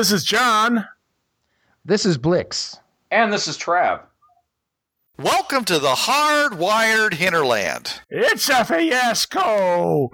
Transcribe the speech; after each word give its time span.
This 0.00 0.12
is 0.12 0.22
Bruce. 0.22 0.22
This 0.22 0.22
is 0.22 0.24
John. 0.24 0.88
This 1.84 2.06
is 2.06 2.16
Blix. 2.16 2.78
And 3.10 3.30
this 3.30 3.46
is 3.46 3.58
Trav. 3.58 4.00
Welcome 5.18 5.66
to 5.66 5.78
the 5.78 5.88
hardwired 5.88 7.12
hinterland. 7.12 8.00
It's 8.08 8.48
a 8.48 8.64
fiasco. 8.64 10.10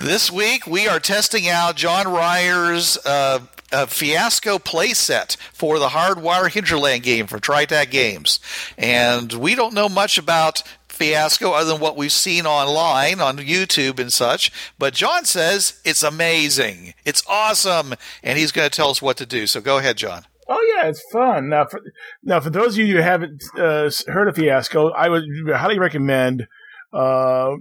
this 0.00 0.30
week 0.32 0.66
we 0.66 0.88
are 0.88 0.98
testing 0.98 1.46
out 1.46 1.76
John 1.76 2.10
Ryer's 2.10 2.96
uh, 3.04 3.40
uh, 3.70 3.84
fiasco 3.84 4.56
playset 4.56 5.36
for 5.52 5.78
the 5.78 5.88
hardwire 5.88 6.50
hinterland 6.50 7.02
game 7.02 7.26
for 7.26 7.38
Tri-Tac 7.38 7.90
Games, 7.90 8.40
and 8.78 9.30
we 9.34 9.54
don't 9.54 9.74
know 9.74 9.90
much 9.90 10.16
about 10.16 10.62
fiasco 11.00 11.52
other 11.52 11.72
than 11.72 11.80
what 11.80 11.96
we've 11.96 12.12
seen 12.12 12.44
online 12.44 13.20
on 13.20 13.38
YouTube 13.38 13.98
and 13.98 14.12
such. 14.12 14.52
But 14.78 14.92
John 14.92 15.24
says 15.24 15.80
it's 15.82 16.02
amazing, 16.02 16.92
it's 17.06 17.24
awesome, 17.26 17.94
and 18.22 18.38
he's 18.38 18.52
going 18.52 18.68
to 18.68 18.76
tell 18.76 18.90
us 18.90 19.00
what 19.00 19.16
to 19.16 19.26
do. 19.26 19.46
So 19.46 19.62
go 19.62 19.78
ahead, 19.78 19.96
John. 19.96 20.26
Oh 20.46 20.74
yeah, 20.76 20.88
it's 20.88 21.02
fun. 21.10 21.48
Now, 21.48 21.64
for 21.64 21.80
now 22.22 22.40
for 22.40 22.50
those 22.50 22.74
of 22.74 22.84
you 22.84 22.96
who 22.96 23.02
haven't 23.02 23.42
uh, 23.56 23.90
heard 24.08 24.28
of 24.28 24.36
Fiasco, 24.36 24.90
I 24.90 25.08
would 25.08 25.24
highly 25.48 25.78
recommend, 25.78 26.48
uh, 26.92 27.52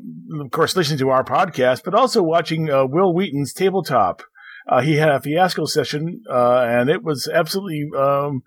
of 0.41 0.51
course, 0.51 0.75
listening 0.75 0.99
to 0.99 1.09
our 1.09 1.23
podcast, 1.23 1.83
but 1.85 1.93
also 1.93 2.21
watching 2.21 2.69
uh, 2.69 2.85
Wil 2.85 3.13
Wheaton's 3.13 3.53
tabletop. 3.53 4.23
Uh, 4.67 4.81
he 4.81 4.97
had 4.97 5.09
a 5.09 5.21
Fiasco 5.21 5.65
session, 5.65 6.23
uh, 6.29 6.65
and 6.67 6.89
it 6.89 7.03
was 7.03 7.29
absolutely 7.33 7.87
um, 7.97 8.43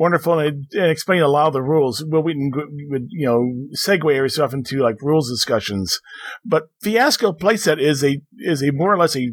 wonderful, 0.00 0.38
and 0.38 0.66
explained 0.72 1.22
a 1.22 1.28
lot 1.28 1.48
of 1.48 1.52
the 1.52 1.62
rules. 1.62 2.02
Wil 2.06 2.22
Wheaton 2.22 2.50
would, 2.88 3.08
you 3.10 3.26
know, 3.26 3.68
segue 3.76 4.16
every 4.16 4.30
so 4.30 4.42
often 4.42 4.64
to 4.64 4.82
like 4.82 4.96
rules 5.02 5.30
discussions, 5.30 6.00
but 6.42 6.70
Fiasco 6.80 7.32
playset 7.32 7.78
is 7.78 8.02
a 8.02 8.20
is 8.38 8.62
a 8.62 8.72
more 8.72 8.92
or 8.92 8.98
less 8.98 9.14
a 9.14 9.32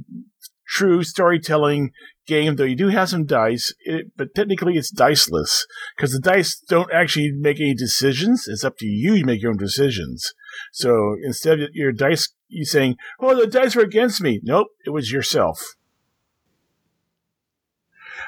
true 0.68 1.02
storytelling 1.04 1.92
game, 2.28 2.58
though 2.58 2.66
you 2.66 2.76
do 2.76 2.90
have 2.90 3.08
some 3.08 3.26
dice, 3.26 3.74
it, 3.86 4.08
but 4.18 4.36
technically 4.36 4.76
it's 4.76 4.92
diceless 4.92 5.66
because 5.96 6.12
the 6.12 6.20
dice 6.20 6.62
don't 6.68 6.92
actually 6.92 7.32
make 7.32 7.62
any 7.62 7.74
decisions. 7.74 8.46
It's 8.50 8.66
up 8.66 8.78
to 8.80 8.86
you 8.86 9.20
to 9.20 9.26
make 9.26 9.42
your 9.42 9.52
own 9.52 9.58
decisions. 9.58 10.34
So 10.74 11.16
instead 11.24 11.62
of 11.62 11.70
your 11.72 11.94
dice, 11.94 12.34
you 12.50 12.66
saying, 12.66 12.98
"Oh, 13.22 13.34
the 13.34 13.48
dice 13.48 13.74
were 13.74 13.84
against 13.84 14.22
me." 14.22 14.42
Nope, 14.44 14.68
it 14.86 14.90
was 14.90 15.14
yourself. 15.14 15.77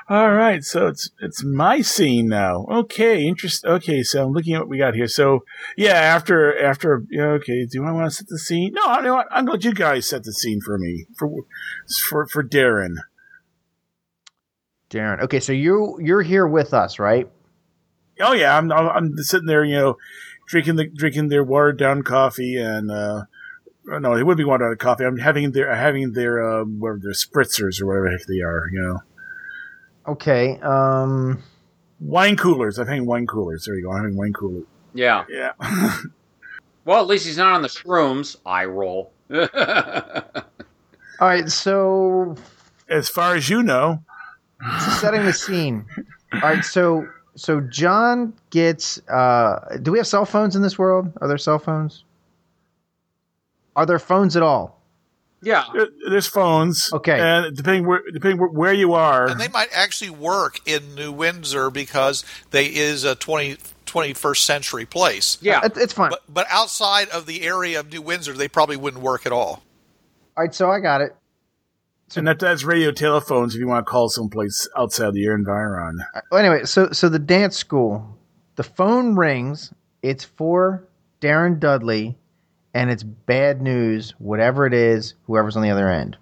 All 0.09 0.33
right, 0.33 0.63
so 0.63 0.87
it's 0.87 1.11
it's 1.21 1.43
my 1.43 1.81
scene 1.81 2.29
now. 2.29 2.65
Okay, 2.67 3.27
interest. 3.27 3.63
Okay, 3.63 4.01
so 4.01 4.25
I'm 4.25 4.33
looking 4.33 4.55
at 4.55 4.61
what 4.61 4.69
we 4.69 4.79
got 4.79 4.95
here. 4.95 5.07
So 5.07 5.45
yeah, 5.77 5.93
after 5.93 6.59
after 6.59 7.05
okay, 7.15 7.67
do 7.67 7.85
I 7.85 7.91
want 7.91 8.09
to 8.09 8.15
set 8.15 8.27
the 8.27 8.39
scene? 8.39 8.73
No, 8.73 8.81
I 8.85 9.01
know. 9.01 9.23
I'm 9.29 9.45
going 9.45 9.59
to 9.59 9.67
let 9.67 9.71
you 9.71 9.73
guys 9.73 10.07
set 10.07 10.23
the 10.23 10.33
scene 10.33 10.61
for 10.61 10.79
me 10.79 11.05
for 11.15 11.29
for 12.09 12.25
for 12.25 12.43
Darren. 12.43 12.95
Darren. 14.89 15.21
Okay, 15.21 15.39
so 15.39 15.53
you 15.53 15.99
you're 16.01 16.23
here 16.23 16.47
with 16.47 16.73
us, 16.73 16.97
right? 16.97 17.29
Oh 18.19 18.33
yeah, 18.33 18.57
I'm 18.57 18.71
I'm 18.71 19.15
sitting 19.17 19.45
there, 19.45 19.63
you 19.63 19.75
know, 19.75 19.97
drinking 20.47 20.77
the 20.77 20.87
drinking 20.87 21.29
their 21.29 21.43
watered 21.43 21.77
down 21.77 22.01
coffee 22.01 22.57
and 22.57 22.89
uh 22.89 23.25
no, 23.85 24.15
it 24.15 24.25
would 24.25 24.37
be 24.37 24.43
watered 24.43 24.71
down 24.71 24.77
coffee. 24.77 25.05
I'm 25.05 25.17
having 25.17 25.51
their 25.51 25.75
having 25.75 26.13
their 26.13 26.41
uh, 26.41 26.63
whatever 26.63 26.99
their 27.03 27.11
spritzers 27.11 27.79
or 27.79 27.85
whatever 27.85 28.05
the 28.05 28.17
heck 28.17 28.27
they 28.27 28.41
are, 28.41 28.67
you 28.71 28.81
know. 28.81 29.01
Okay. 30.07 30.59
Um 30.61 31.43
wine 31.99 32.37
coolers. 32.37 32.77
I'm 32.77 32.87
having 32.87 33.05
wine 33.05 33.27
coolers. 33.27 33.65
There 33.65 33.75
you 33.75 33.83
go. 33.83 33.91
I'm 33.91 34.03
having 34.03 34.17
wine 34.17 34.33
coolers. 34.33 34.65
Yeah. 34.93 35.25
Yeah. 35.29 35.51
well, 36.85 37.01
at 37.01 37.07
least 37.07 37.25
he's 37.25 37.37
not 37.37 37.53
on 37.53 37.61
the 37.61 37.67
shrooms. 37.67 38.35
I 38.45 38.65
roll. 38.65 39.11
All 41.19 41.27
right, 41.27 41.49
so 41.49 42.35
as 42.87 43.09
far 43.09 43.35
as 43.35 43.49
you 43.49 43.61
know, 43.61 44.01
setting 44.99 45.25
the 45.25 45.33
scene. 45.33 45.85
All 46.33 46.39
right, 46.39 46.63
so 46.63 47.05
so 47.35 47.61
John 47.61 48.33
gets. 48.49 48.99
Uh, 49.09 49.77
do 49.81 49.91
we 49.91 49.97
have 49.97 50.07
cell 50.07 50.25
phones 50.25 50.55
in 50.55 50.61
this 50.61 50.79
world? 50.79 51.11
Are 51.21 51.27
there 51.27 51.37
cell 51.37 51.59
phones? 51.59 52.05
Are 53.75 53.85
there 53.85 53.99
phones 53.99 54.35
at 54.35 54.43
all? 54.43 54.78
Yeah, 55.41 55.65
there's 56.07 56.27
phones. 56.27 56.91
Okay, 56.91 57.19
and 57.19 57.55
depending 57.55 57.87
where 57.87 58.01
depending 58.11 58.39
where 58.39 58.73
you 58.73 58.93
are, 58.93 59.27
and 59.27 59.39
they 59.39 59.47
might 59.47 59.69
actually 59.73 60.09
work 60.09 60.59
in 60.67 60.95
New 60.95 61.11
Windsor 61.11 61.69
because 61.69 62.25
they 62.51 62.65
is 62.65 63.05
a 63.05 63.15
20, 63.15 63.57
21st 63.85 64.37
century 64.37 64.85
place. 64.85 65.37
Yeah, 65.41 65.65
it, 65.65 65.77
it's 65.77 65.93
fine. 65.93 66.09
But, 66.09 66.21
but 66.27 66.47
outside 66.49 67.09
of 67.09 67.25
the 67.25 67.43
area 67.43 67.79
of 67.79 67.91
New 67.91 68.01
Windsor, 68.01 68.33
they 68.33 68.47
probably 68.47 68.77
wouldn't 68.77 69.01
work 69.01 69.25
at 69.25 69.31
all. 69.31 69.63
All 70.37 70.43
right, 70.43 70.53
so 70.53 70.69
I 70.69 70.79
got 70.79 71.01
it. 71.01 71.15
So, 72.09 72.19
and 72.19 72.27
that, 72.27 72.39
that's 72.39 72.63
radio 72.63 72.91
telephones 72.91 73.53
if 73.53 73.59
you 73.59 73.67
want 73.67 73.85
to 73.85 73.89
call 73.89 74.09
someplace 74.09 74.67
outside 74.75 75.13
the 75.13 75.25
environ. 75.25 75.99
Uh, 76.15 76.21
well, 76.31 76.39
anyway, 76.39 76.65
so 76.65 76.91
so 76.91 77.07
the 77.07 77.19
dance 77.19 77.55
school, 77.55 78.17
the 78.55 78.63
phone 78.63 79.15
rings. 79.15 79.73
It's 80.01 80.23
for 80.23 80.87
Darren 81.21 81.59
Dudley, 81.59 82.17
and 82.79 82.89
it's 82.89 83.03
bad 83.03 83.61
news. 83.61 84.13
Whatever 84.19 84.65
it 84.65 84.73
is, 84.73 85.13
whoever's 85.27 85.57
on 85.57 85.63
the 85.63 85.69
other 85.69 85.89
end. 85.89 86.15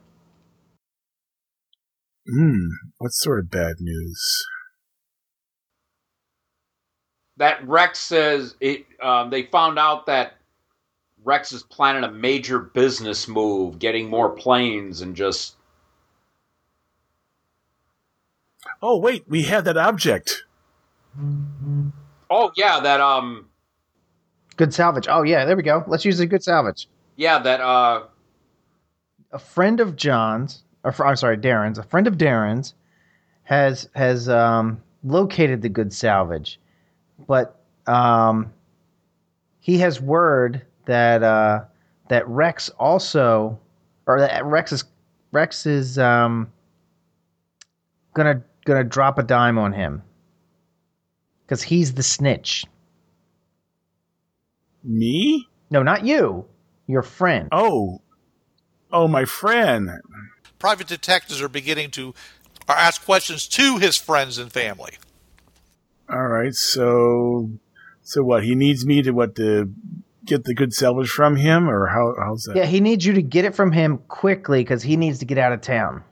Hmm. 2.28 2.66
What 2.98 3.10
sort 3.10 3.38
of 3.38 3.52
bad 3.52 3.76
news? 3.80 4.44
That 7.38 7.66
Rex 7.68 8.00
says 8.00 8.56
it. 8.60 8.88
Um, 9.00 9.30
they 9.30 9.44
found 9.44 9.78
out 9.78 10.08
that 10.08 10.38
Rex 11.24 11.52
is 11.52 11.62
planning 11.62 12.04
a 12.04 12.12
major 12.12 12.58
business 12.58 13.28
move, 13.28 13.78
getting 13.78 14.10
more 14.10 14.32
planes, 14.32 15.02
and 15.02 15.16
just 15.16 15.58
Oh 18.82 18.98
wait, 18.98 19.26
we 19.28 19.44
had 19.44 19.64
that 19.66 19.78
object. 19.78 20.44
Oh 22.32 22.52
yeah, 22.56 22.80
that 22.80 23.00
um 23.00 23.48
good 24.58 24.74
salvage. 24.74 25.08
Oh 25.10 25.22
yeah, 25.24 25.46
there 25.46 25.56
we 25.56 25.64
go. 25.64 25.84
Let's 25.88 26.04
use 26.04 26.20
a 26.20 26.26
good 26.26 26.44
salvage. 26.44 26.90
Yeah, 27.16 27.40
that 27.40 27.62
uh 27.62 28.04
a 29.32 29.40
friend 29.40 29.80
of 29.80 29.96
John's 29.96 30.64
or 30.84 30.94
I'm 31.06 31.16
sorry, 31.16 31.38
Darren's, 31.38 31.78
a 31.78 31.84
friend 31.84 32.08
of 32.08 32.18
Darren's 32.18 32.74
has 33.44 33.90
has 33.96 34.28
um 34.28 34.82
located 35.04 35.62
the 35.62 35.70
good 35.70 35.94
salvage. 35.94 36.60
But 37.28 37.60
um 37.86 38.52
he 39.60 39.78
has 39.80 40.02
word 40.02 40.62
that 40.86 41.24
uh 41.24 41.62
that 42.10 42.28
Rex 42.28 42.70
also 42.80 43.58
or 44.06 44.20
that 44.20 44.46
Rex 44.46 44.72
is 44.72 44.84
Rex 45.32 45.66
is 45.66 45.98
um 45.98 46.52
gonna 48.14 48.42
gonna 48.66 48.84
drop 48.84 49.18
a 49.20 49.24
dime 49.24 49.58
on 49.58 49.72
him 49.72 50.02
because 51.46 51.62
he's 51.62 51.94
the 51.94 52.04
snitch. 52.04 52.66
Me? 54.88 55.48
No, 55.70 55.84
not 55.84 56.06
you. 56.06 56.46
Your 56.88 57.02
friend. 57.02 57.50
Oh, 57.52 58.02
oh, 58.92 59.08
my 59.08 59.26
friend. 59.26 59.90
Private 60.60 60.88
detectives 60.88 61.42
are 61.42 61.50
beginning 61.50 61.92
to 61.92 62.14
ask 62.68 63.04
questions 63.04 63.48
to 63.50 63.78
his 63.78 63.98
friends 63.98 64.38
and 64.38 64.52
family. 64.52 64.94
All 66.10 66.28
right, 66.28 66.54
so, 66.54 67.52
so 68.02 68.24
what? 68.24 68.46
He 68.46 68.56
needs 68.56 68.86
me 68.86 69.02
to 69.02 69.12
what 69.12 69.36
to 69.36 69.74
get 70.26 70.46
the 70.46 70.54
good 70.54 70.74
salvage 70.74 71.10
from 71.10 71.36
him, 71.36 71.70
or 71.70 71.88
how? 71.88 72.16
How's 72.18 72.44
that? 72.44 72.56
Yeah, 72.56 72.66
he 72.66 72.80
needs 72.80 73.06
you 73.06 73.14
to 73.14 73.22
get 73.22 73.44
it 73.44 73.56
from 73.56 73.74
him 73.74 73.98
quickly 74.08 74.62
because 74.62 74.84
he 74.84 74.96
needs 74.96 75.20
to 75.20 75.26
get 75.26 75.38
out 75.38 75.52
of 75.52 75.60
town. 75.60 76.04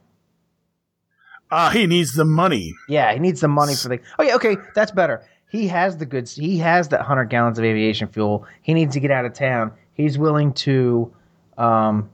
Ah, 1.49 1.67
uh, 1.67 1.69
he 1.69 1.87
needs 1.87 2.13
the 2.13 2.25
money. 2.25 2.73
Yeah, 2.89 3.13
he 3.13 3.19
needs 3.19 3.39
the 3.39 3.47
money 3.47 3.75
for 3.75 3.87
the. 3.87 3.99
Oh 4.19 4.23
yeah, 4.23 4.35
okay, 4.35 4.57
that's 4.73 4.91
better. 4.91 5.23
He 5.49 5.67
has 5.67 5.97
the 5.97 6.05
goods. 6.05 6.35
He 6.35 6.57
has 6.59 6.89
that 6.89 7.01
hundred 7.01 7.25
gallons 7.25 7.57
of 7.59 7.65
aviation 7.65 8.07
fuel. 8.07 8.45
He 8.61 8.73
needs 8.73 8.93
to 8.93 8.99
get 8.99 9.11
out 9.11 9.25
of 9.25 9.33
town. 9.33 9.71
He's 9.93 10.17
willing 10.17 10.53
to, 10.53 11.13
um, 11.57 12.09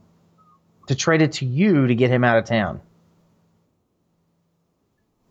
to 0.86 0.94
trade 0.94 1.22
it 1.22 1.32
to 1.32 1.46
you 1.46 1.86
to 1.86 1.94
get 1.94 2.10
him 2.10 2.24
out 2.24 2.38
of 2.38 2.44
town. 2.44 2.80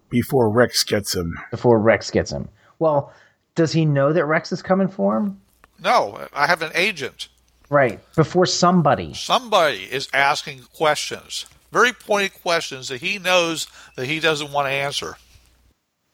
Before 0.10 0.50
Rex 0.50 0.84
gets 0.84 1.16
him. 1.16 1.38
Before 1.52 1.80
Rex 1.80 2.12
gets 2.12 2.32
him. 2.32 2.50
Well, 2.80 3.14
does 3.56 3.72
he 3.72 3.86
know 3.86 4.12
that 4.12 4.26
Rex 4.26 4.52
is 4.52 4.62
coming 4.62 4.90
for 4.90 5.18
him? 5.18 5.40
No, 5.82 6.28
I 6.34 6.48
have 6.48 6.62
an 6.62 6.72
agent. 6.76 7.30
Right. 7.70 8.00
Before 8.16 8.46
somebody. 8.46 9.14
Somebody 9.14 9.88
is 9.90 10.10
asking 10.14 10.64
questions 10.74 11.46
very 11.72 11.94
pointed 11.94 12.34
questions 12.42 12.90
that 12.90 13.02
he 13.02 13.18
knows 13.18 13.68
that 13.96 14.06
he 14.06 14.20
doesn't 14.20 14.52
want 14.52 14.68
to 14.68 14.72
answer. 14.72 15.16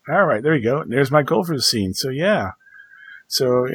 All 0.09 0.25
right, 0.25 0.41
there 0.41 0.55
you 0.55 0.63
go. 0.63 0.83
There's 0.87 1.11
my 1.11 1.23
goal 1.23 1.43
for 1.43 1.55
the 1.55 1.61
scene. 1.61 1.93
So 1.93 2.09
yeah, 2.09 2.51
so 3.27 3.67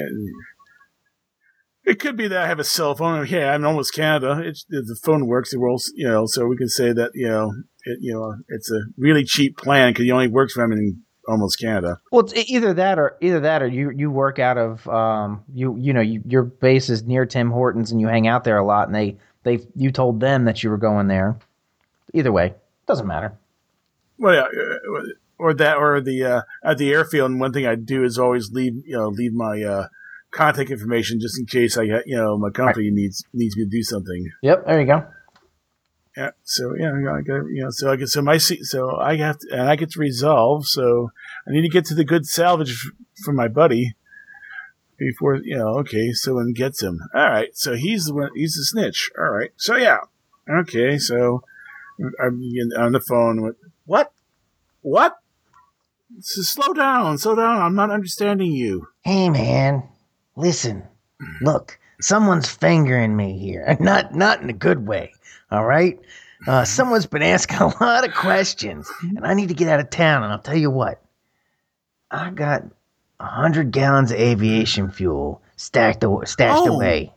it 1.85 1.99
could 1.99 2.17
be 2.17 2.29
that 2.29 2.43
I 2.43 2.47
have 2.47 2.59
a 2.59 2.65
cell 2.65 2.95
phone. 2.95 3.27
Yeah, 3.29 3.53
I'm 3.53 3.67
almost 3.67 3.95
Canada. 3.95 4.41
It's, 4.45 4.65
the 4.69 4.99
phone 5.03 5.27
works. 5.27 5.51
The 5.51 5.61
world, 5.61 5.83
you 5.95 6.09
know, 6.09 6.27
so 6.27 6.47
we 6.47 6.57
can 6.57 6.69
say 6.69 6.93
that 6.93 7.11
you 7.15 7.29
know, 7.29 7.53
it, 7.85 7.99
you 8.01 8.15
know, 8.15 8.37
it's 8.49 8.71
a 8.71 8.81
really 8.97 9.25
cheap 9.25 9.57
plan 9.57 9.93
because 9.93 10.07
it 10.07 10.11
only 10.11 10.29
works 10.29 10.55
for 10.55 10.63
them 10.63 10.73
in 10.73 11.03
almost 11.29 11.61
Canada. 11.61 12.01
Well, 12.11 12.23
it's 12.23 12.35
either 12.51 12.75
that 12.75 12.99
or 12.99 13.17
either 13.21 13.41
that 13.41 13.63
or 13.63 13.67
you 13.67 13.91
you 13.91 14.11
work 14.11 14.39
out 14.39 14.59
of 14.59 14.89
um 14.89 15.45
you 15.53 15.77
you 15.79 15.93
know 15.93 16.01
you, 16.01 16.23
your 16.27 16.45
base 16.45 16.89
is 16.89 17.05
near 17.05 17.27
Tim 17.27 17.51
Hortons 17.51 17.93
and 17.93 18.01
you 18.01 18.09
hang 18.09 18.27
out 18.27 18.45
there 18.45 18.59
a 18.59 18.65
lot 18.65 18.89
and 18.89 18.95
they 18.95 19.17
they 19.43 19.61
you 19.75 19.91
told 19.91 20.21
them 20.21 20.45
that 20.45 20.63
you 20.63 20.71
were 20.71 20.79
going 20.79 21.09
there. 21.09 21.37
Either 22.15 22.33
way, 22.33 22.47
it 22.47 22.61
Doesn't 22.87 23.07
matter. 23.07 23.33
Well, 24.19 24.35
yeah, 24.35 24.43
uh, 24.43 25.03
or 25.43 25.53
that, 25.55 25.77
or 25.77 26.01
the 26.01 26.25
uh, 26.25 26.43
at 26.65 26.79
the 26.79 26.91
airfield. 26.91 27.31
And 27.31 27.41
one 27.41 27.53
thing 27.53 27.67
I 27.67 27.75
do 27.75 28.05
is 28.05 28.19
always 28.19 28.53
leave, 28.53 28.75
you 28.87 28.97
know, 28.97 29.09
leave 29.09 29.33
my 29.33 29.63
uh, 29.63 29.89
contact 30.31 30.71
information 30.71 31.21
just 31.21 31.39
in 31.39 31.47
case 31.47 31.77
I, 31.77 31.87
get, 31.87 32.07
you 32.07 32.17
know, 32.17 32.39
my 32.39 32.51
company 32.51 32.91
needs 32.91 33.25
needs 33.33 33.57
me 33.57 33.65
to 33.65 33.71
do 33.71 33.83
something. 33.83 34.31
Yep, 34.43 34.67
there 34.67 34.81
you 34.81 34.87
go. 34.87 35.07
Yeah. 36.17 36.31
So 36.43 36.75
yeah, 36.79 36.93
I 36.93 37.23
got 37.23 37.47
you 37.47 37.63
know, 37.65 37.71
so 37.71 37.91
I 37.91 37.97
get 37.97 38.09
so 38.09 38.23
my 38.23 38.37
seat, 38.37 38.65
so 38.65 38.97
I 38.97 39.17
have 39.17 39.39
to, 39.39 39.49
and 39.53 39.63
I 39.63 39.77
get 39.77 39.91
to 39.93 40.01
resolve. 40.01 40.67
So 40.67 41.11
I 41.49 41.53
need 41.53 41.63
to 41.63 41.69
get 41.69 41.87
to 41.87 41.95
the 41.95 42.05
good 42.05 42.27
salvage 42.27 42.91
for 43.25 43.33
my 43.33 43.49
buddy 43.49 43.95
before 44.99 45.37
you 45.37 45.57
know. 45.57 45.79
Okay, 45.79 46.13
so 46.13 46.35
one 46.35 46.53
gets 46.53 46.83
him. 46.83 47.01
All 47.15 47.31
right. 47.31 47.51
So 47.55 47.75
he's 47.75 48.07
the 48.07 48.15
one. 48.15 48.31
He's 48.35 48.55
the 48.55 48.65
snitch. 48.65 49.11
All 49.19 49.31
right. 49.31 49.53
So 49.57 49.77
yeah. 49.77 49.99
Okay. 50.49 50.99
So 50.99 51.43
I'm 52.23 52.43
on 52.79 52.93
the 52.93 53.01
phone 53.01 53.43
with 53.43 53.57
what? 53.87 54.13
What? 54.83 55.17
Slow 56.21 56.73
down. 56.73 57.19
Slow 57.19 57.35
down. 57.35 57.61
I'm 57.63 57.75
not 57.75 57.91
understanding 57.91 58.53
you. 58.53 58.87
Hey, 59.03 59.31
man, 59.31 59.83
listen. 60.37 60.85
Look, 61.41 61.79
someone's 62.01 62.49
fingering 62.49 63.17
me 63.17 63.39
here. 63.39 63.77
Not, 63.81 64.15
not 64.15 64.43
in 64.43 64.51
a 64.51 64.53
good 64.55 64.87
way. 64.87 65.13
All 65.51 65.65
right. 65.65 65.99
Uh, 66.49 66.65
someone's 66.65 67.07
been 67.07 67.23
asking 67.23 67.59
a 67.59 67.67
lot 67.83 68.07
of 68.07 68.13
questions, 68.15 68.91
and 69.03 69.25
I 69.25 69.35
need 69.35 69.49
to 69.49 69.55
get 69.55 69.69
out 69.69 69.79
of 69.79 69.91
town. 69.91 70.25
And 70.25 70.33
I'll 70.33 70.41
tell 70.41 70.57
you 70.57 70.71
what, 70.71 71.01
I 72.11 72.31
got 72.31 72.65
a 73.21 73.27
hundred 73.27 73.71
gallons 73.71 74.11
of 74.11 74.19
aviation 74.19 74.91
fuel 74.91 75.41
stacked 75.57 76.03
aw- 76.03 76.25
stashed 76.25 76.63
Oh. 76.67 76.75
away. 76.75 77.13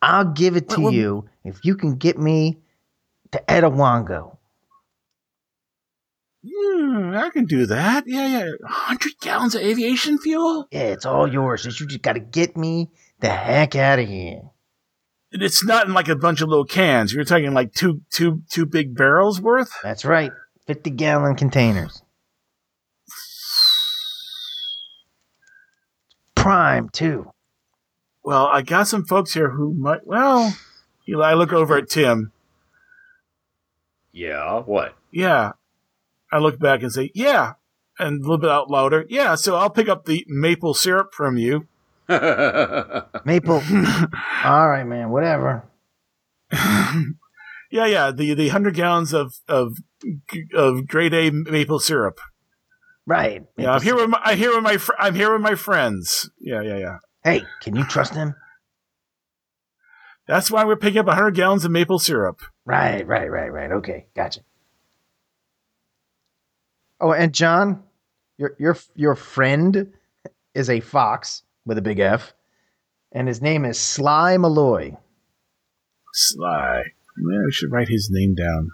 I'll 0.00 0.24
give 0.32 0.56
it 0.56 0.70
to 0.70 0.76
Well, 0.76 0.84
well- 0.84 0.92
you 0.94 1.28
if 1.44 1.62
you 1.64 1.76
can 1.76 1.96
get 1.96 2.18
me 2.18 2.56
to 3.32 3.42
Etawango. 3.48 4.33
Hmm, 6.46 7.14
I 7.14 7.30
can 7.30 7.46
do 7.46 7.66
that. 7.66 8.04
Yeah, 8.06 8.26
yeah. 8.26 8.50
100 8.60 9.12
gallons 9.20 9.54
of 9.54 9.62
aviation 9.62 10.18
fuel? 10.18 10.66
Yeah, 10.70 10.92
it's 10.92 11.06
all 11.06 11.26
yours. 11.26 11.62
Just 11.62 11.80
you 11.80 11.86
just 11.86 12.02
got 12.02 12.14
to 12.14 12.20
get 12.20 12.56
me 12.56 12.90
the 13.20 13.30
heck 13.30 13.74
out 13.76 13.98
of 13.98 14.08
here. 14.08 14.42
It's 15.30 15.64
not 15.64 15.86
in 15.86 15.94
like 15.94 16.08
a 16.08 16.16
bunch 16.16 16.40
of 16.42 16.48
little 16.48 16.66
cans. 16.66 17.12
You're 17.12 17.24
talking 17.24 17.54
like 17.54 17.72
two, 17.72 18.02
two, 18.10 18.42
two 18.50 18.66
big 18.66 18.94
barrels 18.94 19.40
worth? 19.40 19.72
That's 19.82 20.04
right, 20.04 20.30
fifty 20.66 20.90
gallon 20.90 21.34
containers. 21.34 22.02
Prime 26.34 26.88
too. 26.90 27.32
Well, 28.22 28.46
I 28.46 28.62
got 28.62 28.86
some 28.86 29.04
folks 29.04 29.34
here 29.34 29.50
who 29.50 29.74
might, 29.74 30.06
well, 30.06 30.54
you 31.04 31.16
know, 31.16 31.22
I 31.22 31.34
look 31.34 31.52
over 31.52 31.76
at 31.76 31.88
Tim. 31.90 32.32
Yeah, 34.12 34.60
what? 34.60 34.94
Yeah. 35.10 35.52
I 36.34 36.38
look 36.38 36.58
back 36.58 36.82
and 36.82 36.92
say, 36.92 37.12
yeah. 37.14 37.52
And 37.96 38.18
a 38.18 38.22
little 38.22 38.38
bit 38.38 38.50
out 38.50 38.68
louder. 38.68 39.06
Yeah, 39.08 39.36
so 39.36 39.54
I'll 39.54 39.70
pick 39.70 39.88
up 39.88 40.04
the 40.04 40.24
maple 40.26 40.74
syrup 40.74 41.14
from 41.14 41.36
you. 41.36 41.68
Maple. 42.08 43.62
All 44.44 44.68
right, 44.68 44.84
man. 44.84 45.10
Whatever. 45.10 45.64
Yeah, 47.70 47.86
yeah, 47.86 48.10
the, 48.12 48.34
the 48.34 48.44
100 48.44 48.76
gallons 48.76 49.12
of, 49.12 49.34
of, 49.48 49.78
of 50.54 50.86
grade 50.86 51.12
A 51.12 51.30
maple 51.30 51.80
syrup. 51.80 52.20
Right. 53.04 53.42
Yeah, 53.56 53.72
I'm 53.72 53.82
here 53.82 53.96
with 53.96 54.10
my, 54.10 54.20
I'm 54.22 54.38
here 54.38 54.54
with 54.54 54.62
my, 54.62 54.76
fr- 54.76 54.92
I'm 54.96 55.16
here 55.16 55.32
with 55.32 55.42
my 55.42 55.56
friends. 55.56 56.30
Yeah, 56.38 56.62
yeah, 56.62 56.76
yeah. 56.76 56.96
Hey, 57.24 57.42
can 57.60 57.74
you 57.74 57.82
trust 57.82 58.14
him? 58.14 58.36
That's 60.28 60.52
why 60.52 60.64
we're 60.64 60.76
picking 60.76 61.00
up 61.00 61.06
100 61.06 61.32
gallons 61.32 61.64
of 61.64 61.72
maple 61.72 61.98
syrup. 61.98 62.42
Right, 62.64 63.04
right, 63.04 63.28
right, 63.28 63.52
right. 63.52 63.72
Okay, 63.72 64.06
gotcha. 64.14 64.42
Oh, 67.00 67.12
and 67.12 67.32
John, 67.34 67.82
your 68.38 68.54
your 68.58 68.76
your 68.94 69.14
friend 69.14 69.92
is 70.54 70.70
a 70.70 70.80
fox 70.80 71.42
with 71.66 71.78
a 71.78 71.82
big 71.82 71.98
F, 71.98 72.34
and 73.12 73.28
his 73.28 73.42
name 73.42 73.64
is 73.64 73.78
Sly 73.78 74.36
Malloy. 74.36 74.96
Sly. 76.12 76.82
We 77.16 77.52
should 77.52 77.70
write 77.70 77.88
his 77.88 78.08
name 78.10 78.34
down. 78.34 78.70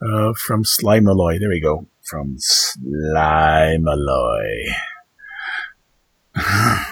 Uh, 0.00 0.32
from 0.34 0.64
Sly 0.64 1.00
Malloy. 1.00 1.38
There 1.38 1.48
we 1.48 1.60
go. 1.60 1.86
From 2.02 2.36
Sly 2.38 3.76
Malloy. 3.78 4.66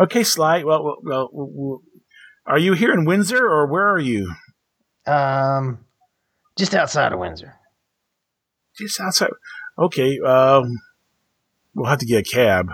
okay, 0.00 0.24
Sly. 0.24 0.64
Well, 0.64 0.82
well, 0.82 0.96
well, 1.02 1.30
well, 1.32 1.50
well, 1.52 1.82
are 2.46 2.58
you 2.58 2.72
here 2.72 2.92
in 2.92 3.04
Windsor 3.04 3.46
or 3.46 3.66
where 3.66 3.86
are 3.88 3.98
you? 3.98 4.34
Um, 5.06 5.84
just 6.56 6.74
outside 6.74 7.12
of 7.12 7.18
Windsor. 7.18 7.57
Just 8.78 9.00
outside. 9.00 9.30
Okay. 9.78 10.18
Um, 10.20 10.78
we'll 11.74 11.86
have 11.90 11.98
to 11.98 12.06
get 12.06 12.26
a 12.26 12.30
cab. 12.30 12.68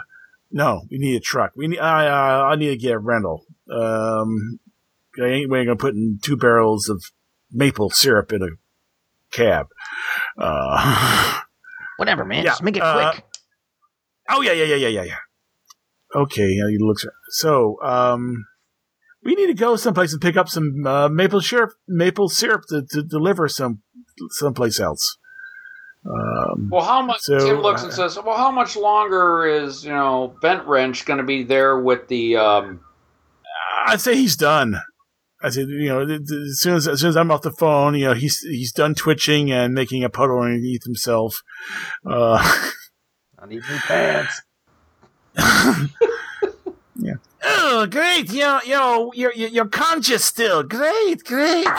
No, 0.51 0.83
we 0.91 0.99
need 0.99 1.17
a 1.17 1.21
truck. 1.21 1.53
We 1.57 1.67
need. 1.67 1.81
I 1.81 2.07
uh, 2.07 2.45
I 2.45 2.57
need 2.57 2.69
to 2.69 2.77
get 2.77 2.93
a 2.93 2.99
rental. 2.99 3.45
Um, 3.71 4.61
I 5.21 5.27
ain't 5.27 5.51
we 5.51 5.59
ain't 5.59 5.67
gonna 5.67 5.77
put 5.77 5.95
in 5.95 6.21
two 6.23 6.37
barrels 6.37 6.89
of 6.89 7.03
maple 7.51 7.91
syrup 7.91 8.33
in 8.33 8.43
a 8.43 8.49
cab. 9.33 9.67
Uh, 10.39 11.41
Whatever, 11.97 12.25
man. 12.25 12.45
Yeah, 12.45 12.51
Just 12.51 12.63
make 12.63 12.77
it 12.77 12.83
uh, 12.83 13.13
quick. 13.13 13.25
oh 14.31 14.43
yeah, 14.43 14.53
yeah, 14.53 14.65
yeah, 14.65 14.77
yeah, 14.77 14.89
yeah, 14.89 15.03
yeah. 15.03 15.17
Okay, 16.15 16.49
yeah, 16.49 16.69
he 16.71 16.79
looks. 16.79 17.05
So, 17.31 17.81
um, 17.83 18.47
we 19.25 19.35
need 19.35 19.47
to 19.47 19.55
go 19.55 19.75
someplace 19.75 20.13
and 20.13 20.23
pick 20.23 20.37
up 20.37 20.49
some 20.49 20.87
uh, 20.87 21.09
maple 21.09 21.41
syrup, 21.41 21.73
maple 21.89 22.29
syrup 22.29 22.63
to, 22.69 22.83
to 22.91 23.03
deliver 23.03 23.49
some 23.49 23.83
someplace 24.31 24.79
else. 24.79 25.19
Um, 26.07 26.69
well, 26.71 26.85
how 26.85 27.01
much? 27.03 27.21
So, 27.21 27.39
Tim 27.39 27.61
looks 27.61 27.83
and 27.83 27.93
uh, 27.93 27.95
says, 27.95 28.19
"Well, 28.23 28.37
how 28.37 28.51
much 28.51 28.77
longer 28.77 29.47
is 29.47 29.85
you 29.85 29.93
know 29.93 30.35
Bent 30.43 30.67
Wrench 30.67 31.05
going 31.07 31.19
to 31.19 31.25
be 31.25 31.43
there 31.43 31.79
with 31.79 32.09
the?" 32.09 32.37
Um, 32.37 32.81
I'd 33.87 34.01
say 34.01 34.15
he's 34.15 34.37
done. 34.37 34.81
I 35.43 35.51
said, 35.51 35.69
you 35.69 35.89
know, 35.89 36.07
th- 36.07 36.27
th- 36.27 36.41
as 36.51 36.61
soon 36.61 36.75
as 36.75 36.89
as 36.89 37.01
soon 37.01 37.11
as 37.11 37.17
I'm 37.17 37.31
off 37.31 37.43
the 37.43 37.53
phone, 37.53 37.95
you 37.95 38.07
know, 38.07 38.15
he's 38.15 38.39
he's 38.41 38.73
done 38.73 38.95
twitching 38.95 39.51
and 39.51 39.75
making 39.75 40.05
a 40.05 40.09
puddle 40.09 40.41
underneath 40.41 40.85
himself. 40.85 41.43
Uh, 42.07 42.39
I 43.39 43.47
need 43.47 43.63
new 43.69 43.79
pants. 43.79 44.43
oh, 47.45 47.87
great! 47.91 48.33
You 48.33 48.41
know, 48.41 48.61
you 48.65 48.71
know, 48.71 49.13
you're 49.15 49.33
you're 49.35 49.49
you're 49.49 49.69
conscious 49.69 50.25
still. 50.25 50.63
Great, 50.63 51.25
great. 51.25 51.67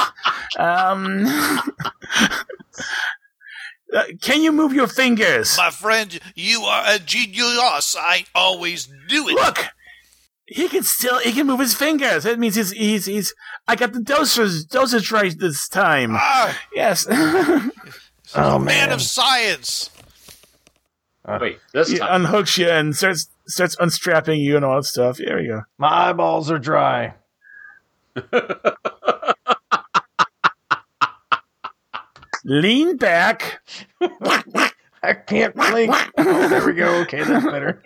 Um, 0.57 1.25
uh, 3.95 4.03
can 4.21 4.41
you 4.43 4.51
move 4.51 4.73
your 4.73 4.87
fingers? 4.87 5.57
My 5.57 5.69
friend, 5.71 6.19
you 6.35 6.61
are 6.61 6.83
a 6.95 6.99
genius. 6.99 7.95
I 7.97 8.25
always 8.35 8.87
do 9.07 9.27
it. 9.29 9.33
Look, 9.33 9.65
he 10.45 10.67
can 10.67 10.83
still 10.83 11.19
he 11.19 11.31
can 11.31 11.47
move 11.47 11.59
his 11.59 11.73
fingers. 11.73 12.23
That 12.25 12.37
means 12.37 12.55
he's 12.55 12.71
he's 12.71 13.05
he's. 13.05 13.33
I 13.67 13.75
got 13.75 13.93
the 13.93 14.01
dosage 14.01 14.67
dosage 14.67 15.11
right 15.11 15.33
this 15.37 15.67
time. 15.67 16.15
Ah, 16.15 16.59
Yes. 16.75 17.07
Oh 18.37 18.57
man 18.59 18.89
man. 18.89 18.91
of 18.91 19.01
science. 19.01 19.89
wait, 21.39 21.59
this 21.73 21.89
he 21.89 21.99
time. 21.99 22.25
unhooks 22.25 22.57
you 22.57 22.67
and 22.67 22.93
starts 22.95 23.29
starts 23.47 23.77
unstrapping 23.79 24.39
you 24.41 24.55
and 24.57 24.65
all 24.65 24.75
that 24.75 24.83
stuff. 24.83 25.17
There 25.17 25.37
we 25.37 25.47
go. 25.47 25.61
My 25.77 26.09
eyeballs 26.09 26.51
are 26.51 26.59
dry. 26.59 27.13
Lean 32.45 32.97
back. 32.97 33.61
I 34.01 35.13
can't 35.13 35.55
blink. 35.55 35.93
Oh, 36.17 36.47
there 36.47 36.65
we 36.65 36.73
go. 36.73 37.01
Okay, 37.01 37.23
that's 37.23 37.45
better. 37.45 37.81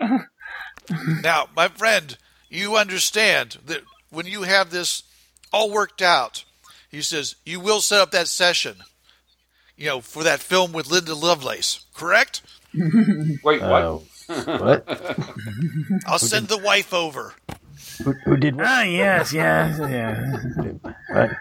Now, 1.23 1.47
my 1.55 1.69
friend, 1.69 2.17
you 2.49 2.75
understand 2.75 3.57
that 3.65 3.81
when 4.09 4.25
you 4.25 4.43
have 4.43 4.69
this 4.69 5.03
all 5.53 5.71
worked 5.71 6.01
out, 6.01 6.43
he 6.89 7.01
says 7.01 7.35
you 7.45 7.59
will 7.59 7.79
set 7.79 8.01
up 8.01 8.11
that 8.11 8.27
session. 8.27 8.77
You 9.77 9.85
know, 9.87 10.01
for 10.01 10.23
that 10.23 10.41
film 10.41 10.73
with 10.73 10.91
Linda 10.91 11.15
Lovelace, 11.15 11.85
correct? 11.93 12.41
Wait, 12.73 13.61
what? 13.61 13.61
Oh, 13.61 14.03
what? 14.27 14.83
I'll 16.05 16.19
send 16.19 16.49
the 16.49 16.57
wife 16.57 16.93
over. 16.93 17.33
Who, 18.03 18.13
who 18.25 18.37
did 18.37 18.55
what? 18.55 18.65
Ah, 18.67 18.83
yes, 18.83 19.33
yes, 19.33 19.77
yeah. 19.79 20.31
What? 21.11 21.31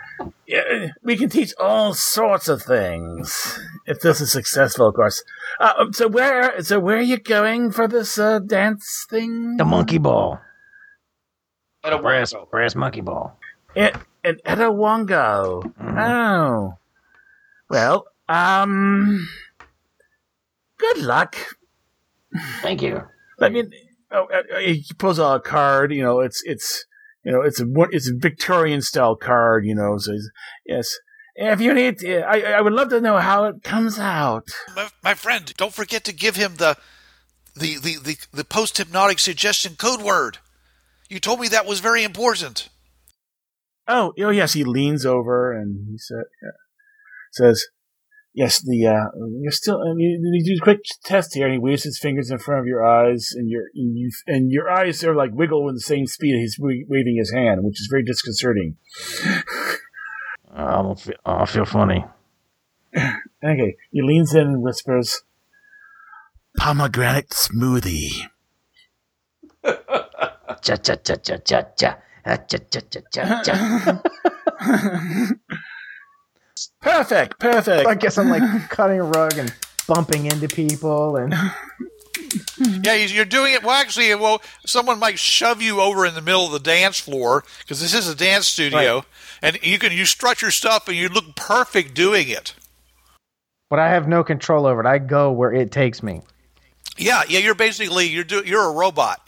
yeah. 0.47 0.89
We 1.03 1.17
can 1.17 1.29
teach 1.31 1.53
all 1.59 1.95
sorts 1.95 2.49
of 2.49 2.63
things 2.63 3.59
if 3.87 4.01
this 4.01 4.21
is 4.21 4.33
successful, 4.33 4.89
of 4.89 4.95
course. 4.95 5.23
Uh, 5.61 5.87
so 5.93 6.09
where, 6.09 6.61
so 6.63 6.81
where 6.81 6.97
are 6.99 7.01
you 7.03 7.19
going 7.19 7.71
for 7.71 7.87
this 7.87 8.19
uh, 8.19 8.41
dance 8.41 9.07
thing? 9.09 9.57
The 9.57 9.65
monkey 9.65 9.99
ball. 9.99 10.41
At 11.85 11.93
a 11.93 11.99
Brass, 11.99 12.33
window. 12.33 12.49
brass 12.51 12.75
monkey 12.75 13.01
ball. 13.03 13.39
In, 13.77 13.91
in 14.25 14.37
Etowongo. 14.45 15.63
Oh. 15.81 16.75
Well, 17.71 18.07
um, 18.29 19.29
good 20.79 20.99
luck. 20.99 21.37
Thank 22.63 22.83
you. 22.83 23.03
I 23.41 23.49
mean, 23.49 23.67
uh, 23.67 23.77
uh, 23.77 23.88
Oh, 24.11 24.27
uh, 24.33 24.43
uh, 24.57 24.59
he 24.61 24.85
pulls 24.99 25.21
out 25.21 25.37
a 25.37 25.41
card. 25.41 25.93
You 25.93 26.03
know, 26.03 26.21
it's 26.21 26.43
it's 26.45 26.85
you 27.25 27.33
know 27.33 27.43
it's 27.43 27.61
a 27.61 27.67
it's 27.91 28.11
a 28.11 28.15
Victorian 28.17 28.83
style 28.83 29.17
card. 29.17 29.67
You 29.67 29.75
know, 29.75 29.97
so 29.99 30.13
yes, 30.67 30.91
if 31.35 31.61
you 31.61 31.73
need, 31.73 31.99
to, 31.99 32.23
I, 32.23 32.59
I 32.59 32.61
would 32.61 32.73
love 32.73 32.89
to 32.91 33.01
know 33.01 33.19
how 33.19 33.45
it 33.45 33.63
comes 33.63 33.99
out. 33.99 34.49
My, 34.75 34.89
my 35.05 35.15
friend, 35.15 35.53
don't 35.57 35.73
forget 35.73 36.03
to 36.05 36.13
give 36.13 36.37
him 36.37 36.57
the 36.57 36.77
the 37.55 37.79
the 37.79 37.97
the, 38.03 38.17
the 38.33 38.45
post 38.45 38.79
hypnotic 38.79 39.19
suggestion 39.19 39.77
code 39.77 40.03
word. 40.03 40.39
You 41.09 41.21
told 41.21 41.41
me 41.41 41.49
that 41.49 41.67
was 41.67 41.81
very 41.81 42.03
important. 42.03 42.69
Oh, 43.87 44.13
oh 44.19 44.31
yes. 44.31 44.53
He 44.53 44.65
leans 44.65 45.07
over 45.07 45.53
and 45.53 45.87
he 45.89 45.97
said, 45.97 46.25
yeah, 46.43 46.51
says, 47.33 47.65
"Yes, 48.39 48.55
the 48.71 48.87
uh, 48.87 49.07
you're 49.43 49.59
still." 49.63 49.79
And 49.83 50.01
you, 50.01 50.11
you 50.23 50.45
do 50.45 50.63
a 50.63 50.65
quick 50.69 50.83
test 51.05 51.35
here, 51.35 51.47
and 51.47 51.55
he 51.55 51.59
waves 51.59 51.83
his 51.83 51.99
fingers 51.99 52.31
in 52.31 52.39
front 52.39 52.61
of 52.61 52.67
your 52.67 52.87
eyes, 52.87 53.33
and 53.35 53.51
your 53.51 53.65
and 53.75 53.99
you 53.99 54.09
and 54.29 54.53
your 54.57 54.71
eyes 54.71 55.03
are 55.03 55.17
like 55.23 55.33
wiggle 55.41 55.65
with 55.65 55.75
the 55.75 55.81
same 55.81 56.07
speed 56.07 56.35
he's 56.39 56.57
wa- 56.57 56.87
waving 56.89 57.17
his 57.19 57.33
hand, 57.33 57.65
which 57.65 57.81
is 57.81 57.89
very 57.91 58.05
disconcerting. 58.05 58.77
I 60.55 60.83
don't 60.83 61.01
feel. 61.01 61.17
I 61.27 61.47
feel 61.47 61.65
funny. 61.65 62.05
Okay, 63.43 63.77
he 63.91 64.03
leans 64.03 64.35
in 64.35 64.47
and 64.47 64.63
whispers, 64.63 65.23
"Pomegranate 66.57 67.31
smoothie." 67.31 68.29
Cha 70.63 70.77
cha 70.77 70.95
cha 70.95 71.17
cha 71.17 71.37
cha 71.49 71.63
cha. 71.77 71.97
Cha 72.25 72.59
cha 72.71 72.81
cha 72.91 73.01
cha 73.15 74.03
cha. 76.83 76.99
perfect, 76.99 77.39
perfect. 77.39 77.87
I 77.89 77.95
guess 77.95 78.19
I'm 78.19 78.29
like 78.29 78.43
cutting 78.71 79.01
a 79.01 79.05
rug 79.05 79.39
and 79.39 79.53
bumping 79.87 80.27
into 80.27 80.49
people 80.49 81.17
and 81.17 81.35
Yeah, 82.83 82.95
you- 82.95 83.07
you're 83.15 83.25
doing 83.25 83.55
it. 83.55 83.63
Well, 83.63 83.75
actually, 83.75 84.15
well, 84.15 84.43
someone 84.67 84.99
might 84.99 85.19
shove 85.19 85.63
you 85.63 85.81
over 85.81 86.05
in 86.05 86.15
the 86.15 86.21
middle 86.23 86.45
of 86.47 86.53
the 86.53 86.59
dance 86.59 86.99
floor 86.99 87.45
because 87.61 87.81
this 87.81 87.95
is 87.95 88.09
a 88.09 88.15
dance 88.15 88.47
studio, 88.49 89.05
and 89.43 89.59
you 89.63 89.79
can 89.79 89.93
you 89.93 90.05
strut 90.05 90.43
your 90.43 90.51
stuff 90.51 90.89
and 90.89 90.97
you 90.97 91.09
look 91.09 91.37
perfect 91.37 91.95
doing 91.95 92.29
it. 92.29 92.55
but 93.71 93.79
I 93.79 93.89
have 93.91 94.09
no 94.09 94.25
control 94.25 94.67
over 94.67 94.81
it. 94.81 94.87
I 94.87 94.99
go 94.99 95.31
where 95.33 95.53
it 95.53 95.71
takes 95.71 96.03
me. 96.03 96.23
Yeah, 96.97 97.23
yeah. 97.29 97.39
You're 97.39 97.55
basically 97.55 98.07
you're 98.09 98.25
do, 98.25 98.43
you're 98.45 98.65
a 98.69 98.73
robot. 98.73 99.21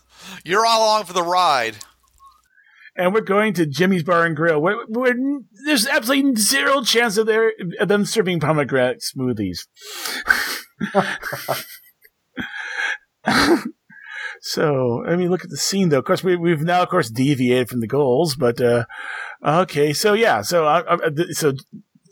you're 0.44 0.64
all 0.66 0.84
along 0.86 1.04
for 1.04 1.12
the 1.12 1.22
ride. 1.22 1.76
And 2.98 3.14
we're 3.14 3.20
going 3.20 3.54
to 3.54 3.64
Jimmy's 3.64 4.02
Bar 4.02 4.26
and 4.26 4.36
Grill. 4.36 4.60
Where, 4.60 4.84
where 4.88 5.14
there's 5.64 5.86
absolutely 5.86 6.34
zero 6.42 6.82
chance 6.82 7.16
of, 7.16 7.26
their, 7.26 7.52
of 7.78 7.86
them 7.88 8.04
serving 8.04 8.40
pomegranate 8.40 9.00
smoothies. 9.02 9.68
so, 14.40 15.04
I 15.06 15.14
mean, 15.14 15.30
look 15.30 15.44
at 15.44 15.50
the 15.50 15.56
scene, 15.56 15.90
though. 15.90 16.00
Of 16.00 16.04
course, 16.04 16.24
we, 16.24 16.34
we've 16.34 16.62
now, 16.62 16.82
of 16.82 16.88
course, 16.88 17.08
deviated 17.08 17.68
from 17.68 17.78
the 17.80 17.86
goals, 17.86 18.34
but 18.34 18.60
uh, 18.60 18.86
okay. 19.46 19.92
So 19.92 20.14
yeah, 20.14 20.42
so 20.42 20.66
I, 20.66 20.82
so 21.30 21.52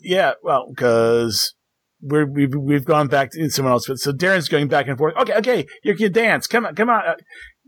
yeah, 0.01 0.33
well, 0.41 0.67
because. 0.69 1.53
We're, 1.99 2.27
we've 2.27 2.53
we've 2.53 2.85
gone 2.85 3.07
back 3.07 3.31
to 3.31 3.49
someone 3.49 3.71
else, 3.71 3.87
but 3.87 3.97
so 3.97 4.11
Darren's 4.11 4.49
going 4.49 4.67
back 4.67 4.87
and 4.87 4.99
forth. 4.99 5.15
Okay, 5.17 5.33
okay, 5.33 5.65
you 5.83 5.95
can 5.95 6.11
dance. 6.11 6.45
Come 6.45 6.67
on, 6.67 6.75
come 6.75 6.91
on, 6.91 7.03
uh, 7.03 7.15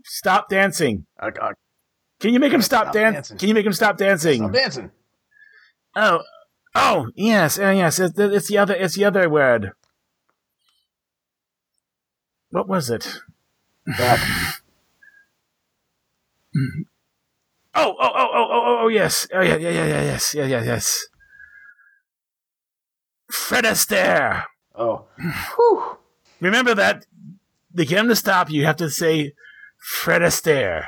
stop 0.04 0.48
dancing. 0.48 1.06
I, 1.18 1.30
Can 2.20 2.32
you 2.34 2.38
make 2.40 2.52
him 2.52 2.62
stop, 2.62 2.84
Stop 2.84 2.94
dan- 2.94 3.12
dancing. 3.14 3.38
Can 3.38 3.48
you 3.48 3.54
make 3.54 3.66
him 3.66 3.72
stop 3.72 3.96
dancing? 3.96 4.44
I'm 4.44 4.52
dancing. 4.52 4.90
Oh, 5.96 6.20
oh, 6.74 7.08
yes, 7.16 7.58
uh, 7.58 7.70
yes. 7.70 7.98
It's, 7.98 8.14
the- 8.14 8.32
it's 8.34 8.48
the 8.48 8.58
other. 8.58 8.74
It's 8.74 8.94
the 8.94 9.04
other 9.06 9.28
word. 9.28 9.72
What 12.50 12.68
was 12.68 12.90
it? 12.90 13.20
Oh, 13.88 14.16
oh, 17.74 17.94
oh, 17.94 17.94
oh, 18.00 18.28
oh, 18.34 18.48
oh, 18.50 18.78
oh, 18.82 18.88
yes. 18.88 19.26
Oh, 19.32 19.40
yeah, 19.40 19.56
yeah, 19.56 19.70
yeah, 19.70 19.86
yeah, 19.86 20.02
yes, 20.02 20.34
yeah, 20.34 20.44
yeah, 20.44 20.62
yes. 20.62 21.06
Fred 23.30 23.64
Astaire. 23.64 24.44
Oh. 24.74 25.06
Whew. 25.56 25.96
Remember 26.40 26.74
that. 26.74 27.06
To 27.76 27.84
get 27.84 27.98
him 28.00 28.08
to 28.08 28.16
stop, 28.16 28.50
you 28.50 28.66
have 28.66 28.76
to 28.76 28.90
say 28.90 29.32
Fred 29.78 30.22
Astaire. 30.22 30.86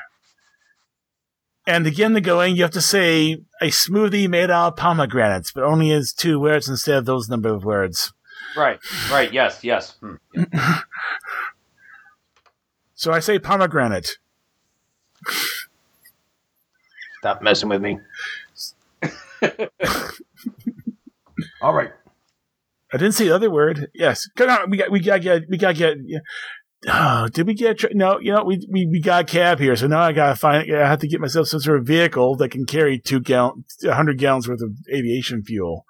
And 1.66 1.86
again, 1.86 2.12
the 2.12 2.20
going, 2.20 2.56
you 2.56 2.62
have 2.62 2.72
to 2.72 2.80
say 2.80 3.38
a 3.60 3.66
smoothie 3.66 4.28
made 4.28 4.50
out 4.50 4.68
of 4.68 4.76
pomegranates, 4.76 5.52
but 5.52 5.62
only 5.62 5.92
as 5.92 6.12
two 6.12 6.40
words 6.40 6.68
instead 6.68 6.96
of 6.96 7.04
those 7.04 7.28
number 7.28 7.50
of 7.50 7.64
words. 7.64 8.12
Right, 8.56 8.78
right, 9.10 9.32
yes, 9.32 9.62
yes. 9.62 9.96
Hmm. 10.00 10.14
So 13.02 13.12
I 13.12 13.18
say 13.18 13.40
pomegranate. 13.40 14.18
Stop 17.18 17.42
messing 17.42 17.68
with 17.68 17.82
me. 17.82 17.98
All 21.60 21.74
right. 21.74 21.90
I 22.92 22.96
didn't 22.96 23.14
say 23.14 23.24
the 23.24 23.34
other 23.34 23.50
word. 23.50 23.88
Yes, 23.92 24.28
come 24.36 24.50
on. 24.50 24.70
We 24.70 24.76
got. 24.76 24.92
We 24.92 25.00
got. 25.00 25.20
Get. 25.20 25.48
We 25.48 25.56
got. 25.56 25.74
to 25.74 25.96
Get. 25.96 26.22
Oh, 26.88 27.28
did 27.28 27.46
we 27.46 27.54
get? 27.54 27.78
Tra- 27.78 27.94
no. 27.94 28.18
You 28.18 28.32
know, 28.32 28.44
we, 28.44 28.66
we 28.68 28.86
we 28.90 29.00
got 29.00 29.22
a 29.22 29.24
cab 29.24 29.60
here, 29.60 29.76
so 29.76 29.86
now 29.86 30.00
I 30.00 30.12
gotta 30.12 30.34
find. 30.34 30.74
I 30.74 30.88
have 30.88 30.98
to 31.00 31.06
get 31.08 31.20
myself 31.20 31.46
some 31.46 31.60
sort 31.60 31.78
of 31.78 31.86
vehicle 31.86 32.34
that 32.36 32.48
can 32.50 32.66
carry 32.66 32.98
two 32.98 33.20
gallon, 33.20 33.64
hundred 33.84 34.18
gallons 34.18 34.48
worth 34.48 34.62
of 34.62 34.70
aviation 34.92 35.44
fuel. 35.44 35.84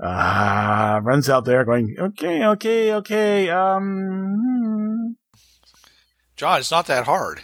Ah, 0.00 1.00
runs 1.02 1.28
out 1.28 1.44
there 1.44 1.64
going. 1.64 1.96
Okay, 1.98 2.44
okay, 2.44 2.92
okay. 2.94 3.50
Um, 3.50 5.16
John, 6.36 6.60
it's 6.60 6.70
not 6.70 6.86
that 6.86 7.04
hard. 7.06 7.42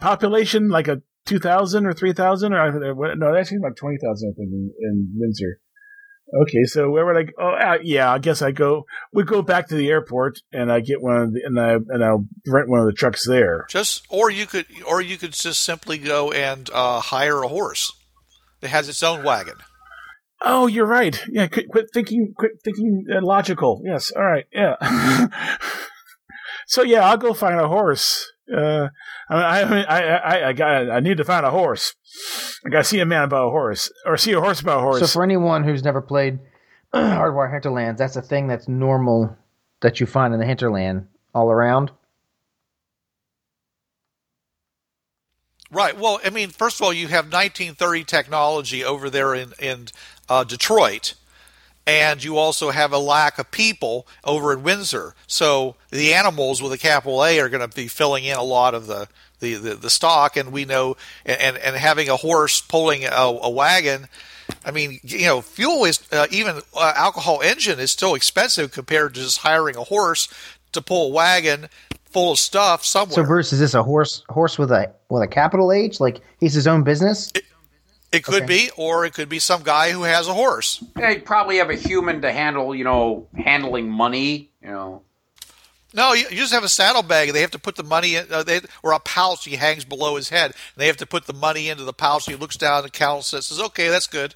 population 0.00 0.68
like 0.68 0.88
a 0.88 1.02
two 1.26 1.38
thousand 1.38 1.84
or 1.86 1.92
three 1.92 2.12
thousand 2.12 2.52
or 2.54 2.60
I- 2.88 2.92
what- 2.92 3.18
no, 3.18 3.34
actually 3.36 3.58
about 3.58 3.76
twenty 3.76 3.98
thousand. 4.02 4.30
I 4.30 4.34
think 4.36 4.50
in, 4.50 4.72
in 4.80 5.08
Windsor. 5.16 5.60
Okay, 6.42 6.64
so 6.64 6.90
where 6.90 7.06
would 7.06 7.16
I? 7.16 7.22
Go? 7.22 7.32
Oh, 7.38 7.50
uh, 7.52 7.78
yeah, 7.82 8.12
I 8.12 8.18
guess 8.18 8.42
I 8.42 8.50
go. 8.50 8.84
We 9.12 9.24
go 9.24 9.40
back 9.40 9.68
to 9.68 9.74
the 9.74 9.88
airport, 9.88 10.40
and 10.52 10.70
I 10.70 10.80
get 10.80 11.00
one 11.00 11.16
of 11.16 11.32
the, 11.32 11.40
and 11.42 11.58
I 11.58 11.74
and 11.74 12.04
I'll 12.04 12.26
rent 12.46 12.68
one 12.68 12.80
of 12.80 12.86
the 12.86 12.92
trucks 12.92 13.26
there. 13.26 13.66
Just 13.70 14.06
or 14.10 14.30
you 14.30 14.46
could 14.46 14.66
or 14.86 15.00
you 15.00 15.16
could 15.16 15.32
just 15.32 15.62
simply 15.62 15.96
go 15.96 16.30
and 16.30 16.68
uh, 16.72 17.00
hire 17.00 17.42
a 17.42 17.48
horse. 17.48 17.92
that 18.60 18.68
has 18.68 18.88
its 18.88 19.02
own 19.02 19.22
wagon. 19.24 19.54
Oh, 20.42 20.66
you're 20.66 20.86
right. 20.86 21.20
Yeah, 21.30 21.46
quit, 21.46 21.68
quit 21.68 21.86
thinking. 21.92 22.34
Quit 22.36 22.52
thinking 22.62 23.06
uh, 23.10 23.20
logical. 23.22 23.80
Yes. 23.84 24.12
All 24.14 24.24
right. 24.24 24.44
Yeah. 24.52 24.76
so 26.66 26.82
yeah, 26.82 27.08
I'll 27.08 27.16
go 27.16 27.32
find 27.32 27.58
a 27.58 27.68
horse. 27.68 28.30
Uh, 28.54 28.88
I, 29.28 29.36
I, 29.36 29.82
I, 29.82 30.00
I, 30.00 30.48
I 30.48 30.52
got. 30.52 30.90
I 30.90 31.00
need 31.00 31.18
to 31.18 31.24
find 31.24 31.44
a 31.44 31.50
horse. 31.50 31.94
I 32.64 32.70
got 32.70 32.78
to 32.78 32.84
see 32.84 33.00
a 33.00 33.06
man 33.06 33.24
about 33.24 33.48
a 33.48 33.50
horse, 33.50 33.92
or 34.06 34.16
see 34.16 34.32
a 34.32 34.40
horse 34.40 34.60
about 34.60 34.78
a 34.78 34.80
horse. 34.80 35.00
So 35.00 35.06
for 35.06 35.22
anyone 35.22 35.64
who's 35.64 35.82
never 35.82 36.00
played 36.00 36.38
Hardwire 36.94 37.52
Hinterlands, 37.52 37.98
that's 37.98 38.16
a 38.16 38.22
thing 38.22 38.48
that's 38.48 38.68
normal 38.68 39.36
that 39.80 40.00
you 40.00 40.06
find 40.06 40.34
in 40.34 40.40
the 40.40 40.46
hinterland 40.46 41.06
all 41.34 41.50
around. 41.50 41.92
Right. 45.70 45.96
Well, 45.98 46.18
I 46.24 46.30
mean, 46.30 46.48
first 46.48 46.80
of 46.80 46.84
all, 46.84 46.92
you 46.92 47.08
have 47.08 47.26
1930 47.26 48.04
technology 48.04 48.82
over 48.84 49.10
there 49.10 49.34
in 49.34 49.52
in 49.58 49.88
uh, 50.28 50.44
Detroit, 50.44 51.14
and 51.88 52.22
you 52.22 52.36
also 52.36 52.70
have 52.70 52.92
a 52.92 52.98
lack 52.98 53.38
of 53.38 53.50
people 53.50 54.06
over 54.22 54.52
in 54.52 54.62
Windsor. 54.62 55.14
So 55.26 55.74
the 55.90 56.12
animals 56.12 56.62
with 56.62 56.70
a 56.72 56.78
capital 56.78 57.24
A 57.24 57.40
are 57.40 57.48
going 57.48 57.66
to 57.66 57.74
be 57.74 57.88
filling 57.88 58.24
in 58.24 58.36
a 58.36 58.42
lot 58.42 58.74
of 58.74 58.86
the 58.86 59.08
the, 59.40 59.54
the, 59.54 59.74
the 59.76 59.90
stock, 59.90 60.36
and 60.36 60.52
we 60.52 60.64
know, 60.64 60.96
and 61.24 61.56
and 61.56 61.76
having 61.76 62.08
a 62.08 62.16
horse 62.16 62.60
pulling 62.60 63.04
a, 63.04 63.08
a 63.10 63.48
wagon. 63.48 64.08
I 64.64 64.70
mean, 64.70 65.00
you 65.02 65.26
know, 65.26 65.40
fuel 65.40 65.84
is 65.84 66.00
uh, 66.12 66.26
even 66.30 66.60
uh, 66.74 66.92
alcohol 66.96 67.40
engine 67.42 67.78
is 67.78 67.90
still 67.90 68.14
expensive 68.14 68.72
compared 68.72 69.14
to 69.14 69.20
just 69.20 69.38
hiring 69.38 69.76
a 69.76 69.84
horse 69.84 70.28
to 70.72 70.82
pull 70.82 71.06
a 71.06 71.10
wagon 71.10 71.68
full 72.04 72.32
of 72.32 72.38
stuff 72.38 72.84
somewhere. 72.84 73.14
So 73.14 73.24
Bruce, 73.24 73.52
is 73.52 73.60
this 73.60 73.74
a 73.74 73.82
horse 73.82 74.24
horse 74.28 74.58
with 74.58 74.72
a 74.72 74.92
with 75.08 75.22
a 75.22 75.28
capital 75.28 75.72
H? 75.72 76.00
Like 76.00 76.20
he's 76.40 76.52
his 76.52 76.66
own 76.66 76.82
business? 76.82 77.30
It 77.34 77.44
could 78.22 78.46
be, 78.46 78.70
or 78.76 79.04
it 79.04 79.12
could 79.12 79.28
be 79.28 79.38
some 79.38 79.62
guy 79.62 79.90
who 79.90 80.02
has 80.02 80.28
a 80.28 80.34
horse. 80.34 80.82
They 80.96 81.18
probably 81.18 81.58
have 81.58 81.70
a 81.70 81.74
human 81.74 82.22
to 82.22 82.32
handle, 82.32 82.74
you 82.74 82.84
know, 82.84 83.28
handling 83.36 83.90
money, 83.90 84.50
you 84.62 84.70
know. 84.70 85.02
No, 85.94 86.12
you, 86.12 86.24
you 86.30 86.36
just 86.36 86.52
have 86.52 86.64
a 86.64 86.68
saddlebag. 86.68 87.28
And 87.28 87.36
they 87.36 87.40
have 87.40 87.50
to 87.52 87.58
put 87.58 87.76
the 87.76 87.82
money 87.82 88.16
in, 88.16 88.26
uh, 88.30 88.42
they, 88.42 88.60
or 88.82 88.92
a 88.92 89.00
pouch 89.00 89.44
he 89.44 89.56
hangs 89.56 89.84
below 89.84 90.16
his 90.16 90.28
head. 90.28 90.46
And 90.50 90.56
they 90.76 90.86
have 90.86 90.98
to 90.98 91.06
put 91.06 91.26
the 91.26 91.32
money 91.32 91.68
into 91.68 91.84
the 91.84 91.92
pouch. 91.92 92.26
He 92.26 92.34
looks 92.34 92.56
down 92.56 92.84
and 92.84 92.92
counts 92.92 93.32
it. 93.32 93.42
Says, 93.42 93.60
"Okay, 93.60 93.88
that's 93.88 94.06
good." 94.06 94.34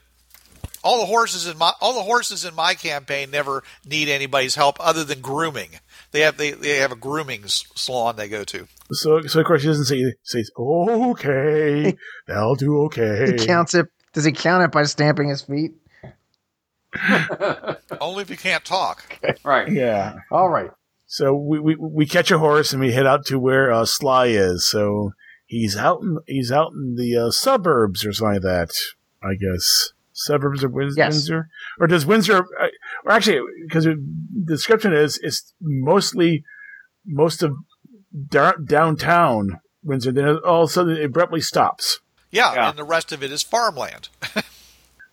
All 0.85 1.01
the 1.01 1.07
horses 1.07 1.47
in 1.47 1.59
my 1.59 1.73
all 1.81 1.95
the 1.95 2.03
horses 2.03 2.45
in 2.45 2.55
my 2.55 2.75
campaign 2.75 3.31
never 3.31 3.62
need 3.87 4.09
anybody's 4.09 4.57
help 4.57 4.77
other 4.81 5.05
than 5.05 5.21
grooming. 5.21 5.71
They 6.11 6.21
have 6.21 6.37
they, 6.37 6.51
they 6.53 6.79
have 6.79 6.93
a 6.93 6.97
grooming 6.97 7.45
salon 7.47 8.17
they 8.17 8.29
go 8.29 8.45
to. 8.45 8.67
So, 8.91 9.21
so 9.23 9.41
of 9.41 9.47
course 9.47 9.62
he 9.62 9.69
doesn't 9.69 9.85
say 9.85 10.15
says 10.23 10.51
okay, 10.59 11.97
they'll 12.27 12.55
do 12.55 12.83
okay. 12.85 13.37
He 13.37 13.47
counts 13.47 13.75
it. 13.75 13.87
Does 14.12 14.25
he 14.25 14.33
count 14.33 14.65
it 14.65 14.73
by 14.73 14.83
stamping 14.85 15.29
his 15.29 15.43
feet? 15.43 15.73
Only 18.01 18.23
if 18.23 18.31
you 18.31 18.37
can't 18.37 18.65
talk. 18.65 19.19
Right. 19.45 19.71
Yeah. 19.71 20.17
All 20.31 20.49
right. 20.49 20.71
So 21.07 21.35
we, 21.35 21.59
we 21.59 21.77
we 21.77 22.07
catch 22.07 22.31
a 22.31 22.39
horse 22.39 22.73
and 22.73 22.81
we 22.81 22.93
head 22.93 23.07
out 23.07 23.27
to 23.27 23.39
where 23.39 23.71
uh, 23.71 23.85
Sly 23.85 24.27
is. 24.29 24.69
So 24.69 25.12
he's 25.47 25.77
out 25.77 26.01
in 26.03 26.19
he's 26.27 26.51
out 26.51 26.73
in 26.73 26.97
the 26.97 27.17
uh, 27.17 27.31
suburbs 27.31 28.05
or 28.05 28.12
something 28.12 28.35
like 28.35 28.43
that. 28.43 28.73
I 29.23 29.35
guess. 29.35 29.93
Suburbs 30.12 30.62
of 30.64 30.73
Win- 30.73 30.92
Yes. 30.97 31.14
Windsor, 31.14 31.49
or 31.81 31.87
does 31.87 32.04
Windsor? 32.07 32.38
uh, 32.61 32.69
Or 33.04 33.12
actually, 33.12 33.40
because 33.66 33.85
the 33.85 33.97
description 34.47 34.92
is 34.92 35.19
it's 35.23 35.52
mostly 35.61 36.45
most 37.07 37.42
of 37.42 37.54
da- 38.28 38.52
downtown 38.64 39.61
Windsor. 39.85 40.12
Then 40.12 40.28
all 40.47 40.64
of 40.64 40.71
a 40.71 40.73
sudden 40.73 40.97
it 40.97 41.04
abruptly 41.04 41.40
stops. 41.40 42.00
Yeah, 42.31 42.54
Yeah. 42.54 42.69
and 42.71 42.78
the 42.78 42.85
rest 42.85 43.12
of 43.12 43.23
it 43.23 43.31
is 43.33 43.42
farmland. 43.42 44.09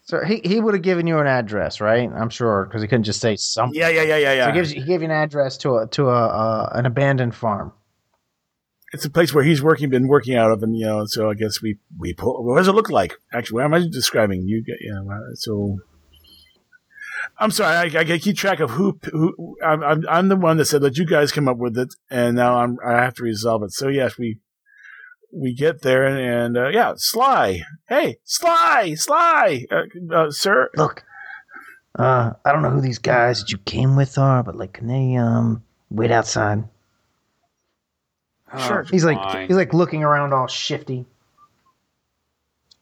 So 0.04 0.24
he, 0.26 0.42
he 0.44 0.60
would 0.60 0.74
have 0.74 0.82
given 0.82 1.06
you 1.06 1.20
an 1.20 1.28
address, 1.28 1.80
right? 1.80 2.10
I'm 2.12 2.30
sure 2.32 2.66
because 2.66 2.82
he 2.82 2.88
couldn't 2.88 3.04
just 3.04 3.22
say 3.22 3.36
something. 3.36 3.80
Yeah, 3.80 3.90
yeah, 3.90 4.02
yeah, 4.02 4.18
yeah, 4.18 4.34
yeah. 4.34 4.46
So 4.46 4.52
he 4.52 4.58
gives 4.58 4.74
you, 4.74 4.82
he 4.82 4.88
gave 4.88 5.02
you 5.02 5.06
an 5.06 5.12
address 5.12 5.56
to 5.58 5.78
a 5.78 5.88
to 5.90 6.10
a 6.10 6.28
uh, 6.30 6.70
an 6.74 6.88
abandoned 6.88 7.36
farm. 7.36 7.74
It's 8.92 9.06
a 9.06 9.10
place 9.10 9.34
where 9.34 9.44
he's 9.44 9.62
working, 9.62 9.90
been 9.90 10.08
working 10.08 10.36
out 10.36 10.52
of, 10.52 10.64
and 10.64 10.76
you 10.76 10.86
know, 10.86 11.06
so 11.06 11.30
I 11.30 11.34
guess 11.34 11.62
we 11.62 11.78
we 11.98 12.14
pull. 12.14 12.44
What 12.44 12.58
does 12.58 12.68
it 12.68 12.74
look 12.74 12.90
like? 12.90 13.16
Actually, 13.34 13.56
what 13.56 13.66
am 13.66 13.74
I 13.74 13.88
describing? 13.88 14.48
You 14.48 14.64
get, 14.64 14.78
yeah. 14.82 15.02
well, 15.04 15.22
So, 15.36 15.78
I'm 17.38 17.52
sorry, 17.52 17.96
I, 17.96 18.00
I 18.00 18.18
keep 18.18 18.36
track 18.36 18.60
of 18.60 18.72
who 18.72 19.00
who. 19.12 19.58
I'm, 19.64 19.84
I'm 19.84 20.06
I'm 20.10 20.28
the 20.30 20.36
one 20.36 20.58
that 20.58 20.66
said 20.66 20.82
let 20.82 20.98
you 20.98 21.06
guys 21.06 21.32
come 21.32 21.48
up 21.48 21.58
with 21.58 21.78
it, 21.78 21.94
and 22.10 22.36
now 22.36 22.58
I'm 22.58 22.78
I 22.86 22.94
have 22.94 23.14
to 23.16 23.24
resolve 23.24 23.64
it. 23.64 23.72
So 23.72 23.88
yes, 23.88 24.18
we 24.18 24.40
we 25.32 25.54
get 25.54 25.82
there, 25.82 26.06
and, 26.06 26.20
and 26.20 26.58
uh, 26.58 26.70
yeah, 26.70 26.94
Sly. 26.98 27.62
Hey, 27.88 28.18
Sly, 28.24 28.96
Sly, 28.96 29.66
uh, 29.72 30.14
uh, 30.14 30.32
sir. 30.32 30.70
Look, 30.76 31.04
uh, 31.98 32.32
I 32.44 32.52
don't 32.52 32.64
know 32.64 32.72
who 32.72 32.82
these 32.82 33.00
guys 33.00 33.40
that 33.40 33.52
you 33.52 33.60
came 33.60 33.96
with 33.96 34.18
are, 34.18 34.42
but 34.44 34.56
like, 34.56 34.74
can 34.74 34.88
they 34.88 35.16
um 35.16 35.64
wait 35.92 36.12
outside? 36.12 36.64
Sure. 38.58 38.84
He's 38.90 39.04
like 39.06 39.18
Fine. 39.18 39.48
he's 39.48 39.56
like 39.58 39.74
looking 39.74 40.04
around 40.04 40.34
all 40.34 40.48
shifty. 40.48 41.06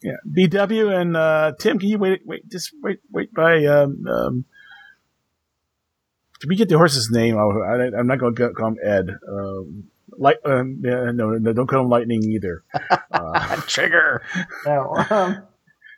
Yeah, 0.02 0.18
BW 0.30 0.96
and 1.02 1.18
uh, 1.18 1.54
Tim, 1.60 1.80
can 1.80 1.90
you 1.90 1.98
wait? 1.98 2.22
Wait, 2.26 2.48
just 2.50 2.72
wait, 2.82 3.00
wait 3.12 3.34
by. 3.34 3.66
Um, 3.66 4.06
um, 4.08 4.46
did 6.40 6.50
we 6.50 6.56
get 6.56 6.70
the 6.70 6.78
horse's 6.78 7.10
name? 7.12 7.36
Oh, 7.36 7.62
I, 7.64 7.98
I'm 7.98 8.06
not 8.06 8.20
going 8.20 8.36
to 8.36 8.50
call 8.52 8.68
him 8.70 8.78
Ed. 8.84 9.10
Um, 9.28 9.86
light, 10.18 10.38
um, 10.46 10.82
yeah, 10.84 11.12
no, 11.12 11.32
no, 11.32 11.52
don't 11.52 11.68
call 11.68 11.82
him 11.82 11.90
Lightning 11.90 12.22
either. 12.24 12.64
Uh, 13.12 13.56
Trigger. 13.68 14.22
No, 14.66 14.96
um, 15.10 15.48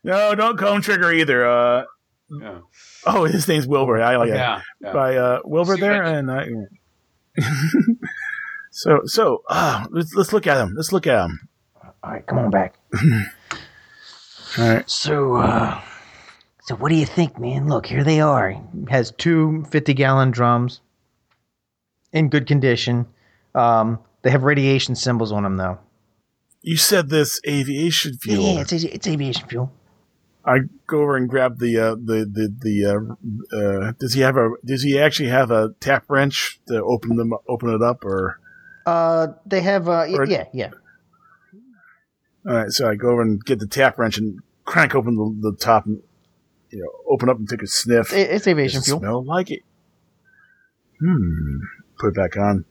no, 0.05 0.33
don't 0.33 0.57
call 0.57 0.75
him 0.75 0.81
Trigger 0.81 1.11
either. 1.11 1.45
Uh, 1.45 1.83
Yeah. 2.31 2.59
oh, 3.05 3.25
his 3.25 3.47
name's 3.49 3.67
Wilbur. 3.67 4.01
I 4.01 4.15
like 4.15 4.29
it. 4.29 4.35
Yeah. 4.35 4.61
yeah. 4.81 4.93
By 4.93 5.17
uh, 5.17 5.39
Wilbur 5.43 5.75
See, 5.75 5.81
there, 5.81 6.03
and 6.03 6.31
I, 6.31 6.47
so 8.79 9.01
so 9.05 9.43
uh, 9.49 9.85
let's 9.91 10.13
let's 10.15 10.31
look 10.33 10.47
at 10.47 10.57
him. 10.57 10.73
Let's 10.75 10.91
look 10.93 11.05
at 11.05 11.25
him. 11.25 11.49
all 12.03 12.11
right, 12.11 12.25
come 12.25 12.39
on 12.39 12.49
back. 12.49 12.75
All 14.57 14.67
right. 14.67 14.89
So, 14.89 15.35
uh, 15.35 15.79
so 16.63 16.75
what 16.75 16.89
do 16.89 16.95
you 16.95 17.05
think, 17.05 17.39
man? 17.39 17.67
Look, 17.67 17.85
here 17.85 18.03
they 18.03 18.19
are. 18.19 18.55
Has 18.89 19.11
two 19.11 19.63
50 19.69 19.93
gallon 19.93 20.31
drums 20.31 20.81
in 22.13 22.29
good 22.29 22.47
condition. 22.47 23.05
Um, 23.53 23.99
they 24.23 24.31
have 24.31 24.43
radiation 24.43 24.95
symbols 24.95 25.31
on 25.31 25.43
them, 25.43 25.57
though. 25.57 25.77
You 26.63 26.77
said 26.77 27.09
this 27.09 27.39
aviation 27.47 28.13
Yeah, 28.25 28.33
fuel. 28.35 28.53
yeah, 28.55 28.61
it's, 28.61 28.73
it's 28.73 29.07
aviation 29.07 29.47
fuel. 29.47 29.71
I 30.43 30.61
go 30.87 31.01
over 31.01 31.15
and 31.15 31.29
grab 31.29 31.59
the 31.59 31.77
uh, 31.77 31.95
the 31.95 32.25
the 32.25 32.55
the. 32.59 32.85
Uh, 33.53 33.55
uh, 33.55 33.91
does 33.99 34.13
he 34.15 34.21
have 34.21 34.35
a? 34.35 34.49
Does 34.65 34.81
he 34.81 34.97
actually 34.99 35.29
have 35.29 35.51
a 35.51 35.75
tap 35.79 36.05
wrench 36.07 36.59
to 36.69 36.81
open 36.83 37.17
them 37.17 37.33
open 37.47 37.69
it 37.69 37.83
up, 37.83 38.03
or? 38.03 38.39
Uh, 38.85 39.27
they 39.45 39.61
have, 39.61 39.87
uh, 39.87 40.05
y- 40.07 40.15
Or- 40.17 40.25
yeah, 40.25 40.45
yeah. 40.53 40.71
All 42.47 42.55
right, 42.55 42.71
so 42.71 42.89
I 42.89 42.95
go 42.95 43.09
over 43.09 43.21
and 43.21 43.43
get 43.43 43.59
the 43.59 43.67
tap 43.67 43.99
wrench 43.99 44.17
and 44.17 44.39
crank 44.65 44.95
open 44.95 45.15
the, 45.15 45.51
the 45.51 45.57
top, 45.57 45.85
and 45.85 46.01
you 46.69 46.79
know, 46.79 47.11
open 47.13 47.29
up 47.29 47.37
and 47.37 47.47
take 47.49 47.61
a 47.61 47.67
sniff. 47.67 48.13
It- 48.13 48.29
it's 48.31 48.47
aviation 48.47 48.79
Does 48.79 48.87
it 48.87 48.91
fuel. 48.91 48.99
Smell 48.99 49.23
like 49.25 49.51
it. 49.51 49.63
Hmm. 50.99 51.57
Put 51.99 52.07
it 52.09 52.15
back 52.15 52.37
on. 52.37 52.65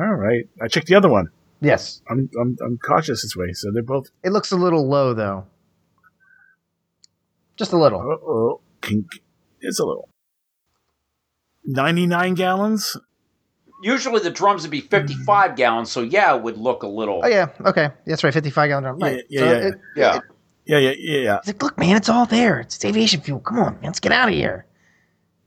All 0.00 0.14
right. 0.14 0.48
I 0.60 0.66
checked 0.68 0.88
the 0.88 0.94
other 0.96 1.08
one. 1.08 1.28
Yes. 1.60 2.02
I'm 2.10 2.28
I'm 2.40 2.56
I'm 2.64 2.78
cautious 2.78 3.22
this 3.22 3.36
way, 3.36 3.52
so 3.52 3.70
they're 3.72 3.82
both. 3.84 4.10
It 4.24 4.30
looks 4.30 4.50
a 4.50 4.56
little 4.56 4.88
low, 4.88 5.14
though. 5.14 5.46
Just 7.56 7.72
a 7.72 7.76
little. 7.78 8.00
Uh 8.00 8.26
oh. 8.26 8.60
It's 9.60 9.78
a 9.78 9.84
little. 9.84 10.08
Ninety 11.64 12.06
nine 12.06 12.34
gallons. 12.34 12.96
Usually 13.82 14.20
the 14.20 14.30
drums 14.30 14.62
would 14.62 14.70
be 14.70 14.80
55 14.80 15.56
gallons, 15.56 15.90
so 15.90 16.00
yeah, 16.02 16.34
it 16.36 16.42
would 16.42 16.56
look 16.56 16.82
a 16.82 16.86
little. 16.86 17.20
Oh, 17.24 17.28
yeah. 17.28 17.48
Okay. 17.66 17.90
That's 18.06 18.22
right. 18.24 18.32
55 18.32 18.68
gallon 18.68 18.84
drum. 18.84 18.98
Right. 18.98 19.24
Yeah, 19.28 19.40
So 19.40 19.46
yeah, 19.46 19.52
it- 19.68 19.74
Yeah. 19.96 20.20
Yeah, 20.64 20.78
yeah, 20.78 20.90
yeah, 20.96 21.18
yeah. 21.18 21.38
He's 21.42 21.54
like, 21.54 21.62
look, 21.62 21.76
man, 21.78 21.96
it's 21.96 22.08
all 22.08 22.24
there. 22.24 22.60
It's 22.60 22.84
aviation 22.84 23.20
fuel. 23.20 23.40
Come 23.40 23.58
on, 23.58 23.72
man, 23.74 23.82
let's 23.86 23.98
get 23.98 24.12
out 24.12 24.28
of 24.28 24.34
here. 24.34 24.64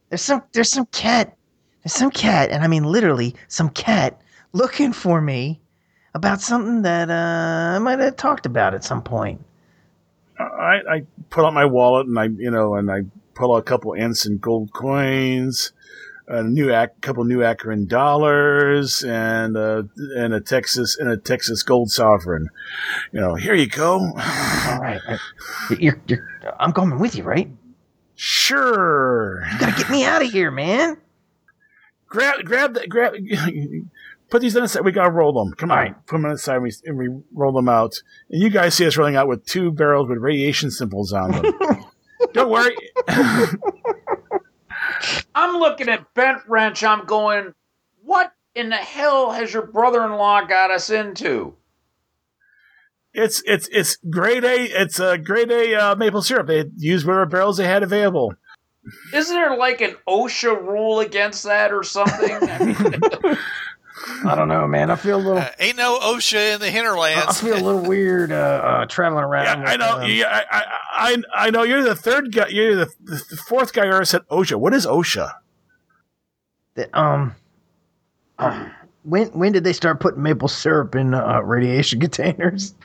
There's 0.10 0.22
some 0.22 0.44
there's 0.52 0.70
some 0.70 0.86
cat. 0.88 1.36
There's 1.84 1.94
some 1.94 2.12
cat, 2.12 2.52
and 2.52 2.64
I 2.64 2.68
mean 2.68 2.84
literally 2.84 3.34
some 3.48 3.70
cat 3.70 4.20
looking 4.52 4.92
for 4.92 5.22
me 5.22 5.62
about 6.14 6.42
something 6.42 6.82
that 6.82 7.10
uh, 7.10 7.76
I 7.76 7.80
might 7.80 8.00
have 8.00 8.18
talked 8.18 8.46
about 8.46 8.74
at 8.74 8.84
some 8.84 9.02
point. 9.02 9.42
I, 10.38 10.80
I 10.90 11.04
pull 11.30 11.46
out 11.46 11.54
my 11.54 11.66
wallet 11.66 12.08
and 12.08 12.20
I, 12.20 12.26
you 12.26 12.52
know, 12.52 12.76
and 12.76 12.92
I 12.92 13.04
pull 13.36 13.56
out 13.56 13.60
a 13.60 13.64
couple 13.64 13.96
Anson 13.96 14.38
gold 14.38 14.74
coins, 14.74 15.72
a 16.28 16.44
new 16.44 16.74
ac- 16.74 16.92
couple 17.02 17.24
new 17.24 17.44
Akron 17.44 17.86
dollars, 17.88 19.04
and 19.04 19.56
uh, 19.56 19.84
and 20.16 20.34
a 20.34 20.42
Texas 20.42 20.98
and 21.00 21.10
a 21.10 21.18
Texas 21.18 21.64
gold 21.64 21.92
sovereign. 21.92 22.50
You 23.12 23.22
know, 23.22 23.36
here 23.36 23.54
you 23.56 23.68
go. 23.68 24.00
All 24.00 24.80
right, 24.80 25.02
you're, 25.78 26.00
you're, 26.08 26.28
I'm 26.60 26.72
coming 26.74 27.00
with 27.00 27.16
you, 27.16 27.24
right? 27.24 27.50
Sure. 28.16 29.44
You 29.52 29.60
gotta 29.60 29.78
get 29.78 29.90
me 29.90 30.06
out 30.06 30.22
of 30.24 30.32
here, 30.32 30.50
man. 30.52 30.98
Grab, 32.08 32.46
grab 32.46 32.74
that. 32.76 32.88
Grab. 32.90 33.14
Put 34.30 34.42
these 34.42 34.56
on 34.56 34.64
the 34.64 34.68
side. 34.68 34.84
We 34.84 34.92
gotta 34.92 35.12
roll 35.12 35.34
them. 35.34 35.54
Come 35.54 35.70
on, 35.72 35.78
All 35.78 35.84
right. 35.84 36.06
put 36.08 36.16
them 36.16 36.26
on 36.26 36.32
the 36.32 36.38
side. 36.40 36.56
And 36.56 36.64
we, 36.64 36.72
and 36.86 36.98
we 36.98 37.10
roll 37.34 37.52
them 37.54 37.70
out. 37.70 37.94
And 38.32 38.42
you 38.42 38.50
guys 38.50 38.74
see 38.74 38.88
us 38.88 38.98
rolling 38.98 39.16
out 39.16 39.28
with 39.28 39.46
two 39.46 39.72
barrels 39.72 40.10
with 40.10 40.18
radiation 40.18 40.72
symbols 40.72 41.14
on 41.14 41.32
them. 41.32 41.44
Don't 42.34 42.50
worry. 42.50 42.76
I'm 45.34 45.58
looking 45.58 45.90
at 45.90 46.14
Bent 46.14 46.40
Wrench. 46.48 46.84
I'm 46.84 47.06
going, 47.06 47.54
what 48.04 48.32
in 48.54 48.70
the 48.70 48.76
hell 48.76 49.32
has 49.32 49.54
your 49.54 49.68
brother-in-law 49.68 50.46
got 50.46 50.72
us 50.72 50.90
into? 50.90 51.56
It's 53.14 53.42
it's 53.46 53.70
it's 53.72 53.98
grade 54.10 54.44
A. 54.44 54.64
It's 54.82 55.00
a 55.00 55.18
grade 55.18 55.50
A 55.50 55.74
uh, 55.76 55.96
maple 55.96 56.22
syrup. 56.22 56.48
They 56.48 56.66
used 56.76 57.08
whatever 57.08 57.26
barrels 57.26 57.58
they 57.58 57.66
had 57.66 57.82
available. 57.82 58.34
Isn't 59.14 59.36
there 59.36 59.58
like 59.58 59.82
an 59.82 59.96
OSHA 60.08 60.62
rule 60.62 61.00
against 61.00 61.44
that 61.44 61.74
or 61.74 61.84
something? 61.84 62.38
I 62.42 62.60
mean, 63.24 63.38
I 64.26 64.36
don't 64.36 64.48
know, 64.50 64.68
man. 64.68 64.92
I 64.92 64.96
feel 64.98 65.18
a 65.18 65.24
little. 65.24 65.38
Uh, 65.38 65.50
ain't 65.60 65.78
no 65.78 65.98
OSHA 66.00 66.56
in 66.56 66.60
the 66.62 66.70
hinterlands. 66.70 67.26
I 67.28 67.34
feel 67.46 67.56
a 67.56 67.64
little 67.64 67.82
weird 67.82 68.32
uh, 68.32 68.36
uh, 68.36 68.86
traveling 68.88 69.24
around. 69.24 69.62
Yeah, 69.62 69.70
I 69.70 69.78
know. 69.78 70.00
um, 70.00 70.10
Yeah, 70.10 70.26
I, 70.52 70.58
I 70.60 70.64
I 70.94 71.46
I 71.48 71.50
know. 71.50 71.64
You're 71.64 71.84
the 71.84 71.96
third 71.96 72.34
guy. 72.34 72.48
You're 72.50 72.76
the, 72.76 72.90
the 73.04 73.18
fourth 73.48 73.72
guy 73.74 73.86
who 73.86 73.94
ever 73.94 74.06
said 74.06 74.22
OSHA. 74.30 74.56
What 74.60 74.74
is 74.74 74.86
OSHA? 74.86 75.32
that, 76.76 76.90
um, 76.98 77.34
when 79.04 79.28
when 79.28 79.52
did 79.54 79.64
they 79.64 79.74
start 79.74 80.00
putting 80.00 80.22
maple 80.22 80.48
syrup 80.50 80.96
in 80.96 81.14
uh, 81.14 81.40
radiation 81.42 82.00
containers? 82.02 82.76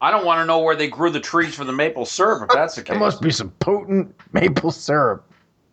I 0.00 0.10
don't 0.10 0.24
want 0.24 0.40
to 0.40 0.46
know 0.46 0.60
where 0.60 0.74
they 0.76 0.88
grew 0.88 1.10
the 1.10 1.20
trees 1.20 1.54
for 1.54 1.64
the 1.64 1.72
maple 1.74 2.06
syrup 2.06 2.44
if 2.44 2.48
that's 2.48 2.74
the 2.76 2.82
There 2.82 2.94
case. 2.94 3.00
must 3.00 3.20
be 3.20 3.30
some 3.30 3.50
potent 3.60 4.14
maple 4.32 4.70
syrup. 4.70 5.29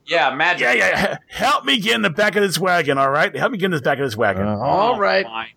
Yeah, 0.07 0.33
magic. 0.33 0.61
Yeah, 0.61 0.73
yeah. 0.73 1.17
Help 1.29 1.65
me 1.65 1.79
get 1.79 1.95
in 1.95 2.01
the 2.01 2.09
back 2.09 2.35
of 2.35 2.41
this 2.41 2.57
wagon. 2.57 2.97
All 2.97 3.09
right, 3.09 3.35
help 3.35 3.51
me 3.51 3.57
get 3.57 3.65
in 3.65 3.71
the 3.71 3.81
back 3.81 3.99
of 3.99 4.05
this 4.05 4.15
wagon. 4.15 4.47
Uh, 4.47 4.57
all 4.57 4.99
right. 4.99 5.25
Fine. 5.25 5.47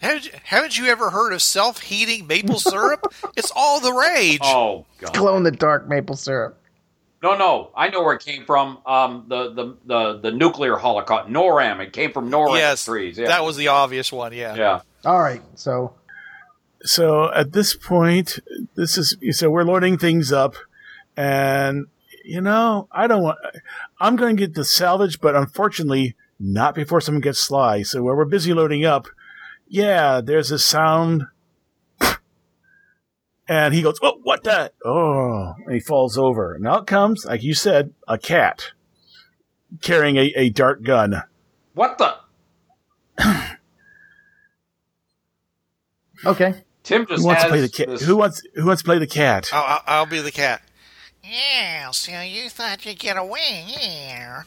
Haven't 0.00 0.26
you, 0.26 0.32
haven't 0.44 0.78
you 0.78 0.86
ever 0.86 1.10
heard 1.10 1.32
of 1.32 1.40
self-heating 1.40 2.26
maple 2.26 2.58
syrup? 2.58 3.12
it's 3.36 3.50
all 3.56 3.80
the 3.80 3.92
rage. 3.92 4.40
Oh 4.42 4.84
god. 4.98 5.14
Glow 5.14 5.36
in 5.36 5.42
the 5.42 5.50
dark 5.50 5.88
maple 5.88 6.16
syrup. 6.16 6.58
No, 7.22 7.36
no, 7.36 7.70
I 7.74 7.88
know 7.88 8.02
where 8.02 8.14
it 8.14 8.22
came 8.24 8.44
from. 8.44 8.78
Um, 8.86 9.24
the 9.28 9.52
the 9.52 9.76
the, 9.86 10.18
the 10.20 10.30
nuclear 10.30 10.76
holocaust, 10.76 11.28
NORAM. 11.30 11.80
It 11.80 11.92
came 11.92 12.12
from 12.12 12.30
NORAM 12.30 12.58
yes, 12.58 12.84
trees. 12.84 13.18
Yeah, 13.18 13.28
that 13.28 13.44
was 13.44 13.56
the 13.56 13.68
obvious 13.68 14.12
one. 14.12 14.32
Yeah. 14.32 14.54
yeah. 14.54 14.80
All 15.04 15.20
right, 15.20 15.42
so 15.54 15.94
So 16.82 17.32
at 17.32 17.52
this 17.52 17.74
point, 17.74 18.38
this 18.74 18.98
is 18.98 19.16
so 19.36 19.50
we're 19.50 19.64
loading 19.64 19.98
things 19.98 20.30
up, 20.30 20.54
and 21.16 21.86
you 22.26 22.40
know 22.40 22.88
I 22.92 23.06
don't 23.06 23.22
want. 23.22 23.38
I'm 24.00 24.16
going 24.16 24.36
to 24.36 24.40
get 24.46 24.54
the 24.54 24.64
salvage, 24.64 25.20
but 25.20 25.34
unfortunately 25.34 26.14
not 26.38 26.74
before 26.74 27.00
someone 27.00 27.20
gets 27.22 27.38
sly. 27.38 27.82
So 27.82 28.02
while 28.02 28.16
we're 28.16 28.24
busy 28.26 28.52
loading 28.52 28.84
up, 28.84 29.06
yeah, 29.68 30.20
there's 30.20 30.50
a 30.50 30.58
sound. 30.58 31.24
And 33.48 33.72
he 33.72 33.80
goes, 33.82 33.98
"Oh, 34.02 34.18
what 34.24 34.42
the? 34.42 34.72
Oh!" 34.84 35.54
And 35.64 35.72
he 35.74 35.80
falls 35.80 36.18
over. 36.18 36.52
And 36.54 36.66
out 36.66 36.86
comes, 36.88 37.24
like 37.24 37.44
you 37.44 37.54
said, 37.54 37.94
a 38.08 38.18
cat 38.18 38.72
carrying 39.82 40.16
a, 40.16 40.32
a 40.36 40.50
dart 40.50 40.82
gun. 40.82 41.22
What 41.74 41.96
the? 41.98 42.16
okay. 46.24 46.64
Tim 46.82 47.06
just 47.06 47.20
Who 47.22 47.26
wants 47.26 47.42
to 47.42 47.48
play 47.48 47.60
the 47.60 47.68
cat? 47.68 47.88
this- 47.88 48.02
Who 48.02 48.16
wants 48.16 48.42
Who 48.54 48.66
wants 48.66 48.82
to 48.82 48.86
play 48.86 48.98
the 48.98 49.06
cat? 49.06 49.48
I'll, 49.52 49.64
I'll, 49.64 49.82
I'll 49.86 50.06
be 50.06 50.20
the 50.20 50.32
cat. 50.32 50.62
Yeah, 51.28 51.90
so 51.90 52.20
you 52.20 52.48
thought 52.48 52.84
you'd 52.86 52.98
get 52.98 53.16
away, 53.16 53.64
yeah. 53.66 54.42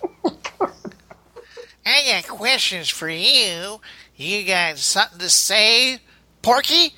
I 1.86 2.22
got 2.22 2.28
questions 2.28 2.90
for 2.90 3.10
you. 3.10 3.82
You 4.16 4.46
got 4.46 4.78
something 4.78 5.20
to 5.20 5.30
say, 5.30 6.00
Porky? 6.42 6.94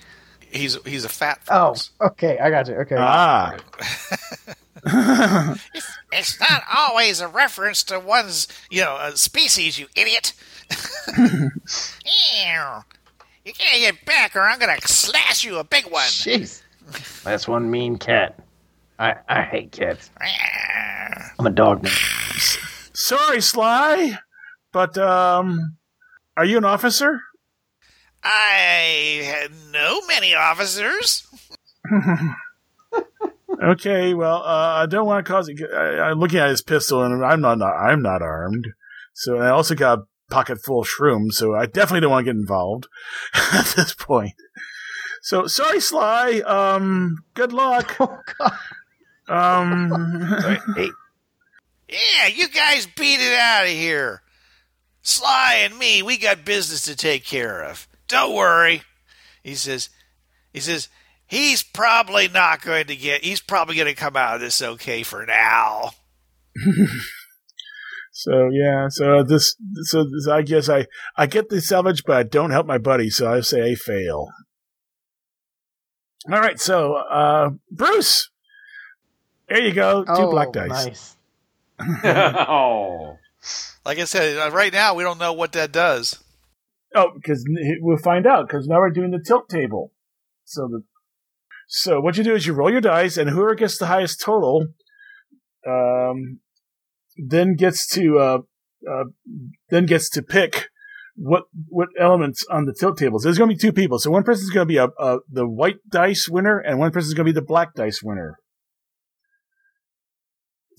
He's 0.52 0.78
he's 0.86 1.06
a 1.06 1.10
fat 1.10 1.40
Oh, 1.50 1.76
okay, 2.02 2.38
I 2.40 2.50
got 2.50 2.68
you. 2.68 2.76
Okay. 2.76 2.98
Ah, 3.00 3.56
It's 6.12 6.40
not 6.40 6.64
always 6.76 7.22
a 7.22 7.28
reference 7.28 7.84
to 7.86 8.00
one's, 8.00 8.48
you 8.70 8.82
know, 8.82 8.96
uh, 8.96 9.12
species, 9.16 9.80
you 9.80 9.88
idiot. 9.96 10.34
yeah. 11.18 12.82
You 13.46 13.54
can't 13.54 13.80
get 13.80 14.06
back 14.06 14.36
or 14.36 14.42
I'm 14.42 14.60
gonna 14.60 14.78
slash 14.82 15.44
you 15.44 15.58
a 15.58 15.64
big 15.64 15.86
one. 15.86 16.04
Jeez. 16.04 16.62
That's 17.24 17.48
one 17.48 17.72
mean 17.72 17.98
cat. 17.98 18.38
I, 19.02 19.16
I 19.28 19.42
hate 19.42 19.72
cats. 19.72 20.12
I'm 21.40 21.48
a 21.48 21.50
dog 21.50 21.82
man. 21.82 21.92
sorry, 22.94 23.42
Sly, 23.42 24.20
but 24.72 24.96
um, 25.00 25.78
are 26.38 26.46
you 26.46 26.58
an 26.58 26.66
officer? 26.66 27.20
I 28.24 29.48
know 29.72 30.02
many 30.08 30.36
officers. 30.36 31.28
Okay, 33.62 34.16
well, 34.16 34.38
uh, 34.38 34.82
I 34.82 34.86
don't 34.88 35.06
want 35.06 35.24
to 35.24 35.32
cause. 35.32 35.52
I, 35.72 36.00
I'm 36.00 36.20
looking 36.20 36.40
at 36.40 36.50
his 36.50 36.64
pistol, 36.64 37.04
and 37.04 37.24
I'm 37.24 37.42
not. 37.42 37.62
I'm 37.62 38.02
not 38.02 38.24
armed. 38.24 38.66
So 39.14 39.38
I 39.38 39.50
also 39.50 39.76
got 39.76 40.00
a 40.00 40.04
pocket 40.32 40.58
full 40.64 40.82
of 40.82 40.88
shrooms. 40.88 41.34
So 41.34 41.54
I 41.54 41.68
definitely 41.68 42.00
don't 42.00 42.10
want 42.10 42.26
to 42.26 42.32
get 42.34 42.40
involved 42.40 42.88
at 43.54 43.66
this 43.76 43.94
point. 43.94 44.34
So 45.22 45.46
sorry, 45.46 45.80
Sly. 45.80 46.40
Um, 46.40 47.24
good 47.36 47.54
luck. 47.54 47.98
Oh 48.00 48.18
God. 48.40 48.54
Um, 49.32 49.90
Hey, 50.76 50.90
Yeah, 51.88 52.28
you 52.28 52.50
guys 52.50 52.86
beat 52.86 53.20
it 53.20 53.38
out 53.38 53.66
of 53.66 53.72
here. 53.72 54.22
Sly 55.02 55.62
and 55.64 55.78
me, 55.80 56.02
we 56.04 56.18
got 56.18 56.46
business 56.46 56.84
to 56.84 56.96
take 56.96 57.26
care 57.26 57.64
of. 57.64 57.88
Don't 58.08 58.36
worry. 58.36 58.84
He 59.44 59.56
says, 59.56 59.90
he 60.54 60.60
says, 60.60 60.90
he's 61.26 61.64
probably 61.64 62.28
not 62.28 62.62
going 62.62 62.88
to 62.88 62.96
get, 62.96 63.24
he's 63.24 63.42
probably 63.42 63.76
going 63.76 63.88
to 63.88 63.96
come 63.96 64.16
out 64.16 64.36
of 64.36 64.42
this 64.42 64.62
okay 64.62 65.02
for 65.04 65.26
now. 65.26 65.92
so 68.12 68.50
yeah. 68.52 68.88
So 68.90 69.24
this. 69.24 69.56
So 69.84 70.04
this, 70.04 70.28
I 70.28 70.42
guess 70.42 70.70
I 70.70 70.86
I 71.16 71.26
get 71.28 71.50
the 71.50 71.62
salvage, 71.62 72.04
but 72.06 72.18
I 72.18 72.24
don't 72.24 72.52
help 72.52 72.68
my 72.68 72.78
buddy. 72.78 73.10
So 73.10 73.32
I 73.32 73.42
say 73.42 73.72
I 73.72 73.76
fail. 73.76 74.28
All 76.32 76.40
right. 76.40 76.60
So 76.60 76.96
uh, 76.96 77.52
Bruce, 77.72 78.30
there 79.52 79.64
you 79.64 79.74
go. 79.74 80.04
Two 80.04 80.12
oh, 80.14 80.32
black 80.32 80.52
dice. 80.52 80.70
Nice. 80.70 81.16
oh. 82.06 83.18
Like 83.84 83.98
I 83.98 84.04
said, 84.04 84.38
uh, 84.38 84.52
right 84.52 84.72
now 84.72 84.94
we 84.94 85.04
don't 85.04 85.18
know 85.18 85.34
what 85.34 85.54
that 85.54 85.72
does. 85.72 86.24
Oh, 86.94 87.14
because 87.16 87.44
we'll 87.80 87.98
find 87.98 88.28
out. 88.28 88.48
Because 88.48 88.68
now 88.68 88.78
we're 88.78 88.92
doing 88.92 89.10
the 89.10 89.24
tilt 89.26 89.50
table. 89.50 89.92
So 90.46 90.68
the 90.68 90.84
so 91.68 92.02
what 92.02 92.18
you 92.18 92.24
do 92.24 92.36
is 92.36 92.46
you 92.46 92.54
roll 92.54 92.70
your 92.70 92.82
dice, 92.82 93.18
and 93.18 93.30
whoever 93.30 93.56
gets 93.56 93.78
the 93.78 93.88
highest 93.88 94.22
total, 94.22 94.68
um, 95.66 96.42
then 97.18 97.56
gets 97.56 97.88
to 97.96 98.20
uh, 98.20 98.38
uh, 98.88 99.06
then 99.70 99.86
gets 99.86 100.10
to 100.12 100.22
pick 100.22 100.68
what 101.16 101.44
what 101.70 101.88
elements 102.00 102.46
on 102.52 102.66
the 102.66 102.76
tilt 102.78 102.98
tables. 102.98 103.24
There's 103.24 103.38
going 103.38 103.50
to 103.50 103.56
be 103.56 103.60
two 103.60 103.74
people, 103.74 104.00
so 104.00 104.12
one 104.12 104.24
person's 104.24 104.50
going 104.50 104.68
to 104.68 104.72
be 104.72 104.78
a, 104.78 104.90
a 105.00 105.20
the 105.32 105.48
white 105.48 105.78
dice 105.90 106.28
winner, 106.30 106.60
and 106.60 106.78
one 106.78 106.92
person's 106.92 107.14
going 107.14 107.26
to 107.26 107.34
be 107.34 107.40
the 107.40 107.46
black 107.46 107.74
dice 107.74 108.04
winner. 108.04 108.38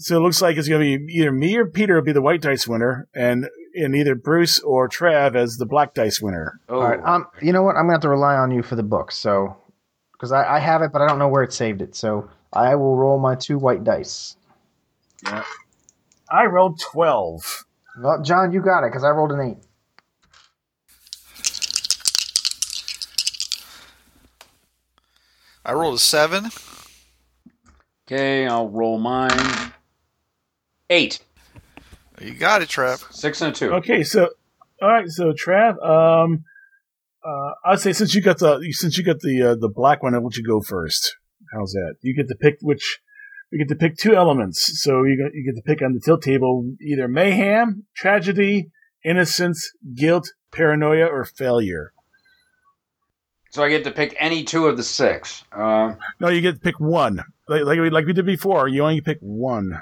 So 0.02 0.16
it 0.16 0.20
looks 0.20 0.42
like 0.42 0.56
it's 0.56 0.68
going 0.68 0.80
to 0.80 1.06
be 1.06 1.14
either 1.14 1.30
me 1.30 1.56
or 1.56 1.64
Peter 1.64 1.94
will 1.94 2.02
be 2.02 2.12
the 2.12 2.20
white 2.20 2.42
dice 2.42 2.66
winner, 2.66 3.06
and 3.14 3.48
and 3.74 3.94
either 3.94 4.16
Bruce 4.16 4.58
or 4.58 4.88
Trav 4.88 5.36
as 5.36 5.58
the 5.58 5.66
black 5.66 5.94
dice 5.94 6.20
winner. 6.20 6.58
Oh. 6.68 6.80
All 6.80 6.88
right. 6.88 7.00
Um. 7.04 7.26
You 7.40 7.52
know 7.52 7.62
what? 7.62 7.76
I'm 7.76 7.84
gonna 7.84 7.92
have 7.92 8.00
to 8.02 8.08
rely 8.08 8.34
on 8.34 8.50
you 8.50 8.64
for 8.64 8.74
the 8.74 8.82
book. 8.82 9.12
So, 9.12 9.56
because 10.12 10.32
I, 10.32 10.56
I 10.56 10.58
have 10.58 10.82
it, 10.82 10.92
but 10.92 11.02
I 11.02 11.06
don't 11.06 11.20
know 11.20 11.28
where 11.28 11.44
it 11.44 11.52
saved 11.52 11.82
it. 11.82 11.94
So 11.94 12.28
I 12.52 12.74
will 12.74 12.96
roll 12.96 13.20
my 13.20 13.36
two 13.36 13.58
white 13.58 13.84
dice. 13.84 14.36
Yeah. 15.22 15.44
I 16.28 16.46
rolled 16.46 16.80
twelve. 16.80 17.64
Well, 17.96 18.22
John, 18.22 18.52
you 18.52 18.60
got 18.60 18.84
it 18.84 18.90
because 18.90 19.04
I 19.04 19.10
rolled 19.10 19.30
an 19.30 19.40
eight. 19.40 19.58
I 25.64 25.74
rolled 25.74 25.94
a 25.94 25.98
seven. 25.98 26.50
Okay, 28.06 28.48
I'll 28.48 28.68
roll 28.68 28.98
mine. 28.98 29.72
Eight. 30.92 31.20
You 32.20 32.34
got 32.34 32.60
it, 32.60 32.68
Trev. 32.68 33.02
Six 33.10 33.40
and 33.40 33.54
a 33.54 33.58
two. 33.58 33.72
Okay, 33.72 34.04
so 34.04 34.28
all 34.82 34.88
right, 34.88 35.08
so 35.08 35.32
Trav, 35.32 35.82
um, 35.82 36.44
uh, 37.24 37.52
I'd 37.64 37.80
say 37.80 37.94
since 37.94 38.14
you 38.14 38.20
got 38.20 38.38
the 38.38 38.60
since 38.72 38.98
you 38.98 39.04
got 39.04 39.20
the 39.20 39.42
uh, 39.42 39.54
the 39.54 39.70
black 39.74 40.02
one, 40.02 40.14
I 40.14 40.18
want 40.18 40.36
you 40.36 40.42
to 40.42 40.48
go 40.48 40.60
first. 40.60 41.16
How's 41.54 41.72
that? 41.72 41.94
You 42.02 42.14
get 42.14 42.28
to 42.28 42.34
pick 42.34 42.58
which. 42.60 43.00
You 43.50 43.58
get 43.58 43.68
to 43.68 43.74
pick 43.74 43.96
two 43.96 44.14
elements, 44.14 44.82
so 44.82 45.02
you 45.04 45.16
get, 45.16 45.34
you 45.34 45.44
get 45.44 45.56
to 45.56 45.62
pick 45.62 45.82
on 45.82 45.94
the 45.94 46.00
tilt 46.00 46.22
table 46.22 46.72
either 46.80 47.08
mayhem, 47.08 47.84
tragedy, 47.94 48.70
innocence, 49.04 49.72
guilt, 49.94 50.32
paranoia, 50.52 51.06
or 51.06 51.24
failure. 51.24 51.92
So 53.50 53.62
I 53.62 53.68
get 53.68 53.84
to 53.84 53.90
pick 53.90 54.16
any 54.18 54.44
two 54.44 54.66
of 54.66 54.78
the 54.78 54.82
six. 54.82 55.44
Um, 55.52 55.98
No, 56.20 56.28
you 56.28 56.40
get 56.40 56.54
to 56.54 56.60
pick 56.60 56.80
one, 56.80 57.22
like 57.48 57.64
like 57.64 57.78
we, 57.78 57.88
like 57.88 58.06
we 58.06 58.12
did 58.12 58.26
before. 58.26 58.68
You 58.68 58.82
only 58.84 59.00
pick 59.00 59.18
one. 59.20 59.80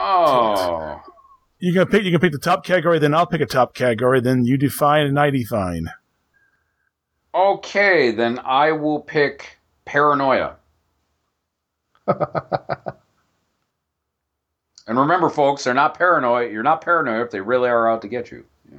Oh. 0.00 1.00
You 1.58 1.74
can 1.74 1.86
pick. 1.86 2.04
You 2.04 2.10
can 2.10 2.20
pick 2.20 2.32
the 2.32 2.38
top 2.38 2.64
category, 2.64 2.98
then 2.98 3.14
I'll 3.14 3.26
pick 3.26 3.42
a 3.42 3.46
top 3.46 3.74
category, 3.74 4.20
then 4.20 4.44
you 4.44 4.56
define 4.56 5.06
and 5.06 5.18
I 5.18 5.28
define. 5.30 5.90
Okay, 7.34 8.10
then 8.10 8.40
I 8.42 8.72
will 8.72 9.00
pick 9.00 9.58
paranoia. 9.84 10.56
and 12.06 12.18
remember, 14.88 15.28
folks, 15.28 15.64
they're 15.64 15.74
not 15.74 15.96
paranoid. 15.96 16.50
You're 16.50 16.62
not 16.62 16.80
paranoid 16.80 17.26
if 17.26 17.30
they 17.30 17.40
really 17.40 17.68
are 17.68 17.90
out 17.90 18.02
to 18.02 18.08
get 18.08 18.30
you. 18.30 18.46
Yeah. 18.72 18.78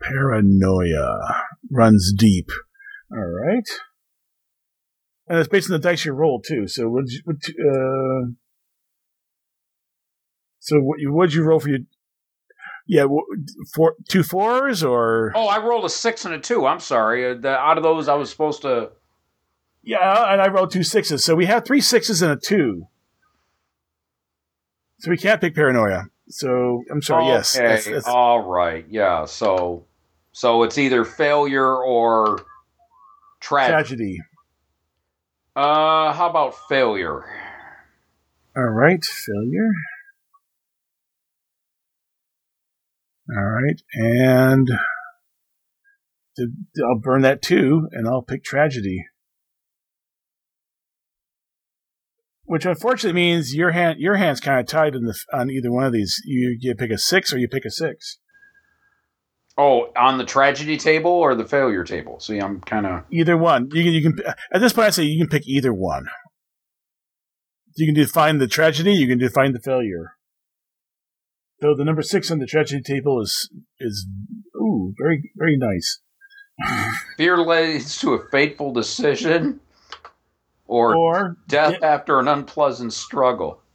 Paranoia 0.00 1.18
runs 1.70 2.14
deep. 2.16 2.50
All 3.12 3.18
right. 3.18 3.68
And 5.26 5.38
it's 5.38 5.48
based 5.48 5.68
on 5.68 5.72
the 5.72 5.78
dice 5.80 6.04
you 6.04 6.12
roll 6.12 6.40
too. 6.40 6.66
So 6.68 6.88
what? 6.88 7.04
what 7.24 7.36
uh, 7.36 8.30
so 10.60 10.78
what? 10.78 11.00
You, 11.00 11.12
what'd 11.12 11.34
you 11.34 11.42
roll 11.42 11.58
for 11.60 11.68
your? 11.70 11.78
Yeah, 12.86 13.06
four, 13.74 13.94
two 14.08 14.22
fours 14.22 14.82
or? 14.82 15.32
Oh, 15.34 15.46
I 15.46 15.62
rolled 15.64 15.84
a 15.84 15.88
six 15.90 16.24
and 16.24 16.34
a 16.34 16.38
two. 16.40 16.66
I'm 16.66 16.80
sorry. 16.80 17.30
Uh, 17.30 17.34
the, 17.34 17.50
out 17.50 17.76
of 17.76 17.82
those, 17.84 18.08
I 18.08 18.14
was 18.14 18.30
supposed 18.30 18.62
to. 18.62 18.90
Yeah, 19.82 20.32
and 20.32 20.40
I 20.40 20.48
rolled 20.48 20.72
two 20.72 20.82
sixes. 20.82 21.24
So 21.24 21.34
we 21.34 21.46
have 21.46 21.64
three 21.64 21.80
sixes 21.80 22.20
and 22.22 22.32
a 22.32 22.36
two. 22.36 22.86
So 24.98 25.10
we 25.10 25.16
can't 25.16 25.40
pick 25.40 25.54
paranoia. 25.54 26.04
So 26.28 26.82
I'm 26.90 27.00
sorry. 27.02 27.26
Yes. 27.26 27.56
Okay. 27.56 27.64
that's- 27.66 27.84
that's- 27.84 28.06
All 28.06 28.40
right. 28.42 28.84
Yeah. 28.90 29.24
So, 29.24 29.84
so 30.32 30.62
it's 30.64 30.76
either 30.76 31.04
failure 31.04 31.74
or 31.76 32.44
tragedy. 33.40 33.72
tragedy. 33.72 34.18
Uh, 35.56 36.12
how 36.12 36.28
about 36.28 36.54
failure? 36.68 37.24
All 38.56 38.64
right, 38.64 39.02
failure. 39.04 39.70
All 43.36 43.44
right, 43.44 43.80
and 43.92 44.68
I'll 46.38 46.98
burn 47.00 47.22
that 47.22 47.42
too, 47.42 47.88
and 47.92 48.08
I'll 48.08 48.22
pick 48.22 48.42
tragedy. 48.42 49.04
Which 52.44 52.66
unfortunately 52.66 53.20
means 53.20 53.54
your 53.54 53.70
hand 53.70 54.00
your 54.00 54.16
hand's 54.16 54.40
kind 54.40 54.58
of 54.58 54.66
tied 54.66 54.96
in 54.96 55.04
the 55.04 55.16
on 55.32 55.50
either 55.50 55.70
one 55.70 55.84
of 55.84 55.92
these. 55.92 56.20
You 56.24 56.56
you 56.58 56.74
pick 56.74 56.90
a 56.90 56.98
six 56.98 57.32
or 57.32 57.38
you 57.38 57.46
pick 57.46 57.64
a 57.64 57.70
six. 57.70 58.18
Oh, 59.56 59.92
on 59.96 60.18
the 60.18 60.24
tragedy 60.24 60.76
table 60.76 61.10
or 61.10 61.34
the 61.34 61.44
failure 61.44 61.84
table? 61.84 62.18
See, 62.18 62.38
I'm 62.38 62.60
kind 62.60 62.86
of. 62.86 63.04
Either 63.12 63.36
one. 63.36 63.68
You 63.72 63.84
can 63.84 63.92
you 63.92 64.02
can 64.02 64.18
at 64.52 64.60
this 64.60 64.72
point 64.72 64.88
I 64.88 64.90
say 64.90 65.04
you 65.04 65.18
can 65.18 65.28
pick 65.28 65.46
either 65.46 65.72
one. 65.72 66.06
You 67.76 67.86
can 67.86 67.94
define 67.94 68.38
the 68.38 68.48
tragedy. 68.48 68.94
You 68.94 69.06
can 69.06 69.18
define 69.18 69.52
the 69.52 69.60
failure. 69.60 70.16
Though 71.60 71.74
the 71.76 71.84
number 71.84 72.02
six 72.02 72.30
on 72.30 72.38
the 72.38 72.46
tragedy 72.46 72.82
table 72.82 73.20
is 73.20 73.50
is 73.78 74.06
ooh 74.56 74.94
very 74.98 75.30
very 75.36 75.56
nice. 75.56 76.00
Fear 77.16 77.38
leads 77.38 77.98
to 78.00 78.14
a 78.14 78.28
fateful 78.28 78.72
decision, 78.72 79.60
or, 80.66 80.94
Or 80.94 81.36
death 81.48 81.82
after 81.82 82.18
an 82.20 82.28
unpleasant 82.28 82.92
struggle. 82.92 83.62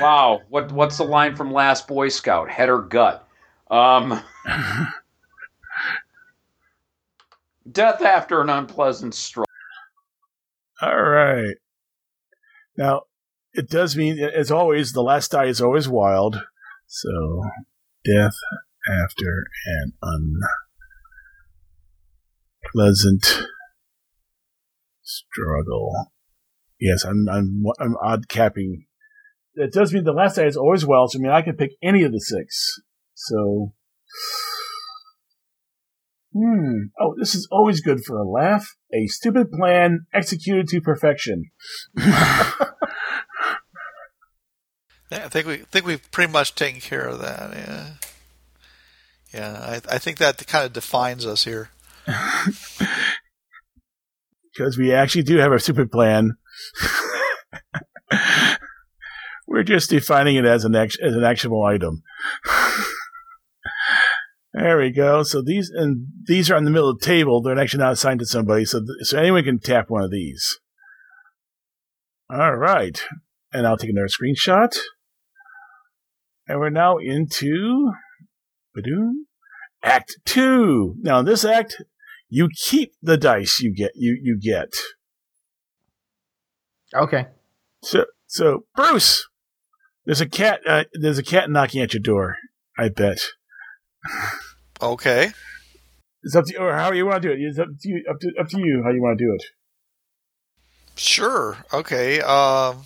Wow, 0.00 0.42
what 0.48 0.70
what's 0.72 0.98
the 0.98 1.04
line 1.04 1.36
from 1.36 1.52
Last 1.52 1.88
Boy 1.88 2.08
Scout? 2.08 2.48
Head 2.50 2.68
or 2.68 2.82
gut? 2.82 3.26
Um, 3.70 4.22
Death 7.70 8.02
after 8.02 8.40
an 8.40 8.50
unpleasant 8.50 9.14
struggle. 9.14 9.46
All 10.80 11.00
right. 11.00 11.54
Now, 12.76 13.02
it 13.54 13.68
does 13.68 13.96
mean, 13.96 14.18
as 14.18 14.50
always, 14.50 14.92
the 14.92 15.02
last 15.02 15.30
die 15.32 15.46
is 15.46 15.60
always 15.60 15.88
wild. 15.88 16.42
So, 16.86 17.42
death 18.04 18.34
after 18.88 19.44
an 19.66 19.92
unpleasant 22.74 23.46
struggle. 25.02 26.10
Yes, 26.80 27.04
I'm 27.04 27.28
I'm 27.30 27.64
I'm 27.78 27.96
odd 28.02 28.28
capping. 28.28 28.86
It 29.54 29.72
does 29.72 29.92
mean 29.92 30.04
the 30.04 30.12
last 30.12 30.36
die 30.36 30.46
is 30.46 30.56
always 30.56 30.84
wild. 30.86 31.12
So, 31.12 31.18
I 31.18 31.22
mean, 31.22 31.32
I 31.32 31.42
can 31.42 31.56
pick 31.56 31.72
any 31.82 32.02
of 32.02 32.12
the 32.12 32.20
six. 32.20 32.80
So, 33.14 33.74
Hmm. 36.34 36.84
Oh, 36.98 37.14
this 37.18 37.34
is 37.34 37.46
always 37.52 37.82
good 37.82 38.04
for 38.04 38.16
a 38.16 38.26
laugh. 38.26 38.66
A 38.94 39.06
stupid 39.06 39.50
plan 39.52 40.06
executed 40.14 40.66
to 40.68 40.80
perfection. 40.80 41.50
I 45.12 45.28
think 45.28 45.46
we 45.46 45.56
think 45.58 45.86
we've 45.86 46.10
pretty 46.10 46.32
much 46.32 46.54
taken 46.54 46.80
care 46.80 47.06
of 47.06 47.20
that. 47.20 47.52
Yeah, 47.54 47.90
yeah. 49.34 49.58
I, 49.60 49.94
I 49.94 49.98
think 49.98 50.18
that 50.18 50.46
kind 50.46 50.64
of 50.64 50.72
defines 50.72 51.26
us 51.26 51.44
here. 51.44 51.70
because 54.52 54.76
we 54.78 54.92
actually 54.92 55.22
do 55.22 55.38
have 55.38 55.52
a 55.52 55.58
stupid 55.58 55.90
plan. 55.90 56.36
We're 59.46 59.62
just 59.62 59.90
defining 59.90 60.36
it 60.36 60.44
as 60.44 60.64
an 60.64 60.74
act- 60.74 60.98
as 61.02 61.14
an 61.14 61.24
actionable 61.24 61.64
item. 61.64 62.02
there 64.54 64.78
we 64.78 64.90
go. 64.90 65.22
So 65.22 65.42
these 65.42 65.70
and 65.70 66.06
these 66.26 66.50
are 66.50 66.56
on 66.56 66.64
the 66.64 66.70
middle 66.70 66.88
of 66.88 67.00
the 67.00 67.06
table. 67.06 67.42
They're 67.42 67.58
actually 67.58 67.82
not 67.82 67.92
assigned 67.92 68.20
to 68.20 68.26
somebody, 68.26 68.64
so 68.64 68.80
th- 68.80 68.88
so 69.02 69.18
anyone 69.18 69.44
can 69.44 69.58
tap 69.58 69.90
one 69.90 70.04
of 70.04 70.10
these. 70.10 70.58
All 72.30 72.56
right, 72.56 73.02
and 73.52 73.66
I'll 73.66 73.76
take 73.76 73.90
another 73.90 74.08
screenshot. 74.08 74.74
And 76.48 76.58
we're 76.58 76.70
now 76.70 76.98
into 76.98 77.92
ba-doom, 78.74 79.26
Act 79.82 80.16
Two. 80.24 80.96
Now, 81.00 81.20
in 81.20 81.26
this 81.26 81.44
act, 81.44 81.82
you 82.28 82.48
keep 82.68 82.94
the 83.02 83.16
dice 83.16 83.60
you 83.60 83.74
get. 83.74 83.92
You 83.94 84.18
you 84.22 84.38
get. 84.40 84.72
Okay. 86.94 87.26
So 87.82 88.06
so 88.26 88.64
Bruce, 88.74 89.28
there's 90.04 90.20
a 90.20 90.28
cat. 90.28 90.60
Uh, 90.66 90.84
there's 90.94 91.18
a 91.18 91.22
cat 91.22 91.50
knocking 91.50 91.82
at 91.82 91.94
your 91.94 92.02
door. 92.02 92.36
I 92.76 92.88
bet. 92.88 93.20
Okay. 94.80 95.30
It's 96.24 96.34
up 96.34 96.46
to 96.46 96.52
you, 96.52 96.58
or 96.58 96.74
how 96.74 96.92
you 96.92 97.06
want 97.06 97.22
to 97.22 97.28
do 97.28 97.32
it. 97.34 97.40
It's 97.40 97.58
up 97.58 97.68
to 97.68 97.88
you. 97.88 98.04
Up 98.10 98.18
to 98.20 98.32
up 98.40 98.48
to 98.48 98.58
you 98.58 98.82
how 98.84 98.90
you 98.90 99.00
want 99.00 99.18
to 99.18 99.24
do 99.24 99.32
it. 99.34 99.44
Sure. 100.96 101.56
Okay. 101.72 102.20
Um, 102.20 102.82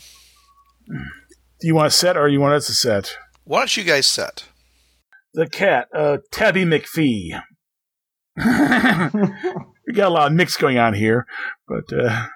Do 1.61 1.67
you 1.67 1.75
want 1.75 1.91
to 1.91 1.97
set 1.97 2.17
or 2.17 2.29
you 2.29 2.41
want 2.41 2.55
us 2.55 2.67
to 2.67 2.75
set? 2.75 3.17
Why 3.47 3.61
don't 3.61 3.77
you 3.77 3.85
guys 3.85 4.07
set? 4.07 4.45
The 5.35 5.47
cat, 5.49 5.89
uh, 5.95 6.19
Tabby 6.31 6.65
McPhee. 6.65 7.41
we 8.37 9.93
got 9.95 10.09
a 10.09 10.11
lot 10.11 10.27
of 10.27 10.33
mix 10.33 10.57
going 10.57 10.79
on 10.79 10.95
here, 10.95 11.27
but 11.69 11.85
uh, 11.97 12.27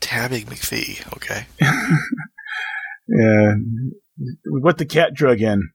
Tabbing 0.00 0.46
McPhee. 0.46 1.06
Okay. 1.16 1.46
yeah, 3.08 3.54
we 4.52 4.60
put 4.62 4.78
the 4.78 4.86
cat 4.86 5.14
drug 5.14 5.40
in. 5.40 5.70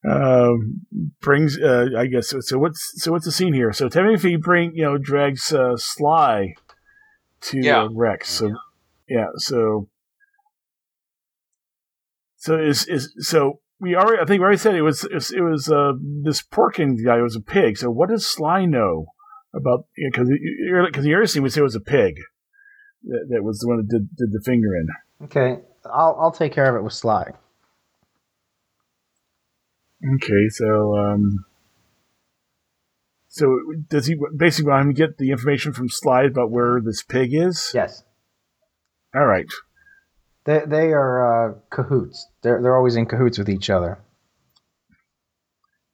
Um, 0.08 0.82
brings, 1.20 1.58
uh, 1.58 1.86
I 1.98 2.06
guess. 2.06 2.28
So, 2.28 2.38
so 2.40 2.58
what's 2.58 2.92
so 3.02 3.10
what's 3.10 3.24
the 3.24 3.32
scene 3.32 3.52
here? 3.54 3.72
So 3.72 3.88
Tabby 3.88 4.10
McPhee 4.10 4.40
bring 4.40 4.70
you 4.76 4.84
know 4.84 4.98
drags 4.98 5.52
uh, 5.52 5.76
Sly 5.76 6.54
to 7.40 7.58
Yeah. 7.60 7.82
uh, 7.82 7.88
Rex. 7.92 8.30
So 8.30 8.52
yeah, 9.08 9.30
so 9.38 9.88
so 12.46 12.58
is 12.58 12.86
is 12.86 13.12
so 13.18 13.60
we 13.80 13.96
already 13.96 14.22
I 14.22 14.24
think 14.24 14.38
we 14.40 14.44
already 14.44 14.58
said 14.58 14.76
it 14.76 14.82
was 14.82 15.04
it 15.04 15.42
was, 15.42 15.68
uh, 15.68 15.92
this 16.22 16.42
Porkin 16.42 17.04
guy 17.04 17.20
was 17.20 17.34
a 17.34 17.40
pig. 17.40 17.76
So 17.76 17.90
what 17.90 18.08
does 18.08 18.24
Sly 18.24 18.64
know 18.64 19.06
about 19.52 19.86
because 19.96 20.30
because 20.86 21.04
the 21.04 21.14
earlier 21.14 21.26
scene 21.26 21.42
we 21.42 21.50
said 21.50 21.60
it 21.60 21.64
was 21.64 21.74
a 21.74 21.80
pig 21.80 22.14
that, 23.02 23.26
that 23.30 23.42
was 23.42 23.58
the 23.58 23.66
one 23.66 23.78
that 23.78 23.88
did 23.88 24.16
did 24.16 24.32
the 24.32 24.40
finger 24.44 24.76
in. 24.76 24.86
Okay. 25.24 25.60
I'll 25.84 26.16
I'll 26.20 26.32
take 26.32 26.52
care 26.52 26.68
of 26.70 26.76
it 26.76 26.84
with 26.84 26.92
Sly. 26.92 27.32
Okay, 30.14 30.48
so 30.50 30.96
um, 30.96 31.46
so 33.26 33.46
does 33.88 34.06
he 34.06 34.16
basically 34.36 34.70
want 34.70 34.88
him 34.88 34.94
to 34.94 34.98
get 34.98 35.18
the 35.18 35.30
information 35.30 35.72
from 35.72 35.88
Sly 35.88 36.24
about 36.24 36.52
where 36.52 36.80
this 36.84 37.02
pig 37.02 37.30
is? 37.32 37.72
Yes. 37.74 38.04
All 39.14 39.26
right. 39.26 39.46
They 40.46 40.62
they 40.64 40.92
are 40.92 41.50
uh, 41.50 41.54
cahoots. 41.70 42.28
They're 42.42 42.62
they're 42.62 42.76
always 42.76 42.96
in 42.96 43.06
cahoots 43.06 43.36
with 43.36 43.50
each 43.50 43.68
other. 43.68 43.98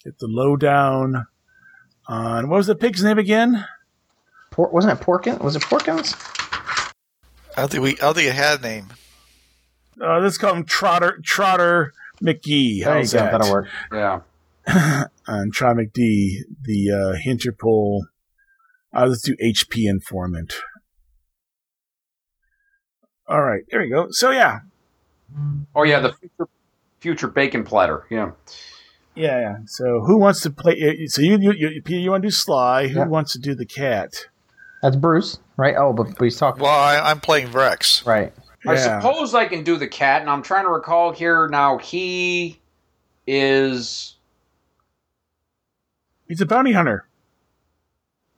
Get 0.04 0.18
the 0.18 0.28
lowdown 0.28 1.26
on 2.06 2.48
what 2.48 2.58
was 2.58 2.66
the 2.66 2.74
pig's 2.74 3.02
name 3.02 3.18
again? 3.18 3.66
Por- 4.50 4.68
wasn't 4.68 5.00
it 5.00 5.04
Porkin? 5.04 5.40
Was 5.40 5.56
it 5.56 5.62
Porkins? 5.62 6.14
I 7.56 7.66
think 7.66 7.82
we. 7.82 7.92
I 7.92 7.94
don't 7.96 8.14
think 8.14 8.28
it 8.28 8.34
had 8.34 8.60
a 8.60 8.62
name. 8.62 8.86
Uh, 10.00 10.18
let's 10.18 10.36
call 10.36 10.54
him 10.54 10.64
Trotter 10.64 11.18
Trotter 11.24 11.94
McGee. 12.22 12.84
How's 12.84 13.12
that? 13.12 13.32
That'll 13.32 13.50
work. 13.50 13.68
Yeah. 13.90 14.20
On 15.26 15.50
Trotter 15.50 15.82
McD, 15.82 16.40
the 16.62 16.90
uh, 16.90 17.16
Interpol. 17.26 18.02
Uh, 18.94 19.06
let's 19.06 19.22
do 19.22 19.34
HP 19.36 19.88
informant. 19.88 20.54
All 23.32 23.42
right, 23.42 23.62
there 23.70 23.80
we 23.80 23.88
go. 23.88 24.08
So 24.10 24.30
yeah, 24.30 24.60
Oh 25.74 25.84
yeah, 25.84 26.00
the 26.00 26.12
future, 26.12 26.48
future 27.00 27.28
bacon 27.28 27.64
platter. 27.64 28.04
Yeah. 28.10 28.32
Yeah, 29.14 29.40
yeah. 29.40 29.56
So 29.66 30.00
who 30.00 30.18
wants 30.18 30.40
to 30.42 30.50
play? 30.50 31.06
So 31.06 31.22
you, 31.22 31.38
you, 31.38 31.52
you, 31.52 31.82
Peter, 31.82 32.00
you 32.00 32.10
want 32.10 32.22
to 32.22 32.26
do 32.28 32.30
Sly? 32.30 32.88
Who 32.88 32.98
Yeah. 33.00 33.06
wants 33.06 33.32
to 33.32 33.38
do 33.38 33.54
the 33.54 33.64
cat? 33.66 34.26
That's 34.82 34.96
Bruce, 34.96 35.38
right? 35.56 35.74
Oh, 35.78 35.92
but, 35.92 36.08
but 36.18 36.24
he's 36.24 36.36
talking. 36.36 36.62
Well, 36.62 36.72
I, 36.78 36.98
I'm 36.98 37.20
playing 37.20 37.48
Vrex. 37.48 38.04
Right. 38.06 38.32
I 38.66 38.76
suppose 38.76 39.34
I 39.34 39.46
can 39.46 39.64
do 39.64 39.76
the 39.76 39.88
cat, 39.88 40.20
and 40.20 40.30
I'm 40.30 40.42
trying 40.42 40.64
to 40.64 40.70
recall 40.70 41.12
here 41.12 41.48
now. 41.48 41.78
He 41.78 42.60
is 43.26 44.16
He's 46.28 46.40
a 46.40 46.46
bounty 46.46 46.72
hunter. 46.72 47.06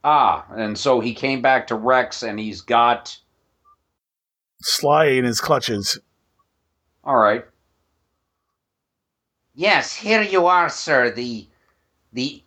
ah, 0.03 0.45
and 0.57 0.77
so 0.79 1.01
he 1.01 1.15
came 1.15 1.43
back 1.43 1.67
to 1.69 1.75
Rex, 1.75 2.23
and 2.23 2.39
he's 2.39 2.61
got 2.63 3.19
Sly 4.65 5.07
in 5.07 5.25
his 5.25 5.41
clutches. 5.41 5.99
all 7.05 7.17
right. 7.17 7.45
Yes, 9.55 9.95
here 9.95 10.23
you 10.23 10.47
are, 10.47 10.69
sir. 10.69 11.11
The 11.11 11.47
the 12.13 12.43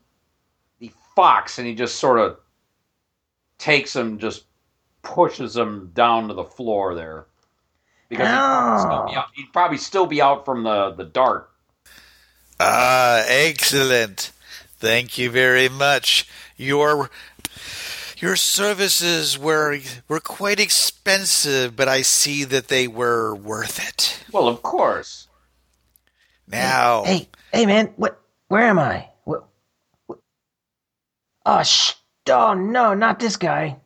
the 0.80 0.91
fox, 1.15 1.58
and 1.58 1.67
he 1.67 1.73
just 1.73 1.97
sort 1.97 2.19
of 2.19 2.38
takes 3.58 3.95
him, 3.95 4.19
just 4.19 4.43
pushes 5.03 5.56
him 5.56 5.91
down 5.93 6.27
to 6.27 6.34
the 6.34 6.43
floor 6.43 6.95
there, 6.95 7.27
because 8.10 8.27
he'd 8.27 8.36
probably, 8.36 8.80
still 8.80 9.06
be 9.08 9.15
out, 9.15 9.25
he'd 9.36 9.53
probably 9.53 9.77
still 9.77 10.06
be 10.06 10.21
out 10.21 10.43
from 10.43 10.63
the 10.63 10.91
the 10.91 11.06
dart. 11.06 11.49
Ah, 12.60 13.23
excellent. 13.27 14.32
Thank 14.80 15.17
you 15.17 15.30
very 15.30 15.69
much. 15.69 16.27
Your 16.58 17.10
your 18.17 18.36
services 18.36 19.38
were 19.38 19.80
were 20.08 20.19
quite 20.19 20.60
expensive, 20.60 21.75
but 21.75 21.88
I 21.88 22.01
see 22.01 22.43
that 22.45 22.67
they 22.67 22.88
were 22.88 23.36
worth 23.36 23.80
it. 23.88 24.23
Well, 24.32 24.47
of 24.47 24.62
course. 24.63 25.27
Now, 26.47 27.03
Hey, 27.03 27.27
hey, 27.53 27.65
man, 27.65 27.93
what? 27.97 28.21
Where 28.47 28.63
am 28.63 28.80
I? 28.80 29.10
What? 29.25 29.47
what? 30.06 30.19
Oh, 31.45 31.63
sh! 31.63 31.93
Oh 32.30 32.53
no, 32.53 32.93
not 32.93 33.19
this 33.19 33.36
guy. 33.38 33.77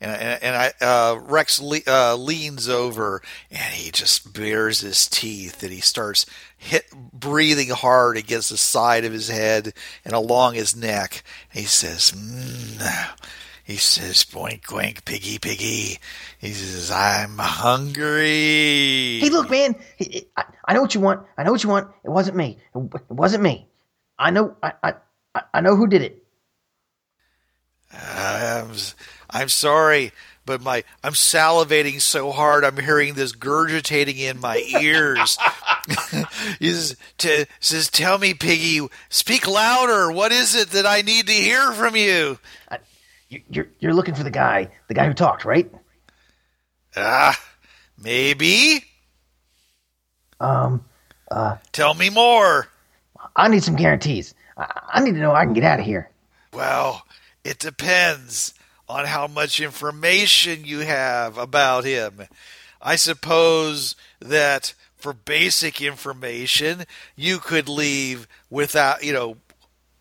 and, 0.00 0.10
and, 0.12 0.42
and 0.42 0.56
I 0.56 0.72
uh, 0.84 1.18
Rex 1.20 1.60
le- 1.60 1.80
uh, 1.86 2.16
leans 2.16 2.68
over 2.68 3.22
and 3.50 3.74
he 3.74 3.90
just 3.90 4.32
bares 4.34 4.80
his 4.80 5.06
teeth 5.06 5.62
and 5.62 5.72
he 5.72 5.80
starts 5.80 6.26
hit 6.56 6.84
breathing 7.12 7.68
hard 7.68 8.16
against 8.16 8.50
the 8.50 8.56
side 8.56 9.04
of 9.04 9.12
his 9.12 9.28
head 9.28 9.72
and 10.04 10.14
along 10.14 10.54
his 10.54 10.74
neck. 10.76 11.22
He 11.52 11.62
says, 11.64 12.12
mm. 12.12 13.08
"He 13.64 13.76
says, 13.76 14.24
boink 14.24 14.62
boink, 14.62 15.04
piggy 15.04 15.38
piggy." 15.38 15.98
He 16.38 16.52
says, 16.52 16.90
"I'm 16.90 17.38
hungry." 17.38 19.20
Hey, 19.20 19.30
look, 19.30 19.50
man. 19.50 19.76
I, 20.36 20.44
I 20.66 20.74
know 20.74 20.82
what 20.82 20.94
you 20.94 21.00
want. 21.00 21.26
I 21.36 21.42
know 21.44 21.52
what 21.52 21.62
you 21.62 21.68
want. 21.70 21.88
It 22.04 22.10
wasn't 22.10 22.36
me. 22.36 22.58
It, 22.74 22.90
wasn't 23.10 23.42
me. 23.42 23.68
I 24.18 24.30
know. 24.30 24.56
I, 24.62 24.72
I- 24.82 24.94
I 25.52 25.60
know 25.60 25.76
who 25.76 25.86
did 25.86 26.00
it. 26.00 26.24
I'm, 27.92 28.70
I'm 29.30 29.48
sorry, 29.50 30.12
but 30.44 30.60
my 30.62 30.84
I'm 31.04 31.12
salivating 31.12 32.00
so 32.00 32.32
hard. 32.32 32.64
I'm 32.64 32.78
hearing 32.78 33.14
this 33.14 33.32
gurgitating 33.32 34.16
in 34.16 34.40
my 34.40 34.56
ears. 34.80 35.38
He 36.58 36.70
says, 36.70 36.96
t- 37.18 37.46
says, 37.60 37.88
"Tell 37.90 38.18
me, 38.18 38.34
Piggy, 38.34 38.86
speak 39.08 39.46
louder. 39.46 40.10
What 40.10 40.32
is 40.32 40.54
it 40.54 40.70
that 40.70 40.86
I 40.86 41.02
need 41.02 41.26
to 41.26 41.32
hear 41.32 41.72
from 41.72 41.96
you?" 41.96 42.38
You- 43.28 43.42
You're 43.50 43.66
you're 43.80 43.94
looking 43.94 44.14
for 44.14 44.22
the 44.24 44.30
guy, 44.30 44.68
the 44.88 44.94
guy 44.94 45.06
who 45.06 45.14
talked, 45.14 45.44
right? 45.44 45.70
Ah, 46.96 47.38
maybe. 47.98 48.84
Um, 50.40 50.84
Uh, 51.30 51.56
Tell 51.72 51.94
me 51.94 52.08
more. 52.10 52.68
I 53.34 53.48
need 53.48 53.64
some 53.64 53.76
guarantees. 53.76 54.34
I, 54.56 54.80
I 54.94 55.00
need 55.02 55.14
to 55.14 55.20
know 55.20 55.32
I 55.34 55.44
can 55.44 55.54
get 55.54 55.64
out 55.64 55.80
of 55.80 55.84
here. 55.86 56.08
Well, 56.52 57.04
it 57.44 57.58
depends 57.58 58.54
on 58.88 59.06
how 59.06 59.26
much 59.26 59.60
information 59.60 60.64
you 60.64 60.80
have 60.80 61.36
about 61.36 61.84
him. 61.84 62.22
I 62.80 62.94
suppose 62.96 63.96
that 64.20 64.74
for 65.06 65.12
basic 65.12 65.80
information, 65.80 66.82
you 67.14 67.38
could 67.38 67.68
leave 67.68 68.26
without, 68.50 69.04
you 69.04 69.12
know, 69.12 69.36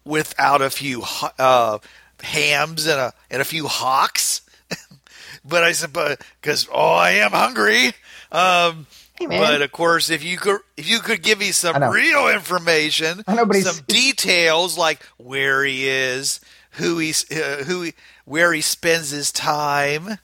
without 0.03 0.63
a 0.63 0.71
few 0.71 1.03
uh, 1.37 1.77
hams 2.23 2.87
and 2.87 2.99
a 2.99 3.13
and 3.29 3.39
a 3.39 3.45
few 3.45 3.67
hawks. 3.67 4.41
but 5.45 5.63
I 5.63 5.73
suppose 5.73 6.17
because 6.41 6.67
oh, 6.73 6.95
I 6.95 7.11
am 7.11 7.29
hungry. 7.29 7.91
Um, 8.31 8.87
Hey, 9.17 9.27
but 9.27 9.61
of 9.61 9.71
course, 9.71 10.09
if 10.09 10.23
you 10.23 10.37
could, 10.37 10.59
if 10.75 10.89
you 10.89 10.99
could 10.99 11.21
give 11.21 11.39
me 11.39 11.51
some 11.51 11.81
real 11.91 12.27
information, 12.27 13.23
know, 13.27 13.49
some 13.61 13.85
details 13.87 14.75
like 14.77 15.03
where 15.17 15.63
he 15.63 15.87
is, 15.87 16.41
who 16.71 16.97
he's, 16.97 17.31
uh, 17.31 17.63
who, 17.65 17.83
he, 17.83 17.93
where 18.25 18.51
he 18.51 18.59
spends 18.59 19.11
his 19.11 19.31
time, 19.31 20.17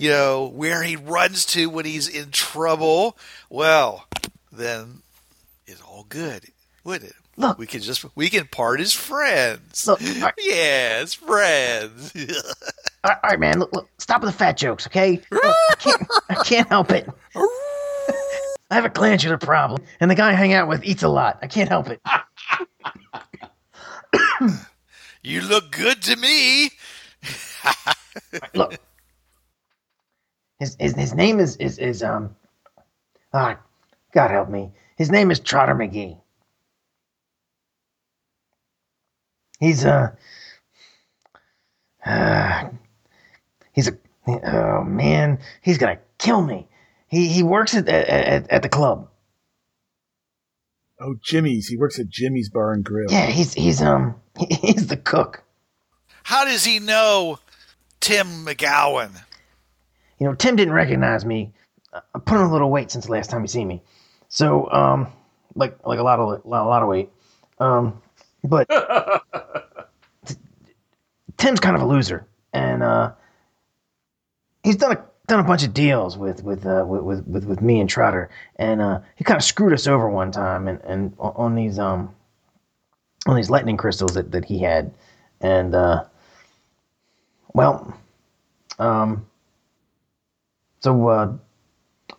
you 0.00 0.08
know, 0.08 0.46
where 0.46 0.82
he 0.82 0.96
runs 0.96 1.44
to 1.44 1.68
when 1.68 1.84
he's 1.84 2.08
in 2.08 2.30
trouble. 2.30 3.18
Well, 3.50 4.06
then 4.50 5.02
it's 5.66 5.82
all 5.82 6.06
good, 6.08 6.46
wouldn't 6.84 7.10
it? 7.10 7.16
Look. 7.36 7.58
we 7.58 7.66
can 7.66 7.82
just 7.82 8.04
we 8.16 8.30
can 8.30 8.46
part 8.46 8.80
as 8.80 8.94
friends. 8.94 9.86
Look, 9.86 10.00
I- 10.02 10.32
yes, 10.38 11.12
friends. 11.12 12.14
All 12.16 13.10
right, 13.10 13.18
all 13.24 13.30
right, 13.30 13.38
man. 13.38 13.58
Look, 13.58 13.74
look, 13.74 13.90
stop 13.98 14.22
with 14.22 14.32
the 14.32 14.36
fat 14.38 14.56
jokes, 14.56 14.86
okay? 14.86 15.20
Look, 15.30 15.44
I 15.44 15.74
can't, 15.78 16.08
I 16.30 16.34
can't 16.44 16.68
help 16.68 16.90
it. 16.92 17.06
I 17.36 18.74
have 18.74 18.86
a 18.86 18.88
glandular 18.88 19.36
problem, 19.36 19.82
and 20.00 20.10
the 20.10 20.14
guy 20.14 20.30
I 20.30 20.32
hang 20.32 20.54
out 20.54 20.66
with 20.66 20.82
eats 20.82 21.02
a 21.02 21.08
lot. 21.08 21.38
I 21.42 21.46
can't 21.46 21.68
help 21.68 21.88
it. 21.88 22.00
you 25.22 25.42
look 25.42 25.70
good 25.70 26.00
to 26.04 26.16
me. 26.16 26.70
Look, 28.54 28.78
his 30.60 30.76
his, 30.78 30.94
his 30.94 31.14
name 31.14 31.40
is 31.40 31.56
is 31.56 31.78
is 31.78 32.02
um, 32.02 32.36
ah, 33.32 33.58
God 34.12 34.30
help 34.30 34.48
me. 34.48 34.70
His 34.96 35.10
name 35.10 35.30
is 35.30 35.40
Trotter 35.40 35.74
McGee. 35.74 36.18
He's 39.58 39.84
uh, 39.84 40.10
uh 42.04 42.68
he's 43.72 43.88
a 43.88 43.96
oh 44.28 44.84
man, 44.84 45.38
he's 45.62 45.78
gonna 45.78 45.98
kill 46.18 46.42
me. 46.42 46.68
He 47.08 47.28
he 47.28 47.42
works 47.42 47.74
at 47.74 47.88
at, 47.88 48.48
at 48.50 48.62
the 48.62 48.68
club. 48.68 49.08
Oh, 51.02 51.14
Jimmy's. 51.22 51.68
He 51.68 51.78
works 51.78 51.98
at 51.98 52.10
Jimmy's 52.10 52.50
Bar 52.50 52.74
and 52.74 52.84
Grill. 52.84 53.10
Yeah, 53.10 53.26
he's 53.26 53.54
he's 53.54 53.80
um 53.80 54.16
he's 54.38 54.88
the 54.88 54.98
cook. 54.98 55.42
How 56.22 56.44
does 56.44 56.64
he 56.64 56.78
know 56.78 57.38
Tim 58.00 58.44
McGowan? 58.44 59.22
You 60.20 60.26
know, 60.26 60.34
Tim 60.34 60.54
didn't 60.54 60.74
recognize 60.74 61.24
me. 61.24 61.52
I 61.92 62.18
put 62.18 62.36
on 62.36 62.46
a 62.46 62.52
little 62.52 62.70
weight 62.70 62.90
since 62.90 63.06
the 63.06 63.12
last 63.12 63.30
time 63.30 63.40
he 63.40 63.48
seen 63.48 63.66
me, 63.66 63.82
so 64.28 64.70
um, 64.70 65.08
like 65.56 65.84
like 65.84 65.98
a 65.98 66.02
lot 66.02 66.20
of 66.20 66.44
a 66.44 66.48
lot 66.48 66.82
of 66.82 66.88
weight. 66.88 67.08
Um, 67.58 68.00
but 68.44 68.68
t- 70.26 70.36
Tim's 71.36 71.58
kind 71.58 71.74
of 71.74 71.82
a 71.82 71.86
loser, 71.86 72.26
and 72.52 72.82
uh, 72.82 73.12
he's 74.62 74.76
done 74.76 74.92
a 74.92 75.04
done 75.26 75.40
a 75.40 75.44
bunch 75.44 75.64
of 75.64 75.72
deals 75.74 76.16
with 76.16 76.44
with 76.44 76.64
uh, 76.66 76.84
with, 76.86 77.24
with 77.26 77.44
with 77.46 77.60
me 77.62 77.80
and 77.80 77.88
Trotter, 77.88 78.30
and 78.56 78.80
uh, 78.80 79.00
he 79.16 79.24
kind 79.24 79.38
of 79.38 79.42
screwed 79.42 79.72
us 79.72 79.86
over 79.88 80.08
one 80.08 80.30
time, 80.30 80.68
and 80.68 80.80
and 80.82 81.14
on 81.18 81.32
on 81.34 81.54
these 81.56 81.78
um 81.78 82.14
on 83.26 83.36
these 83.36 83.50
lightning 83.50 83.78
crystals 83.78 84.14
that 84.14 84.30
that 84.30 84.44
he 84.44 84.58
had, 84.60 84.92
and 85.40 85.74
uh, 85.74 86.04
well, 87.54 87.96
um. 88.78 89.26
So 90.80 91.08
uh, 91.08 91.32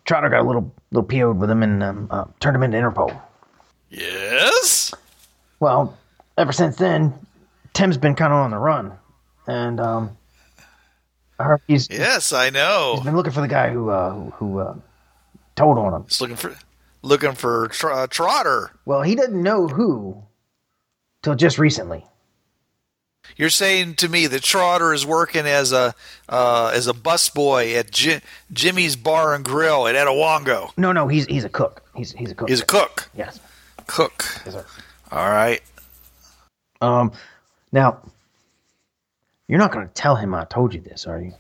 Trotter 0.06 0.30
got 0.30 0.41
a 0.41 0.47
little 0.47 0.74
little 0.91 1.08
PO'd 1.08 1.38
with 1.39 1.50
him 1.50 1.63
and 1.63 1.84
um, 1.84 2.08
uh, 2.12 2.26
turned 2.39 2.56
him 2.56 2.63
into 2.63 2.78
Interpol. 2.78 3.19
Yes. 3.89 4.93
Well, 5.60 5.97
ever 6.38 6.52
since 6.52 6.76
then, 6.78 7.13
Tim's 7.74 7.97
been 7.97 8.15
kind 8.15 8.34
of 8.34 8.39
on 8.39 8.52
the 8.52 8.58
run, 8.58 8.93
and 9.47 9.80
um, 9.80 10.17
I 11.39 11.43
heard 11.43 11.62
he's, 11.67 11.89
Yes, 11.89 12.32
I 12.34 12.45
he's 12.45 12.54
know. 12.54 13.02
been 13.04 13.15
looking 13.15 13.34
for 13.34 13.41
the 13.41 13.47
guy 13.47 13.69
who 13.71 13.89
uh, 13.89 14.13
who, 14.32 14.60
uh, 14.60 14.76
told 15.56 15.78
on 15.78 15.93
him. 15.93 16.06
Just 16.08 16.21
looking 16.21 16.36
for 16.36 16.56
looking 17.02 17.34
for 17.34 17.67
tr- 17.69 17.91
uh, 17.91 18.08
Trotter. 18.08 18.71
Well, 18.86 19.02
he 19.02 19.15
doesn't 19.15 19.41
know 19.41 19.67
who 19.67 20.24
till 21.21 21.36
just 21.36 21.58
recently. 21.60 22.06
You're 23.38 23.50
saying 23.50 23.96
to 23.96 24.10
me 24.10 24.28
that 24.28 24.44
Trotter 24.44 24.94
is 24.94 25.06
working 25.06 25.46
as 25.46 25.72
a 25.72 25.94
uh, 26.30 26.72
as 26.74 26.88
a 26.88 26.94
busboy 26.94 27.76
at 27.76 27.91
Ji- 27.91 28.22
Jimmy's 28.54 28.96
Bar 28.96 29.34
and 29.34 29.44
Grill 29.46 29.88
at 29.88 29.96
Etawango. 29.96 30.72
No, 30.78 30.91
no, 30.91 31.08
he's 31.08 31.26
he's 31.26 31.44
a 31.44 31.50
cook. 31.50 31.84
He's 31.96 32.12
he's 32.13 32.32
a 32.32 32.36
cook. 32.36 32.50
He's 32.50 32.62
a 32.62 32.65
cook. 32.65 33.10
yes, 33.15 33.39
Cook. 33.88 34.24
yes, 34.46 34.54
sir. 34.54 34.65
All 35.12 35.30
right. 35.30 35.62
Um, 36.82 37.12
now 37.72 38.00
you're 39.48 39.60
not 39.60 39.72
going 39.72 39.88
to 39.88 39.94
tell 39.94 40.15
him 40.15 40.34
I 40.34 40.46
told 40.46 40.74
you 40.74 40.82
this, 40.82 41.06
are 41.08 41.20
you? 41.20 41.34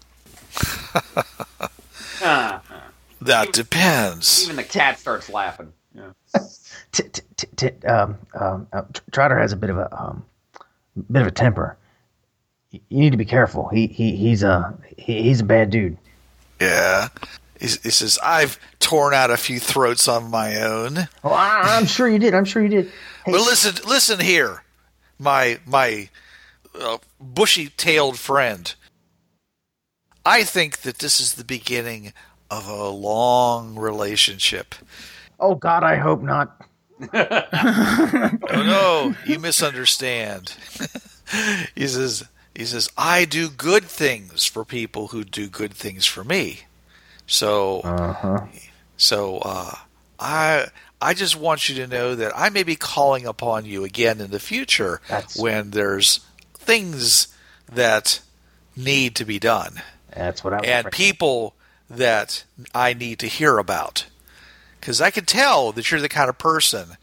Ah, 2.21 2.61
That 3.21 3.53
depends. 3.53 4.43
even 4.45 4.55
the 4.55 4.63
cat 4.63 4.97
starts 4.99 5.29
laughing. 5.29 5.71
Yeah. 5.95 6.11
T- 6.91 7.03
t- 7.03 7.21
t- 7.37 7.47
t- 7.55 7.87
um, 7.87 8.17
um, 8.33 8.67
uh, 8.73 8.81
Trotter 9.11 9.37
has 9.39 9.53
a 9.53 9.55
bit 9.55 9.69
of 9.69 9.77
a 9.77 9.95
um, 9.95 10.25
bit 11.11 11.21
of 11.21 11.27
a 11.27 11.31
temper. 11.31 11.77
You 12.71 12.81
need 12.89 13.09
to 13.11 13.17
be 13.17 13.25
careful. 13.25 13.67
He 13.67 13.87
he 13.87 14.15
he's 14.15 14.43
a 14.43 14.73
he, 14.97 15.23
he's 15.23 15.41
a 15.41 15.45
bad 15.45 15.69
dude. 15.69 15.97
Yeah. 16.59 17.09
He, 17.59 17.67
he 17.67 17.89
says 17.89 18.17
I've 18.23 18.57
torn 18.79 19.13
out 19.13 19.29
a 19.29 19.37
few 19.37 19.59
throats 19.59 20.07
on 20.07 20.29
my 20.31 20.61
own. 20.61 20.97
Oh, 21.23 21.29
I, 21.31 21.77
I'm 21.77 21.85
sure 21.85 22.07
you 22.07 22.17
did. 22.19 22.33
I'm 22.33 22.45
sure 22.45 22.61
you 22.63 22.69
did. 22.69 22.85
Hey, 23.25 23.33
But 23.33 23.41
listen, 23.41 23.75
listen 23.87 24.19
here, 24.19 24.63
my 25.19 25.59
my 25.65 26.09
uh, 26.79 26.97
bushy-tailed 27.19 28.17
friend. 28.17 28.73
I 30.25 30.43
think 30.43 30.79
that 30.81 30.99
this 30.99 31.19
is 31.19 31.33
the 31.33 31.43
beginning 31.43 32.13
of 32.49 32.67
a 32.67 32.89
long 32.89 33.75
relationship. 33.77 34.75
oh 35.39 35.55
God, 35.55 35.83
I 35.83 35.95
hope 35.97 36.21
not. 36.21 36.57
Oh 37.13 38.63
no, 38.63 39.15
you 39.25 39.39
misunderstand. 39.39 40.55
he 41.75 41.87
says 41.87 42.23
he 42.61 42.65
says 42.67 42.89
I 42.97 43.25
do 43.25 43.49
good 43.49 43.83
things 43.83 44.45
for 44.45 44.63
people 44.63 45.07
who 45.07 45.23
do 45.23 45.47
good 45.47 45.73
things 45.73 46.05
for 46.05 46.23
me. 46.23 46.61
So 47.27 47.81
Uh 47.81 48.13
huh. 48.13 48.45
so 48.97 49.39
uh, 49.39 49.75
I 50.19 50.67
I 51.01 51.13
just 51.13 51.35
want 51.35 51.67
you 51.69 51.75
to 51.75 51.87
know 51.87 52.15
that 52.15 52.31
I 52.35 52.49
may 52.49 52.63
be 52.63 52.75
calling 52.75 53.25
upon 53.25 53.65
you 53.65 53.83
again 53.83 54.19
in 54.21 54.31
the 54.31 54.39
future 54.39 55.01
That's- 55.07 55.35
when 55.37 55.71
there's 55.71 56.19
things 56.53 57.27
that 57.71 58.21
need 58.75 59.15
to 59.15 59.25
be 59.25 59.39
done 59.39 59.81
That's 60.15 60.43
what 60.43 60.53
I. 60.53 60.57
and 60.59 60.91
people 60.91 61.55
that 61.89 62.43
I 62.73 62.93
need 62.93 63.19
to 63.19 63.27
hear 63.27 63.57
about. 63.57 64.05
Because 64.79 65.01
I 65.01 65.11
can 65.11 65.25
tell 65.25 65.71
that 65.73 65.91
you're 65.91 66.01
the 66.01 66.09
kind 66.09 66.29
of 66.29 66.37
person 66.37 66.97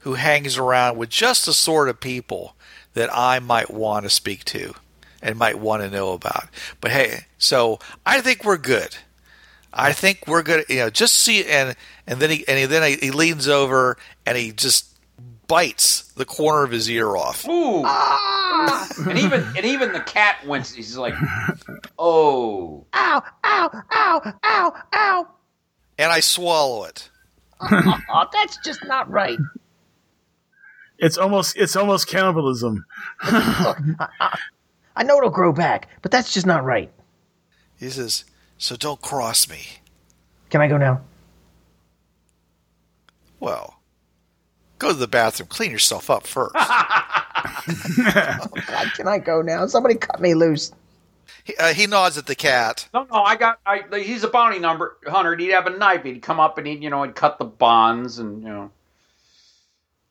who 0.00 0.14
hangs 0.14 0.58
around 0.58 0.96
with 0.98 1.08
just 1.10 1.46
the 1.46 1.52
sort 1.54 1.88
of 1.88 2.00
people 2.00 2.54
that 2.94 3.08
I 3.14 3.38
might 3.38 3.70
want 3.72 4.04
to 4.04 4.10
speak 4.10 4.44
to 4.46 4.74
and 5.22 5.38
might 5.38 5.58
want 5.58 5.82
to 5.82 5.90
know 5.90 6.12
about. 6.12 6.48
But 6.80 6.90
hey, 6.90 7.26
so 7.38 7.78
I 8.04 8.20
think 8.20 8.44
we're 8.44 8.58
good. 8.58 8.96
I 9.72 9.92
think 9.92 10.24
we're 10.26 10.42
good. 10.42 10.66
You 10.68 10.76
know, 10.76 10.90
just 10.90 11.14
see 11.14 11.44
and 11.46 11.76
and 12.06 12.20
then 12.20 12.30
he 12.30 12.46
and 12.46 12.58
he, 12.58 12.66
then 12.66 12.98
he 13.00 13.10
leans 13.10 13.48
over 13.48 13.96
and 14.26 14.36
he 14.36 14.52
just 14.52 14.86
bites 15.46 16.12
the 16.12 16.24
corner 16.24 16.64
of 16.64 16.70
his 16.70 16.90
ear 16.90 17.16
off. 17.16 17.46
Ooh. 17.48 17.82
Ah! 17.84 18.88
and 19.08 19.18
even 19.18 19.42
and 19.56 19.64
even 19.64 19.92
the 19.92 20.00
cat 20.00 20.44
went. 20.46 20.66
He's 20.66 20.96
like, 20.96 21.14
oh. 21.98 22.84
Ow! 22.92 23.22
Ow! 23.44 23.82
Ow! 23.92 24.34
Ow! 24.44 24.74
Ow! 24.94 25.28
And 25.98 26.12
I 26.12 26.20
swallow 26.20 26.84
it. 26.84 27.08
Oh, 27.64 28.26
that's 28.32 28.58
just 28.64 28.84
not 28.86 29.08
right. 29.08 29.38
It's 30.98 31.16
almost 31.16 31.56
it's 31.56 31.76
almost 31.76 32.08
cannibalism. 32.08 32.84
Uh, 33.22 33.74
uh, 34.20 34.36
Look, 34.96 35.00
I, 35.00 35.00
I, 35.00 35.04
I 35.04 35.04
know 35.04 35.18
it'll 35.18 35.30
grow 35.30 35.52
back, 35.52 35.88
but 36.02 36.10
that's 36.10 36.32
just 36.34 36.46
not 36.46 36.64
right. 36.64 36.90
He 37.78 37.90
says, 37.90 38.24
"So 38.58 38.76
don't 38.76 39.00
cross 39.00 39.48
me." 39.48 39.80
Can 40.50 40.60
I 40.60 40.68
go 40.68 40.76
now? 40.76 41.00
Well, 43.40 43.80
go 44.78 44.88
to 44.88 44.94
the 44.94 45.08
bathroom, 45.08 45.48
clean 45.48 45.70
yourself 45.70 46.10
up 46.10 46.26
first. 46.26 46.54
Oh, 47.64 48.46
God, 48.66 48.92
can 48.94 49.08
I 49.08 49.18
go 49.18 49.42
now? 49.42 49.66
Somebody 49.66 49.94
cut 49.96 50.20
me 50.20 50.34
loose. 50.34 50.72
he, 51.44 51.56
uh, 51.56 51.72
he 51.74 51.86
nods 51.86 52.18
at 52.18 52.26
the 52.26 52.34
cat. 52.34 52.88
No, 52.94 53.04
no, 53.10 53.22
I 53.22 53.36
got. 53.36 53.58
I 53.66 53.82
he's 54.00 54.24
a 54.24 54.28
bounty 54.28 54.58
number 54.58 54.96
hunter. 55.06 55.36
He'd 55.36 55.50
have 55.52 55.66
a 55.66 55.70
knife. 55.70 56.04
He'd 56.04 56.22
come 56.22 56.40
up 56.40 56.58
and 56.58 56.66
he'd, 56.66 56.82
you 56.82 56.90
know, 56.90 57.02
he'd 57.02 57.14
cut 57.14 57.38
the 57.38 57.44
bonds 57.44 58.18
and 58.18 58.42
you 58.42 58.48
know, 58.48 58.70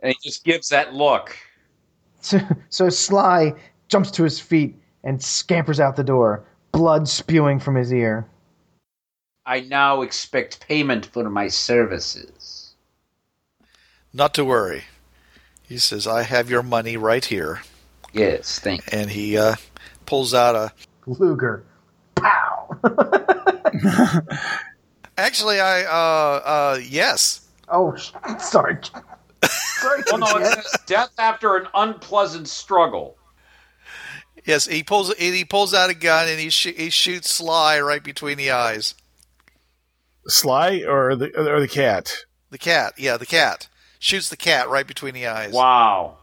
and 0.02 0.14
he 0.14 0.18
just 0.30 0.44
gives 0.44 0.70
that 0.70 0.94
look. 0.94 1.36
So, 2.22 2.40
so 2.70 2.90
Sly 2.90 3.54
jumps 3.92 4.10
to 4.12 4.24
his 4.24 4.40
feet 4.40 4.76
and 5.04 5.22
scampers 5.22 5.80
out 5.80 5.96
the 5.96 6.04
door, 6.04 6.44
blood 6.72 7.08
spewing 7.08 7.60
from 7.60 7.76
his 7.76 7.94
ear. 7.94 8.26
I 9.46 9.62
now 9.62 10.02
expect 10.02 10.66
payment 10.68 11.06
for 11.08 11.30
my 11.30 11.50
services. 11.50 12.74
Not 14.14 14.34
to 14.36 14.46
worry. 14.46 14.84
He 15.64 15.78
says, 15.78 16.08
I 16.08 16.24
have 16.24 16.50
your 16.50 16.64
money 16.64 16.98
right 16.98 17.24
here. 17.24 17.62
Yes, 18.14 18.60
thank. 18.60 18.82
And 18.94 19.10
he 19.10 19.38
uh, 19.38 19.56
pulls 20.06 20.34
out 20.34 20.56
a. 20.56 20.72
Luger. 21.06 21.64
Pow! 22.16 22.70
Actually, 25.18 25.60
I. 25.60 25.84
Uh, 25.84 26.42
uh, 26.44 26.80
yes. 26.88 27.48
oh, 27.70 27.96
sorry. 27.96 28.78
sorry. 29.44 30.04
Well, 30.08 30.18
no, 30.20 30.38
it 30.38 30.46
says 30.46 30.76
death 30.86 31.12
after 31.18 31.56
an 31.56 31.68
unpleasant 31.74 32.48
struggle. 32.50 33.18
Yes, 34.46 34.66
he 34.66 34.84
pulls 34.84 35.14
he 35.18 35.46
pulls 35.46 35.74
out 35.74 35.90
a 35.90 35.94
gun 35.94 36.28
and 36.28 36.40
he 36.40 36.50
sh- 36.50 36.74
he 36.76 36.90
shoots 36.90 37.30
Sly 37.30 37.80
right 37.80 38.04
between 38.04 38.38
the 38.38 38.52
eyes. 38.52 38.96
Sly 40.28 40.84
or 40.88 41.16
the 41.16 41.32
or 41.38 41.60
the 41.60 41.68
cat? 41.68 42.12
The 42.50 42.58
cat, 42.58 42.94
yeah, 42.98 43.18
the 43.18 43.26
cat 43.26 43.70
shoots 44.00 44.30
the 44.30 44.38
cat 44.38 44.68
right 44.70 44.86
between 44.88 45.14
the 45.14 45.28
eyes. 45.28 45.54
Wow. 45.54 46.18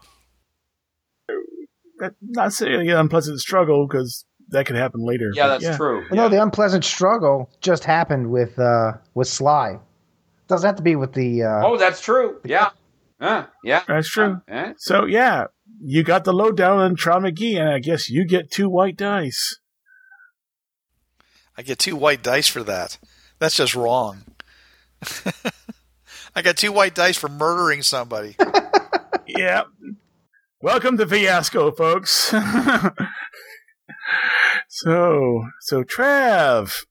That- 1.99 2.15
Not 2.21 2.53
saying 2.53 2.89
an 2.89 2.97
unpleasant 2.97 3.39
struggle 3.39 3.87
because 3.87 4.25
that 4.49 4.65
could 4.65 4.75
happen 4.77 5.01
later. 5.05 5.31
Yeah, 5.33 5.47
but 5.47 5.61
that's 5.61 5.77
true. 5.77 6.05
Well, 6.09 6.15
No, 6.15 6.29
the 6.29 6.41
unpleasant 6.41 6.83
struggle 6.85 7.49
just 7.61 7.83
happened 7.83 8.31
with 8.31 8.57
uh, 8.57 8.93
with 9.13 9.27
Sly. 9.27 9.79
Doesn't 10.47 10.67
have 10.67 10.77
to 10.77 10.81
be 10.83 10.95
with 10.95 11.13
the. 11.13 11.43
Uh, 11.43 11.67
Oh, 11.67 11.77
that's 11.77 12.01
true. 12.01 12.39
Yeah. 12.43 12.69
Uh, 13.19 13.45
yeah. 13.63 13.83
That's 13.87 14.07
true. 14.09 14.41
Uh, 14.49 14.73
So 14.77 15.05
yeah, 15.05 15.45
you 15.81 16.03
got 16.03 16.23
the 16.23 16.33
lowdown 16.33 16.77
on 16.79 16.95
Trout 16.95 17.23
McGee, 17.23 17.59
and 17.59 17.69
I 17.69 17.79
guess 17.79 18.09
you 18.09 18.25
get 18.25 18.51
two 18.51 18.69
white 18.69 18.97
dice. 18.97 19.59
I 21.57 21.61
get 21.61 21.79
two 21.79 21.95
white 21.95 22.23
dice 22.23 22.47
for 22.47 22.63
that. 22.63 22.97
That's 23.39 23.55
just 23.55 23.75
wrong. 23.75 24.23
I 26.35 26.41
got 26.41 26.57
two 26.57 26.71
white 26.71 26.95
dice 26.95 27.17
for 27.17 27.29
murdering 27.29 27.81
somebody. 27.81 28.35
yeah. 29.27 29.63
Welcome 30.61 30.97
to 30.97 31.07
Fiasco, 31.07 31.71
folks. 31.71 32.11
so, 34.67 35.43
so 35.61 35.83
Trav, 35.83 36.85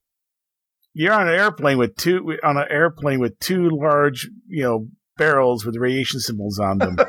you're 0.94 1.12
on 1.12 1.28
an 1.28 1.34
airplane 1.34 1.76
with 1.78 1.94
two 1.96 2.38
on 2.42 2.56
an 2.56 2.66
airplane 2.70 3.20
with 3.20 3.38
two 3.38 3.68
large, 3.70 4.30
you 4.48 4.62
know, 4.62 4.88
barrels 5.18 5.66
with 5.66 5.76
radiation 5.76 6.20
symbols 6.20 6.58
on 6.58 6.78
them. 6.78 6.96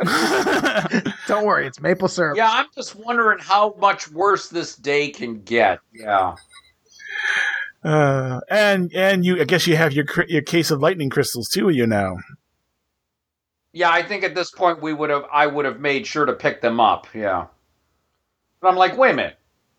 Don't 1.28 1.46
worry, 1.46 1.66
it's 1.66 1.80
maple 1.80 2.08
syrup. 2.08 2.36
yeah, 2.36 2.50
I'm 2.52 2.66
just 2.74 2.96
wondering 2.96 3.38
how 3.38 3.74
much 3.78 4.10
worse 4.10 4.48
this 4.48 4.74
day 4.74 5.10
can 5.10 5.42
get. 5.42 5.78
Yeah. 5.92 6.34
uh, 7.84 8.40
and 8.50 8.92
and 8.94 9.24
you, 9.24 9.40
I 9.40 9.44
guess 9.44 9.66
you 9.66 9.76
have 9.76 9.92
your 9.92 10.04
cr- 10.04 10.24
your 10.28 10.42
case 10.42 10.70
of 10.70 10.80
lightning 10.80 11.10
crystals 11.10 11.48
too 11.48 11.66
with 11.66 11.76
you 11.76 11.86
now. 11.86 12.16
Yeah, 13.72 13.90
I 13.90 14.02
think 14.02 14.24
at 14.24 14.34
this 14.34 14.50
point 14.50 14.82
we 14.82 14.92
would 14.92 15.10
have 15.10 15.24
I 15.32 15.46
would 15.46 15.64
have 15.64 15.78
made 15.80 16.06
sure 16.06 16.24
to 16.24 16.32
pick 16.32 16.60
them 16.60 16.80
up. 16.80 17.06
Yeah. 17.14 17.46
But 18.60 18.68
I'm 18.68 18.76
like, 18.76 18.96
wait 18.98 19.12
a 19.12 19.14
minute. 19.14 19.36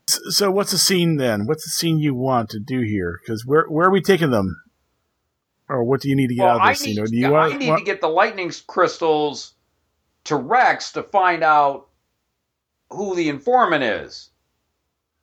S- 0.10 0.20
So 0.30 0.50
what's 0.50 0.72
the 0.72 0.78
scene 0.78 1.18
then? 1.18 1.46
What's 1.46 1.64
the 1.66 1.70
scene 1.72 2.00
you 2.00 2.16
want 2.16 2.50
to 2.52 2.60
do 2.60 2.82
here? 2.82 3.20
Because 3.22 3.46
where 3.46 3.66
where 3.68 3.88
are 3.88 3.92
we 3.92 4.02
taking 4.02 4.32
them? 4.32 4.62
Or 5.72 5.84
what 5.86 6.02
do 6.02 6.10
you 6.10 6.16
need 6.18 6.28
to 6.28 6.36
get 6.36 6.44
Well, 6.44 6.52
out 6.56 6.56
of 6.58 6.62
I 6.64 6.74
this 6.74 6.86
need, 6.86 6.96
scene? 6.96 7.04
Or 7.04 7.08
do 7.08 7.16
you 7.16 7.28
I 7.28 7.30
want, 7.48 7.60
need 7.60 7.70
want- 7.70 7.80
to 7.80 7.86
get 7.86 8.02
the 8.02 8.10
lightning 8.10 8.52
crystals 8.68 9.54
to 10.26 10.36
Rex 10.36 10.92
to 10.92 11.02
find 11.04 11.44
out 11.44 11.88
who 12.90 13.16
the 13.16 13.30
informant 13.30 13.84
is. 13.84 14.32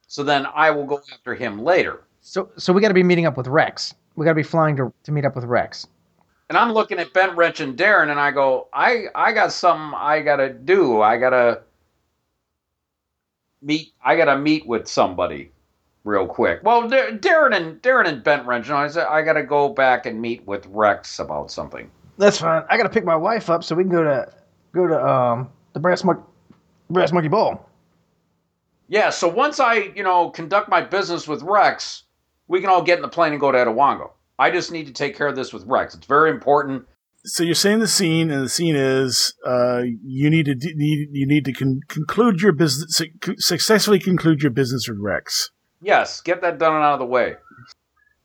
So 0.07 0.23
then 0.25 0.47
I 0.55 0.71
will 0.71 0.87
go 0.87 1.01
after 1.13 1.35
him 1.35 1.63
later. 1.63 2.03
So, 2.23 2.49
so 2.57 2.73
we 2.73 2.81
got 2.81 2.89
to 2.89 2.95
be 2.95 3.03
meeting 3.03 3.27
up 3.27 3.37
with 3.37 3.47
Rex. 3.47 3.95
We 4.17 4.25
got 4.25 4.31
to 4.31 4.37
be 4.37 4.43
flying 4.43 4.75
to 4.77 4.91
to 5.05 5.13
meet 5.13 5.25
up 5.27 5.37
with 5.37 5.45
Rex. 5.45 5.87
And 6.49 6.57
I'm 6.57 6.73
looking 6.73 6.99
at 6.99 7.13
Bent 7.13 7.37
Wrench 7.37 7.61
and 7.61 7.77
Darren, 7.77 8.11
and 8.11 8.19
I 8.19 8.31
go, 8.31 8.69
I, 8.73 9.05
I 9.15 9.33
got 9.33 9.53
something 9.53 9.93
I 9.95 10.23
gotta 10.23 10.49
do. 10.51 11.03
I 11.03 11.19
gotta 11.19 11.61
meet. 13.61 13.93
I 14.03 14.17
gotta 14.17 14.39
meet 14.39 14.67
with 14.67 14.89
somebody 14.89 15.53
real 16.09 16.27
quick. 16.27 16.61
Well, 16.65 16.83
Darren 16.89 17.55
and 17.55 17.81
Darren 17.83 18.09
and 18.09 18.25
Bent 18.25 18.47
Wrench, 18.47 18.71
I 18.71 18.89
said 18.89 19.07
I 19.07 19.23
gotta 19.23 19.45
go 19.45 19.69
back 19.69 20.07
and 20.07 20.21
meet 20.21 20.47
with 20.47 20.67
Rex 20.67 21.19
about 21.19 21.51
something. 21.51 21.91
That's 22.17 22.41
fine. 22.41 22.65
I 22.69 22.77
got 22.77 22.83
to 22.83 22.89
pick 22.89 23.05
my 23.05 23.15
wife 23.15 23.49
up 23.49 23.63
so 23.63 23.77
we 23.77 23.85
can 23.85 23.93
go 23.93 24.03
to 24.03 24.33
go 24.75 24.89
to 24.89 25.07
um 25.07 25.51
the 25.75 25.81
brass 25.81 26.03
monkey 26.03 26.23
brass 26.91 27.13
monkey 27.13 27.29
ball. 27.29 27.71
Yeah. 28.89 29.11
So 29.11 29.29
once 29.29 29.61
I, 29.61 29.75
you 29.95 30.03
know, 30.03 30.31
conduct 30.31 30.69
my 30.69 30.81
business 30.81 31.29
with 31.29 31.43
Rex, 31.43 32.05
we 32.49 32.61
can 32.61 32.71
all 32.71 32.83
get 32.83 32.97
in 32.99 33.03
the 33.03 33.09
plane 33.09 33.33
and 33.33 33.41
go 33.41 33.53
to 33.53 33.59
Etawango. 33.59 34.11
I 34.39 34.51
just 34.51 34.73
need 34.73 34.87
to 34.87 34.93
take 34.93 35.17
care 35.17 35.27
of 35.29 35.37
this 35.37 35.53
with 35.53 35.65
Rex. 35.67 35.95
It's 35.95 36.07
very 36.07 36.31
important. 36.31 36.87
so 37.25 37.43
you're 37.43 37.55
saying 37.55 37.81
the 37.81 37.89
scene, 37.89 38.31
and 38.31 38.43
the 38.45 38.49
scene 38.49 38.75
is 38.77 39.35
uh, 39.47 39.83
you 40.05 40.31
need 40.31 40.47
to 40.47 40.55
need 40.55 41.09
you 41.13 41.27
need 41.27 41.45
to 41.45 41.53
con- 41.53 41.81
conclude 41.89 42.41
your 42.41 42.53
business 42.53 42.97
su- 42.97 43.35
successfully 43.39 43.99
conclude 43.99 44.43
your 44.43 44.51
business 44.51 44.89
with 44.89 44.99
Rex. 45.01 45.51
Yes, 45.81 46.21
get 46.21 46.41
that 46.43 46.59
done 46.59 46.75
and 46.75 46.85
out 46.85 46.95
of 46.95 46.99
the 46.99 47.07
way. 47.07 47.37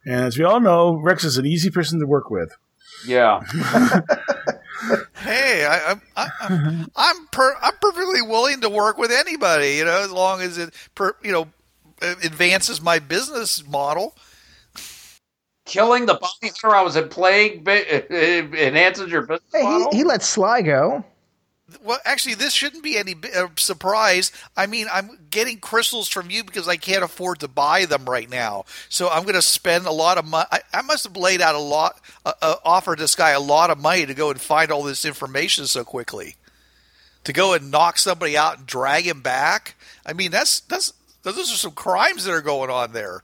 And 0.05 0.21
as 0.25 0.37
we 0.37 0.43
all 0.43 0.59
know, 0.59 0.95
Rex 0.95 1.23
is 1.23 1.37
an 1.37 1.45
easy 1.45 1.69
person 1.69 1.99
to 1.99 2.05
work 2.05 2.29
with. 2.29 2.55
Yeah. 3.07 3.41
Hey, 5.15 5.65
I, 5.65 5.91
I'm 5.91 6.01
I, 6.17 6.27
I'm 6.41 6.91
I'm, 6.97 7.27
per, 7.27 7.55
I'm 7.61 7.73
perfectly 7.79 8.21
willing 8.21 8.59
to 8.61 8.69
work 8.69 8.97
with 8.97 9.11
anybody, 9.11 9.75
you 9.75 9.85
know, 9.85 10.01
as 10.03 10.11
long 10.11 10.41
as 10.41 10.57
it 10.57 10.73
per, 10.93 11.15
you 11.23 11.31
know 11.31 11.47
advances 12.01 12.81
my 12.81 12.99
business 12.99 13.65
model. 13.65 14.13
Killing 15.65 16.05
the 16.05 16.15
bounty 16.15 16.53
hunter 16.53 16.75
I 16.75 16.81
was 16.81 16.97
in 16.97 17.07
playing 17.07 17.63
bi- 17.63 17.85
enhances 18.11 19.09
your 19.09 19.21
business 19.21 19.49
Hey, 19.53 19.63
model? 19.63 19.91
he, 19.91 19.99
he 19.99 20.03
let 20.03 20.21
Sly 20.21 20.61
go. 20.63 21.05
Well, 21.81 21.99
actually, 22.03 22.35
this 22.35 22.53
shouldn't 22.53 22.83
be 22.83 22.97
any 22.97 23.15
uh, 23.35 23.47
surprise. 23.55 24.31
I 24.55 24.67
mean, 24.67 24.87
I'm 24.91 25.17
getting 25.29 25.59
crystals 25.59 26.09
from 26.09 26.29
you 26.29 26.43
because 26.43 26.67
I 26.67 26.75
can't 26.75 27.03
afford 27.03 27.39
to 27.39 27.47
buy 27.47 27.85
them 27.85 28.05
right 28.05 28.29
now. 28.29 28.65
So 28.89 29.09
I'm 29.09 29.23
going 29.23 29.35
to 29.35 29.41
spend 29.41 29.85
a 29.85 29.91
lot 29.91 30.17
of 30.17 30.25
money. 30.25 30.47
I, 30.51 30.59
I 30.73 30.81
must 30.81 31.05
have 31.05 31.15
laid 31.15 31.41
out 31.41 31.55
a 31.55 31.59
lot, 31.59 32.01
uh, 32.25 32.33
uh, 32.41 32.55
offered 32.65 32.99
this 32.99 33.15
guy 33.15 33.29
a 33.29 33.39
lot 33.39 33.69
of 33.69 33.79
money 33.79 34.05
to 34.05 34.13
go 34.13 34.29
and 34.29 34.41
find 34.41 34.71
all 34.71 34.83
this 34.83 35.05
information 35.05 35.65
so 35.65 35.85
quickly. 35.85 36.35
To 37.23 37.31
go 37.33 37.53
and 37.53 37.71
knock 37.71 37.97
somebody 37.97 38.35
out 38.35 38.57
and 38.57 38.67
drag 38.67 39.07
him 39.07 39.21
back. 39.21 39.75
I 40.05 40.11
mean, 40.11 40.31
that's 40.31 40.59
that's 40.59 40.93
those 41.23 41.37
are 41.37 41.55
some 41.55 41.71
crimes 41.71 42.25
that 42.25 42.33
are 42.33 42.41
going 42.41 42.69
on 42.69 42.91
there. 42.91 43.23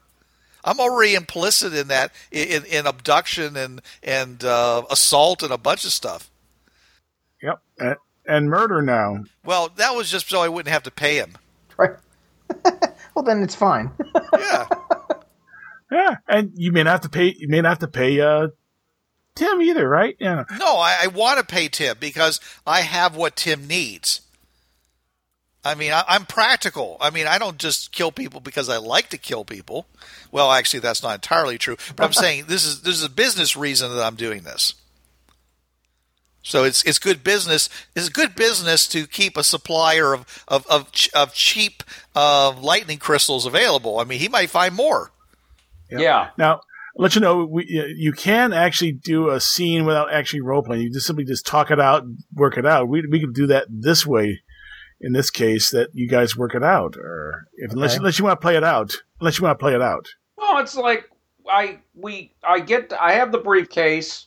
I'm 0.64 0.80
already 0.80 1.16
implicit 1.16 1.74
in 1.74 1.90
that 1.90 2.14
in, 2.32 2.64
in 2.66 2.88
abduction 2.88 3.58
and 3.58 3.82
and 4.02 4.42
uh, 4.44 4.84
assault 4.90 5.44
and 5.44 5.52
a 5.52 5.58
bunch 5.58 5.84
of 5.84 5.92
stuff. 5.92 6.30
Yep, 7.42 7.62
and, 8.30 8.38
and 8.38 8.50
murder 8.50 8.82
now. 8.82 9.24
Well, 9.44 9.70
that 9.76 9.96
was 9.96 10.10
just 10.10 10.30
so 10.30 10.42
I 10.42 10.50
wouldn't 10.50 10.72
have 10.72 10.84
to 10.84 10.92
pay 10.92 11.16
him. 11.18 11.38
Right. 11.78 11.92
well, 13.16 13.26
then 13.26 13.44
it's 13.44 13.56
fine. 13.56 13.92
Yeah. 14.38 14.68
Yeah, 15.92 16.18
and 16.28 16.52
you 16.56 16.72
may 16.72 16.84
not 16.84 16.92
have 16.92 17.02
to 17.02 17.10
pay. 17.10 17.34
You 17.36 17.48
may 17.48 17.62
not 17.62 17.70
have 17.70 17.80
to 17.80 17.88
pay 17.88 18.22
uh, 18.22 18.50
Tim 19.34 19.62
either, 19.62 19.90
right? 19.90 20.16
Yeah. 20.20 20.44
No, 20.60 20.76
I, 20.78 21.00
I 21.04 21.08
want 21.08 21.40
to 21.40 21.46
pay 21.46 21.68
Tim 21.68 21.98
because 22.00 22.40
I 22.68 22.82
have 22.82 23.16
what 23.16 23.36
Tim 23.36 23.68
needs. 23.68 24.22
I 25.64 25.76
mean, 25.76 25.92
I, 25.92 26.04
I'm 26.08 26.26
practical. 26.26 26.98
I 27.02 27.10
mean, 27.10 27.26
I 27.26 27.38
don't 27.38 27.58
just 27.58 27.92
kill 27.92 28.12
people 28.12 28.40
because 28.40 28.70
I 28.70 28.78
like 28.78 29.10
to 29.10 29.18
kill 29.18 29.46
people. 29.46 29.88
Well, 30.32 30.52
actually, 30.52 30.82
that's 30.82 31.02
not 31.02 31.16
entirely 31.16 31.58
true. 31.58 31.78
But 31.96 32.06
I'm 32.06 32.14
saying 32.26 32.46
this 32.48 32.66
is 32.66 32.82
this 32.84 32.96
is 32.96 33.04
a 33.04 33.10
business 33.10 33.58
reason 33.58 33.94
that 33.96 34.04
I'm 34.04 34.16
doing 34.16 34.44
this. 34.44 34.76
So 36.50 36.64
it's 36.64 36.84
it's 36.84 36.98
good 36.98 37.24
business. 37.24 37.70
It's 37.96 38.10
good 38.10 38.34
business 38.36 38.88
to 38.88 39.06
keep 39.06 39.38
a 39.38 39.44
supplier 39.44 40.14
of 40.16 40.44
of 40.48 40.66
of, 40.68 40.92
ch- 40.92 41.14
of 41.14 41.34
cheap 41.34 41.84
uh, 42.16 42.54
lightning 42.60 42.98
crystals 42.98 43.46
available. 43.46 44.00
I 44.00 44.04
mean, 44.04 44.20
he 44.20 44.28
might 44.28 44.50
find 44.50 44.74
more. 44.76 45.12
yeah. 45.92 46.30
Now, 46.38 46.62
let 46.96 47.14
you 47.16 47.22
know, 47.22 47.46
we, 47.46 47.66
you 47.96 48.12
can 48.14 48.52
actually 48.52 48.92
do 48.94 49.30
a 49.30 49.40
scene 49.40 49.86
without 49.86 50.12
actually 50.12 50.42
role 50.42 50.64
playing. 50.64 50.82
You 50.82 50.92
just 50.92 51.06
simply 51.06 51.24
just 51.24 51.46
talk 51.46 51.70
it 51.72 51.80
out, 51.80 52.04
work 52.34 52.58
it 52.58 52.66
out. 52.66 52.88
We 52.90 53.06
we 53.10 53.20
can 53.20 53.32
do 53.32 53.48
that 53.48 53.68
this 53.70 54.06
way. 54.06 54.42
In 55.02 55.14
this 55.14 55.30
case, 55.30 55.70
that 55.72 55.92
you 55.94 56.10
guys 56.10 56.36
work 56.36 56.56
it 56.56 56.64
out, 56.64 56.98
or 56.98 57.46
if 57.56 57.72
unless, 57.72 57.92
Okay. 57.92 58.00
unless 58.00 58.20
you 58.20 58.26
want 58.26 58.42
to 58.42 58.44
play 58.44 58.58
it 58.58 58.66
out, 58.66 58.92
unless 59.22 59.38
you 59.40 59.44
want 59.46 59.58
to 59.58 59.64
play 59.64 59.74
it 59.74 59.82
out. 59.82 60.08
No, 60.38 60.58
it's 60.58 60.76
like 60.76 61.06
I 61.50 61.80
we 61.94 62.34
I 62.44 62.60
get 62.60 62.92
I 63.00 63.14
have 63.14 63.32
the 63.32 63.38
briefcase. 63.38 64.26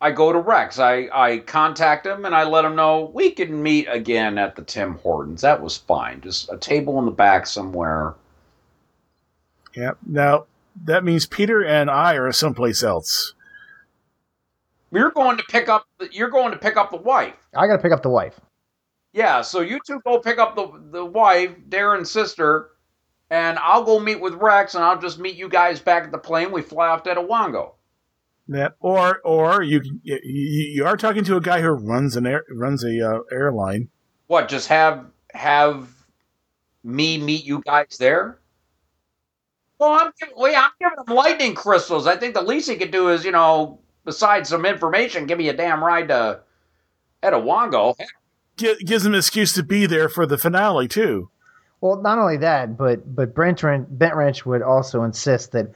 I 0.00 0.12
go 0.12 0.32
to 0.32 0.38
Rex. 0.38 0.78
I, 0.78 1.08
I 1.12 1.38
contact 1.38 2.06
him 2.06 2.24
and 2.24 2.34
I 2.34 2.44
let 2.44 2.64
him 2.64 2.76
know 2.76 3.10
we 3.12 3.30
can 3.30 3.62
meet 3.62 3.86
again 3.86 4.38
at 4.38 4.54
the 4.54 4.62
Tim 4.62 4.94
Hortons. 4.98 5.40
That 5.40 5.60
was 5.60 5.76
fine. 5.76 6.20
Just 6.20 6.52
a 6.52 6.56
table 6.56 6.98
in 7.00 7.04
the 7.04 7.10
back 7.10 7.46
somewhere. 7.46 8.14
Yeah. 9.74 9.92
Now 10.06 10.46
that 10.84 11.04
means 11.04 11.26
Peter 11.26 11.64
and 11.64 11.90
I 11.90 12.14
are 12.14 12.30
someplace 12.30 12.82
else. 12.82 13.34
You're 14.92 15.10
going 15.10 15.36
to 15.36 15.44
pick 15.44 15.68
up. 15.68 15.86
The, 15.98 16.08
you're 16.12 16.30
going 16.30 16.52
to 16.52 16.58
pick 16.58 16.76
up 16.76 16.90
the 16.90 16.96
wife. 16.96 17.34
I 17.54 17.66
got 17.66 17.76
to 17.76 17.82
pick 17.82 17.92
up 17.92 18.02
the 18.02 18.08
wife. 18.08 18.40
Yeah. 19.12 19.42
So 19.42 19.60
you 19.60 19.80
two 19.86 20.00
go 20.04 20.18
pick 20.18 20.38
up 20.38 20.54
the 20.54 20.68
the 20.92 21.04
wife, 21.04 21.50
Darren's 21.68 22.10
sister, 22.10 22.70
and 23.30 23.58
I'll 23.58 23.84
go 23.84 23.98
meet 23.98 24.20
with 24.20 24.34
Rex, 24.34 24.74
and 24.74 24.84
I'll 24.84 24.98
just 24.98 25.18
meet 25.18 25.36
you 25.36 25.48
guys 25.48 25.80
back 25.80 26.04
at 26.04 26.12
the 26.12 26.18
plane. 26.18 26.52
We 26.52 26.62
fly 26.62 26.88
off 26.88 27.02
to 27.02 27.14
Etawango. 27.14 27.72
Yeah. 28.48 28.70
Or 28.80 29.20
or 29.24 29.62
you 29.62 29.82
you, 30.02 30.18
you 30.24 30.86
are 30.86 30.96
talking 30.96 31.22
to 31.24 31.36
a 31.36 31.40
guy 31.40 31.60
who 31.60 31.68
runs 31.68 32.16
an 32.16 32.26
air, 32.26 32.44
runs 32.50 32.82
a 32.82 33.06
uh, 33.06 33.20
airline. 33.30 33.90
What? 34.26 34.48
Just 34.48 34.68
have 34.68 35.04
have 35.32 35.88
me 36.82 37.18
meet 37.18 37.44
you 37.44 37.60
guys 37.60 37.98
there? 37.98 38.38
Well, 39.78 39.92
I'm 39.92 40.12
giving, 40.18 40.34
well, 40.36 40.50
yeah, 40.50 40.62
I'm 40.62 40.70
giving 40.80 41.04
him 41.06 41.14
lightning 41.14 41.54
crystals. 41.54 42.06
I 42.06 42.16
think 42.16 42.34
the 42.34 42.42
least 42.42 42.68
he 42.68 42.76
could 42.76 42.90
do 42.90 43.10
is, 43.10 43.24
you 43.24 43.30
know, 43.30 43.80
besides 44.04 44.48
some 44.48 44.64
information, 44.64 45.26
give 45.26 45.38
me 45.38 45.50
a 45.50 45.52
damn 45.52 45.84
ride 45.84 46.08
to 46.08 46.40
Etawango. 47.22 47.94
G- 48.56 48.82
gives 48.84 49.04
him 49.04 49.12
an 49.12 49.18
excuse 49.18 49.52
to 49.52 49.62
be 49.62 49.86
there 49.86 50.08
for 50.08 50.26
the 50.26 50.38
finale 50.38 50.88
too. 50.88 51.30
Well, 51.80 52.00
not 52.02 52.18
only 52.18 52.38
that, 52.38 52.78
but 52.78 53.14
but 53.14 53.34
Brent 53.34 53.62
Bent 53.98 54.16
Wrench 54.16 54.46
would 54.46 54.62
also 54.62 55.04
insist 55.04 55.52
that. 55.52 55.66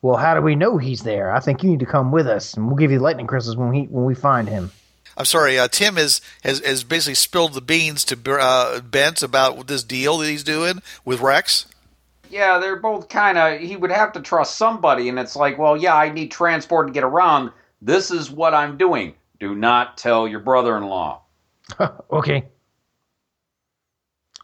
Well, 0.00 0.16
how 0.16 0.34
do 0.34 0.40
we 0.40 0.54
know 0.54 0.78
he's 0.78 1.02
there? 1.02 1.32
I 1.32 1.40
think 1.40 1.62
you 1.62 1.70
need 1.70 1.80
to 1.80 1.86
come 1.86 2.12
with 2.12 2.28
us, 2.28 2.54
and 2.54 2.66
we'll 2.66 2.76
give 2.76 2.92
you 2.92 3.00
lightning 3.00 3.26
crystals 3.26 3.56
when 3.56 3.72
he 3.72 3.82
when 3.84 4.04
we 4.04 4.14
find 4.14 4.48
him. 4.48 4.70
I'm 5.16 5.24
sorry, 5.24 5.58
uh, 5.58 5.66
Tim 5.66 5.96
has, 5.96 6.20
has 6.44 6.60
has 6.60 6.84
basically 6.84 7.16
spilled 7.16 7.54
the 7.54 7.60
beans 7.60 8.04
to 8.04 8.38
uh, 8.40 8.80
Bent 8.80 9.22
about 9.22 9.66
this 9.66 9.82
deal 9.82 10.18
that 10.18 10.28
he's 10.28 10.44
doing 10.44 10.80
with 11.04 11.20
Rex. 11.20 11.66
Yeah, 12.30 12.58
they're 12.58 12.76
both 12.76 13.08
kind 13.08 13.36
of. 13.36 13.60
He 13.60 13.74
would 13.74 13.90
have 13.90 14.12
to 14.12 14.20
trust 14.20 14.56
somebody, 14.56 15.08
and 15.08 15.18
it's 15.18 15.34
like, 15.34 15.58
well, 15.58 15.76
yeah, 15.76 15.96
I 15.96 16.10
need 16.10 16.30
transport 16.30 16.86
to 16.86 16.92
get 16.92 17.02
around. 17.02 17.50
This 17.82 18.10
is 18.12 18.30
what 18.30 18.54
I'm 18.54 18.76
doing. 18.76 19.14
Do 19.40 19.54
not 19.54 19.98
tell 19.98 20.28
your 20.28 20.40
brother-in-law. 20.40 21.20
okay. 22.12 22.44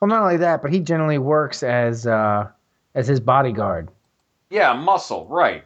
Well, 0.01 0.09
not 0.09 0.23
only 0.23 0.39
that, 0.39 0.63
but 0.63 0.73
he 0.73 0.81
generally 0.81 1.19
works 1.19 1.63
as 1.63 2.07
uh, 2.07 2.49
as 2.95 3.07
his 3.07 3.21
bodyguard. 3.21 3.91
Yeah, 4.51 4.73
muscle, 4.75 5.27
right. 5.29 5.65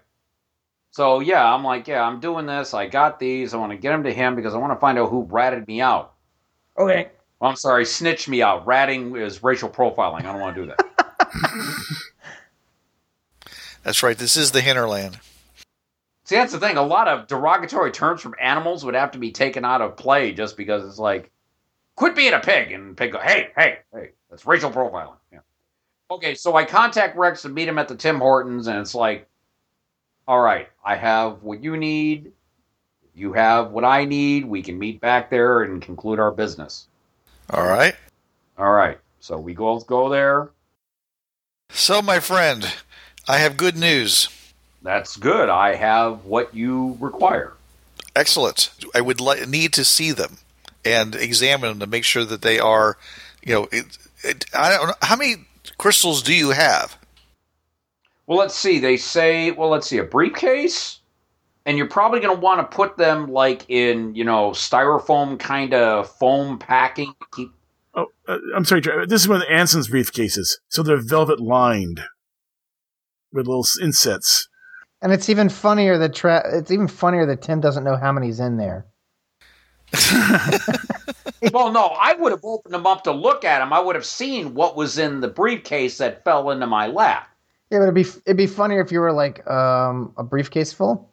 So 0.91 1.20
yeah, 1.20 1.53
I'm 1.53 1.64
like, 1.64 1.87
yeah, 1.87 2.03
I'm 2.03 2.20
doing 2.20 2.47
this. 2.47 2.74
I 2.74 2.87
got 2.87 3.20
these. 3.20 3.55
I 3.55 3.59
want 3.59 3.72
to 3.72 3.79
get 3.79 3.91
them 3.91 4.05
to 4.05 4.12
him 4.12 4.35
because 4.35 4.55
I 4.55 4.59
want 4.59 4.72
to 4.72 4.81
find 4.81 4.99
out 4.99 5.11
who 5.11 5.22
ratted 5.22 5.66
me 5.68 5.81
out. 5.81 6.14
Okay. 6.76 7.09
Well, 7.41 7.51
I'm 7.51 7.57
sorry, 7.57 7.85
snitched 7.85 8.29
me 8.29 8.43
out. 8.43 8.66
Ratting 8.66 9.14
is 9.16 9.43
racial 9.43 9.68
profiling. 9.68 10.20
I 10.20 10.33
don't 10.33 10.41
want 10.41 10.57
to 10.57 10.62
do 10.62 10.66
that. 10.68 10.85
that's 13.85 14.03
right. 14.03 14.18
This 14.18 14.37
is 14.37 14.51
the 14.51 14.61
hinterland. 14.61 15.18
See, 16.24 16.35
that's 16.35 16.53
the 16.53 16.61
thing. 16.61 16.76
A 16.76 16.83
lot 16.83 17.09
of 17.09 17.26
derogatory 17.26 17.93
terms 17.93 18.20
from 18.20 18.35
animals 18.41 18.85
would 18.85 18.95
have 18.95 19.12
to 19.12 19.18
be 19.18 19.31
taken 19.31 19.64
out 19.64 19.81
of 19.81 19.97
play 19.97 20.33
just 20.33 20.57
because 20.57 20.85
it's 20.85 20.99
like, 20.99 21.31
quit 21.97 22.16
being 22.16 22.35
a 22.35 22.41
pig, 22.41 22.72
and 22.72 22.97
pig 22.97 23.12
go, 23.12 23.18
hey, 23.18 23.51
hey, 23.57 23.79
hey, 23.95 24.11
that's 24.29 24.47
racial 24.47 24.70
profiling. 24.70 25.16
Okay, 26.11 26.34
so 26.34 26.56
I 26.56 26.64
contact 26.64 27.16
Rex 27.16 27.42
to 27.42 27.50
meet 27.50 27.68
him 27.68 27.78
at 27.78 27.88
the 27.88 27.94
Tim 27.94 28.18
Hortons, 28.18 28.66
and 28.66 28.78
it's 28.78 28.94
like, 28.94 29.26
all 30.26 30.40
right, 30.40 30.68
I 30.84 30.96
have 30.96 31.42
what 31.42 31.62
you 31.62 31.76
need. 31.76 32.32
You 33.14 33.34
have 33.34 33.72
what 33.72 33.84
I 33.84 34.04
need. 34.04 34.46
We 34.46 34.62
can 34.62 34.78
meet 34.78 35.00
back 35.00 35.28
there 35.28 35.62
and 35.62 35.82
conclude 35.82 36.18
our 36.18 36.30
business. 36.30 36.86
All 37.50 37.64
right. 37.64 37.94
All 38.56 38.72
right. 38.72 38.98
So 39.20 39.38
we 39.38 39.54
both 39.54 39.86
go 39.86 40.09
there. 40.09 40.50
So, 41.70 42.00
my 42.00 42.20
friend, 42.20 42.74
I 43.26 43.38
have 43.38 43.56
good 43.56 43.76
news. 43.76 44.28
That's 44.82 45.16
good. 45.16 45.48
I 45.50 45.74
have 45.74 46.24
what 46.24 46.54
you 46.54 46.96
require. 47.00 47.52
Excellent. 48.16 48.70
I 48.94 49.00
would 49.00 49.20
li- 49.20 49.44
need 49.46 49.74
to 49.74 49.84
see 49.84 50.12
them 50.12 50.38
and 50.84 51.14
examine 51.14 51.70
them 51.70 51.80
to 51.80 51.86
make 51.86 52.04
sure 52.04 52.24
that 52.24 52.42
they 52.42 52.59
are, 52.59 52.96
you 53.42 53.52
know, 53.52 53.68
it, 53.70 53.98
it, 54.22 54.46
I 54.54 54.70
don't 54.70 54.88
know 54.88 54.94
how 55.02 55.16
many 55.16 55.36
crystals 55.76 56.22
do 56.22 56.34
you 56.34 56.50
have? 56.50 56.98
Well, 58.26 58.38
let's 58.38 58.54
see. 58.54 58.78
They 58.78 58.96
say, 58.96 59.50
well, 59.50 59.70
let's 59.70 59.86
see, 59.86 59.98
a 59.98 60.04
briefcase, 60.04 61.00
and 61.64 61.78
you're 61.78 61.88
probably 61.88 62.20
going 62.20 62.36
to 62.36 62.40
want 62.40 62.60
to 62.60 62.76
put 62.76 62.96
them 62.96 63.26
like 63.26 63.64
in, 63.68 64.14
you 64.14 64.24
know, 64.24 64.50
styrofoam 64.50 65.38
kind 65.38 65.74
of 65.74 66.10
foam 66.16 66.58
packing. 66.58 67.14
Keep. 67.32 67.52
Oh, 67.94 68.06
uh, 68.28 68.38
I'm 68.54 68.64
sorry. 68.64 68.82
This 69.06 69.22
is 69.22 69.28
one 69.28 69.42
of 69.42 69.48
Anson's 69.48 69.88
briefcases, 69.88 70.48
so 70.68 70.82
they're 70.82 71.02
velvet 71.02 71.40
lined 71.40 72.02
with 73.32 73.46
little 73.46 73.66
insets. 73.82 74.48
And 75.00 75.12
it's 75.12 75.28
even 75.28 75.48
funnier 75.48 75.96
that 75.98 76.14
tra- 76.14 76.58
it's 76.58 76.70
even 76.70 76.88
funnier 76.88 77.24
that 77.26 77.42
Tim 77.42 77.60
doesn't 77.60 77.84
know 77.84 77.96
how 77.96 78.12
many's 78.12 78.40
in 78.40 78.56
there. 78.56 78.86
well, 81.53 81.72
no, 81.72 81.97
I 81.99 82.14
would 82.18 82.32
have 82.32 82.45
opened 82.45 82.74
them 82.74 82.86
up 82.86 83.05
to 83.05 83.12
look 83.12 83.45
at 83.45 83.61
them. 83.61 83.72
I 83.72 83.80
would 83.80 83.95
have 83.95 84.05
seen 84.05 84.55
what 84.55 84.76
was 84.76 84.99
in 84.99 85.20
the 85.20 85.28
briefcase 85.28 85.99
that 85.99 86.24
fell 86.24 86.51
into 86.51 86.66
my 86.66 86.86
lap. 86.86 87.28
Yeah, 87.70 87.78
but 87.78 87.84
it'd 87.84 87.95
be 87.95 88.07
it'd 88.26 88.36
be 88.36 88.47
funnier 88.47 88.80
if 88.80 88.91
you 88.91 89.01
were 89.01 89.12
like 89.12 89.49
um, 89.49 90.12
a 90.16 90.22
briefcase 90.22 90.72
full. 90.72 91.11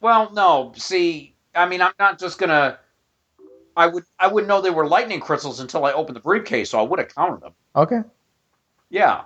Well, 0.00 0.30
no. 0.32 0.72
See, 0.76 1.34
I 1.54 1.66
mean, 1.66 1.80
I'm 1.80 1.92
not 1.98 2.18
just 2.18 2.38
gonna. 2.38 2.78
I 3.76 3.86
would 3.86 4.04
I 4.18 4.26
wouldn't 4.26 4.48
know 4.48 4.60
they 4.60 4.70
were 4.70 4.86
lightning 4.86 5.20
crystals 5.20 5.60
until 5.60 5.84
I 5.84 5.92
opened 5.92 6.16
the 6.16 6.20
briefcase, 6.20 6.70
so 6.70 6.78
I 6.78 6.82
would 6.82 6.98
have 6.98 7.14
counted 7.14 7.40
them. 7.40 7.52
Okay. 7.74 8.00
Yeah. 8.90 9.22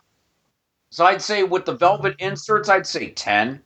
So 0.91 1.05
I'd 1.05 1.23
say 1.23 1.43
with 1.43 1.64
the 1.64 1.75
velvet 1.75 2.14
inserts, 2.21 2.69
I'd 2.69 2.87
say 2.87 3.11
ten. 3.11 3.62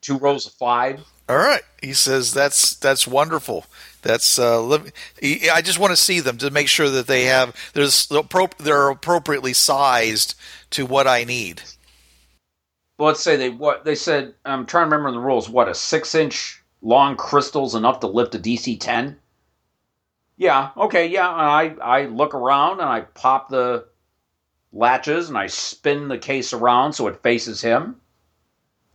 Two 0.00 0.18
rows 0.18 0.46
of 0.46 0.52
five. 0.52 1.00
All 1.28 1.36
right. 1.36 1.62
He 1.80 1.94
says 1.94 2.32
that's 2.32 2.76
that's 2.76 3.06
wonderful. 3.06 3.64
That's 4.02 4.38
uh, 4.38 4.78
me, 5.22 5.48
I 5.48 5.62
just 5.62 5.78
want 5.78 5.92
to 5.92 5.96
see 5.96 6.20
them 6.20 6.36
to 6.38 6.50
make 6.50 6.68
sure 6.68 6.90
that 6.90 7.06
they 7.06 7.24
have 7.24 7.54
there's 7.72 8.08
they're 8.58 8.88
appropriately 8.90 9.54
sized 9.54 10.34
to 10.70 10.84
what 10.84 11.06
I 11.06 11.24
need. 11.24 11.62
Well, 12.98 13.08
let's 13.08 13.22
say 13.22 13.36
they 13.36 13.48
what 13.48 13.84
they 13.84 13.94
said. 13.94 14.34
I'm 14.44 14.66
trying 14.66 14.90
to 14.90 14.96
remember 14.96 15.12
the 15.12 15.24
rules. 15.24 15.48
What 15.48 15.68
a 15.68 15.74
six 15.74 16.14
inch 16.14 16.62
long 16.82 17.16
crystal's 17.16 17.74
enough 17.74 18.00
to 18.00 18.06
lift 18.06 18.34
a 18.34 18.38
DC 18.38 18.78
ten. 18.78 19.18
Yeah. 20.36 20.70
Okay. 20.76 21.06
Yeah. 21.06 21.30
And 21.30 21.80
I 21.80 22.02
I 22.02 22.04
look 22.06 22.34
around 22.34 22.80
and 22.80 22.88
I 22.88 23.00
pop 23.00 23.48
the 23.48 23.86
latches 24.72 25.30
and 25.30 25.38
I 25.38 25.46
spin 25.46 26.08
the 26.08 26.18
case 26.18 26.52
around 26.52 26.92
so 26.92 27.06
it 27.06 27.22
faces 27.22 27.62
him, 27.62 27.96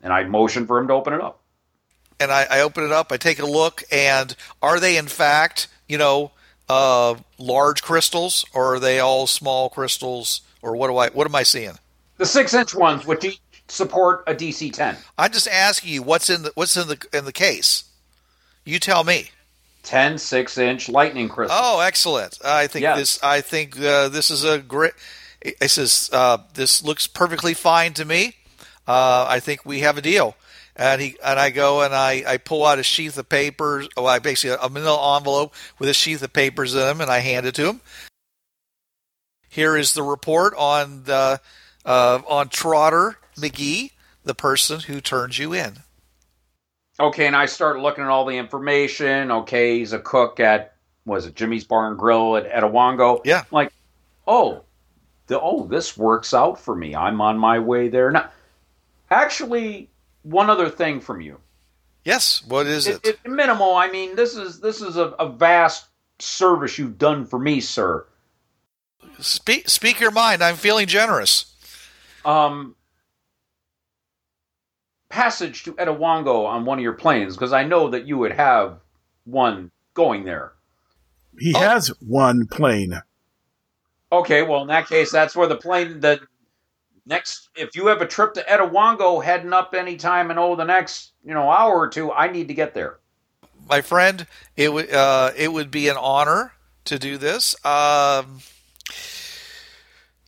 and 0.04 0.14
I 0.14 0.26
motion 0.26 0.68
for 0.68 0.78
him 0.78 0.88
to 0.90 0.94
open 0.94 1.14
it 1.14 1.22
up 1.22 1.42
and 2.20 2.32
I, 2.32 2.46
I, 2.50 2.62
open 2.62 2.84
it 2.84 2.92
up. 2.92 3.12
I 3.12 3.18
take 3.18 3.40
a 3.40 3.46
look, 3.46 3.84
and 3.92 4.36
are 4.62 4.80
they 4.80 4.98
in 4.98 5.08
fact, 5.08 5.68
you 5.88 5.98
know, 5.98 6.32
uh, 6.68 7.16
large 7.38 7.82
crystals, 7.82 8.46
or 8.54 8.76
are 8.76 8.80
they 8.80 9.00
all 9.00 9.28
small 9.28 9.70
crystals, 9.70 10.42
or 10.62 10.76
what 10.76 10.88
do 10.88 10.98
I 10.98 11.10
what 11.10 11.28
am 11.28 11.36
I 11.36 11.44
seeing? 11.44 11.74
The 12.18 12.26
six 12.26 12.54
inch 12.54 12.76
ones 12.76 13.06
would 13.06 13.20
de- 13.20 13.40
support 13.68 14.24
a 14.28 14.36
DC 14.36 14.74
ten. 14.74 14.98
I'm 15.18 15.32
just 15.32 15.48
asking 15.48 15.94
you 15.94 16.04
what's 16.04 16.30
in 16.30 16.44
the 16.44 16.52
what's 16.56 16.78
in 16.78 16.88
the 16.88 17.04
in 17.14 17.26
the 17.26 17.34
case. 17.34 17.86
You 18.66 18.80
tell 18.80 19.04
me. 19.04 19.32
10 19.82 20.18
6 20.18 20.58
inch 20.58 20.90
lightning 20.90 21.30
crystals. 21.30 21.60
Oh, 21.60 21.80
excellent! 21.80 22.38
I 22.44 22.68
think 22.68 22.84
yes. 22.84 22.98
this. 22.98 23.24
I 23.24 23.42
think 23.42 23.80
uh, 23.80 24.10
this 24.10 24.30
is 24.30 24.44
a 24.44 24.60
great. 24.60 24.94
It 25.42 25.70
says 25.70 26.10
uh, 26.12 26.40
this 26.54 26.84
looks 26.84 27.08
perfectly 27.08 27.54
fine 27.54 27.94
to 27.94 28.04
me. 28.04 28.36
Uh, 28.86 29.26
I 29.28 29.40
think 29.40 29.66
we 29.66 29.80
have 29.80 29.98
a 29.98 30.02
deal 30.02 30.36
and 30.80 31.02
he 31.02 31.18
and 31.24 31.38
I 31.38 31.50
go 31.50 31.82
and 31.82 31.94
I, 31.94 32.24
I 32.26 32.38
pull 32.38 32.66
out 32.66 32.80
a 32.80 32.84
sheath 32.84 33.18
of 33.18 33.28
papers. 33.28 33.90
Oh, 33.98 34.06
I 34.06 34.20
basically 34.20 34.58
a 34.62 34.70
manila 34.70 35.18
envelope 35.18 35.54
with 35.78 35.90
a 35.90 35.94
sheath 35.94 36.24
of 36.24 36.32
papers 36.32 36.74
in 36.74 36.80
them, 36.80 37.02
and 37.02 37.12
I 37.12 37.20
hand 37.20 37.46
it 37.46 37.56
to 37.56 37.68
him. 37.68 37.82
Here 39.50 39.76
is 39.76 39.94
the 39.94 40.04
report 40.04 40.54
on 40.58 41.04
the 41.04 41.42
uh, 41.86 42.22
on 42.26 42.48
Trotter 42.48 43.18
McGee, 43.36 43.92
the 44.24 44.34
person 44.34 44.80
who 44.80 45.02
turned 45.02 45.38
you 45.38 45.54
in. 45.54 45.80
Okay, 46.98 47.28
and 47.28 47.36
I 47.36 47.46
start 47.46 47.80
looking 47.80 48.06
at 48.06 48.10
all 48.10 48.26
the 48.26 48.38
information. 48.38 49.32
Okay, 49.32 49.80
he's 49.80 49.92
a 49.92 50.00
cook 50.00 50.40
at 50.40 50.76
was 51.06 51.26
it 51.26 51.36
Jimmy's 51.36 51.66
Bar 51.66 51.90
and 51.90 51.98
Grill 52.00 52.38
at 52.38 52.50
Etawango? 52.50 53.22
Yeah. 53.26 53.40
I'm 53.40 53.46
like, 53.52 53.74
oh, 54.26 54.64
the 55.28 55.42
oh, 55.42 55.68
this 55.68 55.98
works 55.98 56.34
out 56.34 56.58
for 56.58 56.74
me. 56.74 56.96
I'm 56.96 57.20
on 57.20 57.38
my 57.38 57.60
way 57.60 57.90
there 57.90 58.12
now. 58.12 58.30
Actually, 59.12 59.89
one 60.24 60.50
other 60.50 60.70
thing 60.70 61.00
from 61.00 61.22
you. 61.22 61.40
Yes, 62.04 62.44
what 62.48 62.66
is 62.68 62.88
it? 62.88 63.06
it? 63.06 63.20
it 63.24 63.30
minimal. 63.30 63.76
I 63.76 63.90
mean, 63.90 64.16
this 64.16 64.36
is 64.36 64.60
this 64.60 64.82
is 64.82 64.98
a, 64.98 65.10
a, 65.20 65.30
vast 65.30 65.88
service 66.20 66.78
you've 66.78 66.98
done 66.98 67.26
for 67.26 67.38
me, 67.38 67.60
sir. 67.60 68.06
Speak 69.20 69.70
speak 69.70 70.00
your 70.00 70.12
mind. 70.12 70.42
I'm 70.42 70.56
feeling 70.56 70.88
generous. 70.88 71.54
Um, 72.26 72.76
passage 75.10 75.64
to 75.64 75.74
Etawango 75.74 76.46
on 76.46 76.66
one 76.66 76.80
of 76.80 76.84
your 76.84 76.94
planes? 76.94 77.36
Because 77.36 77.54
I 77.54 77.64
know 77.64 77.90
that 77.90 78.08
you 78.08 78.18
would 78.18 78.32
have 78.34 78.80
one 79.26 79.72
going 79.94 80.24
there. 80.24 80.54
He 81.38 81.54
Oh. 81.54 81.60
has 81.60 81.88
one 82.00 82.48
plane. 82.48 83.02
Okay, 84.12 84.42
well 84.42 84.62
in 84.62 84.68
that 84.70 84.88
case, 84.88 85.12
that's 85.12 85.36
where 85.36 85.48
the 85.48 85.58
plane 85.58 86.00
the 86.00 86.22
next. 87.10 87.50
If 87.56 87.76
you 87.76 87.88
have 87.88 88.02
a 88.02 88.08
trip 88.08 88.34
to 88.36 88.44
Etawango 88.44 89.24
heading 89.24 89.52
up 89.52 89.74
anytime 89.74 90.32
in 90.32 90.38
oh 90.38 90.56
the 90.56 90.64
next 90.64 91.12
you 91.26 91.34
know 91.34 91.50
hour 91.50 91.78
or 91.78 91.90
two, 91.90 92.12
I 92.12 92.32
need 92.32 92.48
to 92.48 92.54
get 92.54 92.74
there. 92.74 93.00
my 93.70 93.82
friend, 93.82 94.26
it 94.56 94.72
would 94.72 94.92
uh, 94.94 95.32
it 95.36 95.52
would 95.52 95.72
be 95.72 95.90
an 95.90 95.98
honor 95.98 96.54
to 96.86 96.98
do 97.00 97.18
this. 97.18 97.54
Um, 97.66 98.40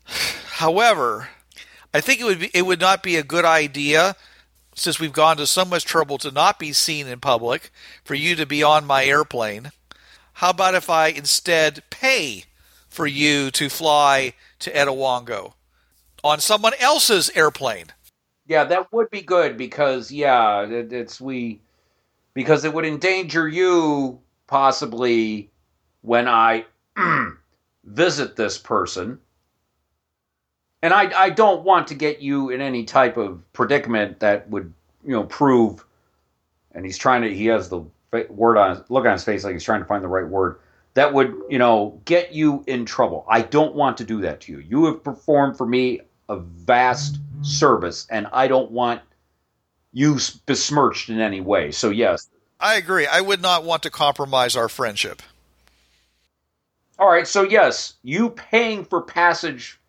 however, 0.05 1.29
I 1.93 2.01
think 2.01 2.19
it 2.19 2.25
would 2.25 2.39
be 2.39 2.51
it 2.53 2.63
would 2.63 2.81
not 2.81 3.03
be 3.03 3.15
a 3.15 3.23
good 3.23 3.45
idea 3.45 4.15
since 4.75 4.99
we've 4.99 5.13
gone 5.13 5.37
to 5.37 5.45
so 5.45 5.65
much 5.65 5.85
trouble 5.85 6.17
to 6.17 6.31
not 6.31 6.57
be 6.57 6.73
seen 6.73 7.07
in 7.07 7.19
public 7.19 7.71
for 8.03 8.15
you 8.15 8.35
to 8.35 8.45
be 8.45 8.63
on 8.63 8.85
my 8.85 9.05
airplane. 9.05 9.71
How 10.33 10.51
about 10.51 10.75
if 10.75 10.89
I 10.89 11.07
instead 11.07 11.83
pay 11.89 12.45
for 12.87 13.05
you 13.05 13.51
to 13.51 13.69
fly 13.69 14.33
to 14.59 14.71
Etawango 14.71 15.53
on 16.23 16.39
someone 16.39 16.73
else's 16.79 17.29
airplane? 17.35 17.87
Yeah, 18.47 18.63
that 18.65 18.91
would 18.91 19.09
be 19.09 19.21
good 19.21 19.57
because 19.57 20.11
yeah, 20.11 20.63
it, 20.63 20.91
it's 20.91 21.21
we 21.21 21.61
because 22.33 22.65
it 22.65 22.73
would 22.73 22.85
endanger 22.85 23.47
you 23.47 24.19
possibly 24.47 25.49
when 26.01 26.27
I 26.27 26.65
mm, 26.97 27.37
visit 27.85 28.35
this 28.35 28.57
person. 28.57 29.19
And 30.81 30.93
I 30.93 31.11
I 31.15 31.29
don't 31.29 31.63
want 31.63 31.87
to 31.87 31.95
get 31.95 32.21
you 32.21 32.49
in 32.49 32.61
any 32.61 32.83
type 32.83 33.17
of 33.17 33.41
predicament 33.53 34.19
that 34.19 34.49
would, 34.49 34.73
you 35.05 35.11
know, 35.11 35.23
prove 35.23 35.85
and 36.73 36.85
he's 36.85 36.97
trying 36.97 37.21
to 37.21 37.33
he 37.33 37.45
has 37.47 37.69
the 37.69 37.83
word 38.29 38.57
on 38.57 38.83
look 38.89 39.05
on 39.05 39.13
his 39.13 39.23
face 39.23 39.43
like 39.43 39.53
he's 39.53 39.63
trying 39.63 39.81
to 39.81 39.87
find 39.87 40.03
the 40.03 40.07
right 40.07 40.27
word 40.27 40.59
that 40.93 41.13
would, 41.13 41.33
you 41.49 41.57
know, 41.57 42.01
get 42.05 42.33
you 42.33 42.63
in 42.67 42.85
trouble. 42.85 43.25
I 43.29 43.41
don't 43.41 43.75
want 43.75 43.97
to 43.97 44.03
do 44.03 44.21
that 44.21 44.41
to 44.41 44.51
you. 44.51 44.59
You 44.59 44.85
have 44.85 45.03
performed 45.03 45.57
for 45.57 45.65
me 45.65 46.01
a 46.31 46.37
vast 46.37 47.17
service 47.41 48.07
and 48.09 48.27
I 48.31 48.47
don't 48.47 48.71
want 48.71 49.01
you 49.91 50.17
besmirched 50.45 51.09
in 51.09 51.19
any 51.19 51.41
way. 51.41 51.71
So 51.71 51.89
yes. 51.89 52.29
I 52.59 52.75
agree. 52.75 53.05
I 53.05 53.21
would 53.21 53.41
not 53.41 53.63
want 53.63 53.83
to 53.83 53.89
compromise 53.89 54.55
our 54.55 54.69
friendship. 54.69 55.21
All 56.97 57.09
right, 57.09 57.27
so 57.27 57.43
yes, 57.43 57.95
you 58.03 58.29
paying 58.29 58.85
for 58.85 59.01
passage 59.01 59.79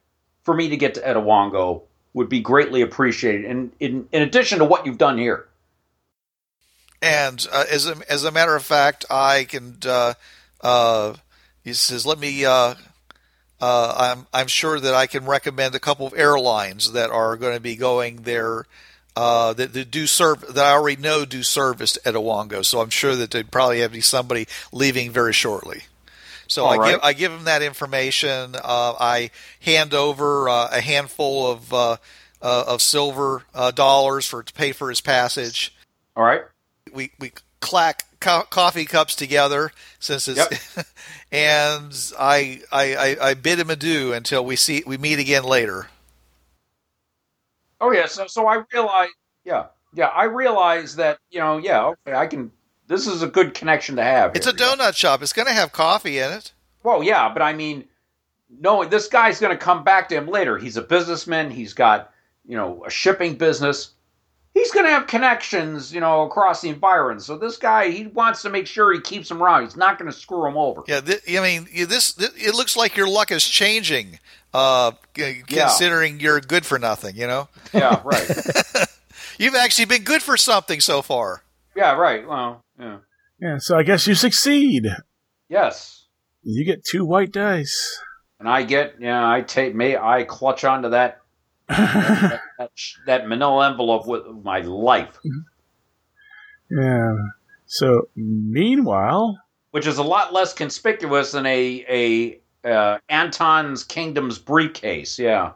for 0.45 0.55
me 0.55 0.71
to 0.71 0.77
get 0.77 0.95
to 0.95 1.01
Etawango 1.01 1.83
would 2.15 2.29
be 2.29 2.41
greatly 2.41 2.81
appreciated 2.81 3.45
in 3.45 3.73
in, 3.81 4.09
in 4.13 4.23
addition 4.23 4.59
to 4.59 4.65
what 4.65 4.87
you've 4.87 4.99
done 4.99 5.19
here. 5.19 5.47
And 7.03 7.47
uh, 7.53 7.65
as 7.71 7.87
a, 7.87 7.97
as 8.09 8.25
a 8.25 8.31
matter 8.31 8.57
of 8.57 8.65
fact, 8.65 9.05
I 9.11 9.45
can. 9.45 9.77
Uh, 9.85 10.15
uh, 10.63 11.15
he 11.63 11.75
says, 11.75 12.07
"Let 12.07 12.19
me." 12.19 12.45
Uh, 12.45 12.75
uh, 13.63 13.95
I'm 13.97 14.27
I'm 14.35 14.49
sure 14.49 14.81
that 14.81 14.93
I 14.93 15.07
can 15.07 15.25
recommend 15.25 15.77
a 15.77 15.81
couple 15.81 16.05
of 16.05 16.15
airlines 16.17 16.93
that 16.93 17.11
are 17.11 17.37
going 17.37 17.55
to 17.55 17.61
be 17.61 17.77
going 17.77 18.23
there. 18.23 18.67
Uh, 19.15 19.53
that, 19.53 19.75
that 19.75 19.91
do 19.91 20.07
serve 20.07 20.41
that 20.55 20.65
I 20.65 20.73
already 20.73 21.01
know 21.01 21.27
do 21.27 21.43
service 21.43 21.99
at 22.07 22.15
Owango. 22.15 22.65
so 22.65 22.81
I'm 22.81 22.89
sure 22.89 23.15
that 23.15 23.31
they'd 23.31 23.51
probably 23.51 23.81
have 23.81 24.05
somebody 24.05 24.47
leaving 24.73 25.11
very 25.11 25.35
shortly. 25.35 25.83
So 26.49 26.65
All 26.65 26.73
I 26.73 26.77
right. 26.77 26.91
give 26.93 27.01
I 27.03 27.13
give 27.13 27.33
him 27.33 27.45
that 27.45 27.63
information. 27.63 28.57
Uh, 28.57 28.95
I 28.99 29.31
hand 29.61 29.93
over 29.93 30.49
uh, 30.49 30.71
a 30.73 30.81
handful 30.81 31.51
of 31.51 31.73
uh, 31.75 31.97
uh, 32.41 32.65
of 32.67 32.83
silver 32.83 33.45
uh, 33.55 33.71
dollars 33.71 34.27
for 34.27 34.43
to 34.43 34.53
pay 34.55 34.73
for 34.73 34.89
his 34.89 35.01
passage 35.03 35.75
All 36.17 36.25
right. 36.25 36.43
we 36.93 37.13
we 37.19 37.33
clack 37.61 38.05
co- 38.23 38.47
coffee 38.49 38.87
cups 38.87 39.15
together 39.15 39.73
since 39.99 40.29
it's 40.29 40.75
and 41.33 42.15
I, 42.19 42.63
I 42.73 42.95
I 42.95 43.17
I 43.21 43.35
bid 43.35 43.59
him 43.59 43.71
adieu 43.71 44.13
until 44.13 44.45
we 44.45 44.57
see 44.57 44.83
we 44.87 44.97
meet 44.97 45.19
again 45.19 45.45
later. 45.45 45.89
Oh 47.81 47.93
yeah, 47.93 48.07
so 48.07 48.27
so 48.27 48.47
I 48.47 48.63
realize 48.73 49.11
yeah. 49.45 49.67
Yeah, 49.95 50.07
I 50.07 50.25
realize 50.25 50.97
that, 50.97 51.19
you 51.31 51.39
know, 51.39 51.59
yeah, 51.59 51.85
okay, 51.85 52.15
I 52.15 52.27
can 52.27 52.51
this 52.93 53.07
is 53.07 53.23
a 53.23 53.27
good 53.27 53.55
connection 53.55 53.97
to 53.97 54.03
have. 54.03 54.35
It's 54.35 54.47
a 54.47 54.51
here, 54.51 54.59
donut 54.59 54.95
shop. 54.95 55.23
It's 55.23 55.33
going 55.33 55.49
to 55.49 55.55
have 55.55 55.73
coffee 55.73 56.19
in 56.19 56.33
it. 56.33 56.53
Well, 56.83 57.03
yeah, 57.03 57.33
but 57.33 57.43
I 57.43 57.53
mean, 57.53 57.85
no, 58.51 58.85
this 58.85 59.09
guy's 59.09 59.41
going 59.41 59.57
to 59.57 59.63
come 59.63 59.85
back 59.85 60.09
to 60.09 60.17
him 60.17 60.27
later. 60.27 60.59
He's 60.59 60.77
a 60.77 60.83
businessman. 60.83 61.51
He's 61.51 61.75
got, 61.75 62.13
you 62.47 62.57
know, 62.57 62.85
a 62.85 62.91
shipping 62.91 63.37
business. 63.37 63.93
He's 64.55 64.71
going 64.71 64.85
to 64.85 64.93
have 64.93 65.07
connections, 65.07 65.95
you 65.95 66.01
know, 66.01 66.23
across 66.23 66.61
the 66.61 66.69
environment. 66.69 67.23
So 67.23 67.39
this 67.39 67.57
guy, 67.57 67.89
he 67.91 68.07
wants 68.09 68.43
to 68.43 68.51
make 68.51 68.67
sure 68.67 68.93
he 68.93 69.01
keeps 69.01 69.31
him 69.31 69.43
around. 69.43 69.63
He's 69.65 69.77
not 69.79 69.99
going 69.99 70.11
to 70.11 70.17
screw 70.17 70.47
him 70.47 70.59
over. 70.59 70.83
Yeah, 70.87 71.01
th- 71.01 71.23
I 71.27 71.41
mean 71.41 71.67
this, 71.89 72.13
th 72.13 72.31
It 72.37 72.55
looks 72.55 72.77
like 72.77 72.95
your 72.95 73.09
luck 73.09 73.31
is 73.33 73.45
changing, 73.45 74.19
uh, 74.53 74.93
c- 75.17 75.43
Yeah. 75.49 75.69
considering 75.69 76.21
you're 76.21 76.41
good 76.41 76.67
for 76.67 76.79
nothing. 76.79 77.17
You 77.17 77.27
know, 77.29 77.49
Yeah, 77.73 78.03
right. 78.05 78.29
you've 79.39 79.55
actually 79.55 79.87
been 79.87 80.05
good 80.05 80.23
for 80.23 80.37
something 80.37 80.81
so 80.81 81.01
far. 81.01 81.43
yeah, 81.75 81.95
right. 81.95 82.29
Well, 82.29 82.63
yeah. 82.79 82.99
Yeah, 83.41 83.57
so 83.59 83.79
I 83.79 83.83
guess 83.85 84.07
you 84.07 84.15
succeed. 84.15 84.87
Yes. 85.49 86.05
You 86.43 86.65
get 86.67 86.85
two 86.85 87.05
white 87.07 87.33
dice. 87.33 87.99
And 88.39 88.49
I 88.49 88.65
get, 88.65 88.97
yeah, 89.01 89.27
I 89.29 89.41
take, 89.41 89.75
may 89.75 89.97
I 89.97 90.25
clutch 90.25 90.63
onto 90.65 90.91
that 90.91 91.22
that, 91.73 92.41
that, 92.59 92.71
that 93.07 93.29
manila 93.29 93.69
envelope 93.71 94.07
with 94.07 94.23
my 94.43 94.61
life, 94.61 95.19
yeah. 96.73 97.17
So 97.67 98.09
meanwhile, 98.17 99.39
which 99.71 99.87
is 99.87 99.99
a 99.99 100.03
lot 100.03 100.33
less 100.33 100.53
conspicuous 100.55 101.33
than 101.33 101.47
a 101.47 101.85
a 102.65 102.69
uh, 102.69 102.99
Anton's 103.09 103.85
Kingdom's 103.85 104.39
briefcase. 104.39 105.19
Yeah, 105.19 105.53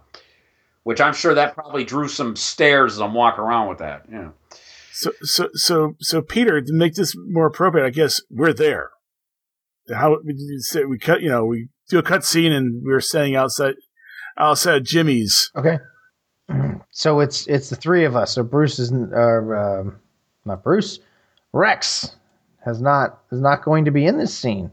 which 0.82 1.00
I'm 1.00 1.14
sure 1.14 1.34
that 1.34 1.54
probably 1.54 1.84
drew 1.84 2.08
some 2.08 2.36
stares 2.36 2.94
as 2.94 3.00
I'm 3.00 3.14
walking 3.14 3.44
around 3.44 3.68
with 3.68 3.78
that. 3.78 4.04
Yeah. 4.10 4.30
so 4.92 5.10
so 5.22 5.48
so 5.54 5.96
so 6.00 6.22
Peter, 6.22 6.60
to 6.60 6.72
make 6.72 6.94
this 6.94 7.14
more 7.16 7.46
appropriate, 7.46 7.86
I 7.86 7.90
guess 7.90 8.20
we're 8.30 8.52
there. 8.52 8.90
How 9.92 10.16
we 10.24 10.34
we 10.88 10.98
cut, 10.98 11.22
you 11.22 11.28
know, 11.28 11.44
we 11.44 11.68
do 11.88 11.98
a 11.98 12.02
cut 12.02 12.24
scene 12.24 12.52
and 12.52 12.82
we're 12.84 13.00
standing 13.00 13.36
outside 13.36 13.74
outside 14.36 14.84
Jimmy's. 14.84 15.50
Okay. 15.56 15.78
So 16.90 17.20
it's 17.20 17.46
it's 17.46 17.68
the 17.70 17.76
three 17.76 18.04
of 18.04 18.16
us. 18.16 18.32
So 18.32 18.42
Bruce 18.42 18.78
is 18.78 18.90
uh, 18.92 18.96
um, 19.16 19.98
not 20.44 20.62
Bruce. 20.62 20.98
Rex 21.52 22.14
has 22.64 22.80
not 22.80 23.20
is 23.32 23.40
not 23.40 23.64
going 23.64 23.84
to 23.86 23.90
be 23.90 24.06
in 24.06 24.18
this 24.18 24.36
scene. 24.36 24.70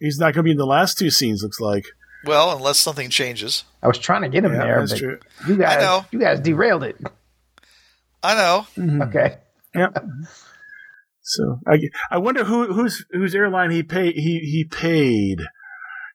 He's 0.00 0.18
not 0.18 0.26
going 0.34 0.42
to 0.42 0.42
be 0.44 0.50
in 0.52 0.56
the 0.56 0.66
last 0.66 0.98
two 0.98 1.10
scenes. 1.10 1.42
Looks 1.42 1.60
like. 1.60 1.86
Well, 2.24 2.56
unless 2.56 2.78
something 2.78 3.10
changes. 3.10 3.64
I 3.82 3.88
was 3.88 3.98
trying 3.98 4.22
to 4.22 4.28
get 4.28 4.44
him 4.44 4.52
Yeah, 4.52 4.58
there, 4.64 4.78
that's 4.80 4.92
but 4.92 4.98
true. 4.98 5.18
you 5.48 5.56
guys 5.56 5.82
know. 5.82 6.06
you 6.12 6.20
guys 6.20 6.38
derailed 6.40 6.84
it. 6.84 6.96
I 8.22 8.34
know. 8.34 8.66
Mhm. 8.76 9.08
Okay. 9.08 9.38
Yep. 9.74 10.04
So 11.22 11.58
I, 11.66 11.78
I 12.10 12.18
wonder 12.18 12.44
who 12.44 12.72
whose 12.72 13.04
whose 13.10 13.34
airline 13.34 13.70
he 13.72 13.82
paid 13.82 14.14
he 14.14 14.38
he 14.40 14.64
paid 14.64 15.40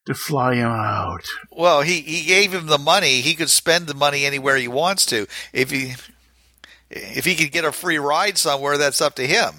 to 0.07 0.13
fly 0.13 0.55
him 0.55 0.71
out. 0.71 1.25
Well, 1.51 1.81
he, 1.81 2.01
he 2.01 2.25
gave 2.25 2.53
him 2.53 2.67
the 2.67 2.77
money. 2.77 3.21
He 3.21 3.35
could 3.35 3.49
spend 3.49 3.87
the 3.87 3.93
money 3.93 4.25
anywhere 4.25 4.55
he 4.55 4.67
wants 4.67 5.05
to. 5.07 5.27
If 5.53 5.69
he 5.69 5.95
if 6.89 7.25
he 7.25 7.35
could 7.35 7.51
get 7.51 7.65
a 7.65 7.71
free 7.71 7.99
ride 7.99 8.37
somewhere, 8.37 8.77
that's 8.77 9.01
up 9.01 9.15
to 9.15 9.27
him. 9.27 9.53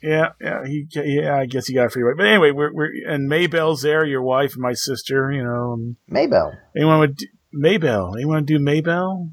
Yeah, 0.00 0.32
yeah, 0.40 0.64
he 0.64 0.86
yeah. 0.92 1.36
I 1.36 1.46
guess 1.46 1.66
he 1.66 1.74
got 1.74 1.86
a 1.86 1.90
free 1.90 2.02
ride. 2.02 2.16
But 2.16 2.26
anyway, 2.26 2.52
we're 2.52 2.72
we're 2.72 2.90
and 3.08 3.28
Maybell's 3.30 3.82
there, 3.82 4.04
your 4.04 4.22
wife 4.22 4.52
and 4.52 4.62
my 4.62 4.74
sister. 4.74 5.32
You 5.32 5.42
know, 5.42 5.94
Maybell. 6.10 6.56
anyone 6.76 7.00
would 7.00 7.16
do, 7.16 7.26
Maybell? 7.54 8.14
Anyone 8.16 8.44
do 8.44 8.58
Maybell? 8.58 9.32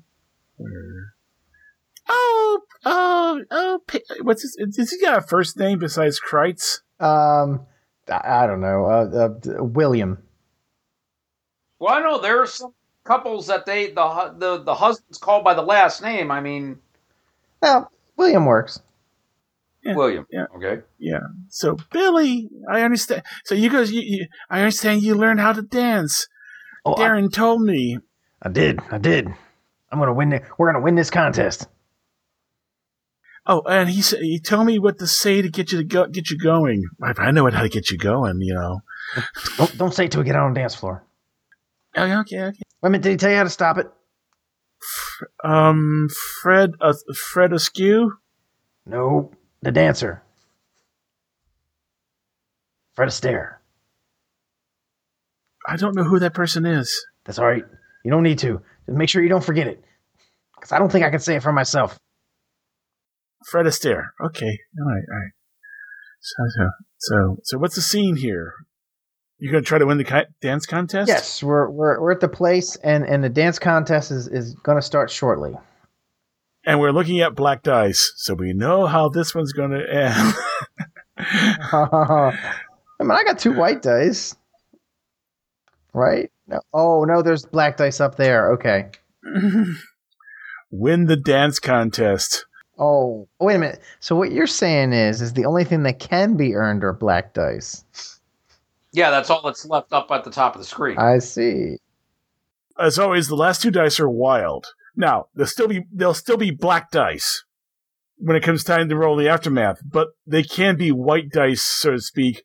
Or, 0.58 1.14
oh, 2.08 2.62
oh, 2.86 3.42
oh. 3.52 3.82
What's 4.22 4.42
his? 4.44 4.58
Does 4.76 4.92
he 4.92 5.00
got 5.00 5.18
a 5.18 5.22
first 5.22 5.58
name 5.60 5.78
besides 5.78 6.20
Kreitz? 6.20 6.80
Um, 7.00 7.68
I, 8.08 8.44
I 8.44 8.48
don't 8.48 8.62
know. 8.62 8.86
Uh, 8.86 9.26
uh, 9.26 9.64
William. 9.64 10.24
Well, 11.82 11.96
I 11.96 12.00
know 12.00 12.22
there 12.22 12.40
are 12.44 12.46
some 12.46 12.76
couples 13.04 13.48
that 13.48 13.66
they 13.66 13.88
the 13.88 14.36
the 14.38 14.62
the 14.64 14.76
husband's 14.76 15.18
called 15.18 15.44
by 15.44 15.56
the 15.56 15.64
last 15.64 16.04
name. 16.04 16.30
I 16.30 16.40
mean, 16.40 16.78
Well, 17.60 17.92
William 18.18 18.46
works. 18.46 18.80
Yeah, 19.84 19.96
William. 19.96 20.28
yeah. 20.32 20.46
Okay. 20.56 20.84
Yeah. 21.00 21.22
So 21.50 21.78
Billy, 21.92 22.52
I 22.72 22.84
understand. 22.84 23.24
So 23.46 23.56
you 23.56 23.72
guys, 23.72 23.92
you, 23.92 24.02
you, 24.02 24.28
I 24.48 24.60
understand 24.60 25.02
you 25.02 25.16
learned 25.16 25.40
how 25.40 25.54
to 25.54 25.64
dance. 25.64 26.28
Oh, 26.86 26.94
I, 26.94 27.00
Darren 27.00 27.34
told 27.34 27.64
me. 27.64 27.98
I 28.44 28.50
did. 28.50 28.80
I 28.92 29.00
did. 29.00 29.28
I'm 29.92 29.98
gonna 29.98 30.14
win. 30.14 30.30
The, 30.30 30.44
we're 30.60 30.72
gonna 30.72 30.84
win 30.84 30.94
this 30.94 31.10
contest. 31.10 31.68
Oh, 33.48 33.62
and 33.62 33.90
he 33.90 34.04
said 34.04 34.20
he 34.22 34.40
told 34.40 34.68
me 34.68 34.78
what 34.78 35.00
to 35.00 35.08
say 35.08 35.42
to 35.42 35.50
get 35.50 35.72
you 35.72 35.80
to 35.80 35.84
go, 35.84 36.06
get 36.06 36.30
you 36.30 36.38
going. 36.38 36.84
I, 37.02 37.14
I 37.18 37.32
know 37.32 37.50
how 37.50 37.64
to 37.64 37.70
get 37.70 37.90
you 37.90 37.98
going. 37.98 38.40
You 38.40 38.54
know. 38.54 38.82
Don't 39.58 39.78
don't 39.80 39.94
say 39.96 40.06
it 40.06 40.12
till 40.12 40.22
we 40.22 40.26
get 40.26 40.36
out 40.36 40.46
on 40.46 40.54
the 40.54 40.60
dance 40.60 40.76
floor. 40.76 41.04
Oh, 41.96 42.06
yeah, 42.06 42.22
okay, 42.22 42.42
okay. 42.42 42.60
Wait 42.82 42.88
a 42.88 42.90
minute. 42.90 43.04
Did 43.04 43.12
he 43.12 43.18
tell 43.18 43.32
you 43.32 43.38
how 43.38 43.44
to 43.44 43.50
stop 43.50 43.78
it? 43.78 43.88
Um, 45.44 46.08
Fred, 46.42 46.72
uh, 46.82 46.94
Fred 47.32 47.54
Askew. 47.54 48.14
No, 48.86 49.32
the 49.62 49.72
dancer. 49.72 50.24
Fred 52.96 53.10
Astaire. 53.10 53.56
I 55.68 55.76
don't 55.78 55.96
know 55.96 56.04
who 56.04 56.20
that 56.20 56.34
person 56.34 56.66
is. 56.66 57.06
That's 57.26 57.40
all 57.40 57.46
right. 57.46 57.64
You 58.04 58.12
don't 58.12 58.24
need 58.24 58.40
to. 58.40 58.62
Just 58.86 58.98
make 58.98 59.10
sure 59.10 59.22
you 59.22 59.30
don't 59.30 59.44
forget 59.44 59.68
it. 59.68 59.84
Because 60.56 60.72
I 60.72 60.80
don't 60.80 60.92
think 60.92 61.06
I 61.06 61.10
can 61.10 61.20
say 61.20 61.36
it 61.36 61.44
for 61.44 61.52
myself. 61.52 61.98
Fred 63.50 63.66
Astaire. 63.66 64.10
Okay. 64.24 64.60
All 64.80 64.86
right. 64.86 65.04
All 65.12 65.20
right. 65.20 65.32
So, 66.22 66.44
so, 66.56 66.70
so, 66.98 67.38
so 67.44 67.58
what's 67.58 67.76
the 67.76 67.82
scene 67.82 68.16
here? 68.16 68.54
You're 69.42 69.52
gonna 69.52 69.64
try 69.64 69.80
to 69.80 69.88
win 69.88 69.98
the 69.98 70.04
ki- 70.04 70.32
dance 70.40 70.68
contest? 70.68 71.08
Yes, 71.08 71.42
we're, 71.42 71.68
we're, 71.68 72.00
we're 72.00 72.12
at 72.12 72.20
the 72.20 72.30
place, 72.30 72.76
and, 72.84 73.04
and 73.04 73.24
the 73.24 73.30
dance 73.30 73.58
contest 73.58 74.12
is, 74.12 74.28
is 74.28 74.54
going 74.54 74.78
to 74.78 74.84
start 74.84 75.10
shortly. 75.10 75.58
And 76.64 76.80
we're 76.80 76.92
looking 76.92 77.22
at 77.22 77.34
black 77.34 77.64
dice, 77.64 78.14
so 78.18 78.36
we 78.36 78.54
know 78.54 78.86
how 78.86 79.10
this 79.10 79.34
one's 79.34 79.52
gonna 79.52 79.80
end. 79.80 80.34
I 81.18 82.34
mean, 83.00 83.10
I 83.10 83.24
got 83.24 83.40
two 83.40 83.54
white 83.54 83.82
dice. 83.82 84.36
Right? 85.92 86.32
No. 86.46 86.62
Oh, 86.72 87.04
no, 87.04 87.24
there's 87.24 87.44
black 87.44 87.78
dice 87.78 88.00
up 88.00 88.18
there. 88.18 88.54
Okay. 88.54 88.92
win 90.72 91.06
the 91.06 91.18
dance 91.18 91.58
contest. 91.58 92.46
Oh, 92.78 93.28
wait 93.40 93.56
a 93.56 93.60
minute. 93.60 93.82
So 94.02 94.16
what 94.16 94.32
you're 94.32 94.46
saying 94.46 94.94
is, 94.94 95.20
is 95.20 95.34
the 95.34 95.46
only 95.46 95.64
thing 95.64 95.82
that 95.84 95.98
can 95.98 96.38
be 96.38 96.54
earned 96.54 96.84
are 96.84 96.94
black 96.94 97.34
dice. 97.34 98.20
Yeah, 98.94 99.10
that's 99.10 99.30
all 99.30 99.42
that's 99.44 99.66
left 99.66 99.94
up 99.94 100.12
at 100.12 100.24
the 100.24 100.32
top 100.32 100.56
of 100.56 100.62
the 100.62 100.68
screen. 100.68 100.98
I 100.98 101.20
see. 101.20 101.78
As 102.80 103.00
always, 103.00 103.28
the 103.28 103.36
last 103.36 103.62
two 103.62 103.72
dice 103.72 104.00
are 104.00 104.10
wild. 104.10 104.68
Now, 104.96 105.28
they'll 105.36 105.46
still 105.46 105.68
be 105.68 105.86
they'll 105.94 106.14
still 106.14 106.38
be 106.38 106.52
black 106.52 106.92
dice 106.92 107.44
when 108.18 108.36
it 108.36 108.44
comes 108.44 108.64
time 108.64 108.90
to 108.90 108.96
roll 108.96 109.16
the 109.16 109.30
aftermath, 109.30 109.80
but 109.84 110.10
they 110.28 110.44
can 110.44 110.78
be 110.78 110.92
white 110.92 111.30
dice, 111.32 111.62
so 111.62 111.92
to 111.92 112.00
speak. 112.00 112.44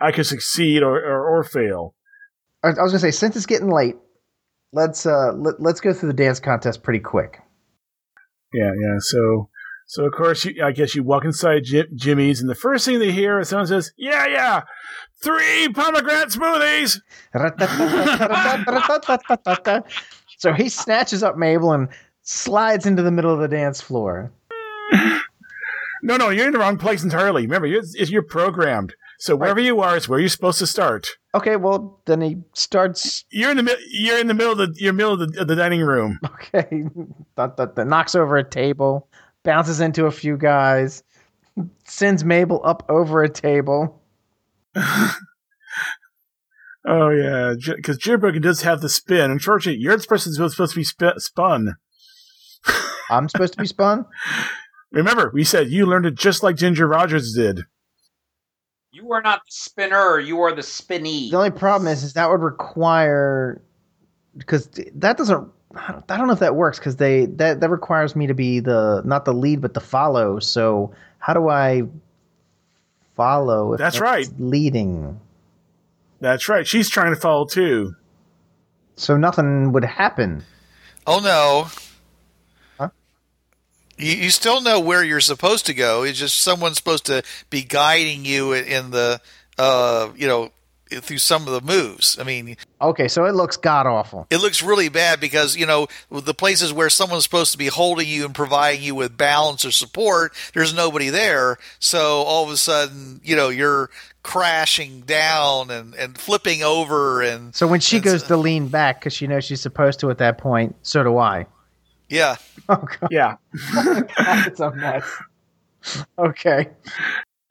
I 0.00 0.10
could 0.10 0.26
succeed 0.26 0.82
or, 0.82 0.96
or, 0.96 1.38
or 1.38 1.44
fail. 1.44 1.94
I, 2.64 2.68
I 2.68 2.82
was 2.82 2.92
gonna 2.92 2.98
say, 2.98 3.12
since 3.12 3.36
it's 3.36 3.46
getting 3.46 3.70
late, 3.70 3.96
let's 4.72 5.06
uh 5.06 5.32
let, 5.36 5.60
let's 5.60 5.80
go 5.80 5.92
through 5.92 6.08
the 6.08 6.14
dance 6.14 6.40
contest 6.40 6.82
pretty 6.82 7.00
quick. 7.00 7.38
Yeah, 8.52 8.72
yeah. 8.72 8.96
So, 8.98 9.48
so 9.92 10.06
of 10.06 10.12
course, 10.12 10.46
you, 10.46 10.64
I 10.64 10.72
guess 10.72 10.94
you 10.94 11.02
walk 11.02 11.26
inside 11.26 11.64
Jim, 11.64 11.86
Jimmy's, 11.94 12.40
and 12.40 12.48
the 12.48 12.54
first 12.54 12.86
thing 12.86 12.98
they 12.98 13.12
hear 13.12 13.38
is 13.40 13.50
someone 13.50 13.66
says, 13.66 13.92
"Yeah, 13.98 14.26
yeah, 14.26 14.62
three 15.22 15.68
pomegranate 15.68 16.30
smoothies." 16.30 16.98
so 20.38 20.54
he 20.54 20.70
snatches 20.70 21.22
up 21.22 21.36
Mabel 21.36 21.72
and 21.72 21.90
slides 22.22 22.86
into 22.86 23.02
the 23.02 23.10
middle 23.10 23.34
of 23.34 23.40
the 23.40 23.48
dance 23.48 23.82
floor. 23.82 24.32
No, 26.04 26.16
no, 26.16 26.30
you're 26.30 26.48
in 26.48 26.52
the 26.52 26.58
wrong 26.58 26.78
place 26.78 27.04
entirely. 27.04 27.42
Remember, 27.42 27.68
you're, 27.68 27.84
you're 27.94 28.22
programmed. 28.22 28.92
So 29.20 29.36
wherever 29.36 29.60
you 29.60 29.82
are 29.82 29.96
is 29.96 30.08
where 30.08 30.18
you're 30.18 30.28
supposed 30.28 30.58
to 30.58 30.66
start. 30.66 31.10
Okay, 31.32 31.54
well 31.54 32.00
then 32.06 32.20
he 32.20 32.38
starts. 32.54 33.24
You're 33.30 33.52
in 33.52 33.56
the 33.56 33.62
mi- 33.62 33.86
you're 33.88 34.18
in 34.18 34.26
the 34.26 34.34
middle 34.34 34.50
of 34.50 34.58
the 34.58 34.74
you're 34.80 34.92
middle 34.92 35.12
of 35.12 35.32
the, 35.32 35.40
of 35.40 35.46
the 35.46 35.54
dining 35.54 35.82
room. 35.82 36.18
Okay, 36.24 36.86
knocks 37.84 38.16
over 38.16 38.36
a 38.36 38.42
table, 38.42 39.06
bounces 39.44 39.80
into 39.80 40.06
a 40.06 40.10
few 40.10 40.36
guys, 40.36 41.02
sends 41.84 42.24
Mabel 42.24 42.60
up 42.64 42.84
over 42.88 43.22
a 43.22 43.28
table. 43.28 44.02
Oh 46.84 47.10
yeah, 47.10 47.54
because 47.76 47.98
Jitterbug 47.98 48.40
does 48.42 48.62
have 48.62 48.80
the 48.80 48.88
spin. 48.88 49.30
Unfortunately, 49.30 49.80
you're 49.80 49.96
the 49.96 50.02
person 50.02 50.32
who's 50.36 50.52
supposed 50.52 50.72
to 50.72 50.80
be 50.80 50.84
sp- 50.84 51.18
spun. 51.18 51.76
I'm 53.10 53.28
supposed 53.28 53.52
to 53.52 53.60
be 53.60 53.68
spun. 53.68 54.06
Remember, 54.90 55.30
we 55.32 55.44
said 55.44 55.70
you 55.70 55.86
learned 55.86 56.06
it 56.06 56.16
just 56.16 56.42
like 56.42 56.56
Ginger 56.56 56.88
Rogers 56.88 57.34
did. 57.34 57.60
You 58.90 59.12
are 59.12 59.22
not 59.22 59.40
the 59.46 59.52
spinner. 59.52 60.18
You 60.18 60.40
are 60.40 60.54
the 60.54 60.62
spinny. 60.62 61.30
The 61.30 61.36
only 61.36 61.50
problem 61.50 61.86
is, 61.86 62.02
is 62.02 62.14
that 62.14 62.28
would 62.28 62.42
require 62.42 63.62
because 64.36 64.68
that 64.94 65.16
doesn't. 65.16 65.48
I 65.74 66.16
don't 66.16 66.26
know 66.26 66.32
if 66.32 66.40
that 66.40 66.54
works 66.54 66.78
because 66.78 66.96
they 66.96 67.26
that 67.26 67.60
that 67.60 67.70
requires 67.70 68.14
me 68.14 68.26
to 68.26 68.34
be 68.34 68.60
the 68.60 69.02
not 69.04 69.24
the 69.24 69.32
lead 69.32 69.60
but 69.60 69.74
the 69.74 69.80
follow. 69.80 70.38
So 70.38 70.92
how 71.18 71.34
do 71.34 71.48
I 71.48 71.82
follow? 73.16 73.74
If 73.74 73.78
That's 73.78 74.00
right. 74.00 74.28
Leading. 74.38 75.20
That's 76.20 76.48
right. 76.48 76.66
She's 76.66 76.88
trying 76.88 77.14
to 77.14 77.20
follow 77.20 77.46
too. 77.46 77.96
So 78.96 79.16
nothing 79.16 79.72
would 79.72 79.84
happen. 79.84 80.44
Oh 81.06 81.20
no. 81.20 81.68
Huh? 82.78 82.90
You, 83.96 84.12
you 84.12 84.30
still 84.30 84.60
know 84.60 84.78
where 84.78 85.02
you're 85.02 85.20
supposed 85.20 85.66
to 85.66 85.74
go. 85.74 86.02
It's 86.02 86.18
just 86.18 86.40
someone's 86.40 86.76
supposed 86.76 87.06
to 87.06 87.22
be 87.50 87.62
guiding 87.62 88.24
you 88.24 88.52
in 88.52 88.90
the, 88.90 89.20
uh, 89.58 90.10
you 90.14 90.28
know, 90.28 90.52
through 91.00 91.18
some 91.18 91.46
of 91.46 91.52
the 91.52 91.60
moves. 91.60 92.18
I 92.18 92.24
mean, 92.24 92.56
Okay, 92.80 93.08
so 93.08 93.24
it 93.26 93.34
looks 93.34 93.56
god 93.56 93.86
awful. 93.86 94.26
it 94.30 94.38
looks 94.38 94.62
really 94.62 94.88
bad 94.88 95.20
because 95.20 95.56
you 95.56 95.66
know 95.66 95.86
the 96.10 96.34
places 96.34 96.72
where 96.72 96.90
someone's 96.90 97.24
supposed 97.24 97.52
to 97.52 97.58
be 97.58 97.66
holding 97.68 98.08
you 98.08 98.24
and 98.24 98.34
providing 98.34 98.82
you 98.82 98.94
with 98.94 99.16
balance 99.16 99.64
or 99.64 99.70
support 99.70 100.32
there's 100.54 100.74
nobody 100.74 101.08
there 101.08 101.58
so 101.78 102.22
all 102.22 102.44
of 102.44 102.50
a 102.50 102.56
sudden 102.56 103.20
you 103.22 103.36
know 103.36 103.48
you're 103.48 103.88
crashing 104.24 105.00
down 105.02 105.70
and, 105.70 105.94
and 105.94 106.16
flipping 106.18 106.62
over 106.62 107.22
and 107.22 107.54
So 107.54 107.66
when 107.66 107.80
she 107.80 107.98
goes 108.00 108.22
to 108.24 108.36
lean 108.36 108.68
back 108.68 109.00
because 109.00 109.12
she 109.12 109.26
knows 109.26 109.44
she's 109.44 109.60
supposed 109.60 110.00
to 110.00 110.10
at 110.10 110.18
that 110.18 110.38
point, 110.38 110.74
so 110.82 111.02
do 111.02 111.18
I. 111.18 111.46
yeah 112.08 112.36
Oh 112.68 112.76
god, 113.00 113.08
Yeah, 113.10 113.36
it's 114.46 114.60
a 114.60 114.70
mess. 114.72 115.04
Okay. 116.18 116.68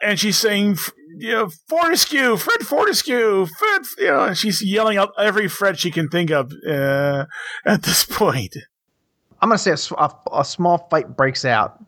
and 0.02 0.18
she's 0.20 0.38
saying, 0.38 0.78
you 1.22 1.32
know, 1.32 1.50
Fortescue, 1.68 2.36
Fred 2.36 2.62
Fortescue, 2.62 3.46
Fred. 3.46 3.82
You 4.00 4.08
know, 4.08 4.34
she's 4.34 4.64
yelling 4.64 4.98
out 4.98 5.12
every 5.20 5.48
Fred 5.48 5.78
she 5.78 5.92
can 5.92 6.10
think 6.10 6.32
of 6.32 6.52
uh, 6.68 7.26
at 7.66 7.84
this 7.84 8.04
point. 8.04 8.56
I'm 9.40 9.50
gonna 9.50 9.60
say 9.60 9.72
a 9.72 10.44
small 10.44 10.88
fight 10.90 11.16
breaks 11.16 11.46
out. 11.46 11.84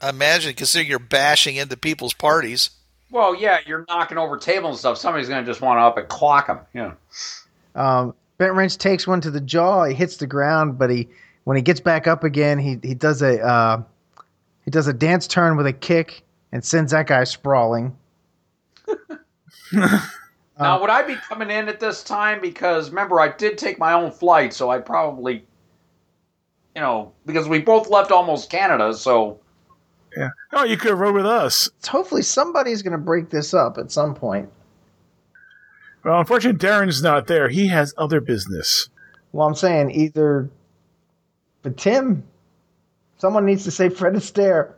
I 0.00 0.10
imagine 0.10 0.54
considering 0.54 0.90
you're 0.90 0.98
bashing 0.98 1.56
into 1.56 1.76
people's 1.76 2.12
parties 2.12 2.70
Well, 3.10 3.34
yeah, 3.34 3.60
you're 3.66 3.84
knocking 3.88 4.18
over 4.18 4.36
tables 4.36 4.72
and 4.72 4.78
stuff. 4.78 4.98
Somebody's 4.98 5.28
going 5.28 5.42
to 5.42 5.50
just 5.50 5.60
want 5.60 5.78
to 5.78 5.82
up 5.82 5.96
and 5.96 6.08
clock 6.08 6.48
them. 6.48 6.60
Yeah. 6.74 6.94
Um, 7.74 8.14
Bent 8.36 8.52
Wrench 8.52 8.76
takes 8.76 9.06
one 9.06 9.20
to 9.22 9.30
the 9.30 9.40
jaw. 9.40 9.84
He 9.84 9.94
hits 9.94 10.16
the 10.18 10.26
ground, 10.26 10.78
but 10.78 10.90
he 10.90 11.08
when 11.44 11.56
he 11.56 11.62
gets 11.62 11.80
back 11.80 12.06
up 12.06 12.24
again, 12.24 12.58
he 12.58 12.78
he 12.82 12.94
does 12.94 13.22
a 13.22 13.40
uh, 13.40 13.82
he 14.64 14.70
does 14.70 14.88
a 14.88 14.92
dance 14.92 15.26
turn 15.26 15.56
with 15.56 15.66
a 15.66 15.72
kick 15.72 16.22
and 16.54 16.64
sends 16.64 16.92
that 16.92 17.06
guy 17.06 17.24
sprawling. 17.24 17.94
Now, 20.56 20.76
um, 20.76 20.82
would 20.82 20.90
I 20.90 21.02
be 21.02 21.16
coming 21.16 21.50
in 21.50 21.68
at 21.68 21.80
this 21.80 22.04
time? 22.04 22.40
Because 22.40 22.90
remember, 22.90 23.18
I 23.20 23.28
did 23.28 23.58
take 23.58 23.76
my 23.76 23.92
own 23.92 24.12
flight, 24.12 24.54
so 24.54 24.70
I 24.70 24.78
probably, 24.78 25.44
you 26.76 26.80
know, 26.80 27.12
because 27.26 27.48
we 27.48 27.58
both 27.58 27.90
left 27.90 28.12
almost 28.12 28.50
Canada, 28.50 28.94
so 28.94 29.40
Yeah. 30.16 30.28
Oh, 30.52 30.62
you 30.62 30.76
could 30.76 30.90
have 30.90 31.00
rode 31.00 31.16
with 31.16 31.26
us. 31.26 31.68
So 31.80 31.90
hopefully 31.90 32.22
somebody's 32.22 32.82
gonna 32.82 32.98
break 32.98 33.30
this 33.30 33.52
up 33.52 33.78
at 33.78 33.90
some 33.90 34.14
point. 34.14 34.48
Well, 36.04 36.20
unfortunately, 36.20 36.64
Darren's 36.64 37.02
not 37.02 37.26
there. 37.26 37.48
He 37.48 37.66
has 37.66 37.92
other 37.98 38.20
business. 38.20 38.88
Well, 39.32 39.48
I'm 39.48 39.56
saying 39.56 39.90
either, 39.90 40.48
but 41.62 41.76
Tim, 41.76 42.22
someone 43.18 43.44
needs 43.44 43.64
to 43.64 43.72
say 43.72 43.88
Fred 43.88 44.14
Astaire. 44.14 44.74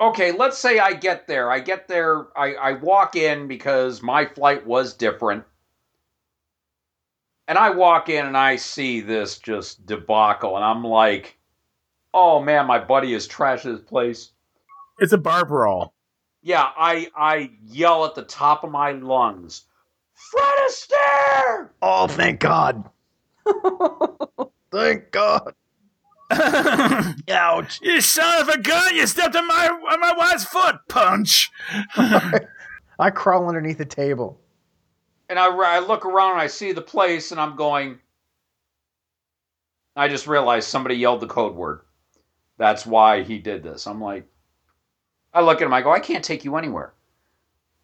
Okay. 0.00 0.32
Let's 0.32 0.58
say 0.58 0.78
I 0.78 0.92
get 0.92 1.26
there. 1.26 1.50
I 1.50 1.60
get 1.60 1.88
there. 1.88 2.26
I, 2.36 2.54
I 2.54 2.72
walk 2.72 3.16
in 3.16 3.48
because 3.48 4.02
my 4.02 4.26
flight 4.26 4.66
was 4.66 4.94
different, 4.94 5.44
and 7.48 7.58
I 7.58 7.70
walk 7.70 8.08
in 8.08 8.26
and 8.26 8.36
I 8.36 8.56
see 8.56 9.00
this 9.00 9.38
just 9.38 9.86
debacle, 9.86 10.56
and 10.56 10.64
I'm 10.64 10.84
like, 10.84 11.38
"Oh 12.14 12.40
man, 12.42 12.66
my 12.66 12.78
buddy 12.78 13.12
has 13.12 13.28
trashed 13.28 13.64
this 13.64 13.80
place." 13.80 14.32
It's 14.98 15.12
a 15.12 15.18
bar 15.18 15.44
brawl. 15.44 15.94
Yeah, 16.42 16.70
I 16.76 17.08
I 17.16 17.50
yell 17.64 18.04
at 18.04 18.14
the 18.14 18.22
top 18.22 18.64
of 18.64 18.70
my 18.70 18.92
lungs, 18.92 19.64
Fred 20.14 20.58
Astaire! 20.68 21.70
Oh, 21.82 22.06
thank 22.06 22.40
God! 22.40 22.88
thank 24.70 25.10
God! 25.10 25.54
Ouch! 27.30 27.80
You 27.82 28.00
son 28.00 28.42
of 28.42 28.48
a 28.48 28.58
gun! 28.58 28.94
You 28.94 29.06
stepped 29.06 29.34
on 29.34 29.46
my 29.46 29.66
on 29.66 30.00
my 30.00 30.14
wife's 30.16 30.44
foot. 30.44 30.76
Punch. 30.88 31.50
I 31.96 33.10
crawl 33.10 33.48
underneath 33.48 33.78
the 33.78 33.84
table. 33.84 34.40
And 35.28 35.38
I, 35.38 35.46
I 35.46 35.78
look 35.80 36.04
around 36.04 36.32
and 36.32 36.40
I 36.40 36.46
see 36.46 36.72
the 36.72 36.82
place 36.82 37.32
and 37.32 37.40
I'm 37.40 37.56
going. 37.56 37.98
I 39.96 40.08
just 40.08 40.26
realized 40.26 40.68
somebody 40.68 40.96
yelled 40.96 41.20
the 41.20 41.26
code 41.26 41.54
word. 41.54 41.80
That's 42.58 42.86
why 42.86 43.22
he 43.22 43.38
did 43.38 43.62
this. 43.62 43.86
I'm 43.86 44.00
like, 44.00 44.26
I 45.32 45.40
look 45.40 45.60
at 45.60 45.66
him. 45.66 45.72
I 45.72 45.82
go, 45.82 45.90
I 45.90 46.00
can't 46.00 46.24
take 46.24 46.44
you 46.44 46.56
anywhere. 46.56 46.92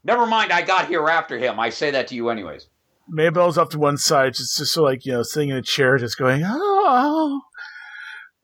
Never 0.05 0.27
mind. 0.27 0.53
I 0.53 0.63
got 0.63 0.87
here 0.87 1.09
after 1.09 1.39
him. 1.39 1.59
I 1.59 1.71
say 1.71 1.91
that 1.91 2.09
to 2.09 2.15
you 2.15 2.29
anyways. 2.29 2.69
Maybell's 3.13 3.57
off 3.57 3.71
to 3.71 3.79
one 3.79 3.97
side, 3.97 4.35
just 4.35 4.59
just 4.59 4.73
so 4.73 4.83
like 4.83 5.07
you 5.07 5.13
know, 5.13 5.23
sitting 5.23 5.51
in 5.51 5.57
a 5.57 5.63
chair, 5.63 5.97
just 5.97 6.19
going, 6.19 6.43
"Oh, 6.45 7.41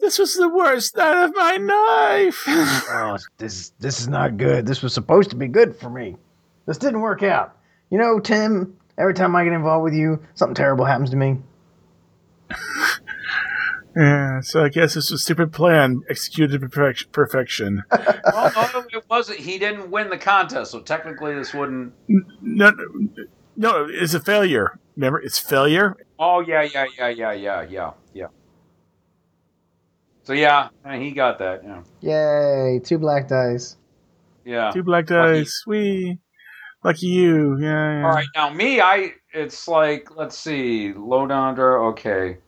This 0.03 0.19
was 0.19 0.35
the 0.35 0.49
worst 0.49 0.97
night 0.97 1.25
of 1.25 1.33
my 1.33 1.57
life. 1.59 2.43
oh, 2.49 3.19
this 3.39 3.71
this 3.79 4.01
is 4.01 4.09
not 4.09 4.37
good. 4.37 4.67
This 4.67 4.83
was 4.83 4.93
supposed 4.93 5.31
to 5.31 5.37
be 5.37 5.47
good 5.47 5.77
for 5.77 5.89
me. 5.89 6.17
This 6.67 6.77
didn't 6.77 7.03
work 7.03 7.23
out. 7.23 7.57
You 7.89 7.99
know, 7.99 8.19
Tim. 8.19 8.77
Every 8.99 9.15
time 9.15 9.35
I 9.37 9.45
get 9.45 9.53
involved 9.53 9.85
with 9.85 9.95
you, 9.95 10.21
something 10.35 10.57
terrible 10.57 10.85
happens 10.85 11.11
to 11.11 11.17
me. 11.17 11.39
yeah, 13.97 14.41
so 14.41 14.65
I 14.65 14.69
guess 14.71 14.97
it's 14.97 15.13
a 15.13 15.19
stupid 15.19 15.53
plan 15.53 16.03
executed 16.11 16.61
to 16.61 16.69
perfec- 16.69 17.11
perfection. 17.13 17.85
well, 17.91 18.71
no, 18.75 18.85
it 18.93 19.05
wasn't. 19.09 19.39
He 19.39 19.57
didn't 19.59 19.91
win 19.91 20.11
the 20.11 20.19
contest, 20.19 20.73
so 20.73 20.81
technically 20.81 21.35
this 21.35 21.55
wouldn't. 21.55 21.95
No, 22.43 22.73
no, 23.57 23.87
it's 23.89 24.15
a 24.15 24.21
failure. 24.21 24.81
Remember, 24.97 25.21
it's 25.21 25.39
failure. 25.39 25.97
Oh 26.19 26.41
yeah, 26.41 26.63
yeah, 26.63 26.87
yeah, 26.99 27.09
yeah, 27.09 27.33
yeah, 27.33 27.63
yeah, 27.63 27.63
yeah. 27.63 27.91
So 30.25 30.33
yeah, 30.33 30.69
he 30.97 31.13
got 31.13 31.39
that. 31.39 31.63
Yeah. 31.65 31.83
Yay! 32.01 32.81
Two 32.81 32.99
black 32.99 33.29
dice. 33.29 33.77
Yeah. 34.45 34.71
Two 34.71 34.83
black 34.83 35.07
dice. 35.07 35.65
We. 35.67 36.19
Lucky 36.85 37.07
you. 37.07 37.59
Yeah, 37.61 38.01
yeah. 38.01 38.05
All 38.05 38.13
right, 38.13 38.27
now 38.35 38.51
me, 38.51 38.81
I. 38.81 39.13
It's 39.33 39.69
like 39.69 40.17
let's 40.17 40.37
see, 40.37 40.93
low 40.93 41.27
down 41.27 41.55
draw. 41.55 41.89
Okay. 41.91 42.39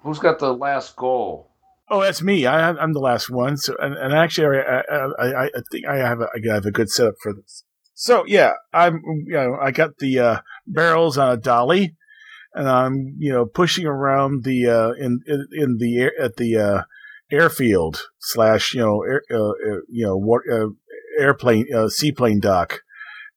Who's 0.00 0.18
got 0.18 0.38
the 0.38 0.52
last 0.52 0.96
goal? 0.96 1.50
Oh, 1.88 2.00
that's 2.00 2.22
me. 2.22 2.46
I, 2.46 2.70
am 2.70 2.92
the 2.92 3.00
last 3.00 3.30
one. 3.30 3.56
So, 3.56 3.74
and, 3.78 3.94
and 3.94 4.12
actually, 4.12 4.58
I, 4.58 4.80
I, 5.18 5.44
I, 5.44 5.50
think 5.70 5.86
I 5.86 5.96
have 5.96 6.20
a, 6.20 6.28
I 6.34 6.54
have 6.54 6.66
a 6.66 6.72
good 6.72 6.90
setup 6.90 7.14
for 7.22 7.32
this. 7.32 7.64
So 7.94 8.24
yeah, 8.26 8.52
I'm, 8.72 9.00
you 9.24 9.32
know, 9.32 9.56
I 9.60 9.70
got 9.70 9.98
the 9.98 10.18
uh, 10.18 10.40
barrels 10.66 11.16
on 11.16 11.32
a 11.32 11.36
dolly, 11.36 11.95
and 12.56 12.68
I'm, 12.68 13.14
you 13.18 13.32
know, 13.32 13.44
pushing 13.44 13.86
around 13.86 14.44
the 14.44 14.66
uh, 14.66 14.90
in, 14.92 15.20
in, 15.26 15.46
in 15.52 15.76
the 15.78 15.98
air 15.98 16.12
at 16.20 16.36
the 16.36 16.56
uh, 16.56 16.82
airfield 17.30 18.08
slash, 18.18 18.72
you 18.74 18.80
know, 18.80 19.02
air, 19.02 19.22
uh, 19.30 19.50
uh, 19.50 19.80
you 19.88 20.06
know, 20.06 20.16
war, 20.16 20.42
uh, 20.50 20.68
airplane, 21.20 21.66
seaplane 21.88 22.40
dock, 22.40 22.80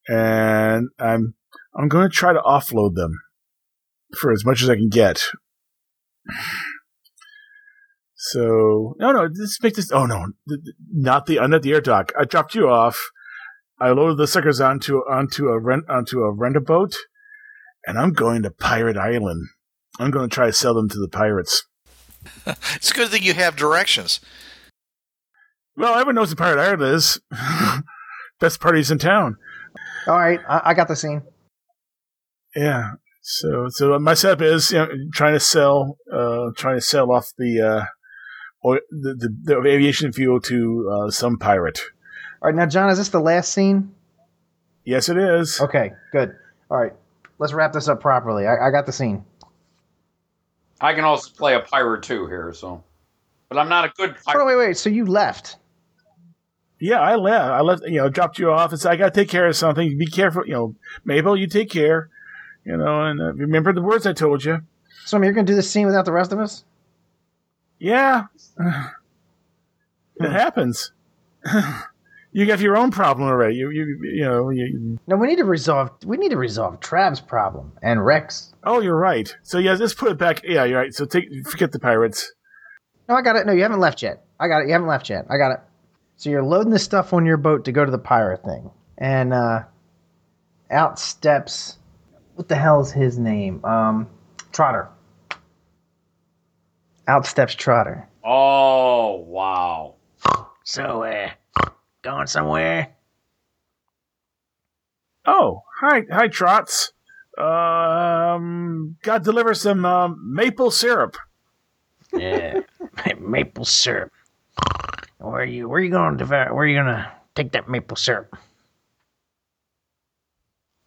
and 0.08 0.88
I'm 0.98 1.36
I'm 1.76 1.90
going 1.90 2.10
to 2.10 2.16
try 2.16 2.32
to 2.32 2.40
offload 2.40 2.96
them 2.96 3.20
for 4.18 4.32
as 4.32 4.46
much 4.46 4.64
as 4.64 4.70
I 4.70 4.76
can 4.76 4.90
get. 4.90 5.26
So 8.16 8.96
no, 9.00 9.12
no, 9.12 9.30
let's 9.34 9.62
make 9.62 9.76
this. 9.76 9.92
Oh 9.92 10.06
no, 10.06 10.28
not 10.92 11.26
the 11.26 11.46
not 11.48 11.62
the 11.62 11.74
air 11.74 11.82
dock. 11.82 12.14
I 12.18 12.24
dropped 12.24 12.56
you 12.56 12.70
off. 12.70 13.12
I 13.82 13.90
loaded 13.90 14.18
the 14.18 14.28
suckers 14.28 14.62
onto 14.62 14.98
onto 14.98 15.48
a 15.48 15.60
rent 15.60 15.90
onto 15.90 16.22
a 16.22 16.32
rent 16.32 16.56
a 16.56 16.62
boat, 16.62 16.96
and 17.86 17.98
I'm 17.98 18.14
going 18.14 18.44
to 18.44 18.52
Pirate 18.52 18.98
Island. 18.98 19.48
I'm 20.00 20.12
going 20.12 20.30
to 20.30 20.34
try 20.34 20.48
to 20.48 20.54
sell 20.54 20.74
them 20.74 20.90
to 20.90 21.00
the 21.00 21.10
pirates. 21.10 21.66
it's 22.76 22.92
a 22.92 22.94
good 22.94 23.10
thing 23.10 23.24
you 23.24 23.34
have 23.34 23.56
directions. 23.56 24.20
Well, 25.76 25.94
everyone 25.94 26.16
knows 26.16 26.30
what 26.30 26.38
Pirate 26.38 26.62
Island 26.62 26.82
is. 26.82 27.20
Best 28.40 28.60
parties 28.60 28.92
in 28.92 28.98
town. 28.98 29.38
All 30.08 30.18
right, 30.18 30.40
I, 30.48 30.62
I 30.66 30.74
got 30.74 30.88
the 30.88 30.96
scene. 30.96 31.22
Yeah. 32.56 32.92
So, 33.22 33.68
so 33.70 34.00
my 34.00 34.14
setup 34.14 34.42
is 34.42 34.72
you 34.72 34.80
know, 34.80 34.88
trying 35.14 35.34
to 35.34 35.40
sell, 35.40 35.98
uh, 36.12 36.50
trying 36.56 36.78
to 36.78 36.82
sell 36.82 37.12
off 37.12 37.32
the, 37.38 37.62
uh, 37.62 37.86
or 38.62 38.82
the, 38.90 39.16
the, 39.44 39.56
the 39.62 39.68
aviation 39.68 40.12
fuel 40.12 40.42
to 40.42 40.90
uh, 40.92 41.12
some 41.12 41.38
pirate. 41.38 41.80
All 42.42 42.50
right, 42.50 42.56
now, 42.56 42.66
John, 42.66 42.90
is 42.90 42.98
this 42.98 43.10
the 43.10 43.20
last 43.20 43.54
scene? 43.54 43.94
Yes, 44.86 45.10
it 45.10 45.18
is. 45.18 45.60
Okay, 45.62 45.92
good. 46.12 46.34
All 46.72 46.78
right, 46.78 46.94
let's 47.40 47.54
wrap 47.54 47.74
this 47.74 47.88
up 47.88 48.02
properly. 48.02 48.46
I, 48.46 48.68
I 48.68 48.72
got 48.72 48.86
the 48.86 48.92
scene. 48.92 49.26
I 50.80 50.94
can 50.94 51.04
also 51.04 51.32
play 51.32 51.56
a 51.56 51.62
pirate 51.62 52.04
too 52.04 52.28
here, 52.28 52.54
so. 52.54 52.84
But 53.50 53.58
I'm 53.58 53.70
not 53.70 53.86
a 53.86 53.90
good 53.98 54.16
pirate. 54.24 54.44
Oh, 54.44 54.46
wait, 54.46 54.56
wait. 54.56 54.78
So 54.78 54.90
you 54.90 55.06
left? 55.06 55.58
Yeah, 56.80 57.00
I 57.00 57.16
left. 57.16 57.46
I 57.46 57.62
left. 57.62 57.84
You 57.84 57.98
know, 57.98 58.10
dropped 58.10 58.38
you 58.38 58.52
off 58.52 58.72
and 58.72 58.80
said, 58.80 58.92
"I 58.92 58.96
got 58.96 59.14
to 59.14 59.20
take 59.20 59.28
care 59.28 59.48
of 59.48 59.56
something. 59.56 59.98
Be 59.98 60.06
careful." 60.06 60.46
You 60.46 60.54
know, 60.54 60.76
Mabel, 61.04 61.36
you 61.36 61.48
take 61.48 61.70
care. 61.70 62.10
You 62.64 62.78
know, 62.78 63.04
and 63.06 63.20
uh, 63.20 63.34
remember 63.34 63.74
the 63.74 63.82
words 63.82 64.06
I 64.06 64.14
told 64.14 64.46
you. 64.46 64.62
So 65.06 65.22
you're 65.22 65.34
going 65.34 65.46
to 65.46 65.52
do 65.52 65.56
the 65.56 65.64
scene 65.64 65.88
without 65.88 66.06
the 66.06 66.12
rest 66.12 66.32
of 66.32 66.40
us? 66.40 66.64
Yeah, 67.80 68.26
it 68.60 70.32
happens. 70.32 70.92
you 72.32 72.46
got 72.46 72.60
your 72.60 72.78
own 72.78 72.92
problem 72.92 73.28
already. 73.28 73.56
You, 73.56 73.70
you, 73.72 74.00
you 74.04 74.24
know. 74.24 74.50
You, 74.50 75.00
no, 75.08 75.16
we 75.16 75.28
need 75.28 75.38
to 75.38 75.46
resolve. 75.46 75.92
We 76.06 76.18
need 76.18 76.30
to 76.30 76.38
resolve 76.38 76.80
Trav's 76.80 77.20
problem 77.20 77.74
and 77.82 78.06
Rex. 78.06 78.54
Oh, 78.64 78.82
you're 78.82 78.98
right. 78.98 79.34
So 79.44 79.58
yeah, 79.58 79.74
let's 79.74 79.94
put 79.94 80.12
it 80.12 80.18
back. 80.18 80.42
Yeah, 80.44 80.66
you're 80.66 80.80
right. 80.80 80.94
So 80.94 81.06
take 81.06 81.26
forget 81.48 81.72
the 81.72 81.80
pirates. 81.80 82.32
No, 83.08 83.16
I 83.16 83.22
got 83.22 83.36
it. 83.36 83.48
No, 83.48 83.54
you 83.54 83.64
haven't 83.64 83.80
left 83.80 84.04
yet. 84.04 84.24
I 84.40 84.48
got 84.48 84.62
it. 84.62 84.68
You 84.68 84.74
haven't 84.74 84.88
left 84.88 85.10
yet. 85.10 85.26
I 85.30 85.38
got 85.38 85.52
it. 85.52 85.60
So 86.18 86.30
you're 86.30 86.44
loading 86.44 86.72
the 86.72 86.80
stuff 86.80 87.14
on 87.14 87.26
your 87.26 87.38
boat 87.38 87.66
to 87.66 87.72
go 87.72 87.84
to 87.84 87.92
the 87.92 87.98
pirate 87.98 88.44
thing, 88.44 88.70
and 88.98 89.34
uh, 89.34 89.64
out 90.70 91.00
steps. 91.00 91.78
What 92.36 92.48
the 92.48 92.56
hell 92.56 92.82
is 92.82 92.92
his 92.92 93.18
name? 93.18 93.64
Um, 93.66 94.08
Trotter. 94.52 94.90
Out 97.08 97.26
steps 97.26 97.56
Trotter. 97.56 98.08
Oh 98.24 99.16
wow! 99.26 99.96
So, 100.64 101.04
uh, 101.04 101.32
going 102.02 102.28
somewhere? 102.28 102.96
Oh, 105.26 105.64
hi, 105.80 106.04
hi, 106.12 106.28
Trots. 106.28 106.92
Um, 107.38 108.98
got 109.02 109.20
to 109.20 109.24
deliver 109.24 109.54
some 109.54 109.86
um, 109.86 110.34
maple 110.34 110.72
syrup. 110.72 111.16
Yeah, 112.14 112.62
maple 113.20 113.66
syrup. 113.66 114.12
Where 115.20 115.42
are 115.42 115.46
you? 115.46 115.70
Where 115.70 115.80
are 115.80 115.84
you 115.84 115.92
going 115.92 116.18
to? 116.18 116.26
Where 116.26 116.52
are 116.52 116.66
you 116.66 116.76
going 116.76 116.88
to 116.88 117.12
take 117.36 117.52
that 117.52 117.70
maple 117.70 117.98
syrup? 117.98 118.36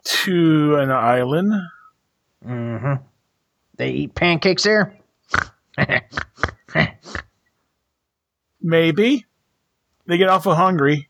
To 0.04 0.76
an 0.76 0.90
island. 0.90 1.52
Mm-hmm. 2.44 3.04
They 3.76 3.90
eat 3.90 4.14
pancakes 4.14 4.64
there. 4.64 4.98
Maybe. 8.60 9.26
They 10.06 10.18
get 10.18 10.28
awful 10.28 10.54
hungry. 10.54 11.08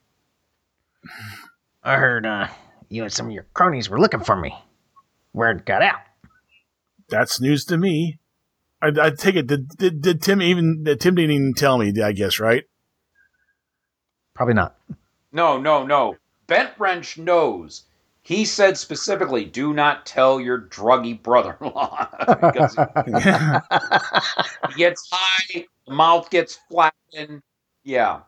I 1.82 1.96
heard 1.96 2.26
uh, 2.26 2.48
you 2.88 3.04
and 3.04 3.12
some 3.12 3.26
of 3.26 3.32
your 3.32 3.46
cronies 3.54 3.88
were 3.88 4.00
looking 4.00 4.20
for 4.20 4.36
me. 4.36 4.54
Word 5.32 5.64
got 5.64 5.82
out. 5.82 6.00
That's 7.08 7.40
news 7.40 7.64
to 7.66 7.78
me. 7.78 8.18
I, 8.80 8.92
I 9.00 9.10
take 9.10 9.36
it. 9.36 9.46
Did, 9.46 9.68
did, 9.76 10.02
did 10.02 10.22
Tim 10.22 10.42
even? 10.42 10.84
Tim 10.84 11.14
didn't 11.14 11.30
even 11.30 11.54
tell 11.54 11.78
me. 11.78 11.92
I 12.02 12.12
guess 12.12 12.38
right. 12.38 12.64
Probably 14.34 14.54
not. 14.54 14.76
No, 15.32 15.58
no, 15.58 15.84
no. 15.86 16.16
Bent 16.46 16.72
Wrench 16.78 17.16
knows. 17.16 17.84
He 18.22 18.44
said 18.44 18.78
specifically, 18.78 19.44
"Do 19.44 19.72
not 19.72 20.06
tell 20.06 20.40
your 20.40 20.60
druggy 20.60 21.20
brother-in-law 21.20 22.08
because 22.20 22.76
he 24.68 24.74
gets 24.76 25.08
high, 25.10 25.66
the 25.86 25.94
mouth 25.94 26.30
gets 26.30 26.58
flattened. 26.68 27.42
Yeah, 27.84 28.20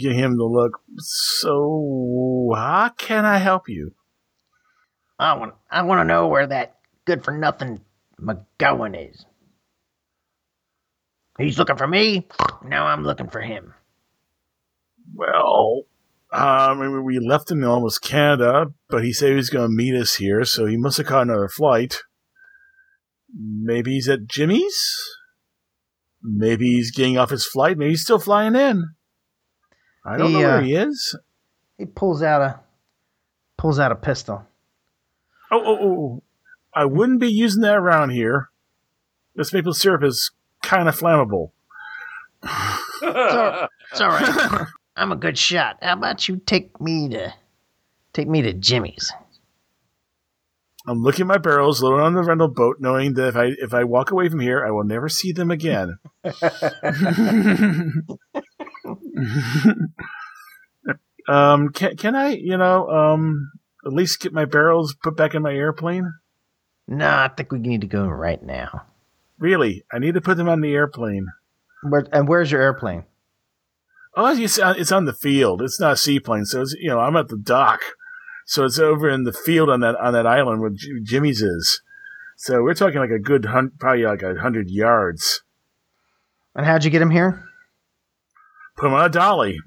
get 0.00 0.12
him 0.12 0.36
to 0.36 0.44
look. 0.44 0.80
So, 0.98 2.52
how 2.54 2.90
can 2.96 3.24
I 3.24 3.38
help 3.38 3.68
you? 3.68 3.92
I 5.18 5.34
want. 5.34 5.54
I 5.70 5.82
want 5.82 6.00
to 6.00 6.04
know 6.04 6.28
where 6.28 6.46
that 6.46 6.76
good-for-nothing 7.04 7.80
McGowan 8.20 9.10
is. 9.10 9.24
He's 11.38 11.58
looking 11.58 11.76
for 11.76 11.86
me. 11.86 12.26
Now 12.64 12.86
I'm 12.86 13.04
looking 13.04 13.28
for 13.28 13.40
him. 13.40 13.74
Well, 15.14 15.84
um, 16.32 17.04
we 17.04 17.18
left 17.18 17.50
him 17.50 17.62
in 17.62 17.68
almost 17.68 18.02
Canada, 18.02 18.66
but 18.88 19.04
he 19.04 19.12
said 19.12 19.30
he 19.30 19.36
was 19.36 19.50
going 19.50 19.68
to 19.68 19.74
meet 19.74 19.94
us 19.94 20.16
here, 20.16 20.44
so 20.44 20.66
he 20.66 20.76
must 20.76 20.98
have 20.98 21.06
caught 21.06 21.22
another 21.22 21.48
flight. 21.48 21.98
Maybe 23.34 23.92
he's 23.92 24.08
at 24.08 24.26
Jimmy's? 24.26 24.78
Maybe 26.22 26.66
he's 26.72 26.90
getting 26.90 27.16
off 27.16 27.30
his 27.30 27.46
flight. 27.46 27.78
Maybe 27.78 27.90
he's 27.90 28.02
still 28.02 28.18
flying 28.18 28.56
in. 28.56 28.84
I 30.08 30.16
don't 30.16 30.28
he, 30.28 30.34
know 30.34 30.40
where 30.40 30.56
uh, 30.56 30.62
he 30.62 30.74
is. 30.74 31.18
He 31.76 31.84
pulls 31.84 32.22
out 32.22 32.40
a 32.40 32.60
pulls 33.58 33.78
out 33.78 33.92
a 33.92 33.94
pistol. 33.94 34.46
Oh, 35.52 35.62
oh, 35.62 35.78
oh! 35.82 36.22
I 36.74 36.86
wouldn't 36.86 37.20
be 37.20 37.28
using 37.28 37.60
that 37.62 37.76
around 37.76 38.10
here. 38.10 38.48
This 39.34 39.52
maple 39.52 39.74
syrup 39.74 40.02
is 40.02 40.30
kind 40.62 40.88
of 40.88 40.98
flammable. 40.98 41.50
it's, 42.42 43.02
all, 43.02 43.68
it's 43.92 44.00
all 44.00 44.08
right. 44.08 44.66
I'm 44.96 45.12
a 45.12 45.16
good 45.16 45.36
shot. 45.36 45.76
How 45.82 45.92
about 45.92 46.26
you 46.26 46.40
take 46.44 46.80
me 46.80 47.10
to 47.10 47.34
take 48.14 48.28
me 48.28 48.40
to 48.42 48.54
Jimmy's? 48.54 49.12
I'm 50.86 51.02
looking 51.02 51.24
at 51.24 51.28
my 51.28 51.38
barrels 51.38 51.82
loaded 51.82 52.02
on 52.02 52.14
the 52.14 52.22
rental 52.22 52.48
boat, 52.48 52.76
knowing 52.80 53.12
that 53.14 53.28
if 53.28 53.36
I 53.36 53.50
if 53.58 53.74
I 53.74 53.84
walk 53.84 54.10
away 54.10 54.30
from 54.30 54.40
here, 54.40 54.64
I 54.66 54.70
will 54.70 54.84
never 54.84 55.10
see 55.10 55.32
them 55.32 55.50
again. 55.50 55.98
um, 61.28 61.70
can 61.70 61.96
can 61.96 62.14
I, 62.14 62.30
you 62.30 62.56
know, 62.56 62.88
um, 62.88 63.50
at 63.84 63.92
least 63.92 64.20
get 64.20 64.32
my 64.32 64.44
barrels 64.44 64.94
put 65.02 65.16
back 65.16 65.34
in 65.34 65.42
my 65.42 65.52
airplane? 65.52 66.12
No, 66.86 67.08
I 67.08 67.28
think 67.28 67.52
we 67.52 67.58
need 67.58 67.82
to 67.82 67.86
go 67.86 68.06
right 68.06 68.42
now. 68.42 68.86
Really, 69.38 69.84
I 69.92 69.98
need 69.98 70.14
to 70.14 70.20
put 70.20 70.36
them 70.36 70.48
on 70.48 70.60
the 70.60 70.72
airplane. 70.72 71.28
But 71.88 72.08
and 72.12 72.26
where's 72.26 72.50
your 72.50 72.62
airplane? 72.62 73.04
Oh, 74.16 74.36
it's, 74.36 74.58
it's 74.58 74.90
on 74.90 75.04
the 75.04 75.12
field. 75.12 75.62
It's 75.62 75.78
not 75.78 75.92
a 75.92 75.96
seaplane, 75.96 76.44
so 76.44 76.62
it's, 76.62 76.74
you 76.80 76.88
know 76.88 76.98
I'm 76.98 77.16
at 77.16 77.28
the 77.28 77.36
dock, 77.36 77.80
so 78.46 78.64
it's 78.64 78.78
over 78.78 79.08
in 79.08 79.24
the 79.24 79.32
field 79.32 79.70
on 79.70 79.80
that 79.80 79.96
on 79.96 80.12
that 80.14 80.26
island 80.26 80.60
where 80.60 80.70
J- 80.70 81.00
Jimmy's 81.02 81.42
is. 81.42 81.82
So 82.36 82.62
we're 82.62 82.74
talking 82.74 83.00
like 83.00 83.10
a 83.10 83.18
good 83.18 83.46
hun- 83.46 83.72
probably 83.78 84.04
like 84.04 84.22
a 84.22 84.40
hundred 84.40 84.70
yards. 84.70 85.42
And 86.54 86.66
how'd 86.66 86.84
you 86.84 86.90
get 86.90 87.02
him 87.02 87.10
here? 87.10 87.47
Put 88.78 88.86
him 88.86 88.94
on 88.94 89.04
a 89.04 89.08
dolly. 89.08 89.58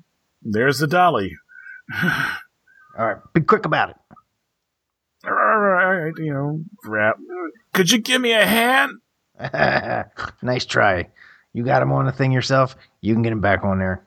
There's 0.41 0.79
the 0.79 0.87
dolly. 0.87 1.35
All 2.03 3.05
right, 3.05 3.17
be 3.33 3.41
quick 3.41 3.65
about 3.65 3.91
it. 3.91 3.95
All 5.25 5.31
right, 5.33 6.13
you 6.17 6.33
know, 6.33 6.61
rap. 6.85 7.17
Could 7.73 7.91
you 7.91 7.99
give 7.99 8.21
me 8.21 8.31
a 8.31 8.45
hand? 8.45 8.99
nice 10.41 10.65
try. 10.65 11.09
You 11.53 11.63
got 11.63 11.81
him 11.81 11.91
on 11.91 12.05
the 12.05 12.11
thing 12.11 12.31
yourself. 12.31 12.75
You 13.01 13.13
can 13.13 13.21
get 13.21 13.33
him 13.33 13.41
back 13.41 13.63
on 13.63 13.79
there. 13.79 14.03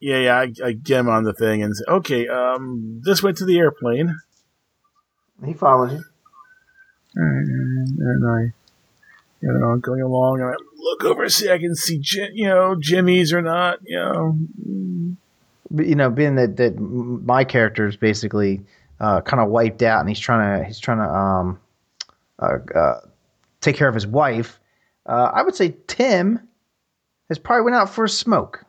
Yeah, 0.00 0.18
yeah. 0.18 0.38
I, 0.38 0.52
I 0.64 0.72
get 0.72 1.00
him 1.00 1.08
on 1.08 1.24
the 1.24 1.32
thing 1.32 1.62
and 1.62 1.76
say, 1.76 1.84
okay, 1.88 2.28
um, 2.28 3.00
this 3.04 3.22
way 3.22 3.32
to 3.32 3.44
the 3.44 3.58
airplane. 3.58 4.16
He 5.44 5.54
follows 5.54 5.92
you. 5.92 6.04
And, 7.16 7.98
and 7.98 8.26
I, 8.30 8.52
you 9.44 9.58
know, 9.58 9.76
going 9.76 10.00
along 10.00 10.40
and 10.40 10.50
I 10.50 10.54
look 10.78 11.04
over, 11.04 11.28
see 11.28 11.50
I 11.50 11.58
can 11.58 11.74
see, 11.74 12.00
you 12.32 12.46
know, 12.46 12.76
Jimmy's 12.80 13.32
or 13.32 13.42
not, 13.42 13.78
you 13.84 13.98
know. 13.98 14.38
But, 15.70 15.86
you 15.86 15.94
know, 15.94 16.08
being 16.08 16.36
that 16.36 16.56
that 16.56 16.78
my 16.78 17.44
character 17.44 17.86
is 17.86 17.96
basically 17.96 18.62
uh, 19.00 19.20
kind 19.20 19.42
of 19.42 19.50
wiped 19.50 19.82
out, 19.82 20.00
and 20.00 20.08
he's 20.08 20.18
trying 20.18 20.60
to 20.60 20.64
he's 20.64 20.78
trying 20.78 20.98
to 20.98 21.12
um, 21.12 21.60
uh, 22.38 22.58
uh, 22.74 23.00
take 23.60 23.76
care 23.76 23.88
of 23.88 23.94
his 23.94 24.06
wife. 24.06 24.60
Uh, 25.04 25.30
I 25.34 25.42
would 25.42 25.54
say 25.54 25.74
Tim 25.86 26.40
has 27.28 27.38
probably 27.38 27.64
went 27.64 27.76
out 27.76 27.90
for 27.90 28.04
a 28.04 28.08
smoke. 28.08 28.64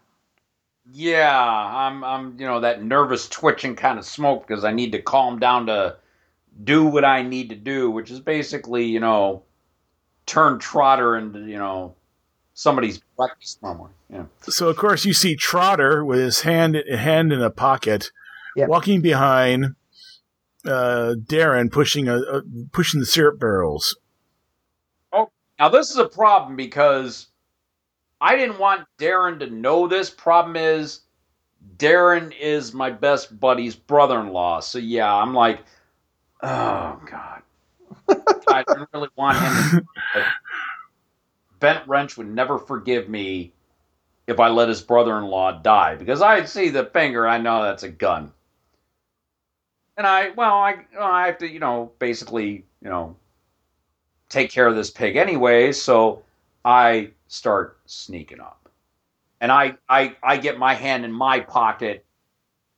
Yeah, 0.91 1.39
I'm 1.39 2.03
I'm 2.03 2.39
you 2.39 2.45
know 2.45 2.59
that 2.59 2.83
nervous 2.83 3.29
twitching 3.29 3.77
kind 3.77 3.97
of 3.97 4.05
smoke 4.05 4.45
because 4.45 4.65
I 4.65 4.73
need 4.73 4.91
to 4.91 5.01
calm 5.01 5.39
down 5.39 5.67
to 5.67 5.95
do 6.63 6.85
what 6.85 7.05
I 7.05 7.21
need 7.21 7.49
to 7.49 7.55
do, 7.55 7.91
which 7.91 8.11
is 8.11 8.19
basically 8.19 8.85
you 8.85 8.99
know 8.99 9.43
turn 10.25 10.59
Trotter 10.59 11.15
into 11.15 11.39
you 11.39 11.57
know 11.57 11.95
somebody's 12.53 13.01
breakfast 13.17 13.59
somewhere. 13.61 13.91
Yeah. 14.09 14.25
So 14.41 14.69
of 14.69 14.77
course 14.77 15.05
you 15.05 15.13
see 15.13 15.35
Trotter 15.35 16.03
with 16.05 16.19
his 16.19 16.41
hand 16.41 16.75
hand 16.89 17.31
in 17.33 17.41
a 17.41 17.49
pocket, 17.49 18.11
Yep. 18.55 18.69
walking 18.69 19.01
behind 19.01 19.75
uh, 20.65 21.15
Darren, 21.17 21.71
pushing 21.71 22.07
a, 22.07 22.17
a 22.17 22.41
pushing 22.71 22.99
the 22.99 23.05
syrup 23.05 23.39
barrels. 23.39 23.97
Oh, 25.11 25.29
Now 25.59 25.69
this 25.69 25.91
is 25.91 25.97
a 25.97 26.07
problem 26.07 26.55
because 26.55 27.27
I 28.21 28.35
didn't 28.35 28.59
want 28.59 28.87
Darren 28.97 29.39
to 29.39 29.49
know 29.49 29.87
this. 29.87 30.09
Problem 30.09 30.55
is 30.55 31.01
Darren 31.77 32.33
is 32.39 32.73
my 32.73 32.89
best 32.89 33.37
buddy's 33.39 33.75
brother-in-law. 33.75 34.61
So 34.61 34.79
yeah, 34.79 35.13
I'm 35.13 35.33
like, 35.33 35.59
oh 36.41 37.01
god, 37.11 37.41
I 38.09 38.63
didn't 38.67 38.89
really 38.93 39.09
want 39.15 39.37
him. 39.37 39.87
To, 40.13 40.25
Bent 41.59 41.87
Wrench 41.87 42.17
would 42.17 42.27
never 42.27 42.57
forgive 42.57 43.09
me 43.09 43.53
if 44.27 44.39
I 44.39 44.49
let 44.49 44.69
his 44.69 44.81
brother-in-law 44.81 45.61
die 45.61 45.95
because 45.95 46.21
I 46.21 46.45
see 46.45 46.69
the 46.69 46.85
finger. 46.85 47.27
I 47.27 47.37
know 47.37 47.63
that's 47.63 47.83
a 47.83 47.89
gun, 47.89 48.31
and 49.97 50.05
I 50.05 50.29
well, 50.31 50.55
I 50.55 50.85
I 50.99 51.27
have 51.27 51.37
to 51.39 51.49
you 51.49 51.59
know 51.59 51.91
basically 51.99 52.65
you 52.81 52.89
know 52.89 53.15
take 54.29 54.51
care 54.51 54.67
of 54.67 54.75
this 54.75 54.91
pig 54.91 55.15
anyway, 55.15 55.71
so 55.71 56.23
I 56.63 57.11
start 57.27 57.77
sneaking 57.85 58.39
up. 58.39 58.69
And 59.41 59.51
I, 59.51 59.75
I, 59.87 60.15
I 60.23 60.37
get 60.37 60.57
my 60.57 60.73
hand 60.73 61.05
in 61.05 61.11
my 61.11 61.39
pocket 61.39 62.05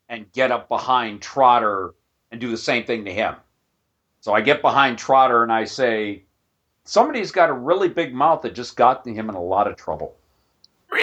and 0.09 0.32
get 0.32 0.51
up 0.51 0.67
behind 0.67 1.21
Trotter 1.21 1.93
and 2.32 2.41
do 2.41 2.49
the 2.49 2.57
same 2.57 2.84
thing 2.84 3.05
to 3.05 3.13
him. 3.13 3.36
So 4.22 4.34
I 4.34 4.41
get 4.41 4.61
behind 4.61 4.97
Trotter 4.97 5.43
and 5.43 5.51
I 5.51 5.65
say, 5.65 6.24
Somebody's 6.84 7.32
got 7.32 7.49
a 7.49 7.53
really 7.53 7.89
big 7.89 8.13
mouth 8.13 8.43
that 8.43 8.55
just 8.55 8.78
got 8.78 9.05
him 9.05 9.30
in 9.30 9.36
a 9.36 9.41
lot 9.41 9.68
of 9.68 9.76
trouble. 9.76 10.15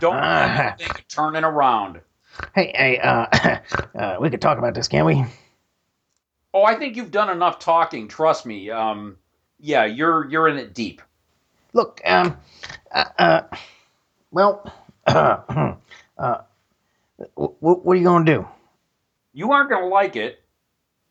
Don't 0.00 0.76
think 0.76 0.98
of 0.98 1.08
turning 1.08 1.44
around. 1.44 2.00
Hey, 2.54 2.72
hey, 2.74 2.98
uh, 2.98 3.26
uh, 3.98 4.16
we 4.20 4.28
could 4.28 4.40
talk 4.40 4.58
about 4.58 4.74
this, 4.74 4.88
can't 4.88 5.06
we? 5.06 5.24
Oh, 6.52 6.64
I 6.64 6.74
think 6.74 6.96
you've 6.96 7.12
done 7.12 7.30
enough 7.30 7.60
talking. 7.60 8.08
Trust 8.08 8.44
me. 8.44 8.70
Um, 8.70 9.16
yeah, 9.60 9.84
you're 9.84 10.28
you're 10.28 10.48
in 10.48 10.58
it 10.58 10.74
deep. 10.74 11.00
Look, 11.72 12.00
um, 12.04 12.38
uh, 12.90 13.04
uh 13.18 13.42
well, 14.32 14.72
uh, 15.06 15.74
uh, 16.18 16.38
what, 17.34 17.84
what 17.84 17.92
are 17.92 17.96
you 17.96 18.04
gonna 18.04 18.24
do? 18.24 18.48
you 19.32 19.52
aren't 19.52 19.70
going 19.70 19.82
to 19.82 19.88
like 19.88 20.16
it. 20.16 20.39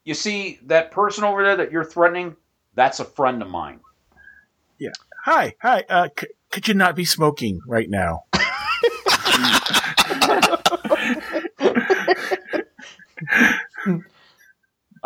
You 0.09 0.15
see, 0.15 0.57
that 0.63 0.89
person 0.89 1.23
over 1.23 1.43
there 1.43 1.57
that 1.57 1.71
you're 1.71 1.85
threatening, 1.85 2.35
that's 2.73 2.99
a 2.99 3.05
friend 3.05 3.43
of 3.43 3.47
mine. 3.47 3.79
Yeah. 4.79 4.89
Hi, 5.23 5.53
hi. 5.61 5.83
Uh, 5.87 6.09
c- 6.19 6.29
could 6.49 6.67
you 6.67 6.73
not 6.73 6.95
be 6.95 7.05
smoking 7.05 7.61
right 7.67 7.87
now? 7.87 8.23
I 8.33 8.79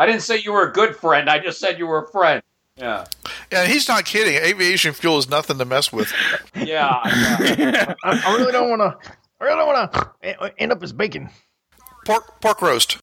didn't 0.06 0.22
say 0.22 0.38
you 0.38 0.54
were 0.54 0.70
a 0.70 0.72
good 0.72 0.96
friend. 0.96 1.30
I 1.30 1.40
just 1.40 1.60
said 1.60 1.78
you 1.78 1.86
were 1.86 2.06
a 2.06 2.08
friend. 2.08 2.42
Yeah. 2.78 3.04
Yeah, 3.52 3.66
he's 3.66 3.90
not 3.90 4.06
kidding. 4.06 4.36
Aviation 4.36 4.94
fuel 4.94 5.18
is 5.18 5.28
nothing 5.28 5.58
to 5.58 5.66
mess 5.66 5.92
with. 5.92 6.14
Yeah. 6.56 7.02
yeah. 7.58 7.94
I, 8.06 8.24
I 8.26 8.38
really 8.38 8.54
don't 8.54 8.70
want 8.70 8.80
to. 8.80 8.98
I 9.42 9.44
really 9.44 9.58
don't 9.58 9.68
want 9.68 9.92
to 10.22 10.62
end 10.62 10.72
up 10.72 10.82
as 10.82 10.94
bacon. 10.94 11.30
Pork 12.06 12.40
pork 12.40 12.62
roast. 12.62 13.03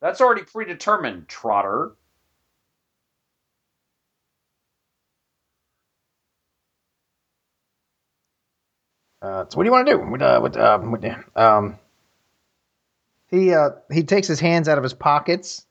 That's 0.00 0.20
already 0.20 0.42
predetermined, 0.42 1.28
Trotter. 1.28 1.92
Uh, 9.20 9.44
so 9.48 9.56
what 9.56 9.64
do 9.64 9.68
you 9.68 9.72
want 9.72 9.86
to 9.88 9.92
do? 9.94 9.98
What, 9.98 10.22
uh, 10.22 10.40
what, 10.40 10.56
uh, 10.56 10.78
what, 10.78 11.36
um, 11.36 11.78
he 13.30 13.52
uh, 13.52 13.70
he 13.92 14.04
takes 14.04 14.28
his 14.28 14.40
hands 14.40 14.68
out 14.68 14.78
of 14.78 14.84
his 14.84 14.94
pockets 14.94 15.66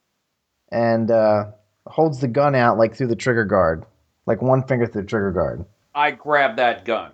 and 0.70 1.10
uh, 1.10 1.46
holds 1.88 2.20
the 2.20 2.28
gun 2.28 2.56
out 2.56 2.78
like 2.78 2.96
through 2.96 3.08
the 3.08 3.16
trigger 3.16 3.46
guard, 3.46 3.86
like 4.26 4.42
one 4.42 4.64
finger 4.68 4.86
through 4.86 5.04
the 5.04 5.08
trigger 5.08 5.32
guard. 5.32 5.66
I 5.96 6.12
grabbed 6.12 6.58
that 6.60 6.86
gun. 6.86 7.12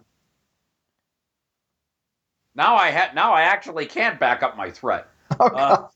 Now 2.56 2.76
I 2.76 2.92
ha- 2.92 3.12
now 3.14 3.34
I 3.34 3.44
actually 3.44 3.86
can't 3.86 4.20
back 4.20 4.44
up 4.44 4.58
my 4.58 4.72
threat. 4.72 5.08
Oh, 5.40 5.48
Uh. 5.48 5.88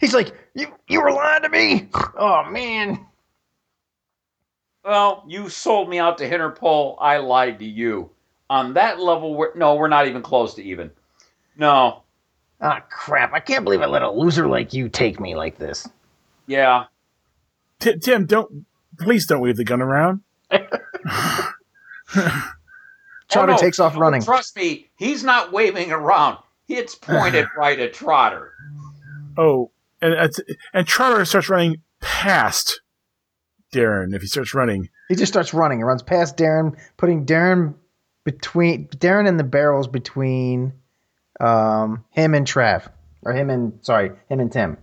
He's 0.00 0.14
like, 0.14 0.32
you 0.54 0.68
you 0.88 1.00
were 1.02 1.10
lying 1.12 1.42
to 1.42 1.48
me. 1.48 1.88
Oh 2.18 2.44
man. 2.50 3.06
Well, 4.84 5.24
you 5.26 5.48
sold 5.48 5.88
me 5.88 5.98
out 5.98 6.18
to 6.18 6.28
Interpol. 6.30 6.96
I 7.00 7.16
lied 7.18 7.58
to 7.58 7.64
you. 7.64 8.10
On 8.48 8.74
that 8.74 9.00
level, 9.00 9.34
we're, 9.34 9.52
no, 9.56 9.74
we're 9.74 9.88
not 9.88 10.06
even 10.06 10.22
close 10.22 10.54
to 10.54 10.62
even. 10.62 10.92
No. 11.56 12.02
Ah 12.60 12.80
crap! 12.88 13.32
I 13.34 13.40
can't 13.40 13.64
believe 13.64 13.82
I 13.82 13.86
let 13.86 14.02
a 14.02 14.10
loser 14.10 14.46
like 14.46 14.72
you 14.72 14.88
take 14.88 15.18
me 15.20 15.34
like 15.34 15.58
this. 15.58 15.88
Yeah. 16.46 16.84
Ti- 17.80 17.98
Tim, 17.98 18.26
don't 18.26 18.64
please 18.98 19.26
don't 19.26 19.40
wave 19.40 19.56
the 19.56 19.64
gun 19.64 19.82
around. 19.82 20.20
Trotter 22.10 22.42
Oh, 23.34 23.44
no. 23.46 23.56
takes 23.58 23.78
off 23.80 23.96
running. 23.96 24.22
Trust 24.22 24.56
me, 24.56 24.88
he's 24.96 25.24
not 25.24 25.52
waving 25.52 25.90
around. 25.92 26.38
It's 26.68 26.94
pointed 26.94 27.46
right 27.58 27.78
at 27.78 27.92
Trotter. 27.92 28.52
Oh, 29.36 29.70
and 30.02 30.14
and- 30.14 30.32
and 30.72 30.86
Trotter 30.86 31.24
starts 31.24 31.48
running 31.48 31.76
past 32.00 32.80
Darren 33.74 34.14
if 34.14 34.22
he 34.22 34.28
starts 34.28 34.54
running. 34.54 34.88
He 35.08 35.14
just 35.14 35.32
starts 35.32 35.52
running. 35.54 35.78
He 35.78 35.84
runs 35.84 36.02
past 36.02 36.36
Darren, 36.36 36.76
putting 36.96 37.26
Darren 37.26 37.74
between 38.24 38.88
Darren 38.88 39.28
and 39.28 39.38
the 39.38 39.44
barrels 39.44 39.86
between 39.88 40.72
um, 41.40 42.04
him 42.10 42.34
and 42.34 42.46
Trav, 42.46 42.88
or 43.22 43.32
him 43.32 43.50
and 43.50 43.74
sorry, 43.82 44.10
him 44.28 44.40
and 44.40 44.50
Tim. 44.50 44.78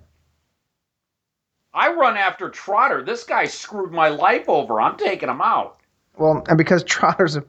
I 1.74 1.92
run 1.94 2.18
after 2.18 2.50
Trotter. 2.50 3.04
This 3.04 3.24
guy 3.24 3.46
screwed 3.46 3.92
my 3.92 4.10
life 4.10 4.48
over. 4.48 4.80
I'm 4.80 4.98
taking 4.98 5.30
him 5.30 5.42
out. 5.42 5.78
Well, 6.18 6.44
and 6.48 6.58
because 6.58 6.84
Trotter's 6.86 7.36
a 7.36 7.44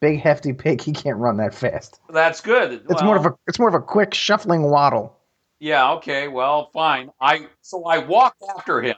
big 0.00 0.20
hefty 0.20 0.52
pig, 0.52 0.80
he 0.80 0.92
can't 0.92 1.16
run 1.18 1.38
that 1.38 1.54
fast. 1.54 1.98
That's 2.08 2.40
good. 2.40 2.84
It's 2.88 3.02
more 3.02 3.16
of 3.16 3.26
a 3.26 3.34
it's 3.48 3.58
more 3.58 3.68
of 3.68 3.74
a 3.74 3.80
quick 3.80 4.14
shuffling 4.14 4.62
waddle. 4.70 5.16
Yeah, 5.64 5.92
okay, 5.92 6.28
well, 6.28 6.68
fine. 6.74 7.10
I 7.22 7.46
so 7.62 7.84
I 7.86 7.96
walk 7.96 8.36
after 8.54 8.82
him. 8.82 8.96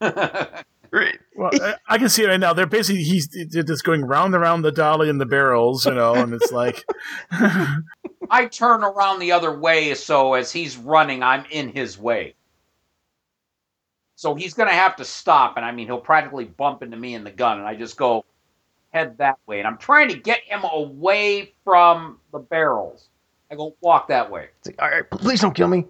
Great. 0.92 1.18
Well, 1.34 1.50
I, 1.60 1.74
I 1.88 1.98
can 1.98 2.08
see 2.08 2.22
it 2.22 2.28
right 2.28 2.38
now. 2.38 2.52
They're 2.52 2.66
basically 2.68 3.02
he's 3.02 3.26
they're 3.50 3.64
just 3.64 3.82
going 3.82 4.04
round 4.04 4.32
and 4.32 4.40
round 4.40 4.64
the 4.64 4.70
dolly 4.70 5.10
and 5.10 5.20
the 5.20 5.26
barrels, 5.26 5.86
you 5.86 5.92
know, 5.92 6.14
and 6.14 6.32
it's 6.32 6.52
like 6.52 6.84
I 8.30 8.46
turn 8.48 8.84
around 8.84 9.18
the 9.18 9.32
other 9.32 9.58
way 9.58 9.92
so 9.94 10.34
as 10.34 10.52
he's 10.52 10.76
running, 10.76 11.24
I'm 11.24 11.46
in 11.50 11.70
his 11.70 11.98
way. 11.98 12.36
So 14.14 14.36
he's 14.36 14.54
going 14.54 14.68
to 14.68 14.74
have 14.76 14.94
to 14.96 15.04
stop, 15.04 15.56
and 15.56 15.66
I 15.66 15.72
mean, 15.72 15.88
he'll 15.88 15.98
practically 15.98 16.44
bump 16.44 16.84
into 16.84 16.96
me 16.96 17.14
in 17.14 17.24
the 17.24 17.32
gun, 17.32 17.58
and 17.58 17.66
I 17.66 17.74
just 17.74 17.96
go, 17.96 18.24
head 18.92 19.18
that 19.18 19.40
way, 19.48 19.58
and 19.58 19.66
I'm 19.66 19.78
trying 19.78 20.10
to 20.10 20.16
get 20.16 20.42
him 20.44 20.62
away 20.62 21.54
from 21.64 22.20
the 22.30 22.38
barrels. 22.38 23.08
I 23.50 23.56
go, 23.56 23.74
walk 23.80 24.06
that 24.08 24.30
way. 24.30 24.50
Like, 24.64 24.80
all 24.80 24.88
right, 24.88 25.10
please 25.10 25.40
don't 25.40 25.54
kill 25.56 25.66
me. 25.66 25.84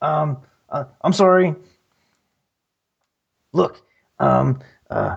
Um, 0.00 0.38
uh, 0.68 0.84
I'm 1.02 1.12
sorry. 1.12 1.54
Look, 3.52 3.80
um, 4.18 4.60
uh, 4.90 5.16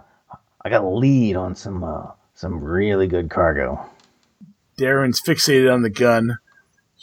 I 0.64 0.70
got 0.70 0.84
a 0.84 0.90
lead 0.90 1.36
on 1.36 1.56
some 1.56 1.84
uh, 1.84 2.12
some 2.34 2.64
really 2.64 3.08
good 3.08 3.30
cargo. 3.30 3.86
Darren's 4.80 5.22
fixated 5.22 5.72
on 5.74 5.82
the 5.82 5.90
gun. 5.90 6.38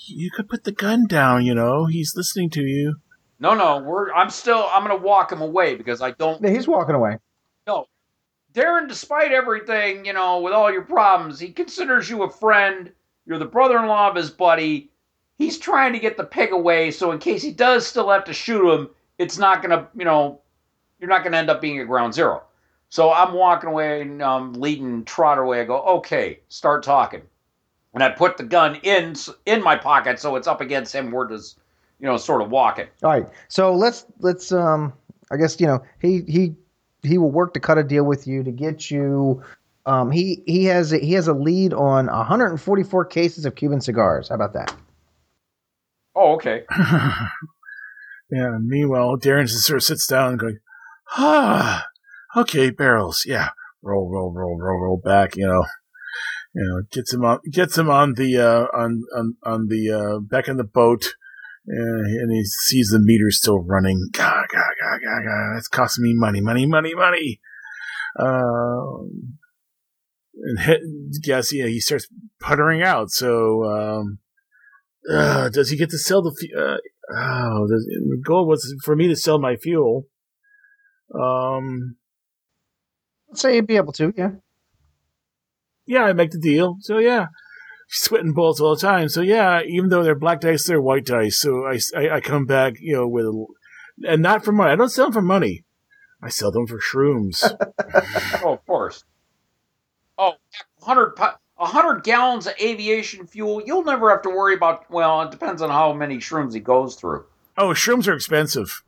You 0.06 0.30
could 0.30 0.48
put 0.48 0.64
the 0.64 0.72
gun 0.72 1.06
down, 1.06 1.44
you 1.44 1.54
know. 1.54 1.86
He's 1.86 2.14
listening 2.16 2.50
to 2.50 2.62
you. 2.62 2.96
No, 3.38 3.54
no, 3.54 3.78
we're. 3.78 4.12
I'm 4.12 4.30
still. 4.30 4.68
I'm 4.70 4.82
gonna 4.82 4.96
walk 4.96 5.30
him 5.32 5.42
away 5.42 5.74
because 5.74 6.00
I 6.00 6.12
don't. 6.12 6.42
Yeah, 6.42 6.50
he's 6.50 6.66
walking 6.66 6.94
away. 6.94 7.18
No, 7.66 7.86
Darren. 8.54 8.88
Despite 8.88 9.32
everything, 9.32 10.06
you 10.06 10.12
know, 10.12 10.40
with 10.40 10.52
all 10.52 10.72
your 10.72 10.82
problems, 10.82 11.38
he 11.38 11.52
considers 11.52 12.08
you 12.08 12.22
a 12.22 12.30
friend. 12.30 12.92
You're 13.26 13.38
the 13.38 13.44
brother-in-law 13.44 14.10
of 14.10 14.16
his 14.16 14.30
buddy. 14.30 14.90
He's 15.39 15.59
trying 15.59 15.93
to 15.93 15.99
get 15.99 16.16
the 16.16 16.24
pig 16.24 16.53
away, 16.53 16.91
so 16.91 17.12
in 17.12 17.18
case 17.18 17.43
he 17.43 17.53
does 17.53 17.87
still 17.87 18.09
have 18.11 18.24
to 18.24 18.32
shoot 18.32 18.68
him, 18.72 18.89
it's 19.18 19.39
not 19.39 19.62
gonna, 19.62 19.87
you 19.95 20.05
know, 20.05 20.41
you're 20.99 21.11
not 21.11 21.24
gonna 21.24 21.37
end 21.37 21.51
up 21.51 21.61
being 21.61 21.78
at 21.78 21.87
ground 21.87 22.14
zero. 22.14 22.43
So 22.89 23.12
I'm 23.12 23.34
walking 23.34 23.68
away 23.68 24.03
and 24.03 24.22
um, 24.22 24.55
leading 24.55 25.05
Trotter 25.05 25.43
away. 25.43 25.61
I 25.61 25.64
go, 25.64 25.82
okay, 25.82 26.41
start 26.49 26.82
talking, 26.82 27.22
and 27.95 28.03
I 28.03 28.11
put 28.11 28.37
the 28.37 28.45
gun 28.45 28.76
in 28.76 29.14
in 29.45 29.62
my 29.62 29.76
pocket 29.76 30.18
so 30.18 30.37
it's 30.37 30.47
up 30.47 30.61
against 30.61 30.95
him. 30.95 31.11
We're 31.11 31.28
just, 31.28 31.59
you 32.01 32.07
know, 32.07 32.16
sort 32.16 32.43
of 32.43 32.51
walking. 32.51 32.87
All 33.03 33.11
right, 33.11 33.26
so 33.49 33.74
let's 33.74 34.07
let's 34.20 34.53
um, 34.53 34.93
I 35.30 35.37
guess 35.37 35.61
you 35.61 35.66
know 35.66 35.82
he 36.01 36.22
he 36.22 36.55
he 37.03 37.18
will 37.18 37.30
work 37.30 37.55
to 37.55 37.61
cut 37.61 37.76
a 37.76 37.84
deal 37.84 38.05
with 38.05 38.26
you 38.26 38.43
to 38.43 38.51
get 38.51 38.91
you. 38.91 39.43
Um, 39.84 40.11
he 40.11 40.43
he 40.47 40.64
has 40.64 40.93
a, 40.93 40.99
he 40.99 41.12
has 41.12 41.28
a 41.28 41.34
lead 41.34 41.72
on 41.72 42.07
144 42.07 43.05
cases 43.05 43.45
of 43.45 43.55
Cuban 43.55 43.80
cigars. 43.80 44.28
How 44.28 44.34
about 44.34 44.53
that? 44.55 44.74
Oh, 46.16 46.34
okay. 46.36 46.64
Yeah. 48.30 48.58
Meanwhile, 48.60 49.18
Darren 49.18 49.46
just 49.46 49.64
sort 49.64 49.78
of 49.78 49.84
sits 49.84 50.06
down 50.06 50.30
and 50.30 50.38
going, 50.38 50.58
ah, 51.16 51.86
okay, 52.36 52.70
barrels. 52.70 53.24
Yeah. 53.26 53.50
Roll, 53.82 54.10
roll, 54.10 54.32
roll, 54.32 54.58
roll, 54.58 54.80
roll 54.80 55.00
back, 55.02 55.36
you 55.36 55.46
know. 55.46 55.64
You 56.54 56.64
know, 56.64 56.82
gets 56.90 57.12
him 57.12 57.24
on, 57.24 57.38
gets 57.52 57.76
him 57.76 57.90
on 57.90 58.14
the, 58.14 58.38
uh, 58.38 58.66
on, 58.76 59.04
on, 59.14 59.36
on 59.44 59.68
the, 59.68 59.90
uh, 59.90 60.20
back 60.20 60.48
in 60.48 60.56
the 60.56 60.64
boat. 60.64 61.14
And, 61.68 62.06
and 62.06 62.32
he 62.32 62.44
sees 62.44 62.90
the 62.90 62.98
meter 62.98 63.30
still 63.30 63.62
running. 63.62 64.08
Gah, 64.12 64.44
gah, 64.52 64.58
gah, 64.80 64.98
gah, 65.04 65.22
gah. 65.22 65.54
That's 65.54 65.68
costing 65.68 66.04
me 66.04 66.14
money, 66.14 66.40
money, 66.40 66.66
money, 66.66 66.94
money. 66.94 67.40
Um, 68.18 69.38
and 70.34 70.60
hit, 70.60 70.80
guess, 71.22 71.52
yeah, 71.52 71.66
he 71.66 71.80
starts 71.80 72.08
puttering 72.40 72.82
out. 72.82 73.10
So, 73.10 73.64
um, 73.64 74.18
uh, 75.11 75.48
does 75.50 75.70
he 75.70 75.76
get 75.76 75.90
to 75.90 75.98
sell 75.98 76.22
the, 76.22 76.34
fu- 76.38 76.59
uh, 76.59 76.76
Oh, 77.09 77.66
the, 77.68 77.76
the 77.76 78.20
goal 78.24 78.48
was 78.48 78.74
for 78.82 78.96
me 78.96 79.07
to 79.09 79.14
sell 79.16 79.38
my 79.38 79.54
fuel. 79.57 80.07
Um, 81.14 81.96
Let's 83.28 83.42
say 83.42 83.54
you'd 83.54 83.66
be 83.68 83.76
able 83.76 83.92
to. 83.92 84.12
Yeah. 84.16 84.30
yeah, 85.86 86.02
I 86.02 86.12
make 86.14 86.32
the 86.32 86.38
deal. 86.40 86.78
So 86.80 86.98
yeah, 86.98 87.26
sweating 87.88 88.32
bullets 88.32 88.61
all 88.61 88.74
the 88.74 88.80
time. 88.80 89.09
So 89.09 89.20
yeah, 89.20 89.61
even 89.62 89.88
though 89.90 90.02
they're 90.02 90.16
black 90.18 90.40
dice, 90.40 90.66
they're 90.66 90.82
white 90.82 91.04
dice. 91.07 91.38
So 91.40 91.64
I, 91.64 91.78
I, 91.96 92.16
I 92.16 92.20
come 92.20 92.44
back, 92.44 92.74
you 92.80 92.96
know, 92.96 93.07
with, 93.07 93.26
a, 93.26 93.46
and 94.09 94.22
not 94.22 94.44
for 94.44 94.50
money. 94.52 94.72
I 94.72 94.76
don't 94.76 94.88
sell 94.88 95.07
them 95.07 95.12
for 95.12 95.22
money. 95.22 95.64
I 96.22 96.28
sell 96.28 96.50
them 96.50 96.66
for 96.66 96.78
shrooms. 96.80 97.42
Oh, 98.44 98.54
of 98.54 98.66
course. 98.66 99.04
Oh, 100.18 100.32
100, 100.78 101.14
pu- 101.14 101.38
100 101.57 102.04
gallons 102.04 102.46
of 102.46 102.54
aviation 102.61 103.26
fuel. 103.26 103.62
You'll 103.64 103.84
never 103.84 104.11
have 104.11 104.22
to 104.22 104.30
worry 104.30 104.54
about, 104.54 104.90
well, 104.90 105.22
it 105.22 105.30
depends 105.30 105.62
on 105.62 105.70
how 105.70 105.92
many 105.92 106.18
shrooms 106.18 106.54
he 106.54 106.61
goes 106.61 106.94
through. 106.94 107.24
oh, 107.57 107.68
shrooms 107.68 108.07
are 108.09 108.14
expensive. 108.14 108.82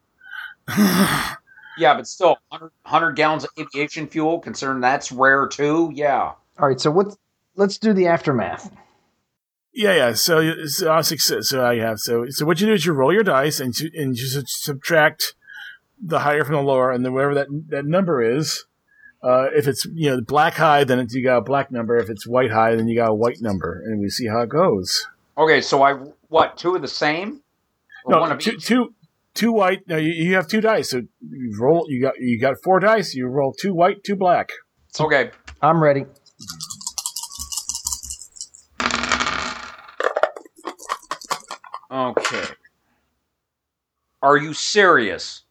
Yeah, 1.78 1.94
but 1.94 2.08
still, 2.08 2.38
100, 2.48 2.72
100 2.82 3.12
gallons 3.12 3.44
of 3.44 3.50
aviation 3.58 4.08
fuel, 4.08 4.40
considering 4.40 4.80
that's 4.80 5.12
rare 5.12 5.46
too. 5.46 5.92
Yeah. 5.94 6.32
All 6.58 6.68
right, 6.68 6.80
so 6.80 6.90
what? 6.90 7.16
Let's 7.54 7.78
do 7.78 7.92
the 7.92 8.08
aftermath. 8.08 8.72
Yeah, 9.72 9.94
yeah. 9.94 10.12
So, 10.14 10.64
so, 10.66 10.90
uh, 10.90 10.96
I'll 10.96 11.02
success, 11.04 11.50
so 11.50 11.64
I 11.64 11.78
have 11.78 12.00
so 12.00 12.26
so 12.30 12.44
what 12.44 12.60
you 12.60 12.66
do 12.66 12.72
is 12.72 12.84
you 12.84 12.92
roll 12.92 13.12
your 13.12 13.22
dice 13.22 13.60
and 13.60 13.78
you, 13.78 13.90
and 13.94 14.16
you 14.16 14.42
subtract 14.46 15.34
the 16.02 16.20
higher 16.20 16.44
from 16.44 16.56
the 16.56 16.62
lower, 16.62 16.90
and 16.90 17.04
then 17.04 17.12
whatever 17.12 17.34
that 17.34 17.46
that 17.68 17.84
number 17.84 18.22
is. 18.22 18.64
Uh, 19.22 19.46
if 19.54 19.66
it's 19.66 19.84
you 19.94 20.10
know 20.10 20.20
black 20.20 20.54
high, 20.54 20.84
then 20.84 21.00
it's, 21.00 21.12
you 21.14 21.24
got 21.24 21.38
a 21.38 21.42
black 21.42 21.72
number. 21.72 21.96
If 21.96 22.08
it's 22.08 22.26
white 22.26 22.50
high, 22.52 22.76
then 22.76 22.86
you 22.86 22.96
got 22.96 23.10
a 23.10 23.14
white 23.14 23.38
number, 23.40 23.82
and 23.84 24.00
we 24.00 24.08
see 24.10 24.26
how 24.28 24.40
it 24.42 24.48
goes. 24.48 25.06
Okay, 25.36 25.60
so 25.60 25.82
I, 25.82 25.94
what, 26.28 26.56
two 26.56 26.74
of 26.74 26.82
the 26.82 26.88
same? 26.88 27.42
Or 28.04 28.20
one 28.20 28.28
No, 28.28 28.34
of 28.36 28.40
two, 28.40 28.52
each? 28.52 28.66
two, 28.66 28.94
two 29.34 29.52
white. 29.52 29.86
No, 29.88 29.96
you, 29.96 30.12
you 30.12 30.34
have 30.34 30.46
two 30.48 30.60
dice. 30.60 30.90
So 30.90 31.02
you 31.20 31.56
roll. 31.60 31.86
You 31.88 32.00
got 32.02 32.14
you 32.20 32.40
got 32.40 32.56
four 32.62 32.78
dice. 32.80 33.14
You 33.14 33.26
roll 33.26 33.52
two 33.52 33.74
white, 33.74 34.04
two 34.04 34.14
black. 34.16 34.50
Okay. 35.00 35.30
I'm 35.60 35.82
ready. 35.82 36.06
Okay. 41.90 42.44
Are 44.22 44.36
you 44.36 44.52
serious? 44.52 45.42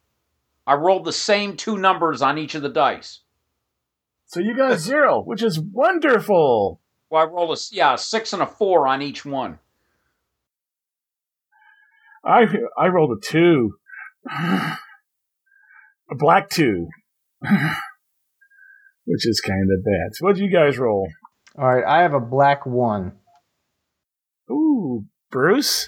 I 0.65 0.73
rolled 0.75 1.05
the 1.05 1.13
same 1.13 1.55
two 1.55 1.77
numbers 1.77 2.21
on 2.21 2.37
each 2.37 2.55
of 2.55 2.61
the 2.61 2.69
dice. 2.69 3.21
So 4.27 4.39
you 4.41 4.55
got 4.55 4.71
a 4.73 4.77
zero, 4.77 5.21
which 5.23 5.41
is 5.41 5.59
wonderful. 5.59 6.81
Well, 7.09 7.21
I 7.21 7.25
rolled 7.25 7.57
a 7.57 7.61
yeah 7.71 7.93
a 7.93 7.97
six 7.97 8.33
and 8.33 8.41
a 8.41 8.45
four 8.45 8.87
on 8.87 9.01
each 9.01 9.25
one. 9.25 9.59
I 12.25 12.45
I 12.77 12.87
rolled 12.87 13.17
a 13.17 13.21
two, 13.25 13.71
a 14.29 14.75
black 16.11 16.49
two, 16.49 16.87
which 19.05 19.25
is 19.25 19.39
kind 19.39 19.69
of 19.71 19.83
bad. 19.85 20.13
So 20.15 20.25
what 20.25 20.35
did 20.35 20.43
you 20.43 20.51
guys 20.51 20.77
roll? 20.77 21.07
All 21.57 21.65
right, 21.65 21.85
I 21.85 22.01
have 22.01 22.13
a 22.13 22.19
black 22.19 22.65
one. 22.65 23.13
Ooh, 24.51 25.05
Bruce, 25.31 25.87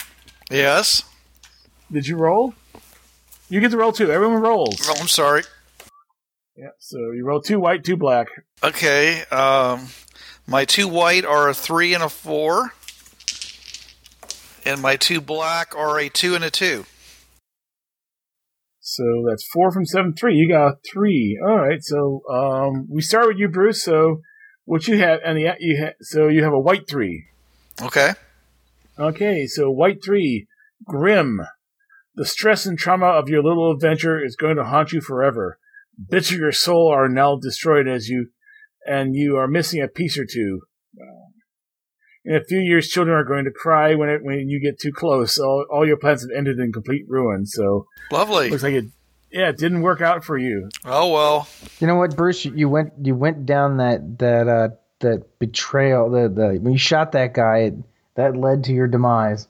Yes. 0.50 1.04
did 1.92 2.08
you 2.08 2.16
roll? 2.18 2.54
You 3.50 3.60
get 3.60 3.72
to 3.72 3.78
roll 3.78 3.92
too. 3.92 4.12
Everyone 4.12 4.42
rolls. 4.42 4.80
Oh, 4.88 4.96
I'm 5.00 5.08
sorry. 5.10 5.44
Yeah. 6.60 6.72
So 6.78 6.98
you 7.16 7.26
roll 7.26 7.42
two 7.42 7.58
white, 7.58 7.86
two 7.86 7.96
black. 7.96 8.28
Okay. 8.62 9.24
Um, 9.32 9.88
my 10.46 10.66
two 10.66 10.90
white 10.90 11.24
are 11.24 11.48
a 11.48 11.54
three 11.54 11.94
and 11.94 12.04
a 12.04 12.10
four, 12.10 12.74
and 14.66 14.82
my 14.82 14.98
two 14.98 15.22
black 15.22 15.74
are 15.74 15.98
a 15.98 16.10
two 16.10 16.36
and 16.36 16.44
a 16.44 16.50
two. 16.50 16.84
So 18.82 19.04
that's 19.30 19.48
four 19.54 19.72
from 19.72 19.86
seven 19.86 20.14
three. 20.14 20.36
You 20.36 20.50
got 20.50 20.68
a 20.68 20.76
three. 20.92 21.40
All 21.42 21.60
right. 21.60 21.82
So 21.82 22.24
um, 22.30 22.88
we 22.90 23.02
start 23.02 23.28
with 23.28 23.38
you, 23.38 23.48
Bruce. 23.48 23.82
So 23.82 24.20
what 24.66 24.86
you 24.86 24.98
have, 24.98 25.22
and 25.24 25.38
the 25.38 25.56
you 25.60 25.82
ha- 25.82 25.96
so 26.02 26.28
you 26.28 26.44
have 26.44 26.52
a 26.52 26.60
white 26.60 26.90
three. 26.90 27.26
Okay. 27.82 28.16
Okay. 29.00 29.48
So 29.48 29.72
white 29.72 30.04
three, 30.04 30.48
grim. 30.86 31.40
The 32.16 32.26
stress 32.26 32.66
and 32.66 32.78
trauma 32.78 33.06
of 33.06 33.30
your 33.30 33.42
little 33.42 33.72
adventure 33.72 34.22
is 34.22 34.36
going 34.36 34.58
to 34.58 34.66
haunt 34.66 34.92
you 34.92 35.00
forever. 35.00 35.58
Bits 36.08 36.32
of 36.32 36.38
your 36.38 36.52
soul 36.52 36.92
are 36.94 37.10
now 37.10 37.36
destroyed 37.36 37.88
as 37.88 38.08
you, 38.08 38.30
and 38.86 39.16
you 39.16 39.36
are 39.38 39.48
missing 39.48 39.82
a 39.82 39.88
piece 39.88 40.18
or 40.18 40.26
two. 40.26 40.62
In 42.26 42.36
a 42.36 42.44
few 42.44 42.60
years, 42.60 42.90
children 42.90 43.18
are 43.18 43.24
going 43.24 43.46
to 43.46 43.52
cry 43.52 43.96
when 43.96 44.10
it, 44.10 44.24
when 44.24 44.50
you 44.50 44.62
get 44.62 44.80
too 44.80 44.92
close. 44.92 45.40
All, 45.40 45.66
all 45.72 45.88
your 45.88 45.98
plans 45.98 46.22
have 46.22 46.30
ended 46.36 46.60
in 46.60 46.72
complete 46.72 47.06
ruin. 47.08 47.46
So 47.46 47.86
Lovely. 48.12 48.50
looks 48.50 48.64
like 48.64 48.74
it, 48.74 48.86
yeah, 49.32 49.50
it 49.50 49.58
didn't 49.58 49.82
work 49.82 50.02
out 50.02 50.24
for 50.24 50.38
you. 50.38 50.70
Oh 50.86 51.12
well. 51.12 51.48
You 51.80 51.88
know 51.88 51.96
what, 51.96 52.16
Bruce? 52.16 52.46
You 52.46 52.70
went 52.70 52.94
you 53.02 53.16
went 53.16 53.46
down 53.46 53.78
that 53.78 54.20
that 54.20 54.48
uh 54.48 54.70
that 55.00 55.40
betrayal. 55.40 56.10
The 56.10 56.30
the 56.30 56.60
when 56.60 56.74
you 56.74 56.80
shot 56.80 57.14
that 57.14 57.34
guy, 57.34 57.58
it, 57.58 57.74
that 58.16 58.36
led 58.36 58.66
to 58.66 58.74
your 58.74 58.88
demise. 58.88 59.48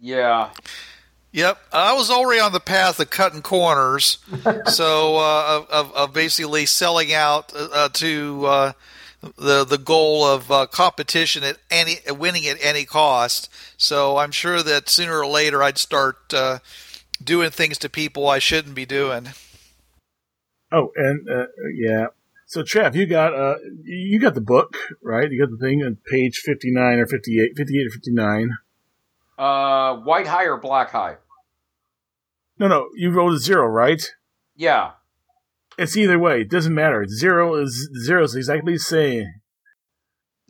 Yeah. 0.00 0.50
Yep, 1.32 1.58
I 1.72 1.92
was 1.92 2.10
already 2.10 2.40
on 2.40 2.52
the 2.52 2.60
path 2.60 2.98
of 3.00 3.10
cutting 3.10 3.42
corners, 3.42 4.18
so 4.66 5.16
uh, 5.16 5.64
of, 5.70 5.94
of, 5.94 6.12
basically 6.14 6.64
selling 6.64 7.12
out 7.12 7.52
uh, 7.54 7.90
to 7.92 8.46
uh, 8.46 8.72
the 9.36 9.64
the 9.64 9.76
goal 9.76 10.24
of 10.24 10.50
uh, 10.50 10.66
competition 10.66 11.44
at 11.44 11.58
any 11.70 11.96
winning 12.08 12.46
at 12.46 12.56
any 12.62 12.86
cost. 12.86 13.50
So 13.76 14.16
I'm 14.16 14.30
sure 14.30 14.62
that 14.62 14.88
sooner 14.88 15.18
or 15.18 15.26
later 15.26 15.62
I'd 15.62 15.76
start 15.76 16.32
uh, 16.32 16.60
doing 17.22 17.50
things 17.50 17.76
to 17.78 17.90
people 17.90 18.28
I 18.28 18.38
shouldn't 18.38 18.74
be 18.74 18.86
doing. 18.86 19.28
Oh, 20.72 20.92
and 20.96 21.28
uh, 21.28 21.46
yeah. 21.74 22.06
So 22.46 22.62
Trev, 22.62 22.96
you 22.96 23.04
got 23.04 23.34
uh, 23.34 23.56
you 23.82 24.18
got 24.18 24.34
the 24.34 24.40
book 24.40 24.78
right? 25.02 25.30
You 25.30 25.38
got 25.38 25.50
the 25.50 25.58
thing 25.58 25.82
on 25.82 25.98
page 26.10 26.38
fifty 26.38 26.70
nine 26.70 26.98
or 26.98 27.06
58, 27.06 27.52
58 27.54 27.86
or 27.86 27.90
fifty 27.90 28.12
nine. 28.12 28.56
Uh, 29.38 29.96
white 29.98 30.26
high 30.26 30.44
or 30.44 30.56
black 30.56 30.90
high? 30.90 31.16
No, 32.58 32.66
no, 32.66 32.88
you 32.96 33.10
rolled 33.10 33.34
a 33.34 33.38
zero, 33.38 33.66
right? 33.66 34.02
Yeah. 34.56 34.92
It's 35.78 35.96
either 35.96 36.18
way. 36.18 36.40
It 36.40 36.50
doesn't 36.50 36.74
matter. 36.74 37.06
Zero 37.06 37.54
is 37.54 37.88
zero 38.04 38.24
is 38.24 38.34
exactly 38.34 38.72
the 38.72 38.78
same. 38.80 39.26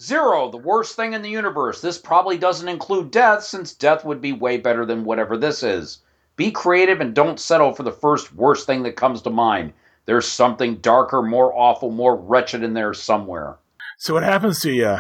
Zero, 0.00 0.50
the 0.50 0.56
worst 0.56 0.96
thing 0.96 1.12
in 1.12 1.22
the 1.22 1.28
universe. 1.28 1.80
This 1.80 1.98
probably 1.98 2.38
doesn't 2.38 2.68
include 2.68 3.10
death, 3.10 3.42
since 3.42 3.74
death 3.74 4.04
would 4.04 4.22
be 4.22 4.32
way 4.32 4.56
better 4.56 4.86
than 4.86 5.04
whatever 5.04 5.36
this 5.36 5.62
is. 5.62 5.98
Be 6.36 6.50
creative 6.50 7.00
and 7.00 7.14
don't 7.14 7.40
settle 7.40 7.74
for 7.74 7.82
the 7.82 7.92
first 7.92 8.32
worst 8.32 8.64
thing 8.64 8.84
that 8.84 8.96
comes 8.96 9.20
to 9.22 9.30
mind. 9.30 9.72
There's 10.06 10.26
something 10.26 10.76
darker, 10.76 11.20
more 11.20 11.52
awful, 11.52 11.90
more 11.90 12.16
wretched 12.16 12.62
in 12.62 12.72
there 12.72 12.94
somewhere. 12.94 13.58
So 13.98 14.14
what 14.14 14.22
happens 14.22 14.60
to 14.60 14.72
you? 14.72 14.96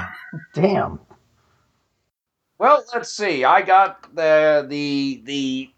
Damn. 0.52 1.00
Well, 2.58 2.84
let's 2.92 3.10
see. 3.12 3.44
I 3.44 3.62
got 3.62 4.14
the 4.14 4.66
the 4.68 5.22
the 5.24 5.70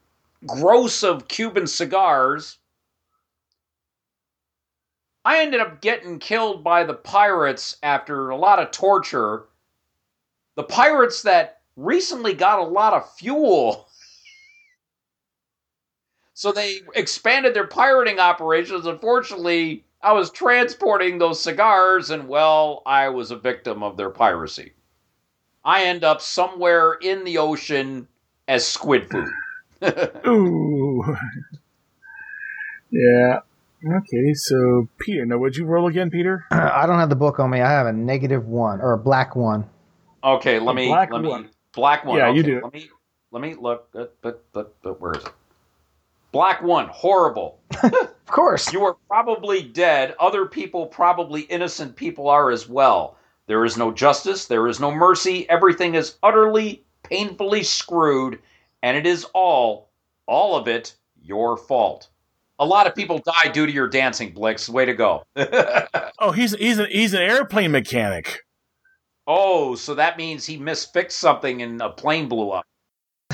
gross 0.47 1.02
of 1.02 1.28
Cuban 1.28 1.66
cigars. 1.66 2.59
I 5.24 5.40
ended 5.40 5.61
up 5.61 5.81
getting 5.81 6.19
killed 6.19 6.62
by 6.65 6.85
the 6.85 6.94
pirates 6.94 7.77
after 7.82 8.31
a 8.31 8.36
lot 8.36 8.59
of 8.59 8.70
torture. 8.70 9.48
The 10.55 10.65
pirates 10.65 11.23
that 11.23 11.61
recently 11.77 12.35
got 12.35 12.59
a 12.59 12.65
lot 12.65 12.94
of 12.94 13.12
fuel. 13.15 13.89
So 16.35 16.51
they 16.52 16.81
expanded 16.94 17.55
their 17.55 17.66
pirating 17.66 18.19
operations. 18.19 18.86
Unfortunately, 18.86 19.85
I 20.02 20.12
was 20.12 20.31
transporting 20.31 21.19
those 21.19 21.40
cigars, 21.40 22.11
and 22.11 22.27
well, 22.28 22.82
I 22.86 23.11
was 23.11 23.31
a 23.31 23.36
victim 23.36 23.82
of 23.82 23.97
their 23.97 24.11
piracy. 24.11 24.73
I 25.65 25.85
end 25.85 26.05
up 26.05 26.20
somewhere 26.20 26.95
in 26.95 27.24
the 27.24 27.39
ocean 27.39 28.09
as 28.49 28.66
squid 28.66 29.11
food. 29.11 29.28
Ooh. 30.27 31.16
yeah. 32.91 33.41
Okay, 33.99 34.35
so 34.35 34.89
Peter, 34.99 35.24
now 35.24 35.39
would 35.39 35.57
you 35.57 35.65
roll 35.65 35.87
again, 35.87 36.11
Peter? 36.11 36.45
I 36.51 36.87
don't 36.87 36.99
have 36.99 37.09
the 37.09 37.16
book 37.16 37.39
on 37.39 37.51
me. 37.51 37.61
I 37.61 37.70
have 37.70 37.87
a 37.87 37.93
negative 37.93 38.47
one 38.47 38.81
or 38.81 38.93
a 38.93 38.99
black 38.99 39.35
one. 39.35 39.65
Okay, 40.23 40.59
let 40.59 40.74
me 40.77 40.89
Black 40.89 41.11
let 41.12 41.23
one. 41.23 41.49
black 41.73 42.05
one. 42.05 42.19
Yeah, 42.19 42.28
okay, 42.28 42.37
you 42.37 42.43
do. 42.43 42.61
Let 42.62 42.74
me 42.74 42.91
let 43.31 43.41
me 43.43 43.55
look. 43.55 43.89
uh, 43.95 44.05
But 44.20 44.45
but 44.53 44.74
but 44.82 45.01
where 45.01 45.12
is 45.12 45.24
it? 45.24 45.32
Black 46.32 46.62
one, 46.62 46.89
horrible. 46.89 47.59
Of 48.31 48.35
course. 48.35 48.73
You 48.73 48.85
are 48.85 48.95
probably 49.09 49.61
dead. 49.61 50.15
Other 50.20 50.47
people, 50.47 50.87
probably 50.87 51.41
innocent 51.41 51.97
people, 51.97 52.28
are 52.28 52.53
as 52.53 52.69
well. 52.69 53.16
There 53.51 53.64
is 53.64 53.77
no 53.77 53.90
justice. 53.90 54.47
There 54.47 54.68
is 54.68 54.78
no 54.78 54.93
mercy. 54.93 55.44
Everything 55.51 55.97
is 55.97 56.14
utterly, 56.22 56.85
painfully 57.02 57.64
screwed, 57.64 58.39
and 58.81 58.97
it 58.97 59.09
is 59.09 59.27
all, 59.35 59.90
all 60.27 60.55
of 60.55 60.68
it, 60.68 60.94
your 61.20 61.56
fault. 61.56 62.10
A 62.60 62.64
lot 62.64 62.86
of 62.86 62.94
people 62.94 63.18
die 63.18 63.51
due 63.51 63.66
to 63.66 63.72
your 63.72 63.89
dancing, 63.89 64.31
Blix. 64.31 64.68
Way 64.68 64.85
to 64.85 64.94
go. 64.94 65.24
Oh, 66.20 66.31
he's 66.31 66.55
he's 66.55 66.78
an 66.78 66.86
he's 66.90 67.12
an 67.12 67.22
airplane 67.22 67.72
mechanic. 67.72 68.43
oh, 69.27 69.74
so 69.74 69.97
that 69.97 70.16
means 70.16 70.44
he 70.47 70.56
misfixed 70.56 71.12
something 71.12 71.60
and 71.62 71.81
a 71.81 71.89
plane 71.89 72.28
blew 72.28 72.51
up. 72.51 72.64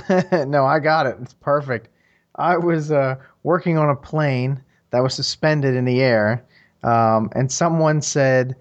no, 0.46 0.64
I 0.64 0.78
got 0.78 1.04
it. 1.04 1.16
It's 1.20 1.34
perfect. 1.34 1.88
I 2.36 2.56
was 2.56 2.90
uh, 2.90 3.16
working 3.42 3.76
on 3.76 3.90
a 3.90 3.96
plane 3.96 4.62
that 4.92 5.02
was 5.02 5.12
suspended 5.12 5.74
in 5.74 5.84
the 5.84 6.00
air, 6.00 6.42
um, 6.84 7.28
and 7.32 7.52
someone 7.52 8.00
said, 8.00 8.56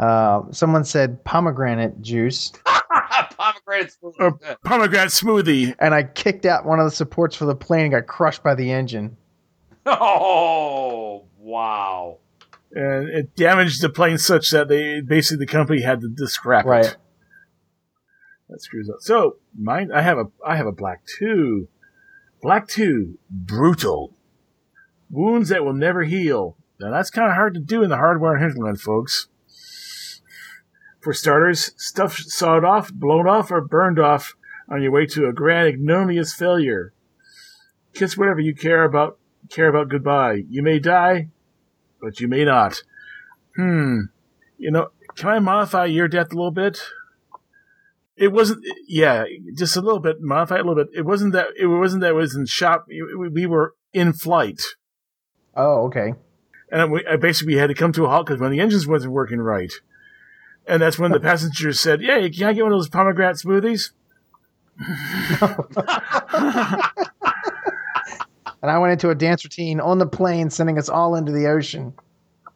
uh, 0.00 0.42
someone 0.50 0.82
said 0.84 1.22
pomegranate 1.24 2.00
juice, 2.02 2.52
Pomegranate 3.36 3.94
smoothie. 4.02 4.14
Or 4.18 4.32
pomegranate 4.64 5.08
smoothie. 5.10 5.74
and 5.78 5.94
I 5.94 6.02
kicked 6.02 6.44
out 6.46 6.64
one 6.66 6.78
of 6.80 6.84
the 6.86 6.90
supports 6.90 7.36
for 7.36 7.44
the 7.44 7.54
plane 7.54 7.84
and 7.84 7.92
got 7.92 8.06
crushed 8.06 8.42
by 8.42 8.54
the 8.54 8.70
engine. 8.72 9.16
Oh, 9.86 11.24
wow. 11.38 12.18
And 12.72 13.08
it 13.08 13.34
damaged 13.34 13.82
the 13.82 13.88
plane 13.88 14.18
such 14.18 14.50
that 14.50 14.68
they 14.68 15.00
basically 15.00 15.44
the 15.44 15.50
company 15.50 15.80
had 15.82 16.00
to, 16.02 16.14
to 16.16 16.28
scrap 16.28 16.64
Right. 16.66 16.84
it. 16.84 16.96
That 18.50 18.60
screws 18.60 18.90
up. 18.90 18.96
So 19.00 19.36
mine, 19.58 19.90
I 19.92 20.02
have 20.02 20.18
a 20.18 20.24
I 20.46 20.56
have 20.56 20.66
a 20.66 20.72
black 20.72 21.02
two, 21.18 21.68
black 22.42 22.68
two, 22.68 23.18
brutal 23.30 24.12
wounds 25.08 25.48
that 25.48 25.64
will 25.64 25.72
never 25.72 26.02
heal. 26.04 26.56
Now 26.78 26.90
that's 26.90 27.10
kind 27.10 27.28
of 27.28 27.34
hard 27.34 27.54
to 27.54 27.60
do 27.60 27.82
in 27.82 27.90
the 27.90 27.96
hardwired 27.96 28.40
hinterland, 28.40 28.80
folks. 28.80 29.28
For 31.00 31.12
starters, 31.14 31.72
stuff 31.76 32.16
sawed 32.18 32.64
off, 32.64 32.92
blown 32.92 33.26
off, 33.26 33.50
or 33.50 33.60
burned 33.62 33.98
off 33.98 34.34
on 34.68 34.82
your 34.82 34.92
way 34.92 35.06
to 35.06 35.26
a 35.26 35.32
grand 35.32 35.68
ignominious 35.68 36.34
failure. 36.34 36.92
Kiss 37.94 38.16
whatever 38.18 38.40
you 38.40 38.54
care 38.54 38.84
about. 38.84 39.18
Care 39.48 39.68
about 39.68 39.88
goodbye. 39.88 40.44
You 40.48 40.62
may 40.62 40.78
die, 40.78 41.28
but 42.00 42.20
you 42.20 42.28
may 42.28 42.44
not. 42.44 42.82
Hmm. 43.56 44.02
You 44.58 44.70
know, 44.70 44.90
can 45.16 45.30
I 45.30 45.38
modify 45.38 45.86
your 45.86 46.06
death 46.06 46.32
a 46.32 46.36
little 46.36 46.50
bit? 46.50 46.78
It 48.16 48.32
wasn't. 48.32 48.62
Yeah, 48.86 49.24
just 49.56 49.76
a 49.76 49.80
little 49.80 49.98
bit. 49.98 50.20
Modify 50.20 50.56
it 50.56 50.66
a 50.66 50.68
little 50.68 50.84
bit. 50.84 50.92
It 50.94 51.06
wasn't 51.06 51.32
that. 51.32 51.48
It 51.58 51.66
wasn't 51.66 52.02
that. 52.02 52.10
It 52.10 52.14
was 52.14 52.36
in 52.36 52.44
shop. 52.44 52.84
We 52.88 53.28
we 53.30 53.46
were 53.46 53.74
in 53.94 54.12
flight, 54.12 54.60
Oh, 55.56 55.86
okay. 55.86 56.12
and 56.70 56.92
we 56.92 57.04
I 57.10 57.16
basically 57.16 57.56
had 57.56 57.68
to 57.68 57.74
come 57.74 57.92
to 57.94 58.04
a 58.04 58.08
halt 58.08 58.26
because 58.26 58.38
one 58.40 58.48
of 58.48 58.52
the 58.52 58.60
engines 58.60 58.86
wasn't 58.86 59.14
working 59.14 59.40
right, 59.40 59.72
and 60.66 60.82
that's 60.82 60.98
when 60.98 61.12
the 61.12 61.20
passengers 61.20 61.80
said, 61.80 62.02
"Yeah, 62.02 62.28
can 62.28 62.44
I 62.44 62.52
get 62.52 62.62
one 62.62 62.72
of 62.72 62.78
those 62.78 62.88
pomegranate 62.88 63.36
smoothies?" 63.36 63.90
And 68.62 68.70
I 68.70 68.78
went 68.78 68.92
into 68.92 69.10
a 69.10 69.14
dance 69.14 69.44
routine 69.44 69.80
on 69.80 69.98
the 69.98 70.06
plane, 70.06 70.50
sending 70.50 70.78
us 70.78 70.88
all 70.88 71.14
into 71.14 71.32
the 71.32 71.46
ocean. 71.46 71.94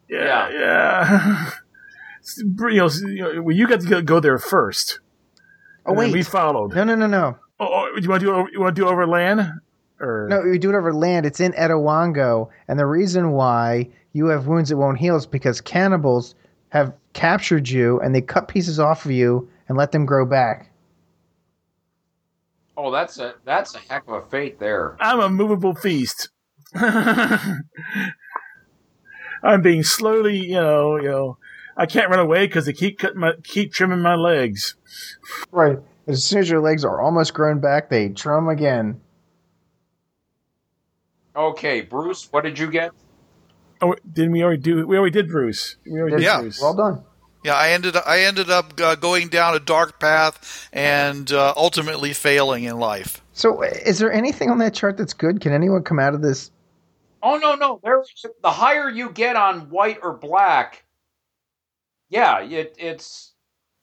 Yeah, 0.08 0.50
yeah. 0.50 1.50
you, 2.36 2.68
you 2.68 3.22
know, 3.22 3.42
well, 3.42 3.56
you 3.56 3.66
got 3.66 3.80
to 3.80 3.88
go, 3.88 4.02
go 4.02 4.20
there 4.20 4.38
first. 4.38 5.00
Oh 5.86 5.90
and 5.90 5.98
then 5.98 6.06
wait, 6.08 6.14
we 6.14 6.22
followed. 6.22 6.74
no, 6.74 6.84
no, 6.84 6.94
no, 6.94 7.06
no, 7.06 7.36
Oh, 7.60 7.66
oh, 7.66 7.98
you 8.00 8.08
want 8.08 8.20
to 8.20 8.26
do 8.26 8.34
oh, 8.34 8.46
you 8.50 8.60
want 8.60 8.74
to 8.74 8.82
do 8.82 8.88
over 8.88 9.06
land 9.06 9.60
or 10.00 10.28
no. 10.30 10.42
We 10.42 10.58
do 10.58 10.70
it 10.70 10.74
over 10.74 10.92
land. 10.92 11.26
It's 11.26 11.40
in 11.40 11.52
Etawango, 11.52 12.48
and 12.68 12.78
the 12.78 12.86
reason 12.86 13.32
why 13.32 13.90
you 14.12 14.26
have 14.26 14.46
wounds 14.46 14.70
that 14.70 14.76
won't 14.76 14.98
heal 14.98 15.16
is 15.16 15.26
because 15.26 15.60
cannibals 15.60 16.34
have 16.70 16.94
captured 17.14 17.68
you 17.68 18.00
and 18.00 18.14
they 18.14 18.20
cut 18.20 18.48
pieces 18.48 18.78
off 18.78 19.06
of 19.06 19.10
you 19.10 19.48
and 19.68 19.78
let 19.78 19.92
them 19.92 20.04
grow 20.04 20.26
back. 20.26 20.70
Oh, 22.76 22.90
that's 22.90 23.18
a 23.18 23.34
that's 23.44 23.74
a 23.74 23.78
heck 23.78 24.06
of 24.08 24.14
a 24.14 24.22
fate 24.26 24.58
there. 24.58 24.96
I'm 25.00 25.20
a 25.20 25.30
movable 25.30 25.74
feast. 25.74 26.28
I'm 26.74 27.62
being 29.62 29.84
slowly, 29.84 30.38
you 30.38 30.54
know, 30.54 30.96
you 30.96 31.08
know. 31.08 31.38
I 31.76 31.86
can't 31.86 32.08
run 32.10 32.20
away 32.20 32.46
because 32.46 32.66
they 32.66 32.72
keep 32.72 32.98
cutting 32.98 33.20
my, 33.20 33.32
keep 33.42 33.72
trimming 33.72 34.00
my 34.00 34.14
legs. 34.14 34.76
Right. 35.50 35.78
As 36.06 36.24
soon 36.24 36.40
as 36.40 36.50
your 36.50 36.60
legs 36.60 36.84
are 36.84 37.00
almost 37.00 37.34
grown 37.34 37.60
back, 37.60 37.90
they 37.90 38.10
trim 38.10 38.48
again. 38.48 39.00
Okay, 41.34 41.80
Bruce, 41.80 42.28
what 42.30 42.44
did 42.44 42.58
you 42.58 42.70
get? 42.70 42.92
Oh, 43.84 43.94
didn't 44.10 44.32
we 44.32 44.42
already 44.42 44.62
do? 44.62 44.86
We 44.86 44.96
already 44.96 45.12
did 45.12 45.28
Bruce. 45.28 45.76
We 45.84 46.00
already 46.00 46.16
did 46.16 46.22
Yeah. 46.24 46.40
Bruce. 46.40 46.60
Well 46.60 46.74
done. 46.74 47.02
Yeah, 47.44 47.54
I 47.54 47.70
ended 47.70 47.94
I 47.94 48.20
ended 48.20 48.48
up 48.48 48.80
uh, 48.80 48.94
going 48.94 49.28
down 49.28 49.54
a 49.54 49.60
dark 49.60 50.00
path 50.00 50.66
and 50.72 51.30
uh, 51.30 51.52
ultimately 51.58 52.14
failing 52.14 52.64
in 52.64 52.78
life. 52.78 53.22
So, 53.34 53.60
is 53.62 53.98
there 53.98 54.10
anything 54.10 54.50
on 54.50 54.56
that 54.58 54.72
chart 54.72 54.96
that's 54.96 55.12
good? 55.12 55.42
Can 55.42 55.52
anyone 55.52 55.82
come 55.82 55.98
out 55.98 56.14
of 56.14 56.22
this? 56.22 56.50
Oh 57.22 57.36
no, 57.36 57.54
no. 57.54 57.80
There, 57.84 58.02
the 58.42 58.50
higher 58.50 58.88
you 58.88 59.10
get 59.10 59.36
on 59.36 59.68
white 59.68 59.98
or 60.02 60.14
black, 60.14 60.84
yeah, 62.08 62.40
it, 62.40 62.76
it's 62.78 63.34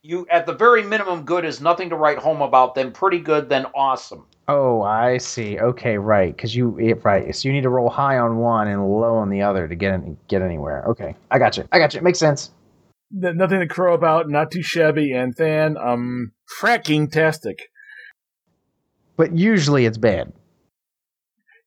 you 0.02 0.26
at 0.32 0.48
the 0.48 0.54
very 0.54 0.82
minimum. 0.82 1.24
Good 1.24 1.46
is 1.46 1.62
nothing 1.62 1.90
to 1.90 1.96
write 1.96 2.18
home 2.18 2.42
about. 2.42 2.74
Then 2.74 2.92
pretty 2.92 3.20
good. 3.20 3.48
Then 3.48 3.68
awesome. 3.76 4.26
Oh, 4.54 4.82
I 4.82 5.18
see. 5.18 5.58
Okay, 5.58 5.98
right. 5.98 6.36
Because 6.36 6.54
you 6.54 6.78
it, 6.78 7.06
right. 7.06 7.34
So 7.34 7.48
you 7.48 7.54
need 7.54 7.62
to 7.62 7.70
roll 7.70 7.90
high 7.90 8.18
on 8.18 8.38
one 8.38 8.68
and 8.68 8.82
low 8.86 9.16
on 9.16 9.30
the 9.30 9.42
other 9.44 9.68
to 9.68 9.76
get 9.76 9.94
any, 9.94 10.18
get 10.28 10.42
anywhere. 10.42 10.84
Okay, 10.90 11.16
I 11.30 11.40
got 11.40 11.56
you. 11.56 11.66
I 11.72 11.80
got 11.80 11.94
you. 11.94 12.02
Makes 12.02 12.20
sense. 12.20 12.52
N- 13.16 13.38
Nothing 13.38 13.62
to 13.62 13.68
crow 13.68 13.94
about. 13.94 14.30
Not 14.30 14.52
too 14.52 14.62
shabby. 14.62 15.14
And 15.14 15.34
then, 15.38 15.78
um, 15.78 16.34
fracking 16.60 17.10
tastic. 17.10 17.60
But 19.16 19.38
usually 19.38 19.86
it's 19.86 19.98
bad. 19.98 20.34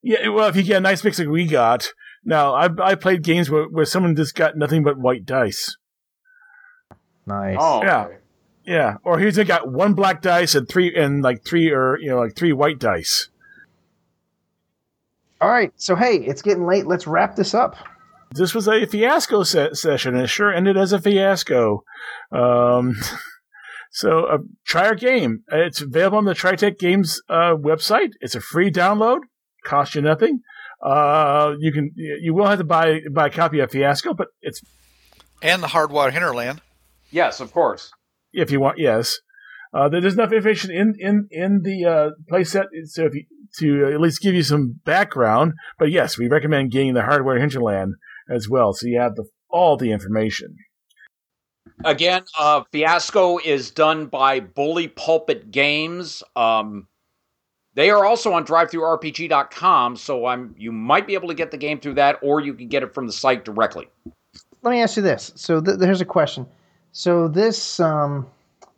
Yeah, 0.02 0.28
well, 0.28 0.48
if 0.48 0.56
you 0.56 0.62
get 0.62 0.76
a 0.76 0.80
nice 0.80 1.02
mix 1.02 1.18
like 1.18 1.28
we 1.28 1.46
got. 1.46 1.88
Now, 2.22 2.54
I 2.54 2.68
I 2.82 2.94
played 2.96 3.22
games 3.22 3.48
where, 3.48 3.64
where 3.64 3.84
someone 3.86 4.14
just 4.16 4.34
got 4.34 4.56
nothing 4.58 4.82
but 4.84 4.98
white 4.98 5.24
dice. 5.24 5.76
Nice. 7.26 7.56
Oh, 7.58 7.82
Yeah. 7.82 8.04
okay. 8.06 8.16
Yeah, 8.66 8.96
or 9.04 9.18
he's 9.18 9.36
got 9.44 9.70
one 9.70 9.94
black 9.94 10.22
dice 10.22 10.54
and 10.54 10.68
three 10.68 10.94
and 10.94 11.22
like 11.22 11.44
three 11.44 11.70
or 11.70 11.98
you 11.98 12.08
know 12.08 12.18
like 12.18 12.34
three 12.34 12.52
white 12.52 12.78
dice. 12.78 13.28
All 15.40 15.50
right. 15.50 15.72
So 15.76 15.94
hey, 15.94 16.16
it's 16.16 16.42
getting 16.42 16.66
late. 16.66 16.86
Let's 16.86 17.06
wrap 17.06 17.36
this 17.36 17.54
up. 17.54 17.76
This 18.30 18.54
was 18.54 18.66
a 18.66 18.86
fiasco 18.86 19.42
se- 19.42 19.74
session, 19.74 20.14
and 20.14 20.24
it 20.24 20.28
sure 20.28 20.52
ended 20.52 20.76
as 20.76 20.92
a 20.92 21.00
fiasco. 21.00 21.84
Um, 22.32 22.96
so 23.92 24.24
uh, 24.24 24.38
try 24.64 24.86
our 24.86 24.94
game. 24.94 25.44
It's 25.52 25.80
available 25.80 26.18
on 26.18 26.24
the 26.24 26.34
Tri-Tac 26.34 26.78
Games 26.78 27.22
uh, 27.28 27.54
website. 27.54 28.12
It's 28.20 28.34
a 28.34 28.40
free 28.40 28.70
download, 28.72 29.20
costs 29.64 29.94
you 29.94 30.02
nothing. 30.02 30.40
Uh, 30.82 31.54
you 31.60 31.72
can 31.72 31.92
you 31.96 32.34
will 32.34 32.46
have 32.46 32.58
to 32.58 32.64
buy 32.64 33.00
buy 33.10 33.28
a 33.28 33.30
copy 33.30 33.60
of 33.60 33.70
Fiasco, 33.70 34.14
but 34.14 34.28
it's 34.42 34.60
And 35.40 35.62
the 35.62 35.68
Hardwired 35.68 36.12
Hinterland. 36.12 36.60
Yes, 37.10 37.40
of 37.40 37.52
course. 37.52 37.92
If 38.34 38.50
you 38.50 38.60
want, 38.60 38.78
yes. 38.78 39.18
Uh, 39.72 39.88
there's 39.88 40.14
enough 40.14 40.32
information 40.32 40.70
in 40.70 40.94
in 40.98 41.26
in 41.30 41.62
the 41.62 41.84
uh, 41.84 42.10
playset 42.30 42.66
so 42.84 43.06
if 43.06 43.14
you, 43.14 43.24
to 43.58 43.92
at 43.92 44.00
least 44.00 44.20
give 44.20 44.34
you 44.34 44.42
some 44.42 44.80
background. 44.84 45.52
But 45.78 45.90
yes, 45.90 46.16
we 46.16 46.28
recommend 46.28 46.70
getting 46.70 46.94
the 46.94 47.00
hardwired 47.00 47.40
hinterland 47.40 47.94
as 48.30 48.48
well, 48.48 48.72
so 48.72 48.86
you 48.86 49.00
have 49.00 49.16
the 49.16 49.24
all 49.50 49.76
the 49.76 49.90
information. 49.90 50.56
Again, 51.84 52.22
uh, 52.38 52.62
Fiasco 52.70 53.38
is 53.38 53.70
done 53.70 54.06
by 54.06 54.38
Bully 54.40 54.88
Pulpit 54.88 55.50
Games. 55.50 56.22
Um, 56.36 56.86
they 57.74 57.90
are 57.90 58.04
also 58.04 58.32
on 58.32 58.44
DriveThruRPG.com, 58.44 59.96
so 59.96 60.26
I'm 60.26 60.54
you 60.56 60.70
might 60.70 61.06
be 61.06 61.14
able 61.14 61.28
to 61.28 61.34
get 61.34 61.50
the 61.50 61.56
game 61.56 61.80
through 61.80 61.94
that, 61.94 62.18
or 62.22 62.40
you 62.40 62.54
can 62.54 62.68
get 62.68 62.84
it 62.84 62.94
from 62.94 63.06
the 63.06 63.12
site 63.12 63.44
directly. 63.44 63.88
Let 64.62 64.70
me 64.70 64.80
ask 64.80 64.96
you 64.96 65.02
this. 65.02 65.32
So 65.34 65.60
th- 65.60 65.78
there's 65.78 66.00
a 66.00 66.06
question. 66.06 66.46
So 66.96 67.26
this 67.28 67.80
um, 67.80 68.26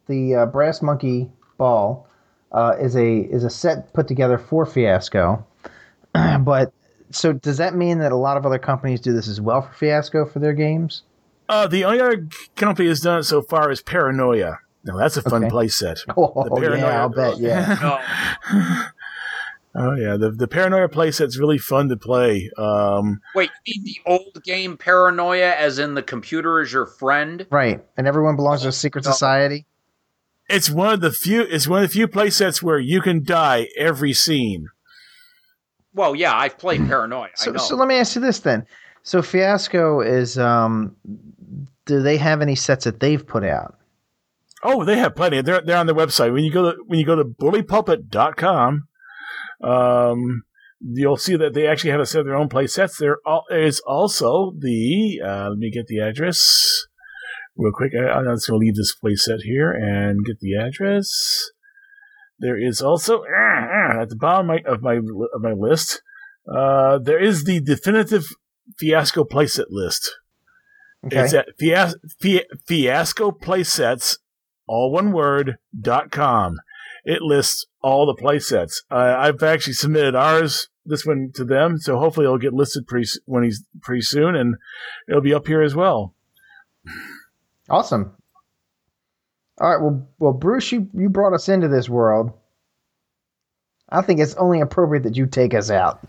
the 0.06 0.34
uh, 0.34 0.46
Brass 0.46 0.80
Monkey 0.80 1.30
Ball 1.58 2.08
uh, 2.50 2.74
is 2.80 2.96
a 2.96 3.18
is 3.18 3.44
a 3.44 3.50
set 3.50 3.92
put 3.92 4.08
together 4.08 4.38
for 4.38 4.64
Fiasco, 4.64 5.44
but 6.40 6.72
so 7.10 7.34
does 7.34 7.58
that 7.58 7.74
mean 7.76 7.98
that 7.98 8.12
a 8.12 8.16
lot 8.16 8.36
of 8.38 8.46
other 8.46 8.58
companies 8.58 9.00
do 9.00 9.12
this 9.12 9.28
as 9.28 9.38
well 9.40 9.60
for 9.62 9.72
Fiasco 9.74 10.24
for 10.24 10.38
their 10.38 10.54
games? 10.54 11.02
Uh, 11.48 11.66
the 11.66 11.84
only 11.84 12.00
other 12.00 12.26
company 12.56 12.88
that's 12.88 13.00
done 13.02 13.20
it 13.20 13.24
so 13.24 13.42
far 13.42 13.70
is 13.70 13.82
Paranoia. 13.82 14.58
Now 14.84 14.96
that's 14.96 15.16
a 15.18 15.22
fun 15.22 15.42
Okay. 15.44 15.50
play 15.50 15.68
set. 15.68 15.98
Oh, 16.16 16.42
The 16.42 16.50
Paranoia- 16.50 16.78
yeah, 16.90 17.00
I'll 17.02 17.08
bet. 17.10 17.38
Yeah. 17.38 18.88
Oh 19.78 19.94
yeah, 19.94 20.16
the 20.16 20.30
the 20.30 20.48
Paranoia 20.48 20.88
playset's 20.88 21.38
really 21.38 21.58
fun 21.58 21.88
to 21.90 21.96
play. 21.96 22.50
Um, 22.56 23.20
Wait, 23.34 23.50
you 23.66 23.82
mean 23.82 23.84
the 23.84 24.10
old 24.10 24.42
game 24.42 24.76
Paranoia, 24.78 25.50
as 25.54 25.78
in 25.78 25.94
the 25.94 26.02
computer 26.02 26.60
is 26.62 26.72
your 26.72 26.86
friend? 26.86 27.46
right. 27.50 27.84
And 27.96 28.06
everyone 28.06 28.36
belongs 28.36 28.62
to 28.62 28.68
a 28.68 28.72
secret 28.72 29.04
No. 29.04 29.10
society. 29.12 29.66
it's 30.48 30.70
one 30.70 30.94
of 30.94 31.00
the 31.00 31.10
few. 31.12 31.42
It's 31.42 31.68
one 31.68 31.82
of 31.82 31.88
the 31.90 31.92
few 31.92 32.08
playsets 32.08 32.62
where 32.62 32.78
you 32.78 33.00
can 33.02 33.22
die 33.22 33.68
every 33.76 34.12
scene. 34.14 34.68
Well, 35.92 36.14
yeah, 36.14 36.34
I've 36.36 36.56
played 36.58 36.86
Paranoia. 36.86 37.24
I 37.26 37.30
So, 37.34 37.50
know. 37.52 37.58
so 37.58 37.76
let 37.76 37.88
me 37.88 37.96
ask 37.96 38.14
you 38.14 38.20
this 38.20 38.38
then. 38.40 38.66
So 39.02 39.22
Fiasco 39.22 40.00
is 40.00 40.38
um, 40.38 40.94
do 41.84 42.00
they 42.02 42.16
have 42.16 42.40
any 42.42 42.54
sets 42.54 42.84
that 42.84 43.00
they've 43.00 43.26
put 43.26 43.44
out? 43.44 43.76
Oh, 44.62 44.84
they 44.84 44.96
have 44.98 45.14
plenty. 45.14 45.42
They're 45.42 45.60
they're 45.60 45.76
on 45.76 45.86
their 45.86 45.94
website. 45.94 46.32
When 46.32 46.44
you 46.44 46.52
go 46.52 46.70
to 46.72 46.78
when 46.86 46.98
you 46.98 47.04
go 47.06 47.16
to 47.16 47.24
bullypulpit.com, 47.24 48.88
um, 49.62 50.42
you'll 50.80 51.16
see 51.16 51.36
that 51.36 51.54
they 51.54 51.66
actually 51.66 51.90
have 51.90 52.00
a 52.00 52.06
set 52.06 52.20
of 52.20 52.26
their 52.26 52.36
own 52.36 52.48
play 52.48 52.66
sets. 52.66 52.98
There 52.98 53.18
is 53.50 53.80
also 53.80 54.52
the 54.58 55.20
uh, 55.24 55.48
let 55.50 55.58
me 55.58 55.70
get 55.70 55.86
the 55.86 56.00
address 56.00 56.86
real 57.56 57.72
quick. 57.74 57.92
I, 57.94 58.10
I'm 58.10 58.24
just 58.36 58.48
going 58.48 58.60
to 58.60 58.64
leave 58.66 58.76
this 58.76 58.94
play 58.94 59.14
set 59.14 59.40
here 59.42 59.70
and 59.70 60.24
get 60.24 60.40
the 60.40 60.54
address. 60.56 61.50
There 62.38 62.62
is 62.62 62.82
also 62.82 63.22
at 63.24 64.10
the 64.10 64.16
bottom 64.16 64.50
of 64.66 64.82
my 64.82 64.96
of 65.34 65.40
my, 65.40 65.52
list. 65.52 66.02
Uh, 66.46 66.98
there 66.98 67.22
is 67.22 67.44
the 67.44 67.60
definitive 67.60 68.26
fiasco 68.78 69.24
playset 69.24 69.66
list. 69.70 70.14
Okay. 71.06 71.20
It's 71.20 71.34
at 71.34 71.48
fias- 71.58 71.94
fi- 72.20 72.44
fiasco 72.66 73.30
playsets, 73.30 74.18
all 74.66 74.92
one 74.92 75.12
word, 75.12 75.56
dot 75.78 76.10
com. 76.10 76.58
It 77.06 77.22
lists 77.22 77.64
all 77.82 78.04
the 78.04 78.20
playsets. 78.20 78.82
Uh, 78.90 79.14
I've 79.16 79.40
actually 79.40 79.74
submitted 79.74 80.16
ours, 80.16 80.68
this 80.84 81.06
one 81.06 81.30
to 81.34 81.44
them, 81.44 81.78
so 81.78 81.98
hopefully 81.98 82.26
it'll 82.26 82.36
get 82.36 82.52
listed 82.52 82.88
pretty, 82.88 83.08
when 83.26 83.44
he's 83.44 83.64
pretty 83.80 84.02
soon, 84.02 84.34
and 84.34 84.56
it'll 85.08 85.22
be 85.22 85.32
up 85.32 85.46
here 85.46 85.62
as 85.62 85.76
well. 85.76 86.14
Awesome. 87.70 88.16
All 89.60 89.70
right. 89.70 89.80
Well, 89.80 90.08
well, 90.18 90.32
Bruce, 90.32 90.72
you, 90.72 90.88
you 90.94 91.08
brought 91.08 91.32
us 91.32 91.48
into 91.48 91.68
this 91.68 91.88
world. 91.88 92.32
I 93.88 94.02
think 94.02 94.18
it's 94.18 94.34
only 94.34 94.60
appropriate 94.60 95.04
that 95.04 95.16
you 95.16 95.26
take 95.26 95.54
us 95.54 95.70
out. 95.70 96.04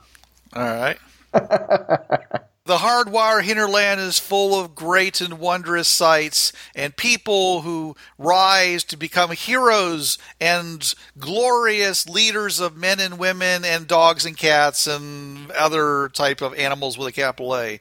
All 0.56 0.64
right. 0.64 0.98
The 2.68 2.80
hardwire 2.80 3.42
hinterland 3.42 4.02
is 4.02 4.20
full 4.20 4.60
of 4.60 4.76
great 4.76 5.22
and 5.22 5.40
wondrous 5.40 5.88
sights 5.88 6.52
and 6.76 6.94
people 6.94 7.62
who 7.62 7.96
rise 8.18 8.84
to 8.86 8.98
become 8.98 9.32
heroes 9.32 10.18
and 10.42 10.94
glorious 11.18 12.10
leaders 12.10 12.60
of 12.60 12.76
men 12.76 13.00
and 13.00 13.18
women 13.18 13.64
and 13.64 13.88
dogs 13.88 14.26
and 14.26 14.36
cats 14.36 14.86
and 14.86 15.50
other 15.52 16.10
type 16.10 16.42
of 16.42 16.54
animals 16.56 16.98
with 16.98 17.08
a 17.08 17.14
capital 17.14 17.56
A. 17.56 17.80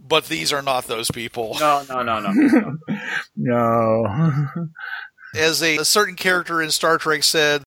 But 0.00 0.24
these 0.24 0.52
are 0.52 0.62
not 0.62 0.88
those 0.88 1.12
people. 1.12 1.56
no, 1.60 1.84
no, 1.88 2.02
no, 2.02 2.18
no. 2.18 2.76
No. 3.36 4.46
As 5.36 5.62
a, 5.62 5.76
a 5.76 5.84
certain 5.84 6.16
character 6.16 6.60
in 6.60 6.72
Star 6.72 6.98
Trek 6.98 7.22
said, 7.22 7.62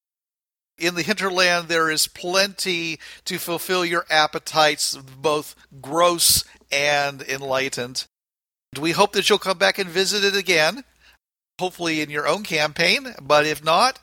in 0.84 0.96
the 0.96 1.02
hinterland 1.02 1.68
there 1.68 1.90
is 1.90 2.08
plenty 2.08 3.00
to 3.26 3.38
fulfill 3.38 3.86
your 3.86 4.06
appetites, 4.10 4.96
both 4.96 5.56
gross 5.82 6.44
and 6.72 7.22
enlightened. 7.22 8.06
We 8.80 8.92
hope 8.92 9.14
that 9.14 9.30
you'll 9.30 9.40
come 9.40 9.58
back 9.58 9.78
and 9.78 9.90
visit 9.90 10.24
it 10.24 10.36
again, 10.36 10.84
hopefully 11.60 12.02
in 12.02 12.10
your 12.10 12.28
own 12.28 12.44
campaign. 12.44 13.14
But 13.22 13.46
if 13.46 13.64
not, 13.64 14.00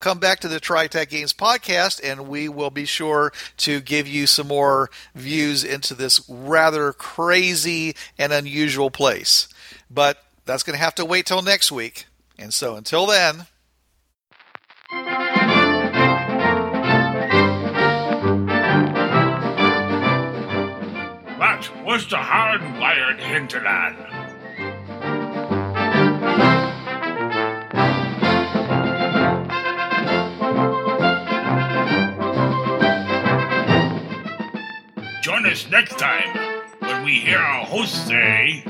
come 0.00 0.18
back 0.18 0.40
to 0.40 0.48
the 0.48 0.60
Tri-Tac 0.60 1.08
Games 1.10 1.32
podcast, 1.32 2.00
and 2.02 2.28
we 2.28 2.48
will 2.48 2.70
be 2.70 2.84
sure 2.84 3.32
to 3.58 3.80
give 3.80 4.06
you 4.06 4.26
some 4.26 4.48
more 4.48 4.90
views 5.14 5.64
into 5.64 5.94
this 5.94 6.28
rather 6.28 6.92
crazy 6.92 7.94
and 8.18 8.32
unusual 8.32 8.90
place. 8.90 9.48
But 9.90 10.22
that's 10.44 10.62
going 10.62 10.76
to 10.76 10.84
have 10.84 10.94
to 10.96 11.04
wait 11.04 11.26
till 11.26 11.42
next 11.42 11.72
week. 11.72 12.06
And 12.38 12.52
so 12.52 12.76
until 12.76 13.06
then. 13.06 13.46
Was 21.92 22.06
the 22.06 22.16
hardwired 22.16 23.20
hinterland. 23.20 23.98
Join 35.22 35.44
us 35.44 35.68
next 35.70 35.98
time 35.98 36.34
when 36.78 37.04
we 37.04 37.16
hear 37.16 37.36
our 37.36 37.66
host 37.66 38.06
say. 38.06 38.64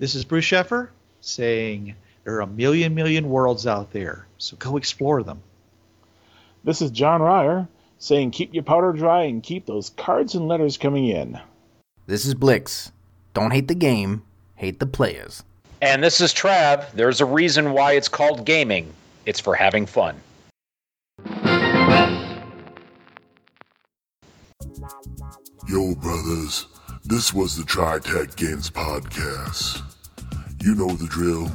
This 0.00 0.16
is 0.16 0.24
Bruce 0.24 0.44
Sheffer 0.44 0.88
saying 1.20 1.94
there 2.24 2.34
are 2.34 2.40
a 2.40 2.46
million, 2.48 2.96
million 2.96 3.28
worlds 3.28 3.68
out 3.68 3.92
there, 3.92 4.26
so 4.36 4.56
go 4.56 4.76
explore 4.76 5.22
them. 5.22 5.40
this 6.64 6.82
is 6.82 6.90
John 6.90 7.22
Ryer 7.22 7.68
saying 8.00 8.32
keep 8.32 8.52
your 8.52 8.64
powder 8.64 8.92
dry 8.92 9.26
and 9.26 9.44
keep 9.44 9.64
those 9.66 9.90
cards 9.90 10.34
and 10.34 10.48
letters 10.48 10.76
coming 10.76 11.06
in. 11.06 11.38
This 12.10 12.26
is 12.26 12.34
Blix. 12.34 12.90
Don't 13.34 13.52
hate 13.52 13.68
the 13.68 13.74
game, 13.76 14.24
hate 14.56 14.80
the 14.80 14.86
players. 14.86 15.44
And 15.80 16.02
this 16.02 16.20
is 16.20 16.34
Trav. 16.34 16.90
There's 16.90 17.20
a 17.20 17.24
reason 17.24 17.70
why 17.70 17.92
it's 17.92 18.08
called 18.08 18.44
gaming. 18.44 18.92
It's 19.26 19.38
for 19.38 19.54
having 19.54 19.86
fun. 19.86 20.20
Yo, 25.68 25.94
brothers, 25.94 26.66
this 27.04 27.32
was 27.32 27.56
the 27.56 27.62
Tri-Tac 27.64 28.34
Games 28.34 28.70
Podcast. 28.70 29.80
You 30.64 30.74
know 30.74 30.88
the 30.88 31.06
drill. 31.06 31.48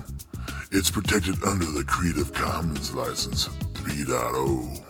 It's 0.71 0.89
protected 0.89 1.35
under 1.43 1.65
the 1.65 1.83
Creative 1.83 2.31
Commons 2.31 2.95
License 2.95 3.49
3.0. 3.73 4.81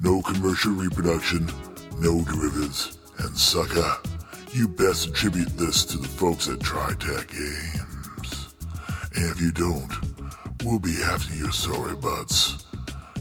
No 0.00 0.22
commercial 0.22 0.72
reproduction, 0.72 1.46
no 2.00 2.24
derivatives, 2.24 2.96
and 3.18 3.36
sucker, 3.36 3.98
you 4.54 4.68
best 4.68 5.08
attribute 5.08 5.48
this 5.56 5.84
to 5.86 5.96
the 5.96 6.08
folks 6.08 6.48
at 6.48 6.60
Tri-Tac 6.60 7.28
Games. 7.28 8.54
And 9.14 9.30
if 9.30 9.40
you 9.40 9.50
don't, 9.50 9.90
we'll 10.64 10.78
be 10.78 11.02
after 11.02 11.34
your 11.34 11.52
sorry 11.52 11.96
butts, 11.96 12.66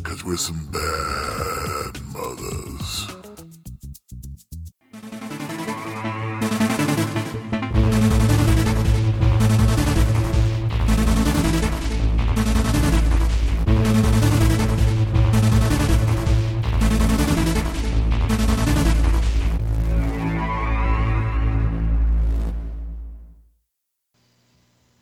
cause 0.04 0.26
we're 0.26 0.36
some 0.36 0.68
bad 0.72 2.02
mothers. 2.14 3.21